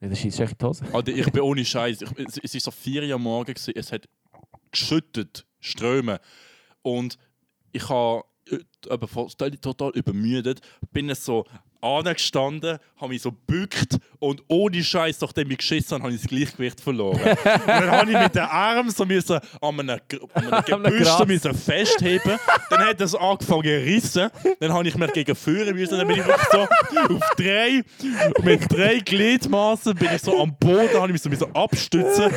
Ja, 0.00 0.08
das 0.08 0.18
schießt 0.20 0.40
echt 0.40 0.60
die 0.60 0.64
Hose. 0.64 0.84
Alter, 0.92 1.12
ich 1.12 1.30
bin 1.32 1.42
ohne 1.42 1.64
Scheiß. 1.64 2.02
Ich- 2.02 2.18
Es, 2.18 2.38
es 2.38 2.54
ist 2.54 2.64
so 2.64 2.70
vier 2.70 3.02
Uhr 3.04 3.14
am 3.14 3.22
Morgen, 3.22 3.52
gewesen, 3.54 3.72
es 3.76 3.90
hat 3.92 4.08
geschüttet, 4.70 5.46
Ströme. 5.60 6.20
Und 6.82 7.18
ich 7.72 7.88
habe 7.88 8.22
äh, 8.50 8.58
total, 8.88 9.50
total 9.58 9.90
übermüdet, 9.92 10.60
bin 10.92 11.12
so 11.14 11.44
angestanden, 11.80 12.78
habe 13.00 13.08
mich 13.10 13.22
so 13.22 13.30
bückt 13.30 13.98
und 14.18 14.42
ohne 14.48 14.82
Scheiß, 14.82 15.20
nachdem 15.20 15.50
ich 15.52 15.58
geschissen 15.58 15.92
habe, 15.94 16.04
habe 16.04 16.14
ich 16.14 16.20
das 16.22 16.28
Gleichgewicht 16.28 16.80
verloren. 16.80 17.20
und 17.22 17.36
dann 17.68 17.90
habe 17.90 18.10
ich 18.10 18.18
mit 18.18 18.34
den 18.34 18.42
Armen 18.42 18.90
so 18.90 19.04
müssen 19.06 19.38
an 19.60 19.80
einem, 19.80 20.00
an 20.34 20.52
einem 20.52 20.64
Gebüsch 20.64 21.02
Gras. 21.02 21.18
so 21.18 21.26
müssen 21.26 21.54
festheben. 21.54 22.38
Dann 22.70 22.80
hat 22.84 23.00
es 23.00 23.14
angefangen 23.14 23.62
zu 23.62 23.68
rissen. 23.68 24.30
Dann 24.60 24.72
habe 24.72 24.88
ich 24.88 24.96
mich 24.96 25.12
gegen 25.12 25.34
führen 25.36 25.74
müssen. 25.76 25.96
Dann 25.98 26.08
bin 26.08 26.16
ich 26.18 26.24
so 26.50 26.62
auf 26.62 27.30
drei, 27.36 27.82
mit 28.42 28.72
drei 28.72 28.98
Gliedmaßen 28.98 29.94
bin 29.94 30.08
ich 30.14 30.22
so 30.22 30.40
am 30.42 30.56
Boden, 30.58 30.94
habe 30.94 31.06
ich 31.08 31.12
mich 31.12 31.22
so 31.22 31.28
müssen 31.28 31.54
abstützen 31.54 32.32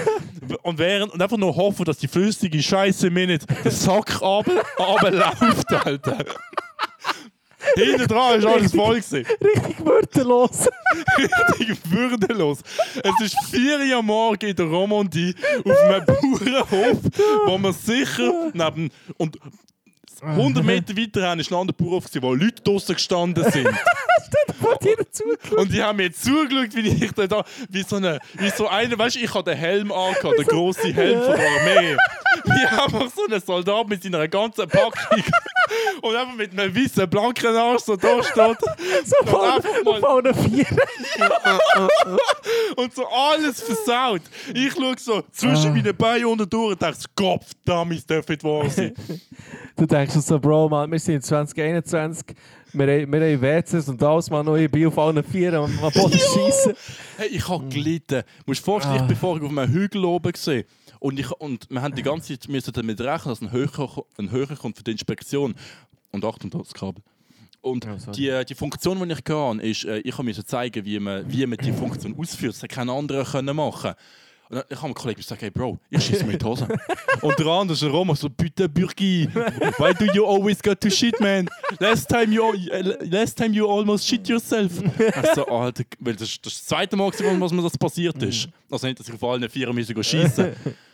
und, 0.64 0.78
während, 0.78 1.14
und 1.14 1.22
einfach 1.22 1.38
nur 1.38 1.56
hoffen, 1.56 1.86
dass 1.86 1.98
die 1.98 2.08
flüssige 2.08 2.62
Scheiße 2.62 3.10
mir 3.10 3.28
nicht 3.28 3.46
den 3.64 3.72
Sack 3.72 4.22
runter- 4.22 4.64
runterläuft, 4.78 5.72
Alter. 5.72 6.18
Hinten 7.76 8.07
dran 8.07 8.43
war 8.43 8.53
alles 8.53 8.72
voll. 8.72 8.95
Gewesen. 8.95 9.26
Richtig 9.41 9.86
würdelos. 9.86 10.68
Richtig 11.18 11.80
würdelos. 11.89 12.59
Es 13.03 13.26
ist 13.26 13.38
4 13.51 13.80
Uhr 13.80 13.97
am 13.97 14.05
Morgen 14.05 14.49
in 14.49 14.55
der 14.55 14.66
Romandie 14.66 15.36
auf 15.64 15.78
einem 15.78 16.05
Bauernhof, 16.05 16.97
wo 17.45 17.57
man 17.57 17.74
sicher 17.74 18.51
neben. 18.53 18.89
Und 19.18 19.38
100 20.22 20.64
Meter 20.64 20.95
weiter 20.95 21.28
haben 21.28 21.39
ist 21.39 21.51
ein 21.51 21.57
anderer 21.57 21.76
Bauernhof, 21.78 22.05
wo 22.22 22.34
Leute 22.34 22.62
draußen 22.64 22.95
gestanden 22.95 23.49
sind. 23.51 23.68
Und 25.57 25.72
die 25.72 25.82
haben 25.82 25.97
mir 25.97 26.12
zugeschaut, 26.12 26.76
wie 26.76 27.05
ich 27.05 27.12
da, 27.12 27.43
wie 27.70 27.84
so 27.84 27.95
eine, 27.97 28.20
wie 28.34 28.49
so 28.49 28.68
einer, 28.68 28.97
weißt 28.97 29.16
du, 29.16 29.20
ich 29.20 29.34
hatte 29.34 29.51
den 29.51 29.57
Helm 29.57 29.91
angehabt, 29.91 30.38
den 30.38 30.45
grossen 30.45 30.93
Helm 30.93 31.22
von 31.22 31.36
der 31.36 31.49
Armee. 31.49 31.97
Wie 32.45 32.66
einfach 32.66 33.12
so 33.14 33.28
ein 33.30 33.41
Soldat 33.41 33.88
mit 33.88 34.01
seiner 34.01 34.28
ganzen 34.28 34.68
Packung 34.68 35.24
und 36.02 36.16
einfach 36.16 36.36
mit 36.36 36.52
einem 36.58 36.76
weißen, 36.76 37.10
blanken 37.10 37.56
Arsch 37.56 37.84
so 37.84 37.95
da 37.95 38.22
steht. 38.24 38.58
So 39.06 39.16
Und 39.20 39.32
mal- 39.32 39.62
auf 39.86 40.04
allen 40.04 40.34
vier. 40.36 40.66
und 42.76 42.93
so 42.95 43.06
alles 43.08 43.62
versaut. 43.62 44.22
Ich 44.54 44.74
schaue 44.74 44.95
so 44.97 45.24
zwischen 45.32 45.74
meinen 45.74 45.95
Beinen 45.95 46.26
unten 46.26 46.49
durch 46.49 46.72
und 46.74 46.82
denke, 46.82 46.97
Gott, 47.16 47.41
es 47.43 47.52
darf 47.66 47.88
nicht 47.88 48.10
wahr 48.43 48.70
sein. 48.70 48.93
Du 49.76 49.86
denkst 49.88 50.14
so, 50.16 50.39
Bro, 50.39 50.70
Mann, 50.70 50.91
wir 50.91 50.99
sind 50.99 51.24
2021, 51.24 52.36
wir, 52.74 52.86
haben- 52.88 53.12
wir 53.12 53.22
haben 53.22 53.41
WCs 53.41 53.89
und 53.89 54.04
alles, 54.04 54.30
und 54.30 54.58
ich 54.60 54.70
bin 54.70 54.86
auf 54.88 54.97
allen 54.99 55.24
vier 55.24 55.54
am 55.54 55.72
am 55.82 55.91
Boden 55.91 56.20
schießen. 56.20 56.74
Hey, 57.18 57.28
ich 57.30 57.47
habe 57.47 57.68
gelitten. 57.68 58.22
Du 58.22 58.43
musst 58.45 58.64
vorstellen, 58.64 58.97
ich 58.97 59.02
Ah. 59.02 59.06
bin 59.08 59.18
vorher 59.18 59.43
auf 59.45 59.58
einem 59.58 59.74
Hügel 59.74 60.06
oben 60.06 60.32
gesehen. 60.32 60.66
Und, 60.99 61.20
ich, 61.20 61.32
und 61.32 61.68
wir 61.72 61.82
haben 61.82 61.95
die 61.95 62.04
ganze 62.04 62.38
Zeit 62.38 62.47
müssen 62.49 62.72
damit 62.74 63.02
rechnen, 63.02 63.30
dass 63.32 63.41
ein 63.41 63.52
Höher, 63.52 64.04
ein 64.20 64.30
kommt 64.58 64.78
für 64.78 64.84
die 64.84 64.91
Inspektion. 64.91 65.56
Und 66.12 66.26
Achtung, 66.26 66.49
das 66.49 66.74
Kabel. 66.74 67.03
Und 67.62 67.86
Oh, 67.86 68.12
die, 68.12 68.43
die 68.47 68.55
Funktion, 68.55 69.07
die 69.07 69.14
ich 69.14 69.24
kann, 69.24 69.59
ist, 69.59 69.86
äh, 69.86 69.99
ich 69.99 70.18
musste 70.18 70.43
zeigen, 70.43 70.84
wie 70.84 70.99
man, 70.99 71.32
wie 71.32 71.45
man 71.45 71.59
die 71.59 71.72
Funktion 71.72 72.16
ausführt. 72.18 72.55
Das 72.55 72.64
hat 72.64 72.72
kein 72.72 72.89
anderer 72.89 73.24
können 73.24 73.55
machen. 73.55 73.93
Und 74.49 74.55
dann, 74.55 74.64
ich 74.68 74.76
habe 74.78 74.86
einem 74.88 74.93
Kollegen 74.95 75.22
gesagt, 75.22 75.43
hey 75.43 75.51
Bro, 75.51 75.78
ich 75.91 76.03
schieße 76.03 76.26
mir 76.26 76.39
die 76.39 76.43
Hose. 76.45 76.68
und 77.22 77.38
der 77.38 77.45
andere 77.45 77.74
ist 77.74 77.84
Roma 77.84 78.16
so, 78.16 78.30
bitte 78.30 78.68
Bürgi, 78.68 79.30
why 79.78 79.93
do 79.93 80.12
you 80.12 80.26
always 80.26 80.62
got 80.62 80.82
to 80.82 80.89
shit, 80.89 81.18
man? 81.20 81.47
Last 81.80 82.09
time 82.09 82.34
you, 82.34 82.51
äh, 82.72 82.97
last 83.05 83.38
time 83.38 83.55
you 83.55 83.70
almost 83.70 84.07
shit 84.07 84.28
yourself. 84.28 84.72
ich 84.82 85.34
so, 85.36 85.45
Alter, 85.45 85.84
weil 85.99 86.16
das, 86.16 86.30
ist 86.30 86.45
das 86.45 86.66
zweite 86.66 86.97
Mal, 86.97 87.12
gewesen, 87.12 87.39
was 87.39 87.51
mir 87.53 87.62
das 87.62 87.78
passiert 87.78 88.22
ist. 88.24 88.49
Also 88.72 88.88
nicht, 88.88 88.99
dass 88.99 89.07
ich 89.07 89.14
auf 89.14 89.24
allen 89.24 89.47
vier 89.49 89.72
müssen 89.72 90.03
schießen 90.03 90.53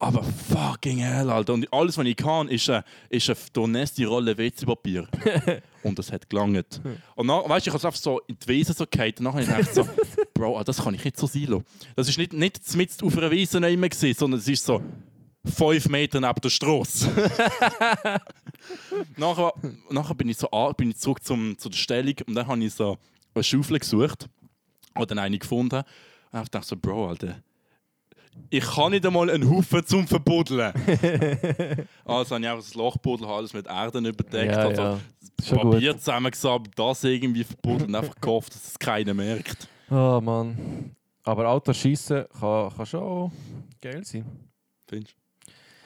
Aber 0.00 0.22
fucking 0.22 0.98
hell, 0.98 1.28
Alter. 1.28 1.54
Und 1.54 1.72
alles, 1.72 1.98
was 1.98 2.06
ich 2.06 2.14
kann, 2.16 2.48
ist 2.48 2.70
eine, 2.70 2.84
ist 3.08 3.28
eine 3.28 3.38
Donesti 3.52 4.04
Rolle 4.04 4.38
WC-Papier. 4.38 5.08
und 5.82 5.98
das 5.98 6.12
hat 6.12 6.30
gelangt. 6.30 6.80
Und 7.16 7.26
dann, 7.26 7.48
weißt 7.48 7.66
du, 7.66 7.70
ich 7.70 7.74
habe 7.74 7.78
es 7.78 7.84
einfach 7.84 8.00
so 8.00 8.20
in 8.28 8.36
die 8.40 8.46
Wiese 8.46 8.74
so 8.74 8.84
gehalten. 8.88 9.26
Und 9.26 9.34
dann 9.34 9.46
habe 9.48 9.62
ich 9.62 9.68
gedacht 9.68 9.74
so, 9.74 9.88
Bro, 10.34 10.58
ah, 10.58 10.62
das 10.62 10.84
kann 10.84 10.94
ich 10.94 11.04
nicht 11.04 11.16
so 11.16 11.26
sein 11.26 11.46
lassen. 11.46 11.64
Das 11.96 12.08
ist 12.08 12.16
nicht, 12.16 12.32
nicht 12.32 12.76
mitten 12.76 13.04
auf 13.06 13.18
einer 13.18 13.30
Wiese 13.32 13.58
noch 13.58 13.68
immer, 13.68 13.88
gewesen, 13.88 14.16
sondern 14.16 14.38
es 14.38 14.46
ist 14.46 14.64
so 14.64 14.80
fünf 15.44 15.88
Meter 15.88 16.20
neben 16.20 16.40
der 16.40 16.50
Straße. 16.50 17.10
nachher, 19.16 19.52
nachher 19.90 20.14
bin 20.14 20.28
ich 20.28 20.36
so 20.36 20.48
an- 20.50 20.74
bin 20.76 20.90
ich 20.90 20.98
zurück 20.98 21.24
zum, 21.24 21.58
zu 21.58 21.68
der 21.68 21.76
Stellung 21.76 22.14
und 22.26 22.34
dann 22.34 22.46
habe 22.46 22.62
ich 22.62 22.74
so 22.74 22.98
eine 23.34 23.42
Schaufel 23.44 23.78
gesucht 23.80 24.28
oder 24.94 25.06
dann 25.06 25.18
eine 25.18 25.38
gefunden. 25.38 25.82
Und 26.30 26.42
ich 26.42 26.48
dachte 26.50 26.66
so, 26.68 26.76
Bro, 26.76 27.08
Alter, 27.08 27.40
ich 28.50 28.64
kann 28.64 28.92
nicht 28.92 29.04
einmal 29.06 29.30
einen 29.30 29.48
Haufen 29.50 29.84
zum 29.86 30.06
Verbuddeln. 30.06 30.72
also 32.04 32.34
habe 32.34 32.44
ich 32.44 32.48
einfach 32.50 32.64
das 32.64 32.74
Loch 32.74 32.96
buddelt, 32.98 33.28
habe 33.28 33.38
alles 33.38 33.52
mit 33.52 33.66
Erden 33.66 34.04
überdeckt, 34.04 34.52
Ja, 34.52 34.58
also 34.62 34.82
ja. 34.82 34.98
das 35.36 35.48
Schon 35.48 35.58
gut. 35.58 35.72
Papier 35.72 35.98
zusammengesammelt, 35.98 36.70
das 36.76 37.04
irgendwie 37.04 37.44
verbuddelt 37.44 37.88
und 37.88 37.94
einfach 37.94 38.14
gehofft, 38.20 38.54
dass 38.54 38.66
es 38.66 38.78
keiner 38.78 39.14
merkt. 39.14 39.68
Oh 39.90 40.20
Mann. 40.22 40.94
Aber 41.24 41.48
Autoschießen 41.48 42.24
kann, 42.40 42.74
kann 42.74 42.86
schon 42.86 43.30
geil 43.80 44.04
sein. 44.04 44.24
Findest 44.88 45.14
du? 45.14 45.18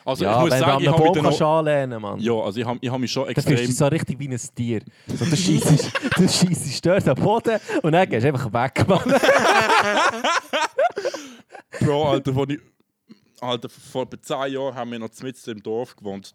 Also 0.04 0.24
ja, 0.24 0.34
ich 0.34 0.40
muss 0.40 0.50
wenn 0.50 0.58
sagen, 0.60 0.82
ich 0.82 0.88
habe 0.88 1.22
mich 1.22 1.42
auch, 1.42 1.58
anlehnen, 1.58 2.02
Mann. 2.02 2.18
ja, 2.18 2.32
also 2.32 2.58
ich 2.58 2.66
habe 2.66 2.78
ich 2.80 2.90
habe 2.90 2.98
mich 3.00 3.12
schon 3.12 3.28
extrem 3.28 3.56
dich 3.56 3.76
so 3.76 3.86
richtig 3.86 4.18
wie 4.18 4.28
ein 4.28 4.40
Tier. 4.54 4.82
So, 5.06 5.24
du 5.24 5.36
schießt 5.36 6.84
dort 6.86 7.06
am 7.08 7.14
Boden 7.14 7.60
und 7.82 7.92
dann 7.92 8.08
gehst 8.08 8.24
du 8.24 8.28
einfach 8.28 8.52
weg, 8.52 8.88
Mann. 8.88 9.00
Bro, 11.80 12.10
Alter, 12.10 12.34
wo 12.34 12.44
ich, 12.44 12.60
Alter, 13.40 13.68
vor 13.68 14.02
etwa 14.02 14.20
10 14.20 14.52
Jahren 14.54 14.74
haben 14.74 14.92
wir 14.92 14.98
noch 14.98 15.10
mitten 15.22 15.50
im 15.50 15.62
Dorf 15.62 15.96
gewohnt. 15.96 16.34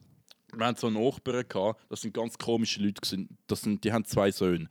Wir 0.54 0.66
hatten 0.66 0.80
so 0.80 0.90
Nachbarn, 0.90 1.46
gehabt, 1.48 1.82
das 1.90 2.02
sind 2.02 2.14
ganz 2.14 2.38
komische 2.38 2.82
Leute. 2.82 3.02
gewesen. 3.02 3.38
Das 3.48 3.62
sind, 3.62 3.84
die 3.84 3.92
haben 3.92 4.06
zwei 4.06 4.32
Söhne. 4.32 4.68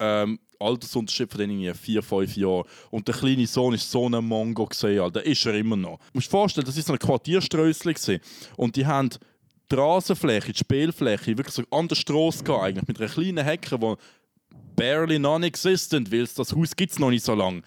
Ähm, 0.00 0.38
Altersunterschied 0.60 1.30
von 1.30 1.40
denen 1.40 1.60
irgendwie 1.60 1.78
4, 1.78 2.02
5 2.02 2.36
Jahre. 2.36 2.64
Und 2.90 3.08
der 3.08 3.14
kleine 3.14 3.46
Sohn 3.46 3.74
ist 3.74 3.90
so 3.90 4.08
ein 4.08 4.24
Mongo 4.24 4.66
gesehen, 4.66 5.00
Alter. 5.00 5.24
Ist 5.24 5.44
er 5.46 5.54
immer 5.54 5.76
noch. 5.76 5.98
Du 5.98 6.04
musst 6.14 6.28
dir 6.28 6.30
vorstellen, 6.30 6.66
das 6.66 6.76
ist 6.76 6.86
so 6.86 6.92
ein 6.92 6.98
Quartierströssli 6.98 7.94
gewesen. 7.94 8.20
Und 8.56 8.76
die 8.76 8.86
haben 8.86 9.10
die 9.70 9.74
Rasenfläche, 9.74 10.52
die 10.52 10.58
Spielfläche, 10.58 11.36
wirklich 11.36 11.54
so 11.54 11.62
an 11.70 11.88
der 11.88 11.96
Straße 11.96 12.42
gehabt, 12.42 12.64
eigentlich, 12.64 12.88
mit 12.88 13.00
einer 13.00 13.10
kleinen 13.10 13.44
Hecke, 13.44 13.78
die 13.78 13.94
barely 14.78 15.18
non-existent, 15.18 16.10
weil 16.12 16.26
das 16.26 16.54
Haus 16.54 16.76
gibt 16.76 16.92
es 16.92 16.98
noch 16.98 17.10
nicht 17.10 17.24
so 17.24 17.34
lange. 17.34 17.62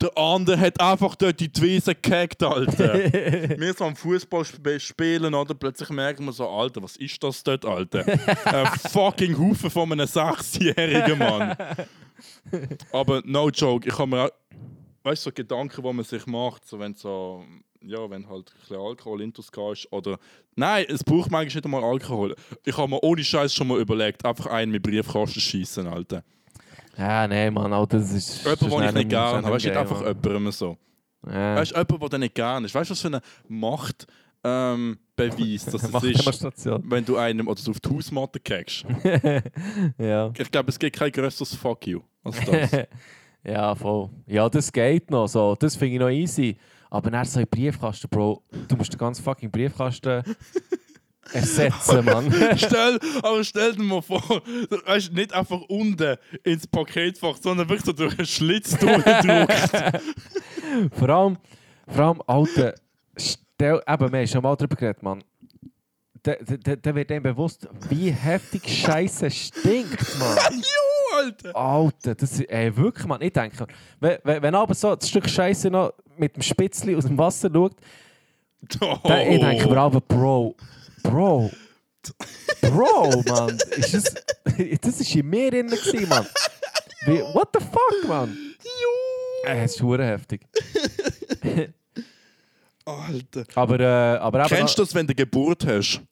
Der 0.00 0.16
andere 0.16 0.58
hat 0.58 0.80
einfach 0.80 1.14
dort 1.14 1.40
in 1.40 1.52
die 1.52 1.62
Wiese 1.62 1.94
gehackt, 1.94 2.42
Alter. 2.42 2.94
wir 3.58 3.74
so 3.74 3.84
am 3.84 3.96
Fußball 3.96 4.42
sp 4.44 4.66
spielen, 4.78 5.34
oder? 5.34 5.54
Plötzlich 5.54 5.90
merken 5.90 6.24
wir 6.24 6.32
so, 6.32 6.48
Alter, 6.48 6.82
was 6.82 6.96
ist 6.96 7.22
das 7.22 7.42
dort, 7.42 7.64
Alter? 7.64 8.04
Ein 8.44 8.66
fucking 8.90 9.38
Haufen 9.38 9.70
von 9.70 9.92
einem 9.92 10.06
Sechsjährigen 10.06 11.18
Mann. 11.18 11.56
Aber 12.92 13.22
no 13.24 13.48
joke, 13.50 13.88
ich 13.88 13.98
habe 13.98 14.10
mir 14.10 14.24
auch, 14.24 14.30
weißt 15.04 15.26
du, 15.26 15.30
so 15.30 15.34
Gedanken, 15.34 15.82
die 15.82 15.92
man 15.92 16.04
sich 16.04 16.26
macht, 16.26 16.66
so 16.66 16.78
wenn 16.78 16.94
so, 16.94 17.44
ja, 17.82 18.10
wenn 18.10 18.28
halt 18.28 18.50
ein 18.50 18.60
bisschen 18.60 18.76
Alkohol 18.76 19.22
intus 19.22 19.50
ist 19.72 19.92
oder, 19.92 20.18
nein, 20.56 20.86
es 20.88 21.04
braucht 21.04 21.30
manchmal 21.30 21.44
nicht 21.44 21.64
einmal 21.64 21.84
Alkohol. 21.84 22.34
Ich 22.64 22.76
habe 22.76 22.90
mir 22.90 23.02
ohne 23.02 23.22
Scheiß 23.22 23.54
schon 23.54 23.68
mal 23.68 23.80
überlegt, 23.80 24.24
einfach 24.24 24.46
einen 24.46 24.72
mit 24.72 24.82
Briefkasten 24.82 25.40
schießen, 25.40 25.86
Alter. 25.86 26.24
Ja, 26.98 27.28
nee, 27.28 27.50
Mann, 27.50 27.72
Alter, 27.72 27.98
das 27.98 28.12
ist... 28.12 28.44
Jemand, 28.44 28.60
den 28.60 28.88
ich 28.88 28.94
nicht 28.94 29.08
gerne 29.10 29.46
habe, 29.46 29.58
du, 29.58 29.66
nicht 29.66 29.76
einfach 29.76 30.00
jemandem 30.00 30.50
so. 30.50 30.76
Ja. 31.24 31.56
Weißt 31.56 31.72
du, 31.72 31.76
jemand, 31.76 32.12
den 32.12 32.20
nicht 32.20 32.34
gerne 32.34 32.66
ist. 32.66 32.74
Weißt 32.74 32.90
du, 32.90 32.92
was 32.92 33.00
für 33.00 33.08
eine 33.08 33.20
Macht 33.46 34.06
ähm, 34.42 34.98
beweist, 35.14 35.72
dass 35.72 35.82
es 36.02 36.02
ist, 36.02 36.66
wenn 36.66 37.04
du 37.04 37.16
einem 37.16 37.46
oder 37.46 37.60
so 37.60 37.70
auf 37.70 37.78
die 37.78 37.88
Hausmatte 37.88 38.40
kriegst? 38.40 38.84
ja. 39.98 40.32
Ich 40.36 40.50
glaube, 40.50 40.70
es 40.70 40.78
gibt 40.78 40.96
kein 40.96 41.12
grösseres 41.12 41.54
Fuck 41.54 41.86
you 41.86 42.00
als 42.24 42.36
das. 42.44 42.86
ja, 43.44 43.74
voll. 43.76 44.10
Ja, 44.26 44.48
das 44.48 44.72
geht 44.72 45.08
noch. 45.10 45.28
So. 45.28 45.54
Das 45.56 45.76
finde 45.76 45.94
ich 45.94 46.00
noch 46.00 46.10
easy. 46.10 46.56
Aber 46.90 47.10
dann 47.10 47.24
so 47.24 47.38
ein 47.38 47.46
Briefkasten, 47.46 48.08
Bro. 48.08 48.42
Du 48.66 48.76
musst 48.76 48.92
den 48.92 48.98
ganzen 48.98 49.22
fucking 49.22 49.50
Briefkasten 49.50 50.24
ersetzen, 51.32 52.04
Mann. 52.04 52.32
stell, 52.56 52.98
aber 53.22 53.44
stell 53.44 53.74
dir 53.74 53.82
mal 53.82 54.02
vor, 54.02 54.22
du 54.70 54.76
weißt, 54.86 55.12
nicht 55.12 55.32
einfach 55.32 55.60
unten 55.68 56.16
ins 56.44 56.66
Paketfach, 56.66 57.36
sondern 57.40 57.68
wirklich 57.68 57.84
so 57.86 57.92
durch 57.92 58.16
einen 58.18 58.26
Schlitz 58.26 58.76
durchgedruckt. 58.78 59.70
vor 60.98 61.08
allem, 61.08 61.36
vor 61.86 62.04
allem, 62.04 62.22
Alter, 62.26 62.74
stell, 63.16 63.80
eben, 63.86 64.12
wir 64.12 64.18
haben 64.20 64.26
schon 64.26 64.42
mal 64.42 64.56
darüber 64.56 64.76
geredet, 64.76 65.02
Mann. 65.02 65.22
Da, 66.22 66.34
da, 66.44 66.56
da- 66.56 66.76
da 66.76 66.94
wird 66.94 67.12
einem 67.12 67.22
bewusst, 67.22 67.68
wie 67.88 68.10
heftig 68.10 68.62
Scheiße 68.68 69.30
stinkt, 69.30 70.18
Mann. 70.18 70.36
jo, 70.54 71.16
Alter! 71.16 71.56
Alter, 71.56 72.14
das 72.16 72.32
ist 72.32 72.40
ey, 72.50 72.76
wirklich, 72.76 73.06
Mann. 73.06 73.22
Ich 73.22 73.32
denke, 73.32 73.66
wenn, 74.00 74.18
wenn, 74.24 74.54
aber 74.54 74.74
so 74.74 74.94
das 74.96 75.08
Stück 75.08 75.28
Scheiße 75.28 75.70
noch 75.70 75.94
mit 76.16 76.34
dem 76.36 76.42
Spitzli 76.42 76.96
aus 76.96 77.04
dem 77.06 77.16
Wasser 77.16 77.48
schaut, 77.52 77.76
Oh. 78.80 78.96
dann 79.04 79.20
ich 79.30 79.40
denke 79.40 79.68
mir 79.68 79.76
aber, 79.76 80.00
Bro, 80.00 80.56
Bro, 81.10 81.50
Bro, 82.60 83.22
Mann, 83.26 83.58
ist 83.76 83.94
das, 83.94 84.14
das 84.80 85.00
ist 85.00 85.14
in 85.14 85.26
mir 85.26 85.50
drin, 85.50 85.68
gewesen, 85.68 86.06
Mann. 86.08 86.26
Wie, 87.06 87.20
what 87.32 87.48
the 87.54 87.60
fuck, 87.60 88.08
Mann? 88.08 88.36
Jo! 88.62 89.48
Äh, 89.50 89.64
es 89.64 89.74
ist 89.74 89.82
hure 89.82 90.04
heftig. 90.04 90.42
Alter. 92.84 93.44
Aber, 93.54 93.80
äh, 93.80 94.18
aber 94.18 94.44
Kennst 94.48 94.78
du 94.78 94.82
das, 94.82 94.94
wenn 94.94 95.06
du 95.06 95.14
Geburt 95.14 95.66
hast? 95.66 96.02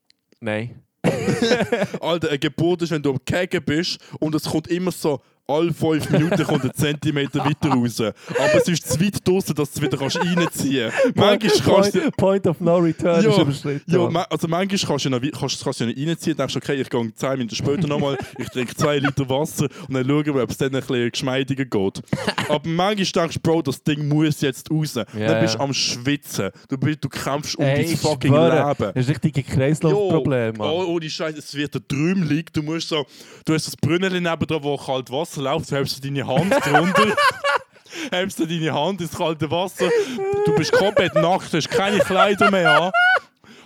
Nein. 0.40 0.82
Alter, 2.00 2.28
eine 2.28 2.38
Geburt 2.38 2.82
ist, 2.82 2.90
wenn 2.90 3.02
du 3.02 3.10
am 3.10 3.24
Kegen 3.24 3.62
bist 3.64 3.98
und 4.18 4.34
es 4.34 4.44
kommt 4.44 4.68
immer 4.68 4.92
so, 4.92 5.20
alle 5.48 5.72
fünf 5.72 6.10
Minuten 6.10 6.42
kommt 6.44 6.64
ein 6.64 6.74
Zentimeter 6.74 7.38
weiter 7.44 7.68
raus. 7.70 8.00
Aber 8.00 8.54
es 8.54 8.68
ist 8.68 8.88
zu 8.92 9.00
weit 9.00 9.26
draußen, 9.26 9.54
dass 9.54 9.70
du 9.72 9.78
es 9.78 9.82
wieder 9.82 9.96
kannst 9.96 10.18
reinziehen 10.18 10.90
kannst. 10.90 11.16
Manchmal 11.16 11.74
kannst 11.82 11.94
du... 11.94 12.10
Point, 12.12 12.46
of 12.48 12.60
no 12.60 12.78
return 12.78 13.18
ist 13.20 13.24
Ja, 13.36 13.42
überschritten. 13.42 13.82
ja, 13.92 13.98
Mann. 13.98 14.12
ma- 14.12 14.22
also 14.28 14.48
manchmal 14.48 14.78
kannst 14.88 15.04
du, 15.04 15.10
noch, 15.10 15.22
wei- 15.22 15.30
kannst, 15.30 15.62
kannst 15.62 15.80
du 15.80 15.84
ja 15.84 15.92
nicht 15.92 16.08
reinziehen, 16.08 16.36
denkst 16.36 16.56
okay, 16.56 16.74
ich 16.80 16.90
gehe 16.90 17.14
10 17.14 17.30
Minuten 17.32 17.54
später 17.54 17.86
nochmal, 17.86 18.18
ich 18.38 18.48
trinke 18.48 18.74
2 18.74 18.98
Liter 18.98 19.28
Wasser 19.28 19.68
und 19.88 19.94
dann 19.94 20.06
schauen 20.06 20.24
wir, 20.26 20.42
ob 20.42 20.50
es 20.50 20.56
dann 20.58 20.74
ein 20.74 20.80
bisschen 20.80 21.10
geschmeidiger 21.10 21.64
geht. 21.64 22.02
Aber 22.48 22.68
manchmal 22.68 22.96
denkst 23.28 23.34
du, 23.34 23.40
Bro, 23.40 23.62
das 23.62 23.82
Ding 23.82 24.08
muss 24.08 24.40
jetzt 24.40 24.70
raus. 24.70 24.94
dann 24.94 25.40
bist 25.40 25.54
du 25.54 25.60
am 25.60 25.72
Schwitzen. 25.72 26.50
Du, 26.68 26.76
bist, 26.76 27.04
du 27.04 27.08
kämpfst 27.08 27.56
um 27.56 27.64
Ey, 27.64 27.86
dein 27.86 27.96
fucking 27.96 28.32
schwöre, 28.32 28.68
Leben. 28.78 28.92
Das 28.94 29.04
ist 29.04 29.10
richtig 29.10 29.36
ein 29.36 29.46
Kreislaufproblem, 29.54 30.56
Mann. 30.56 30.68
Oh, 30.70 30.84
ohne 30.86 31.08
Scheiß, 31.08 31.36
es 31.38 31.54
wird 31.54 31.74
ein 31.76 31.86
Träum 31.86 32.22
liegt. 32.24 32.56
Du 32.56 32.62
musst 32.62 32.88
so, 32.88 33.06
du 33.44 33.54
hast 33.54 33.66
das 33.68 33.76
Brünneli 33.76 34.20
neben 34.20 34.46
dir, 34.46 34.62
wo 34.62 34.76
kalt 34.76 35.10
Wasser 35.10 35.35
läuft, 35.36 35.70
du 35.70 35.76
hältst 35.76 36.04
deine 36.04 36.26
Hand 36.26 36.52
drunter. 36.52 37.14
hältst 38.10 38.38
du 38.38 38.46
deine 38.46 38.72
Hand 38.72 39.00
ins 39.00 39.12
kalte 39.12 39.50
Wasser. 39.50 39.90
Du 40.44 40.54
bist 40.54 40.72
komplett 40.72 41.14
nackt, 41.14 41.52
hast 41.52 41.70
keine 41.70 41.98
Kleider 41.98 42.50
mehr 42.50 42.82
an. 42.82 42.92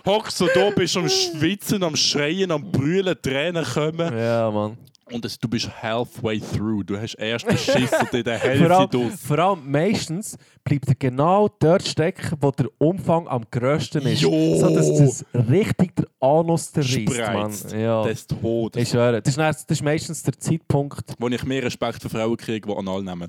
Hockst 0.05 0.37
so 0.37 0.47
da, 0.53 0.71
bist 0.71 0.97
am 0.97 1.07
Schwitzen, 1.07 1.83
am 1.83 1.95
Schreien, 1.95 2.51
am 2.51 2.71
Brüllen, 2.71 3.15
Tränen 3.21 3.63
kommen. 3.63 4.17
Ja, 4.17 4.49
Mann. 4.49 4.77
Und 5.11 5.25
es, 5.25 5.37
du 5.39 5.47
bist 5.47 5.69
halfway 5.81 6.39
through. 6.39 6.83
Du 6.83 6.97
hast 6.99 7.15
erst 7.15 7.47
beschissen 7.47 7.99
und 7.99 8.13
in 8.13 8.23
der 8.23 8.39
Vor 8.39 8.49
Hälfte 8.49 8.75
allem, 8.75 8.89
durch. 8.89 9.13
vor 9.15 9.39
allem 9.39 9.71
meistens 9.71 10.37
bleibt 10.63 10.87
er 10.87 10.95
genau 10.95 11.49
dort 11.59 11.83
stecken, 11.87 12.37
wo 12.39 12.51
der 12.51 12.67
Umfang 12.77 13.27
am 13.27 13.43
grössten 13.51 14.05
ist. 14.07 14.21
Jo! 14.21 14.55
So 14.59 14.73
dass 14.73 14.93
das 14.97 15.25
richtig 15.33 15.95
der 15.95 16.05
Anus 16.19 16.71
zerreißt, 16.71 17.07
Mann. 17.07 17.51
Spreizt. 17.51 17.73
Ja. 17.73 18.03
Des 18.03 18.27
Todes. 18.27 18.81
Ich 18.81 18.89
schwöre, 18.89 19.21
das 19.21 19.37
ist, 19.37 19.37
das 19.37 19.65
ist 19.69 19.83
meistens 19.83 20.23
der 20.23 20.37
Zeitpunkt, 20.37 21.13
Wo 21.19 21.27
ich 21.27 21.43
mehr 21.43 21.63
Respekt 21.63 22.01
für 22.01 22.09
Frauen 22.09 22.37
kriege, 22.37 22.67
die 22.67 22.75
anal 22.75 23.01
nehmen. 23.03 23.27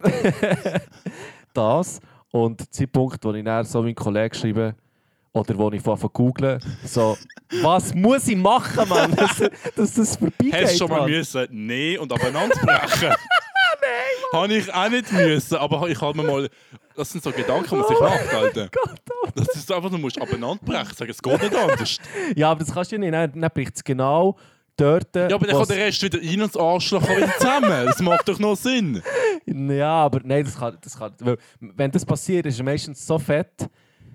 das 1.55 2.01
und 2.31 2.61
der 2.61 2.71
Zeitpunkt, 2.71 3.25
wo 3.25 3.33
ich 3.33 3.45
dann 3.45 3.65
so 3.65 3.83
meinen 3.83 3.95
Kollegen 3.95 4.35
schreibe, 4.35 4.75
oder 5.33 5.57
wo 5.57 5.71
ich 5.71 5.81
von 5.81 5.99
google, 6.13 6.59
so, 6.85 7.17
was 7.63 7.95
muss 7.95 8.29
ich 8.29 8.37
machen, 8.37 8.89
Mann, 8.89 9.15
dass, 9.17 9.43
dass 9.75 9.95
das 9.95 10.17
vorbeigeht, 10.17 10.55
Hast 10.55 10.75
du 10.75 10.79
schon 10.79 10.91
mal 10.91 11.01
Mann. 11.01 11.11
müssen 11.11 11.47
nee 11.51 11.97
und 11.97 12.13
aneinander 12.13 12.57
brechen? 12.57 13.09
Nein, 13.83 14.41
Habe 14.41 14.55
ich 14.55 14.73
auch 14.73 14.89
nicht 14.91 15.11
müssen, 15.13 15.57
aber 15.57 15.89
ich 15.89 16.01
habe 16.01 16.23
mir 16.23 16.31
mal... 16.31 16.49
Das 16.95 17.11
sind 17.11 17.25
so 17.25 17.33
Gedanken, 17.33 17.71
die 17.71 17.77
man 17.77 17.89
sich 17.89 17.99
macht, 17.99 18.35
Alter. 18.35 18.69
Das 19.35 19.49
ist 19.57 19.73
einfach, 19.73 19.91
du 19.91 19.97
musst 19.99 20.21
aneinander 20.21 20.63
brechen, 20.63 20.95
sagen, 20.95 21.11
es 21.11 21.23
geht 21.23 21.43
nicht 21.43 21.57
anders. 21.57 21.99
Ja, 22.37 22.51
aber 22.51 22.65
das 22.65 22.73
kannst 22.73 22.93
du 22.93 22.97
ja 22.97 23.01
nicht, 23.01 23.15
dann, 23.15 23.33
dann 23.41 23.51
bricht 23.53 23.77
es 23.77 23.83
genau 23.83 24.37
dort, 24.77 25.15
Ja, 25.17 25.35
aber 25.35 25.47
dann 25.47 25.57
kommt 25.57 25.71
der 25.71 25.79
Rest 25.79 26.03
wieder 26.03 26.19
rein 26.19 26.43
und 26.43 26.55
das 26.55 26.61
Arschloch 26.61 27.03
kann 27.05 27.17
wieder 27.17 27.33
zusammen. 27.39 27.87
Das 27.87 27.99
macht 28.01 28.29
doch 28.29 28.39
noch 28.39 28.57
Sinn. 28.57 29.03
Ja, 29.47 30.05
aber 30.05 30.21
nein, 30.23 30.45
das 30.45 30.57
kann, 30.59 30.77
das 30.81 30.99
kann. 30.99 31.15
Weil, 31.19 31.39
wenn 31.61 31.91
das 31.91 32.05
passiert, 32.05 32.47
ist 32.47 32.59
er 32.59 32.65
meistens 32.65 33.05
so 33.07 33.19
fett, 33.19 33.69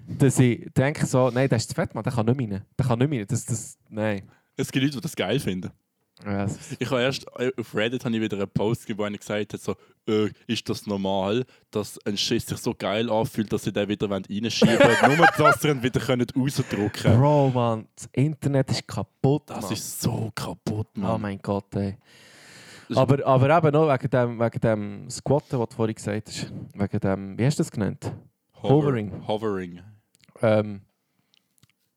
dass 0.08 0.40
ich 0.40 0.70
denke 0.74 1.06
so, 1.06 1.30
nein, 1.30 1.50
das 1.50 1.64
ist 1.64 1.70
zu 1.70 1.76
fett, 1.76 1.94
man, 1.94 2.04
der 2.04 2.14
kann 2.14 2.26
nicht 2.26 2.38
mehr 2.38 2.52
rein. 2.60 2.66
Der 2.78 2.86
kann 2.86 3.00
nicht 3.00 3.10
mehr 3.10 3.20
rein. 3.20 3.28
Das, 3.30 3.46
das, 3.46 3.78
nein. 3.90 4.30
Es 4.56 4.72
gibt 4.72 4.84
Leute, 4.84 4.96
die 4.98 5.02
das 5.02 5.16
geil 5.16 5.40
finden. 5.40 5.70
Ja, 6.26 6.48
Ich 6.80 6.90
habe 6.90 7.02
erst 7.04 7.28
äh, 7.38 7.52
auf 7.60 7.76
Reddit 7.76 8.04
habe 8.04 8.16
ich 8.16 8.22
wieder 8.22 8.38
einen 8.38 8.50
Post 8.50 8.82
gegeben, 8.88 9.00
wo 9.00 9.04
einer 9.04 9.18
gesagt 9.20 9.54
hat, 9.54 9.62
so, 9.62 9.76
äh, 10.08 10.30
ist 10.48 10.68
das 10.68 10.88
normal, 10.88 11.46
dass 11.70 12.00
ein 12.08 12.18
Schiss 12.18 12.48
sich 12.48 12.58
so 12.58 12.74
geil 12.74 13.08
anfühlt, 13.12 13.54
dass 13.54 13.64
sie 13.66 13.72
den 13.72 13.88
wieder 13.88 14.10
reinschieben 14.10 14.80
wollen, 14.80 15.18
nur 15.18 15.28
dass 15.38 15.62
sie 15.62 15.68
ihn 15.70 15.84
wieder 15.84 16.02
rausdrücken 16.36 16.92
können. 16.92 17.20
Bro, 17.20 17.50
Mann, 17.52 17.88
das 17.96 18.10
Internet 18.14 18.72
ist 18.72 18.88
kaputt. 18.88 19.44
Das 19.46 19.62
Mann. 19.66 19.74
ist 19.74 20.02
so 20.02 20.32
kaputt, 20.34 20.88
Oh 20.96 21.00
Mann. 21.02 21.22
mein 21.22 21.40
Gott, 21.40 21.76
ey. 21.76 21.98
Aber, 22.96 23.24
aber 23.24 23.58
eben 23.58 23.72
noch 23.74 23.94
wegen 23.94 24.10
dem, 24.10 24.40
wegen 24.40 24.60
dem 24.62 25.10
Squatten, 25.12 25.60
was 25.60 25.70
du 25.70 25.76
vorhin 25.76 25.94
gesagt 25.96 26.30
hast. 26.30 26.52
Wegen 26.74 27.00
dem, 27.00 27.38
wie 27.38 27.46
hast 27.46 27.60
du 27.60 27.64
das 27.64 27.70
genannt? 27.70 28.12
Hover- 28.64 28.70
Hovering. 28.88 29.28
Hovering. 29.28 29.82
Ähm, 30.42 30.82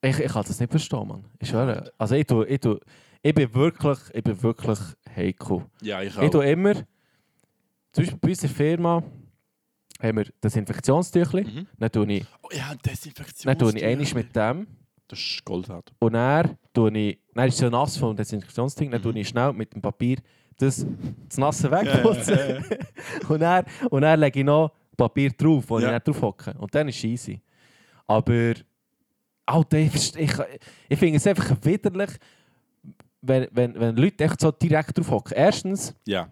ich, 0.03 0.19
ich 0.19 0.33
kann 0.33 0.45
das 0.47 0.59
nicht 0.61 0.71
verstehen, 0.71 1.07
Mann. 1.07 1.25
Ich 1.39 1.49
schwöre. 1.49 1.93
Also 1.99 2.15
ich, 2.15 2.27
tu, 2.27 2.43
ich, 2.45 2.61
tu, 2.61 2.79
ich 3.23 3.35
bin 3.35 3.53
wirklich, 3.55 3.99
ich 4.15 4.25
bin 4.25 4.43
wirklich 4.43 4.79
heikel. 5.15 5.67
Ja, 5.83 6.01
ich 6.03 6.15
Ich 6.15 6.19
auch. 6.19 6.31
tue 6.31 6.47
immer, 6.51 6.75
zum 6.75 6.85
Beispiel 8.05 8.19
bei 8.21 8.29
unserer 8.31 8.51
Firma, 8.51 9.03
haben 10.03 10.17
wir 10.17 10.27
das 10.41 10.57
Infektionstüchli. 10.57 11.43
Mhm. 11.45 11.67
Dann 11.79 11.93
tue 11.93 12.11
ich, 12.13 12.25
Oh 12.43 12.49
ja, 12.53 12.75
Desinfektion. 12.75 13.51
dann 13.51 13.59
tue 13.59 13.77
ich 13.77 13.85
einmal 13.85 14.07
mit 14.15 14.35
dem. 14.35 14.67
Das 15.07 15.19
ist 15.19 15.45
Gold 15.45 15.69
wert. 15.69 15.93
Und 15.99 16.13
dann 16.15 16.57
tue 16.73 16.97
ich, 16.97 17.19
dann 17.35 17.49
ist 17.49 17.55
es 17.55 17.61
so 17.61 17.69
nass 17.69 17.97
vom 17.97 18.17
Desinfektionsding, 18.17 18.91
dann 18.93 19.03
tue 19.03 19.19
ich 19.19 19.29
schnell 19.29 19.53
mit 19.53 19.75
dem 19.75 19.83
Papier 19.83 20.19
das, 20.57 20.87
das 21.29 21.37
Nasse 21.37 21.71
wegputzen. 21.71 22.65
und, 23.29 23.41
dann, 23.41 23.65
und 23.91 24.03
dann 24.03 24.21
lege 24.21 24.39
ich 24.41 24.47
noch 24.47 24.73
Papier 24.97 25.31
drauf, 25.31 25.65
wo 25.69 25.79
Ja. 25.81 25.89
ich 25.89 25.93
nicht 25.95 26.09
drauf 26.09 26.23
hocke. 26.23 26.55
Und 26.59 26.75
dann 26.75 26.89
ist 26.89 26.97
es 26.99 27.05
easy. 27.05 27.41
Aber, 28.11 28.55
Alter, 29.47 29.79
ich, 29.79 30.17
ich, 30.17 30.33
ich 30.89 30.99
finde 30.99 31.17
es 31.17 31.27
einfach 31.27 31.57
widerlich, 31.63 32.11
wenn, 33.23 33.49
wenn, 33.53 33.79
wenn 33.79 33.97
Leute 33.97 34.25
echt 34.25 34.41
so 34.41 34.51
direkt 34.51 34.97
drauf 34.99 35.11
hocken. 35.11 35.35
Erstens, 35.37 35.95
Ja. 36.07 36.29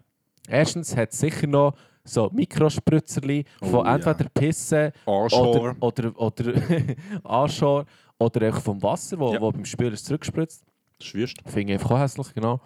erstens 0.47 0.95
hat 0.95 1.11
es 1.13 1.19
sicher 1.19 1.47
noch 1.47 1.73
so 2.03 2.29
Mikrospritzerli 2.33 3.45
von 3.61 3.75
Oh, 3.75 3.83
entweder 3.83 4.27
Pissen 4.33 4.91
Arschhaar. 5.05 5.47
oder, 5.47 5.75
oder, 5.79 6.19
oder 6.19 6.53
Arschhaar 7.23 7.85
oder 8.17 8.47
einfach 8.47 8.61
vom 8.61 8.81
Wasser, 8.81 9.19
wo, 9.19 9.33
Ja. 9.33 9.39
wo 9.41 9.51
beim 9.51 9.65
Spüler 9.65 9.95
zurückspritzt. 9.95 10.65
Das 10.97 11.07
ist 11.07 11.13
wüst. 11.13 11.37
Finde 11.45 11.73
ich 11.73 11.79
einfach 11.79 11.91
auch 11.91 11.99
hässlich, 11.99 12.33
genau. 12.33 12.59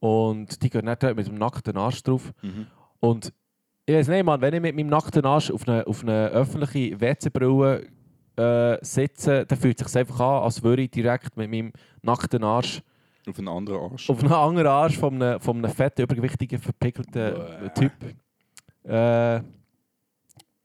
Und 0.00 0.62
die 0.62 0.70
gehen 0.70 0.84
nicht 0.84 1.02
mit 1.02 1.26
dem 1.26 1.34
nackten 1.36 1.76
Arsch 1.76 2.02
drauf. 2.02 2.32
Mhm. 2.42 2.66
Und 3.00 3.32
ich 3.86 3.94
weiß 3.94 4.08
nicht, 4.08 4.24
Mann, 4.24 4.40
wenn 4.40 4.54
ich 4.54 4.60
mit 4.62 4.74
meinem 4.76 4.88
nackten 4.88 5.24
Arsch 5.26 5.50
auf 5.50 5.66
eine, 5.68 5.86
auf 5.86 6.02
eine 6.02 6.28
öffentliche 6.28 6.98
WC-Brille 7.00 7.86
äh, 8.36 8.78
sitze, 8.84 9.46
dann 9.46 9.58
fühlt 9.58 9.80
es 9.80 9.92
sich 9.92 10.00
einfach 10.00 10.20
an, 10.20 10.42
als 10.44 10.62
würde 10.62 10.82
ich 10.82 10.90
direkt 10.90 11.36
mit 11.36 11.50
meinem 11.50 11.72
nackten 12.02 12.42
Arsch 12.44 12.82
Auf 13.28 13.38
einen 13.38 13.48
anderen 13.48 13.80
Arsch. 13.92 14.10
auf 14.10 14.22
einen 14.22 14.32
anderen 14.32 14.66
Arsch 14.68 14.98
von 14.98 15.22
einem, 15.22 15.40
von 15.40 15.58
einem 15.58 15.72
fetten, 15.72 16.02
übergewichtigen, 16.02 16.58
verpickelten 16.60 17.34
Bäh. 17.34 17.68
Typ 17.74 17.92
äh, 18.86 19.36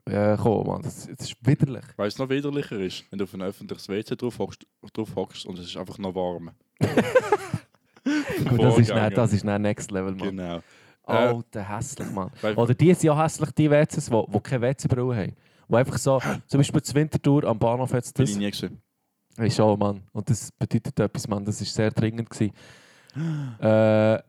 äh, 0.06 0.38
kommen, 0.38 0.68
Mann. 0.68 0.82
Das, 0.82 1.08
das 1.08 1.28
ist 1.30 1.36
widerlich. 1.46 1.84
Weißt 1.96 2.18
du, 2.18 2.24
was 2.24 2.30
noch 2.30 2.30
widerlicher 2.30 2.78
ist? 2.80 3.06
Wenn 3.12 3.20
du 3.20 3.26
auf 3.26 3.34
ein 3.34 3.42
öffentliches 3.44 3.88
WC 3.88 4.16
drauf 4.16 4.40
hockst, 4.40 4.66
drauf 4.94 5.16
hockst 5.16 5.46
und 5.46 5.60
es 5.60 5.66
ist 5.68 5.78
einfach 5.78 5.98
noch 6.00 6.16
warm. 6.16 6.52
Gut, 6.80 6.90
das 8.64 8.78
ist, 8.80 8.94
nicht, 8.94 9.18
das 9.18 9.34
ist 9.34 9.44
nicht 9.44 9.60
Next 9.60 9.92
Level, 9.92 10.16
Mann. 10.16 10.30
Genau. 10.30 10.60
Alter, 11.04 11.68
hässlich, 11.78 12.10
Mann. 12.12 12.32
Weil- 12.42 12.56
Oder 12.56 12.74
die 12.74 12.94
sind 12.94 13.04
ja 13.04 13.24
hässlich, 13.24 13.52
die 13.52 13.70
WCs, 13.70 14.10
die, 14.10 14.24
die 14.32 14.40
keine 14.40 14.62
WC-Brille 14.62 15.16
haben. 15.16 15.36
Die 15.70 15.76
einfach 15.76 15.98
so, 15.98 16.20
zum 16.48 16.60
Beispiel 16.60 16.82
zur 16.82 16.96
Wintertour 16.96 17.44
am 17.46 17.58
Bahnhof 17.60 17.94
jetzt 17.94 18.16
Bin 18.16 18.26
das. 18.26 18.32
ich 18.32 18.38
nie 18.40 18.50
gesehen. 18.52 18.82
Hey, 19.38 19.52
schon, 19.52 19.78
Mann. 19.80 20.02
Und 20.12 20.30
das 20.30 20.52
bedeutet 20.52 21.00
etwas, 21.00 21.28
Mann. 21.28 21.46
Das 21.46 21.60
war 21.62 21.68
sehr 21.68 21.92
dringend. 21.92 22.30
Gewesen. 22.30 22.54
äh, 23.62 24.20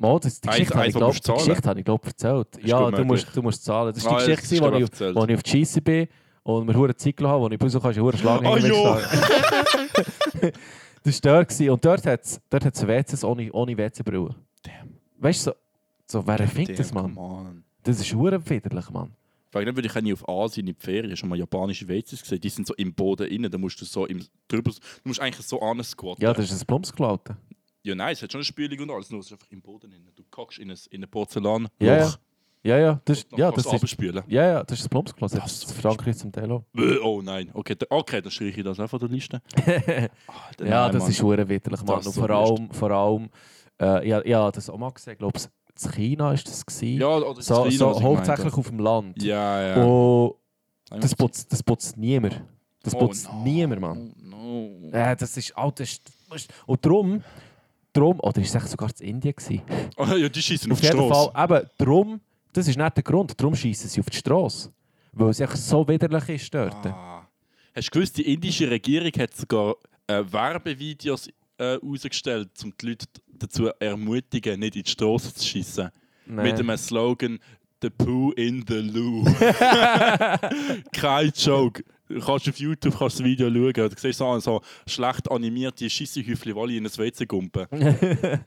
Mal, 0.00 0.20
das, 0.20 0.40
die 0.40 0.48
Geschichte 0.48 0.74
habe 0.76 0.86
ich, 0.86 0.94
wo 0.94 0.98
glaub, 1.00 1.12
die. 1.12 1.32
Geschichte 1.32 1.74
ich 1.76 1.84
glaube 1.84 2.06
erzählt. 2.06 2.56
Ist 2.56 2.66
Ja, 2.68 2.88
du 2.90 3.04
musst, 3.04 3.36
du 3.36 3.42
musst 3.42 3.64
zahlen. 3.64 3.92
Das 3.92 4.04
war 4.04 4.18
die 4.18 4.22
Ah, 4.22 4.26
Geschichte, 4.36 4.54
hast 4.54 4.62
wo 4.62 4.70
du 4.70 4.78
ich, 4.84 5.14
wo 5.16 5.24
ich 5.24 5.34
auf 5.34 5.42
die 5.42 5.50
Scheisse 5.50 5.80
bin 5.82 6.06
und 6.44 6.68
wir 6.68 6.74
hure 6.76 6.94
Zeit 6.94 7.20
haben, 7.20 7.42
wo 7.42 7.48
ich 7.48 7.58
Bus 7.58 7.72
kannst, 7.82 7.98
hure 7.98 8.16
Schlange 8.16 8.48
Oh, 8.48 8.56
jo. 8.56 8.96
Das 11.02 11.24
war 11.24 11.42
dort. 11.44 11.60
Und 11.60 11.84
dort 11.84 12.06
hat 12.06 12.24
es 12.24 12.40
dort 12.48 12.64
hat's 12.64 12.86
WCs 12.86 13.24
ohne, 13.24 13.50
ohne 13.52 13.76
WC-Brille. 13.76 14.34
Damn. 14.62 14.94
Weißt 15.18 15.46
du, 15.48 15.50
so, 15.50 16.20
so, 16.20 16.26
wer 16.26 16.46
findet 16.46 16.78
das, 16.78 16.92
Mann? 16.94 17.14
Mann. 17.14 17.64
Das 17.82 17.98
ist 18.00 18.14
hure 18.14 18.40
widerlich, 18.48 18.90
Mann. 18.90 19.12
Weil 19.52 19.64
dann 19.64 19.76
würde 19.76 19.88
ich 19.88 20.02
nie 20.02 20.12
auf 20.12 20.28
Asien 20.28 20.66
in 20.66 20.74
die 20.74 20.80
Ferien 20.80 21.16
schon 21.16 21.28
mal 21.28 21.38
japanische 21.38 21.88
WCs 21.88 22.22
gesehen. 22.22 22.40
Die 22.40 22.48
sind 22.50 22.66
so 22.66 22.74
im 22.74 22.94
Boden 22.94 23.26
innen. 23.28 23.50
Da 23.50 23.58
musst 23.58 23.80
du 23.80 23.84
so 23.84 24.06
im 24.06 24.22
drüber. 24.48 24.70
Du 24.70 24.78
musst 25.04 25.20
eigentlich 25.20 25.46
so 25.46 25.60
ansquatten. 25.60 26.22
Ja, 26.22 26.32
das 26.32 26.50
ist 26.50 26.62
ein 26.62 26.66
Plumpsklauten. 26.66 27.36
ja, 27.82 27.94
nein, 27.94 28.12
es 28.12 28.22
hat 28.22 28.30
schon 28.32 28.40
eine 28.40 28.44
Spülung 28.44 28.78
und 28.80 28.90
alles. 28.90 29.10
Nur 29.10 29.20
es 29.20 29.26
ist 29.26 29.32
einfach 29.32 29.50
im 29.50 29.62
Boden 29.62 29.90
innen. 29.92 30.10
Du 30.14 30.22
kackst 30.30 30.58
in 30.58 30.70
ein, 30.70 30.78
in 30.90 31.02
ein 31.02 31.10
Porzellan. 31.10 31.68
Ja, 31.80 31.96
ja. 31.98 32.14
Ja, 32.64 32.76
ja, 32.76 33.00
das, 33.04 33.26
Dann 33.28 33.38
ja, 33.38 33.52
das 33.52 33.64
ist, 33.72 33.96
ja, 34.02 34.24
ja, 34.26 34.64
das 34.64 34.80
ist 34.80 34.86
ein 34.86 34.90
Plumpsklauten. 34.90 35.38
Das 35.38 35.60
Das 35.60 35.62
ist 35.62 35.70
ist 35.70 35.80
Frankreich 35.80 36.16
zum 36.18 36.32
Teil 36.32 36.50
auch. 36.50 36.64
Oh 37.04 37.22
nein. 37.22 37.50
Okay, 37.54 37.76
okay 37.88 38.20
dann 38.20 38.32
streiche 38.32 38.58
ich 38.58 38.64
das 38.64 38.80
auch 38.80 38.90
von 38.90 38.98
der 38.98 39.08
Liste. 39.08 39.40
Alter, 39.56 40.10
ja, 40.66 40.82
nein, 40.82 40.92
das 40.92 41.02
Mann. 41.04 41.10
ist 41.12 41.22
hure 41.22 41.48
widerlich, 41.48 41.80
Mann. 41.84 41.96
Das 41.96 42.06
Und 42.06 42.10
ist 42.10 42.14
so 42.16 42.20
vor 42.20 42.30
allem, 42.30 42.70
vor 42.72 42.90
allem 42.90 43.30
äh, 43.80 44.08
ja, 44.08 44.26
ja, 44.26 44.50
das 44.50 44.68
auch 44.68 44.76
mal 44.76 44.90
gesehen, 44.90 45.16
ich 45.20 45.67
China 45.86 46.24
war 46.24 46.34
das. 46.34 46.64
Gewesen. 46.66 47.00
Ja, 47.00 47.08
oder 47.08 47.40
so 47.42 47.64
China, 47.64 47.70
so 47.94 48.02
hauptsächlich 48.02 48.54
auf 48.54 48.68
dem 48.68 48.78
Land. 48.80 49.22
Ja, 49.22 49.76
ja. 49.76 49.84
Und 49.84 51.04
das 51.04 51.14
putzt, 51.14 51.52
das 51.52 51.62
putzt 51.62 51.96
niemand. 51.96 52.42
Das 52.82 52.94
Oh, 52.94 52.98
putzt 53.00 53.28
no. 53.30 53.42
niemand, 53.44 53.80
Mann. 53.80 54.12
No. 54.22 54.88
Äh, 54.92 55.14
das 55.16 55.36
ist. 55.36 55.52
Das 55.56 55.90
ist, 56.42 56.52
und 56.66 56.84
darum, 56.84 57.22
darum, 57.92 58.20
oder 58.20 58.40
ist 58.40 58.54
es 58.54 58.70
sogar 58.70 58.90
in 59.00 59.08
Indien 59.08 59.34
gewesen? 59.34 59.62
Oh, 59.96 60.04
ja, 60.16 60.28
die 60.28 60.42
schießen 60.42 60.70
auf 60.70 60.76
Auf 60.76 60.80
die 60.80 60.86
jeden 60.86 60.98
Straße. 60.98 61.32
Fall, 61.32 61.44
eben, 61.58 61.70
darum, 61.78 62.20
das 62.52 62.68
ist 62.68 62.78
nicht 62.78 62.96
der 62.96 63.02
Grund, 63.02 63.38
darum 63.38 63.54
schießen 63.54 63.88
sie 63.90 64.00
auf 64.00 64.08
die 64.10 64.16
Straße. 64.16 64.70
Weil 65.12 65.30
es 65.30 65.38
so 65.68 65.86
widerlich 65.88 66.28
ist 66.28 66.54
dort. 66.54 66.86
Ah. 66.86 67.26
Hast 67.74 67.88
du 67.88 67.90
gewusst, 67.92 68.16
die 68.16 68.32
indische 68.32 68.70
Regierung 68.70 69.10
hat 69.18 69.34
sogar 69.34 69.74
äh, 70.06 70.22
Werbevideos 70.30 71.28
äh, 71.58 71.74
rausgestellt, 71.82 72.50
um 72.64 72.72
die 72.80 72.86
Leute 72.86 73.06
dazu 73.38 73.64
zu 73.64 73.70
ermutigen, 73.80 74.60
nicht 74.60 74.76
in 74.76 74.82
die 74.82 74.90
Straße 74.90 75.34
zu 75.34 75.44
schießen. 75.46 75.90
Mit 76.26 76.58
dem 76.58 76.76
Slogan 76.76 77.38
The 77.80 77.90
Poo 77.90 78.32
in 78.32 78.64
the 78.68 78.80
Loo. 78.80 79.24
Kein 80.92 81.32
Joke. 81.34 81.84
Du 82.08 82.20
kannst 82.20 82.48
auf 82.48 82.58
YouTube 82.58 82.98
kannst 82.98 83.20
das 83.20 83.24
Video 83.24 83.48
schauen. 83.50 83.90
Du 83.90 83.96
siehst 83.96 84.18
so, 84.18 84.38
so 84.40 84.60
schlecht 84.86 85.30
animierte 85.30 85.88
Schissehäufchen, 85.88 86.54
die 86.54 86.60
alle 86.60 86.72
in 86.74 86.86
ein 86.86 86.90
WC 86.98 87.26
gumpen. 87.26 87.66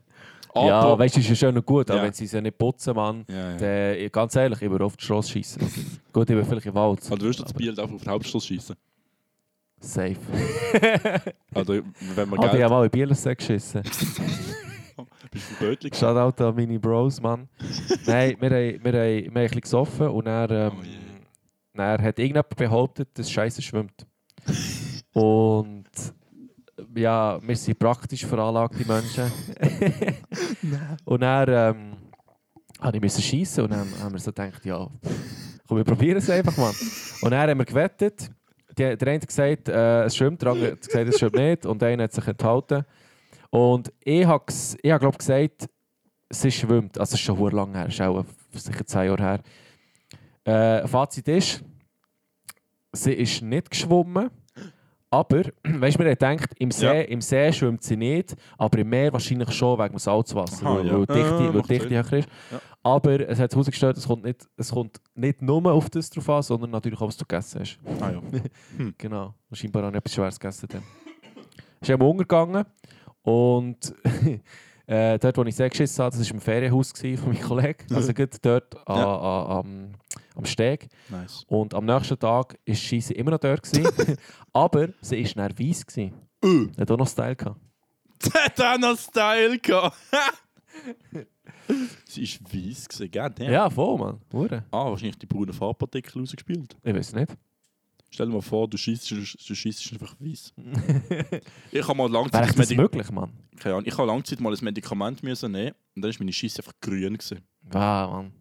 ja, 0.54 0.80
Aber- 0.80 0.98
weißt 0.98 1.16
du, 1.16 1.20
ist 1.20 1.28
ja 1.30 1.34
schön 1.34 1.56
und 1.56 1.64
gut, 1.64 1.88
aber 1.90 2.00
Ja. 2.00 2.04
wenn 2.06 2.12
sie 2.12 2.24
es 2.24 2.32
ja 2.32 2.40
nicht 2.40 2.58
putzen, 2.58 2.94
Mann, 2.94 3.24
Ja, 3.28 3.52
ja. 3.52 3.56
dann, 3.56 4.10
ganz 4.10 4.34
ehrlich, 4.36 4.60
ich 4.60 4.70
würde 4.70 4.84
auf 4.84 4.96
die 4.96 5.04
Straße 5.04 5.30
schießen. 5.32 5.62
gut, 6.12 6.28
ich 6.28 6.36
bin 6.36 6.44
vielleicht 6.44 6.66
im 6.66 6.74
Wald. 6.74 7.00
Also, 7.02 7.16
du 7.16 7.24
wirst 7.26 7.40
das 7.40 7.52
Bild 7.52 7.78
auf 7.80 7.88
den 7.90 8.06
Hauptstraße 8.06 8.46
schießen. 8.48 8.76
Safe. 9.80 10.16
Also, 11.54 11.72
wenn 12.14 12.28
man 12.28 12.38
Habe 12.38 12.46
ich 12.46 12.50
Geld... 12.52 12.60
ja 12.60 12.68
mal 12.68 12.84
in 12.84 12.90
Bielefeld 12.90 13.38
geschissen. 13.38 13.82
Bist 15.32 15.50
du 15.50 15.54
dem 15.54 15.70
Bötli 15.70 15.90
Shoutout 15.94 16.44
an 16.44 16.54
meine 16.54 16.78
Bros, 16.78 17.20
Mann. 17.22 17.48
Nein, 18.06 18.36
wir 18.38 18.50
haben, 18.50 18.84
wir 18.84 18.92
haben, 18.92 18.92
wir 18.92 19.00
haben 19.00 19.36
ein 19.36 19.44
bisschen 19.44 19.60
gesoffen 19.62 20.08
und 20.08 20.26
dann, 20.26 20.50
ähm, 20.50 20.72
Oh 20.74 21.78
dann 21.78 22.02
hat 22.02 22.18
irgendjemand 22.18 22.54
behauptet, 22.54 23.08
dass 23.18 23.30
Scheiße 23.30 23.62
schwimmt. 23.62 24.06
und 25.14 25.88
ja, 26.94 27.40
wir 27.42 27.56
sind 27.56 27.78
praktisch 27.78 28.26
veranlagte 28.26 28.86
Menschen. 28.86 29.32
und 31.06 31.22
dann 31.22 31.48
ähm, 31.48 31.96
habe 32.78 32.96
ich 32.98 33.02
müssen 33.02 33.22
schiessen 33.22 33.64
und 33.64 33.70
dann 33.70 33.88
haben 34.02 34.12
wir 34.12 34.20
so 34.20 34.32
gedacht, 34.32 34.62
ja, 34.66 34.86
komm, 35.66 35.78
wir 35.78 35.84
probieren 35.84 36.18
es 36.18 36.28
einfach, 36.28 36.58
Mann. 36.58 36.74
Und 37.22 37.30
dann 37.30 37.48
haben 37.48 37.58
wir 37.58 37.64
gewettet. 37.64 38.30
Die, 38.76 38.96
der 38.96 39.08
eine 39.08 39.14
hat 39.14 39.26
gesagt, 39.26 39.68
äh, 39.70 40.04
es 40.04 40.14
schwimmt, 40.14 40.42
der 40.42 40.50
andere 40.50 40.72
hat 40.72 40.80
gesagt, 40.82 41.08
es 41.08 41.18
schwimmt 41.18 41.36
nicht 41.36 41.64
und 41.64 41.80
der 41.80 41.88
eine 41.88 42.02
hat 42.02 42.12
sich 42.12 42.26
enthalten. 42.26 42.84
Und 43.52 43.92
ich 44.02 44.24
habe 44.24 44.44
ich 44.82 44.90
hab, 44.90 45.00
glaub, 45.00 45.18
gesagt, 45.18 45.68
sie 46.30 46.50
schwimmt. 46.50 46.98
Also, 46.98 47.14
es 47.14 47.20
ist 47.20 47.26
schon 47.26 47.36
sehr 47.36 47.52
lange 47.52 47.76
her, 47.76 47.86
es 47.88 47.94
ist 47.94 48.00
auch 48.00 48.24
sicher 48.52 48.86
zehn 48.86 49.04
Jahre 49.06 49.22
her. 50.44 50.82
Äh, 50.82 50.88
Fazit 50.88 51.28
ist, 51.28 51.62
sie 52.92 53.12
ist 53.12 53.42
nicht 53.42 53.70
geschwommen. 53.70 54.30
Aber, 55.10 55.42
weißt 55.64 55.98
du, 56.00 56.02
man 56.04 56.14
denkt, 56.16 56.54
im 56.58 56.70
See, 56.70 56.86
Ja. 56.86 56.92
im 57.02 57.20
See 57.20 57.52
schwimmt 57.52 57.82
sie 57.82 57.98
nicht, 57.98 58.34
aber 58.56 58.78
im 58.78 58.88
Meer 58.88 59.12
wahrscheinlich 59.12 59.52
schon 59.52 59.78
wegen 59.78 59.90
dem 59.94 59.98
Salzwasser, 59.98 60.64
Aha, 60.66 60.76
weil, 60.78 60.86
ja. 60.86 60.92
weil 60.94 61.06
Dichte, 61.06 61.34
Ah, 61.50 61.54
weil 61.54 61.62
Dichte 61.62 61.90
höher 61.90 62.12
ist. 62.14 62.28
Ja. 62.50 62.60
Aber 62.82 63.28
es 63.28 63.38
hat 63.38 63.52
herausgestellt, 63.52 63.98
es 63.98 64.06
kommt, 64.06 64.24
nicht, 64.24 64.48
es 64.56 64.70
kommt 64.70 64.98
nicht 65.14 65.42
nur 65.42 65.70
auf 65.70 65.90
das 65.90 66.08
drauf 66.08 66.28
an, 66.30 66.42
sondern 66.42 66.70
natürlich 66.70 66.98
auch, 66.98 67.08
was 67.08 67.18
du 67.18 67.26
gegessen 67.26 67.60
hast. 67.60 67.78
Ah, 68.00 68.10
ja. 68.10 68.22
Genau. 68.96 69.34
Und 69.50 69.56
scheinbar 69.56 69.82
habe 69.84 69.94
ich 69.94 69.98
etwas 69.98 70.14
Schweres 70.14 70.40
gegessen. 70.40 70.66
Dann. 70.72 70.82
Ist 71.82 71.90
eben 71.90 72.02
untergegangen. 72.02 72.64
Und 73.22 73.94
äh, 74.86 75.18
dort, 75.18 75.36
wo 75.36 75.44
ich 75.44 75.54
sehr 75.56 75.70
geschissen 75.70 76.04
habe, 76.04 76.16
das 76.16 76.26
war 76.28 76.34
im 76.34 76.40
Ferienhaus 76.40 76.92
von 76.92 77.28
meinem 77.32 77.40
Kollegen. 77.40 77.94
Also 77.94 78.12
gut 78.12 78.30
dort 78.42 78.76
an, 78.88 78.96
Ja. 78.98 79.16
an, 79.18 79.56
am, 79.58 79.92
am 80.34 80.44
Steg. 80.44 80.88
Nice. 81.08 81.44
Und 81.46 81.74
am 81.74 81.84
nächsten 81.84 82.18
Tag 82.18 82.58
war 82.66 82.74
Scheisse 82.74 83.14
immer 83.14 83.30
noch 83.32 83.38
dort. 83.38 83.62
Gewesen. 83.62 84.16
Aber 84.52 84.88
sie 85.00 85.24
war 85.36 85.48
dann 85.48 85.58
weiss. 85.58 85.86
Gewesen. 85.86 86.14
Äh, 86.44 86.80
Hat 86.80 86.90
auch 86.90 86.96
noch 86.98 87.08
Style 87.08 87.36
gehabt. 87.36 87.60
Hat 88.34 88.60
auch 88.60 88.78
noch 88.78 88.98
Style 88.98 89.58
gehabt. 89.58 89.96
Sie 92.06 92.22
ist 92.24 92.42
weiss 92.52 92.88
gewesen, 92.88 93.10
gell? 93.10 93.32
Ja, 93.38 93.50
Ja. 93.52 93.70
voll, 93.70 93.98
Mann. 93.98 94.20
Hure. 94.32 94.64
Ah, 94.70 94.90
wahrscheinlich 94.90 95.18
die 95.18 95.26
braunen 95.26 95.52
Farbpartikel 95.52 96.18
rausgespielt. 96.20 96.76
Ich 96.82 96.94
weiß 96.94 97.14
nicht. 97.14 97.32
Stell 98.14 98.26
dir 98.26 98.32
mal 98.34 98.42
vor, 98.42 98.68
du 98.68 98.76
schießt, 98.76 99.10
du 99.10 99.54
schießt 99.54 99.92
einfach 99.94 100.14
weiss. 100.20 100.52
ich 101.72 101.88
habe 101.88 101.96
mal 101.96 102.10
langzeit 102.10 102.42
Wäre 102.46 102.54
das 102.56 102.68
Medi- 102.70 102.76
möglich, 102.76 103.10
Mann? 103.10 103.32
keine 103.58 103.76
Ahnung, 103.76 103.86
ich 103.88 103.96
habe 103.96 104.06
langzeit 104.06 104.38
mal 104.40 104.52
ein 104.52 104.58
Medikament 104.64 105.22
müssen 105.22 105.50
nehmen 105.52 105.72
und 105.96 106.02
dann 106.02 106.10
ist 106.10 106.18
meine 106.18 106.32
Scheisse 106.32 106.58
einfach 106.58 106.74
grün 106.80 107.14
gewesen. 107.16 107.40
Wow, 107.62 108.10
Mann. 108.12 108.32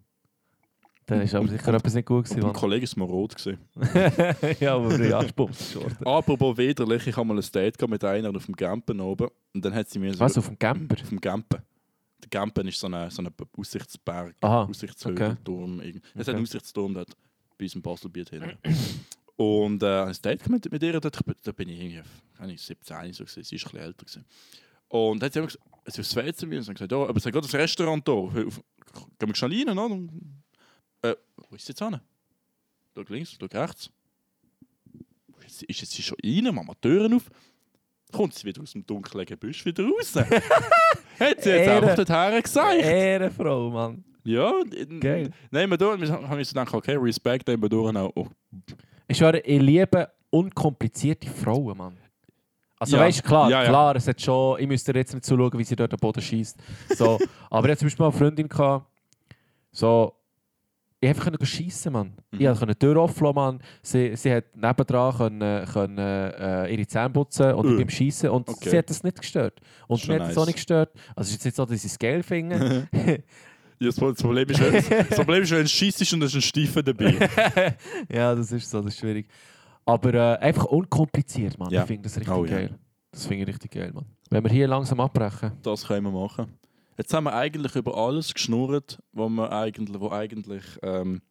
Dann 1.05 1.21
ist 1.21 1.33
aber 1.33 1.47
sicher 1.47 1.69
und- 1.69 1.75
etwas 1.75 1.93
nicht 1.93 2.05
gut 2.05 2.25
gewesen, 2.25 2.41
mein. 2.43 2.53
Kollege 2.53 2.83
ist 2.83 2.95
mal 2.97 3.05
rot 3.05 3.35
gewesen. 3.35 3.59
ja, 4.59 4.75
aber 4.75 5.19
Anspruch 5.19 5.51
schon. 5.53 5.97
Apropos 6.05 6.57
widerlich, 6.57 7.07
ich 7.07 7.15
habe 7.15 7.27
mal 7.27 7.37
ein 7.37 7.51
Date 7.53 7.81
mit 7.89 8.03
einer 8.03 8.35
auf 8.35 8.45
dem 8.45 8.55
Gampen 8.55 8.99
oben 8.99 9.29
und 9.53 9.63
dann 9.65 9.73
hat 9.73 9.89
sie 9.89 9.99
mir 9.99 10.13
so 10.13 10.19
Was, 10.19 10.37
auf 10.37 10.47
dem 10.47 10.59
Camper? 10.59 10.95
auf 11.01 11.09
dem 11.09 11.19
Gampen. 11.21 11.61
Der 12.21 12.29
Gampen 12.29 12.67
ist 12.67 12.79
so 12.79 12.87
ein 12.87 13.09
so 13.09 13.21
eine 13.21 13.31
Aussichtsberg, 13.57 14.35
Aha, 14.41 14.65
Aussichtshöhe, 14.65 15.37
Turm. 15.43 15.79
irgend- 15.81 16.03
Es 16.13 16.19
hat 16.19 16.27
Okay. 16.27 16.31
einen 16.31 16.43
Aussichtsturm 16.43 16.93
dort 16.93 17.15
bei 17.57 17.65
uns 17.65 17.75
im 17.75 17.81
Baselbiet 17.81 18.29
hinten. 18.29 18.57
Und 19.37 19.83
äh, 19.83 20.03
ein 20.03 20.15
Date 20.23 20.47
mit, 20.49 20.71
mit 20.71 20.83
ihr, 20.83 20.99
dort, 20.99 21.19
da 21.43 21.51
bin 21.51 21.69
ich 21.69 21.79
irgendwie 21.79 22.01
keine 22.37 22.57
17 22.57 23.13
so 23.13 23.23
gewesen, 23.23 23.43
sie 23.43 23.55
ist 23.55 23.65
ein 23.65 23.71
bisschen 23.71 23.79
älter 23.79 24.05
gewesen. 24.05 24.25
Und 24.87 25.21
dann 25.21 25.27
hat 25.27 25.33
sie 25.33 25.39
immer 25.39 25.47
gesagt, 25.47 25.65
sie 25.87 26.01
ist 26.01 26.11
Schweizer 26.11 26.49
wie 26.49 26.57
und 26.57 26.63
sie 26.63 26.69
hat 26.69 26.75
gesagt, 26.75 26.91
ja, 26.91 26.97
aber 26.97 27.17
es 27.17 27.25
hat 27.25 27.33
gerade 27.33 27.47
ein 27.47 27.61
Restaurant 27.61 28.07
da, 28.07 28.11
auf, 28.11 28.35
auf, 28.35 28.61
gehen 29.19 29.29
wir 29.29 29.35
schnell 29.35 29.67
rein, 29.67 29.77
oder? 29.77 31.09
Äh, 31.09 31.15
wo 31.49 31.55
ist 31.55 31.65
sie 31.65 31.71
jetzt 31.71 31.79
hin? 31.79 31.99
Schau 32.93 33.03
links, 33.07 33.37
schau 33.39 33.45
rechts. 33.59 33.89
Ist, 35.45 35.63
ist 35.63 35.81
jetzt 35.81 35.91
sie 35.91 36.03
schon 36.03 36.17
rein, 36.23 36.53
machen 36.53 36.67
wir 36.67 36.75
die 36.75 36.81
Türen 36.81 37.13
auf. 37.13 37.29
Kommt 38.11 38.33
sie 38.33 38.45
wieder 38.45 38.61
aus 38.61 38.73
dem 38.73 38.85
dunklen 38.85 39.25
Gebüsch 39.25 39.65
wieder 39.65 39.85
raus. 39.85 40.15
hat 41.19 41.43
sie 41.43 41.49
jetzt 41.49 41.69
einfach 41.69 41.95
dorthin 41.95 42.41
gesagt. 42.41 42.81
Ehrenfrau, 42.81 43.69
Mann. 43.69 44.03
Ja, 44.23 44.53
Geil. 44.99 45.31
nehmen 45.49 45.71
wir 45.71 45.77
durch. 45.77 45.99
Wir 45.99 46.09
haben 46.09 46.37
uns 46.37 46.49
gedacht, 46.49 46.73
okay, 46.73 46.95
Respekt, 46.95 47.47
nehmen 47.47 47.63
wir 47.63 47.69
durch. 47.69 47.95
Auch. 47.95 48.11
Oh, 48.15 48.27
Ich 49.11 49.17
schwöre, 49.17 49.39
ich 49.39 49.61
liebe 49.61 50.09
unkomplizierte 50.29 51.27
Frauen, 51.29 51.77
Mann. 51.77 51.97
Also 52.79 52.95
Ja. 52.95 53.03
weißt 53.03 53.19
du, 53.19 53.23
klar, 53.23 53.49
Ja, 53.49 53.61
ja. 53.63 53.67
klar, 53.69 53.95
es 53.97 54.07
hat 54.07 54.21
schon, 54.21 54.57
ich 54.59 54.67
müsste 54.67 54.93
jetzt 54.93 55.13
nicht 55.13 55.25
zuschauen, 55.25 55.51
wie 55.59 55.65
sie 55.65 55.75
dort 55.75 55.91
den 55.91 55.99
Boden 55.99 56.21
schießt. 56.21 56.57
So, 56.95 57.19
aber 57.49 57.67
ich 57.67 57.71
hatte 57.71 57.79
zum 57.79 57.87
Beispiel 57.87 58.03
mal 58.05 58.09
eine 58.09 58.17
Freundin, 58.17 58.47
gehabt, 58.47 58.85
so, 59.73 60.13
ich 61.01 61.09
einfach 61.09 61.25
können 61.25 61.45
schiessen, 61.45 61.91
Mann. 61.91 62.13
Ich 62.31 62.39
Mhm. 62.39 62.45
konnte 62.55 62.67
die 62.67 62.75
Tür 62.75 62.95
offen 62.97 63.35
Mann. 63.35 63.59
Sie, 63.81 64.15
sie 64.15 64.33
hat 64.33 64.55
nebendran 64.55 65.13
können, 65.17 65.65
können, 65.65 65.97
äh, 65.97 66.71
ihre 66.73 66.87
Zähne 66.87 67.09
putzen 67.09 67.53
und 67.55 67.65
ich 67.65 67.73
Äh. 67.73 67.77
beim 67.79 67.89
Schießen 67.89 68.29
und 68.29 68.47
Okay. 68.47 68.69
sie 68.69 68.77
hat 68.77 68.89
das 68.89 69.03
nicht 69.03 69.19
gestört. 69.19 69.59
Und 69.87 70.07
mir 70.07 70.15
hat 70.21 70.27
nice. 70.27 70.37
auch 70.37 70.45
nicht 70.45 70.55
gestört. 70.55 70.93
Also 71.15 71.27
es 71.27 71.31
ist 71.31 71.33
jetzt 71.33 71.45
nicht 71.45 71.55
so, 71.57 71.65
dass 71.65 71.83
ich 71.83 71.91
es 71.91 71.99
geil 71.99 72.23
finde. 72.23 72.87
Ja, 73.81 73.87
das 73.87 73.95
Problem 73.97 74.47
ist, 74.47 74.59
wenn- 74.61 75.07
das 75.09 75.17
Problem 75.17 75.41
ist, 75.43 75.51
wenn 75.51 75.63
du 75.63 75.67
schießt 75.67 76.13
und 76.13 76.19
da 76.19 76.25
ist 76.27 76.35
ein 76.35 76.41
Stiefel 76.41 76.83
dabei. 76.83 77.17
ja, 78.13 78.35
das 78.35 78.51
ist 78.51 78.69
so, 78.69 78.79
das 78.81 78.93
ist 78.93 78.99
schwierig. 78.99 79.27
Aber 79.85 80.13
äh, 80.13 80.37
einfach 80.37 80.65
unkompliziert, 80.65 81.57
Mann. 81.57 81.71
Ja. 81.71 81.81
Ich 81.81 81.87
finde 81.87 82.03
das 82.03 82.15
richtig 82.15 82.31
Oh, 82.33 82.45
ja. 82.45 82.51
geil. 82.51 82.79
Das 83.11 83.25
finde 83.25 83.43
ich 83.43 83.47
richtig 83.49 83.71
geil, 83.71 83.91
Mann. 83.93 84.05
Wenn 84.29 84.43
wir 84.43 84.51
hier 84.51 84.67
langsam 84.67 84.99
abbrechen. 84.99 85.51
Das 85.63 85.87
können 85.87 86.03
wir 86.05 86.11
machen. 86.11 86.53
Jetzt 86.97 87.11
haben 87.13 87.23
wir 87.23 87.33
eigentlich 87.33 87.75
über 87.75 87.97
alles 87.97 88.33
geschnurrt, 88.33 88.99
wo 89.13 89.27
wir 89.29 89.51
eigentlich, 89.51 89.99
wo 89.99 90.11
eigentlich, 90.11 90.63
ähm, 90.83 91.21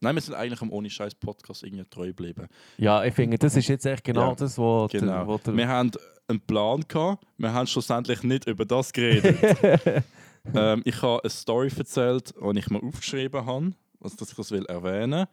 nein, 0.00 0.14
wir 0.14 0.22
sind 0.22 0.34
eigentlich 0.34 0.62
am 0.62 0.70
ohne 0.70 0.88
Scheiß 0.88 1.16
Podcast 1.16 1.64
irgendwie 1.64 1.84
treu 1.90 2.06
geblieben. 2.06 2.46
Ja, 2.78 3.02
ich 3.04 3.12
finde, 3.14 3.36
das 3.36 3.56
ist 3.56 3.66
jetzt 3.66 3.84
echt 3.84 4.04
genau 4.04 4.28
Ja, 4.28 4.34
das, 4.36 4.56
was 4.56 4.92
Genau. 4.92 5.06
der, 5.12 5.26
wo 5.26 5.38
der 5.38 5.56
wir 5.56 5.66
haben 5.66 5.90
einen 6.28 6.40
Plan 6.40 6.84
gehabt, 6.86 7.24
wir 7.38 7.52
haben 7.52 7.66
schlussendlich 7.66 8.22
nicht 8.22 8.46
über 8.46 8.64
das 8.64 8.92
geredet. 8.92 9.36
ähm, 10.54 10.82
ich 10.84 11.00
habe 11.02 11.22
eine 11.22 11.30
Story 11.30 11.70
erzählt, 11.76 12.34
die 12.40 12.58
ich 12.58 12.70
mir 12.70 12.82
aufgeschrieben 12.82 13.44
habe, 13.44 13.72
also 14.00 14.16
dass 14.16 14.30
ich 14.30 14.36
das 14.36 14.50
will 14.50 14.64
erwähnen. 14.66 15.26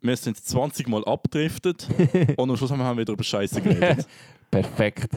Wir 0.00 0.16
sind 0.16 0.36
20 0.36 0.88
Mal 0.88 1.04
abgedriftet 1.04 1.88
und 2.36 2.50
am 2.50 2.56
Schluss 2.56 2.70
haben 2.70 2.78
wir 2.80 2.96
wieder 2.96 3.12
über 3.12 3.22
Scheiße 3.22 3.60
geredet. 3.60 4.06
Perfekt. 4.50 5.10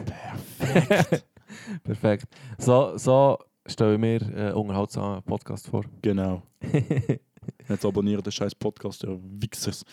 Perfekt. 1.84 2.26
So, 2.58 2.98
so 2.98 3.40
stellen 3.66 4.02
wir 4.02 4.22
äh, 4.22 4.52
unterhaltsamen 4.54 5.24
Podcast 5.24 5.68
vor. 5.68 5.84
genau. 6.02 6.44
Jetzt 7.68 7.86
abonnieren 7.86 8.24
den 8.24 8.32
scheiß 8.32 8.56
Podcast, 8.56 9.04
ja, 9.04 9.10
Wichsers. 9.22 9.84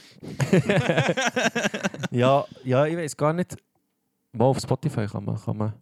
ja, 2.10 2.44
ja, 2.64 2.86
ich 2.86 2.96
weiß 2.96 3.16
gar 3.16 3.32
nicht. 3.32 3.56
Wo 4.32 4.44
auf 4.44 4.58
Spotify 4.58 5.06
kann 5.06 5.24
man. 5.24 5.36
Kann 5.36 5.56
man. 5.56 5.81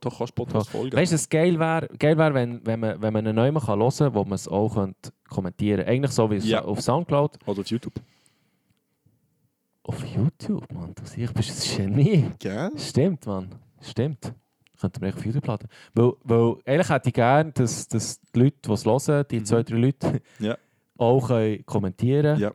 Doch, 0.00 0.18
kannst 0.18 0.32
du 0.38 0.44
Podcast 0.44 0.70
folgen. 0.70 0.96
Weißt 0.96 1.12
du, 1.12 1.16
es 1.16 1.28
geil 1.28 1.58
wäre, 1.58 1.88
geil 1.98 2.16
wär, 2.18 2.34
wenn, 2.34 2.64
wenn 2.66 2.80
man, 2.80 3.00
wenn 3.02 3.12
man 3.12 3.26
einen 3.26 3.36
neuen 3.36 3.54
kann 3.54 3.78
hören 3.80 3.90
kann, 3.98 4.14
wo 4.14 4.24
man 4.24 4.34
es 4.34 4.48
auch 4.48 4.74
könnte 4.74 5.10
kommentieren 5.28 5.78
könnte. 5.78 5.90
Eigentlich 5.92 6.12
so 6.12 6.30
wie 6.30 6.36
Ja. 6.36 6.62
auf 6.64 6.80
Soundcloud. 6.80 7.38
Oder 7.46 7.60
auf 7.60 7.66
YouTube. 7.66 7.94
Auf 9.82 10.04
YouTube, 10.04 10.70
Mann. 10.72 10.94
Du 10.94 11.04
siehst, 11.04 11.34
bist 11.34 11.78
ein 11.80 11.94
Genie. 11.94 12.24
Gell? 12.38 12.70
Stimmt, 12.76 13.26
Mann. 13.26 13.48
Stimmt. 13.80 14.32
Könnten 14.78 15.00
wir 15.00 15.08
echt 15.08 15.18
auf 15.18 15.26
YouTube 15.26 15.46
laden. 15.46 15.68
Weil, 15.94 16.12
weil 16.24 16.54
eigentlich 16.64 16.88
hätte 16.88 17.08
ich 17.08 17.14
gerne, 17.14 17.52
dass, 17.52 17.88
dass 17.88 18.20
die 18.34 18.38
Leute, 18.40 18.56
die 18.66 18.72
es 18.72 18.84
hören, 18.86 19.24
die 19.30 19.40
Mhm. 19.40 19.44
zwei, 19.44 19.62
drei 19.62 19.76
Leute, 19.76 20.20
Ja. 20.38 20.56
auch 20.98 21.26
können 21.28 21.64
kommentieren 21.66 22.38
Ja. 22.38 22.52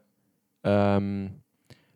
ähm, 0.63 1.31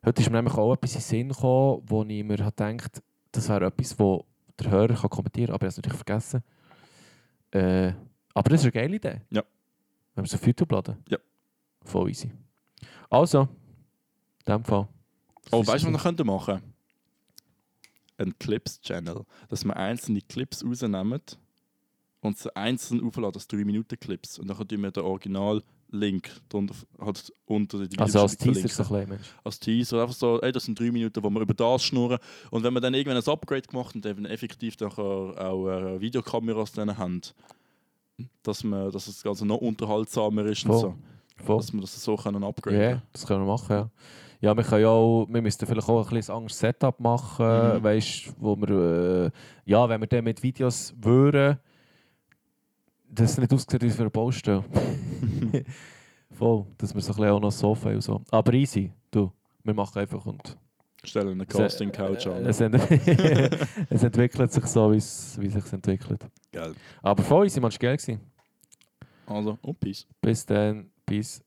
Heute 0.05 0.21
ist 0.21 0.29
mir 0.29 0.37
nämlich 0.37 0.53
auch 0.55 0.73
etwas 0.73 0.91
in 0.93 0.99
den 0.99 1.03
Sinn 1.03 1.29
gekommen, 1.29 1.81
wo 1.85 2.03
ich 2.03 2.23
mir 2.23 2.37
habe 2.37 2.51
gedacht 2.55 3.01
das 3.33 3.49
wäre 3.49 3.65
etwas, 3.67 3.99
wo 3.99 4.25
der 4.59 4.71
Hörer 4.71 4.95
kann 4.95 5.09
kommentieren 5.09 5.53
aber 5.53 5.67
ich 5.67 5.67
habe 5.67 5.67
es 5.67 5.77
natürlich 5.77 5.97
vergessen. 5.97 6.43
Äh, 7.51 7.93
aber 8.33 8.49
das 8.49 8.61
ist 8.61 8.65
eine 8.65 8.71
geile 8.71 8.95
Idee. 8.95 9.21
Ja. 9.29 9.43
Wenn 10.15 10.23
wir 10.23 10.27
es 10.27 10.33
auf 10.35 10.45
YouTube 10.45 10.71
laden. 10.71 10.97
Ja. 11.09 11.17
Voll 11.83 12.09
easy. 12.09 12.31
Also, 13.09 13.47
in 14.45 14.53
dem 14.53 14.63
Fall. 14.63 14.87
Oh, 15.51 15.65
weißt 15.65 15.83
du, 15.83 15.87
was 15.87 15.93
wir 15.93 15.99
könnten 15.99 16.27
machen? 16.27 16.61
Ein 18.17 18.37
Clips-Channel. 18.37 19.25
Dass 19.47 19.63
wir 19.63 19.75
einzelne 19.75 20.21
Clips 20.21 20.63
rausnehmen 20.63 21.21
und 22.21 22.37
sie 22.37 22.53
einzeln 22.55 23.03
aufladen, 23.05 23.35
als 23.35 23.49
3-Minuten-Clips. 23.49 24.39
Und 24.39 24.47
dann 24.47 24.57
können 24.57 24.81
wir 24.83 24.91
den 24.91 25.03
Original-Link 25.03 26.29
drunter, 26.49 26.75
halt 26.99 27.33
unter 27.45 27.87
die 27.87 27.97
Also 27.99 28.21
als 28.21 28.37
Teaser 28.37 28.67
so 28.83 28.93
ein 28.95 29.07
bisschen. 29.07 29.25
Als 29.43 29.59
Teaser. 29.59 30.01
Einfach 30.01 30.15
so, 30.15 30.41
ey, 30.41 30.51
das 30.51 30.65
sind 30.65 30.79
3 30.79 30.91
Minuten, 30.91 31.23
wo 31.23 31.29
wir 31.29 31.41
über 31.41 31.53
das 31.53 31.83
schnurren. 31.83 32.19
Und 32.51 32.63
wenn 32.63 32.73
wir 32.73 32.81
dann 32.81 32.93
irgendwann 32.93 33.21
ein 33.21 33.27
Upgrade 33.27 33.61
gemacht 33.61 33.95
und 33.95 34.05
eben 34.05 34.25
effektiv 34.25 34.77
nachher 34.79 35.01
auch 35.03 35.67
äh, 35.69 36.01
Videokameras 36.01 36.73
dann 36.73 36.97
haben, 36.97 37.21
dass, 38.43 38.63
wir, 38.63 38.91
dass 38.91 39.05
das 39.05 39.23
Ganze 39.23 39.45
noch 39.45 39.57
unterhaltsamer 39.57 40.45
ist 40.45 40.65
und 40.65 40.71
Voll. 40.71 40.79
so. 40.81 40.95
Voll. 41.45 41.57
Dass 41.57 41.71
wir 41.73 41.81
das 41.81 42.03
so 42.03 42.15
können 42.17 42.41
Ja, 42.41 42.47
upgraden 42.49 43.01
das 43.13 43.25
können 43.25 43.41
wir 43.45 43.47
machen, 43.53 43.71
ja. 43.73 43.89
Ja, 44.41 44.55
wir 44.55 44.63
können 44.63 44.81
ja 44.81 44.89
auch, 44.89 45.25
wir 45.29 45.41
müssten 45.41 45.65
vielleicht 45.65 45.87
auch 45.89 46.07
ein 46.09 46.15
bisschen 46.15 46.35
anderes 46.35 46.59
Setup 46.59 46.99
machen, 46.99 47.45
Mhm. 47.77 47.83
weißt, 47.83 48.33
wo 48.37 48.55
wir, 48.57 48.69
äh, 49.27 49.31
ja, 49.69 49.87
wenn 49.87 50.01
wir 50.01 50.07
dann 50.07 50.23
mit 50.25 50.43
Videos 50.43 50.93
würden, 51.01 51.57
das 53.09 53.37
nicht 53.37 53.53
aussieht 53.53 53.81
wie 53.81 53.89
für 53.89 54.01
eine 54.01 54.09
Baustelle. 54.09 54.63
Voll, 56.31 56.65
dass 56.77 56.93
wir 56.93 57.01
so 57.01 57.11
ein 57.11 57.15
bisschen 57.17 57.31
auch 57.31 57.39
noch 57.39 57.51
Sofa 57.51 57.89
und 57.89 58.01
so. 58.01 58.21
Aber 58.29 58.53
easy, 58.53 58.91
du, 59.11 59.31
wir 59.63 59.73
machen 59.73 59.99
einfach 59.99 60.25
und 60.25 60.57
Stellen 61.03 61.29
eine 61.29 61.45
Casting-Couch 61.45 62.25
äh, 62.25 62.29
an. 62.29 62.45
es, 62.45 62.59
ent 62.59 62.75
es 63.89 64.03
entwickelt 64.03 64.51
sich 64.51 64.65
so, 64.65 64.91
wie 64.91 64.97
es 64.97 65.37
wie 65.39 65.47
es 65.47 65.53
sich 65.53 65.73
entwickelt. 65.73 66.25
Geil. 66.51 66.73
Aber 67.01 67.23
voll 67.23 67.45
easy, 67.45 67.59
man, 67.59 67.69
es 67.69 67.75
war 67.75 67.79
geil. 67.79 67.97
gewesen. 67.97 68.19
Also, 69.25 69.57
und 69.61 69.79
Peace. 69.79 70.07
Bis 70.21 70.45
dann, 70.45 70.89
peace. 71.05 71.41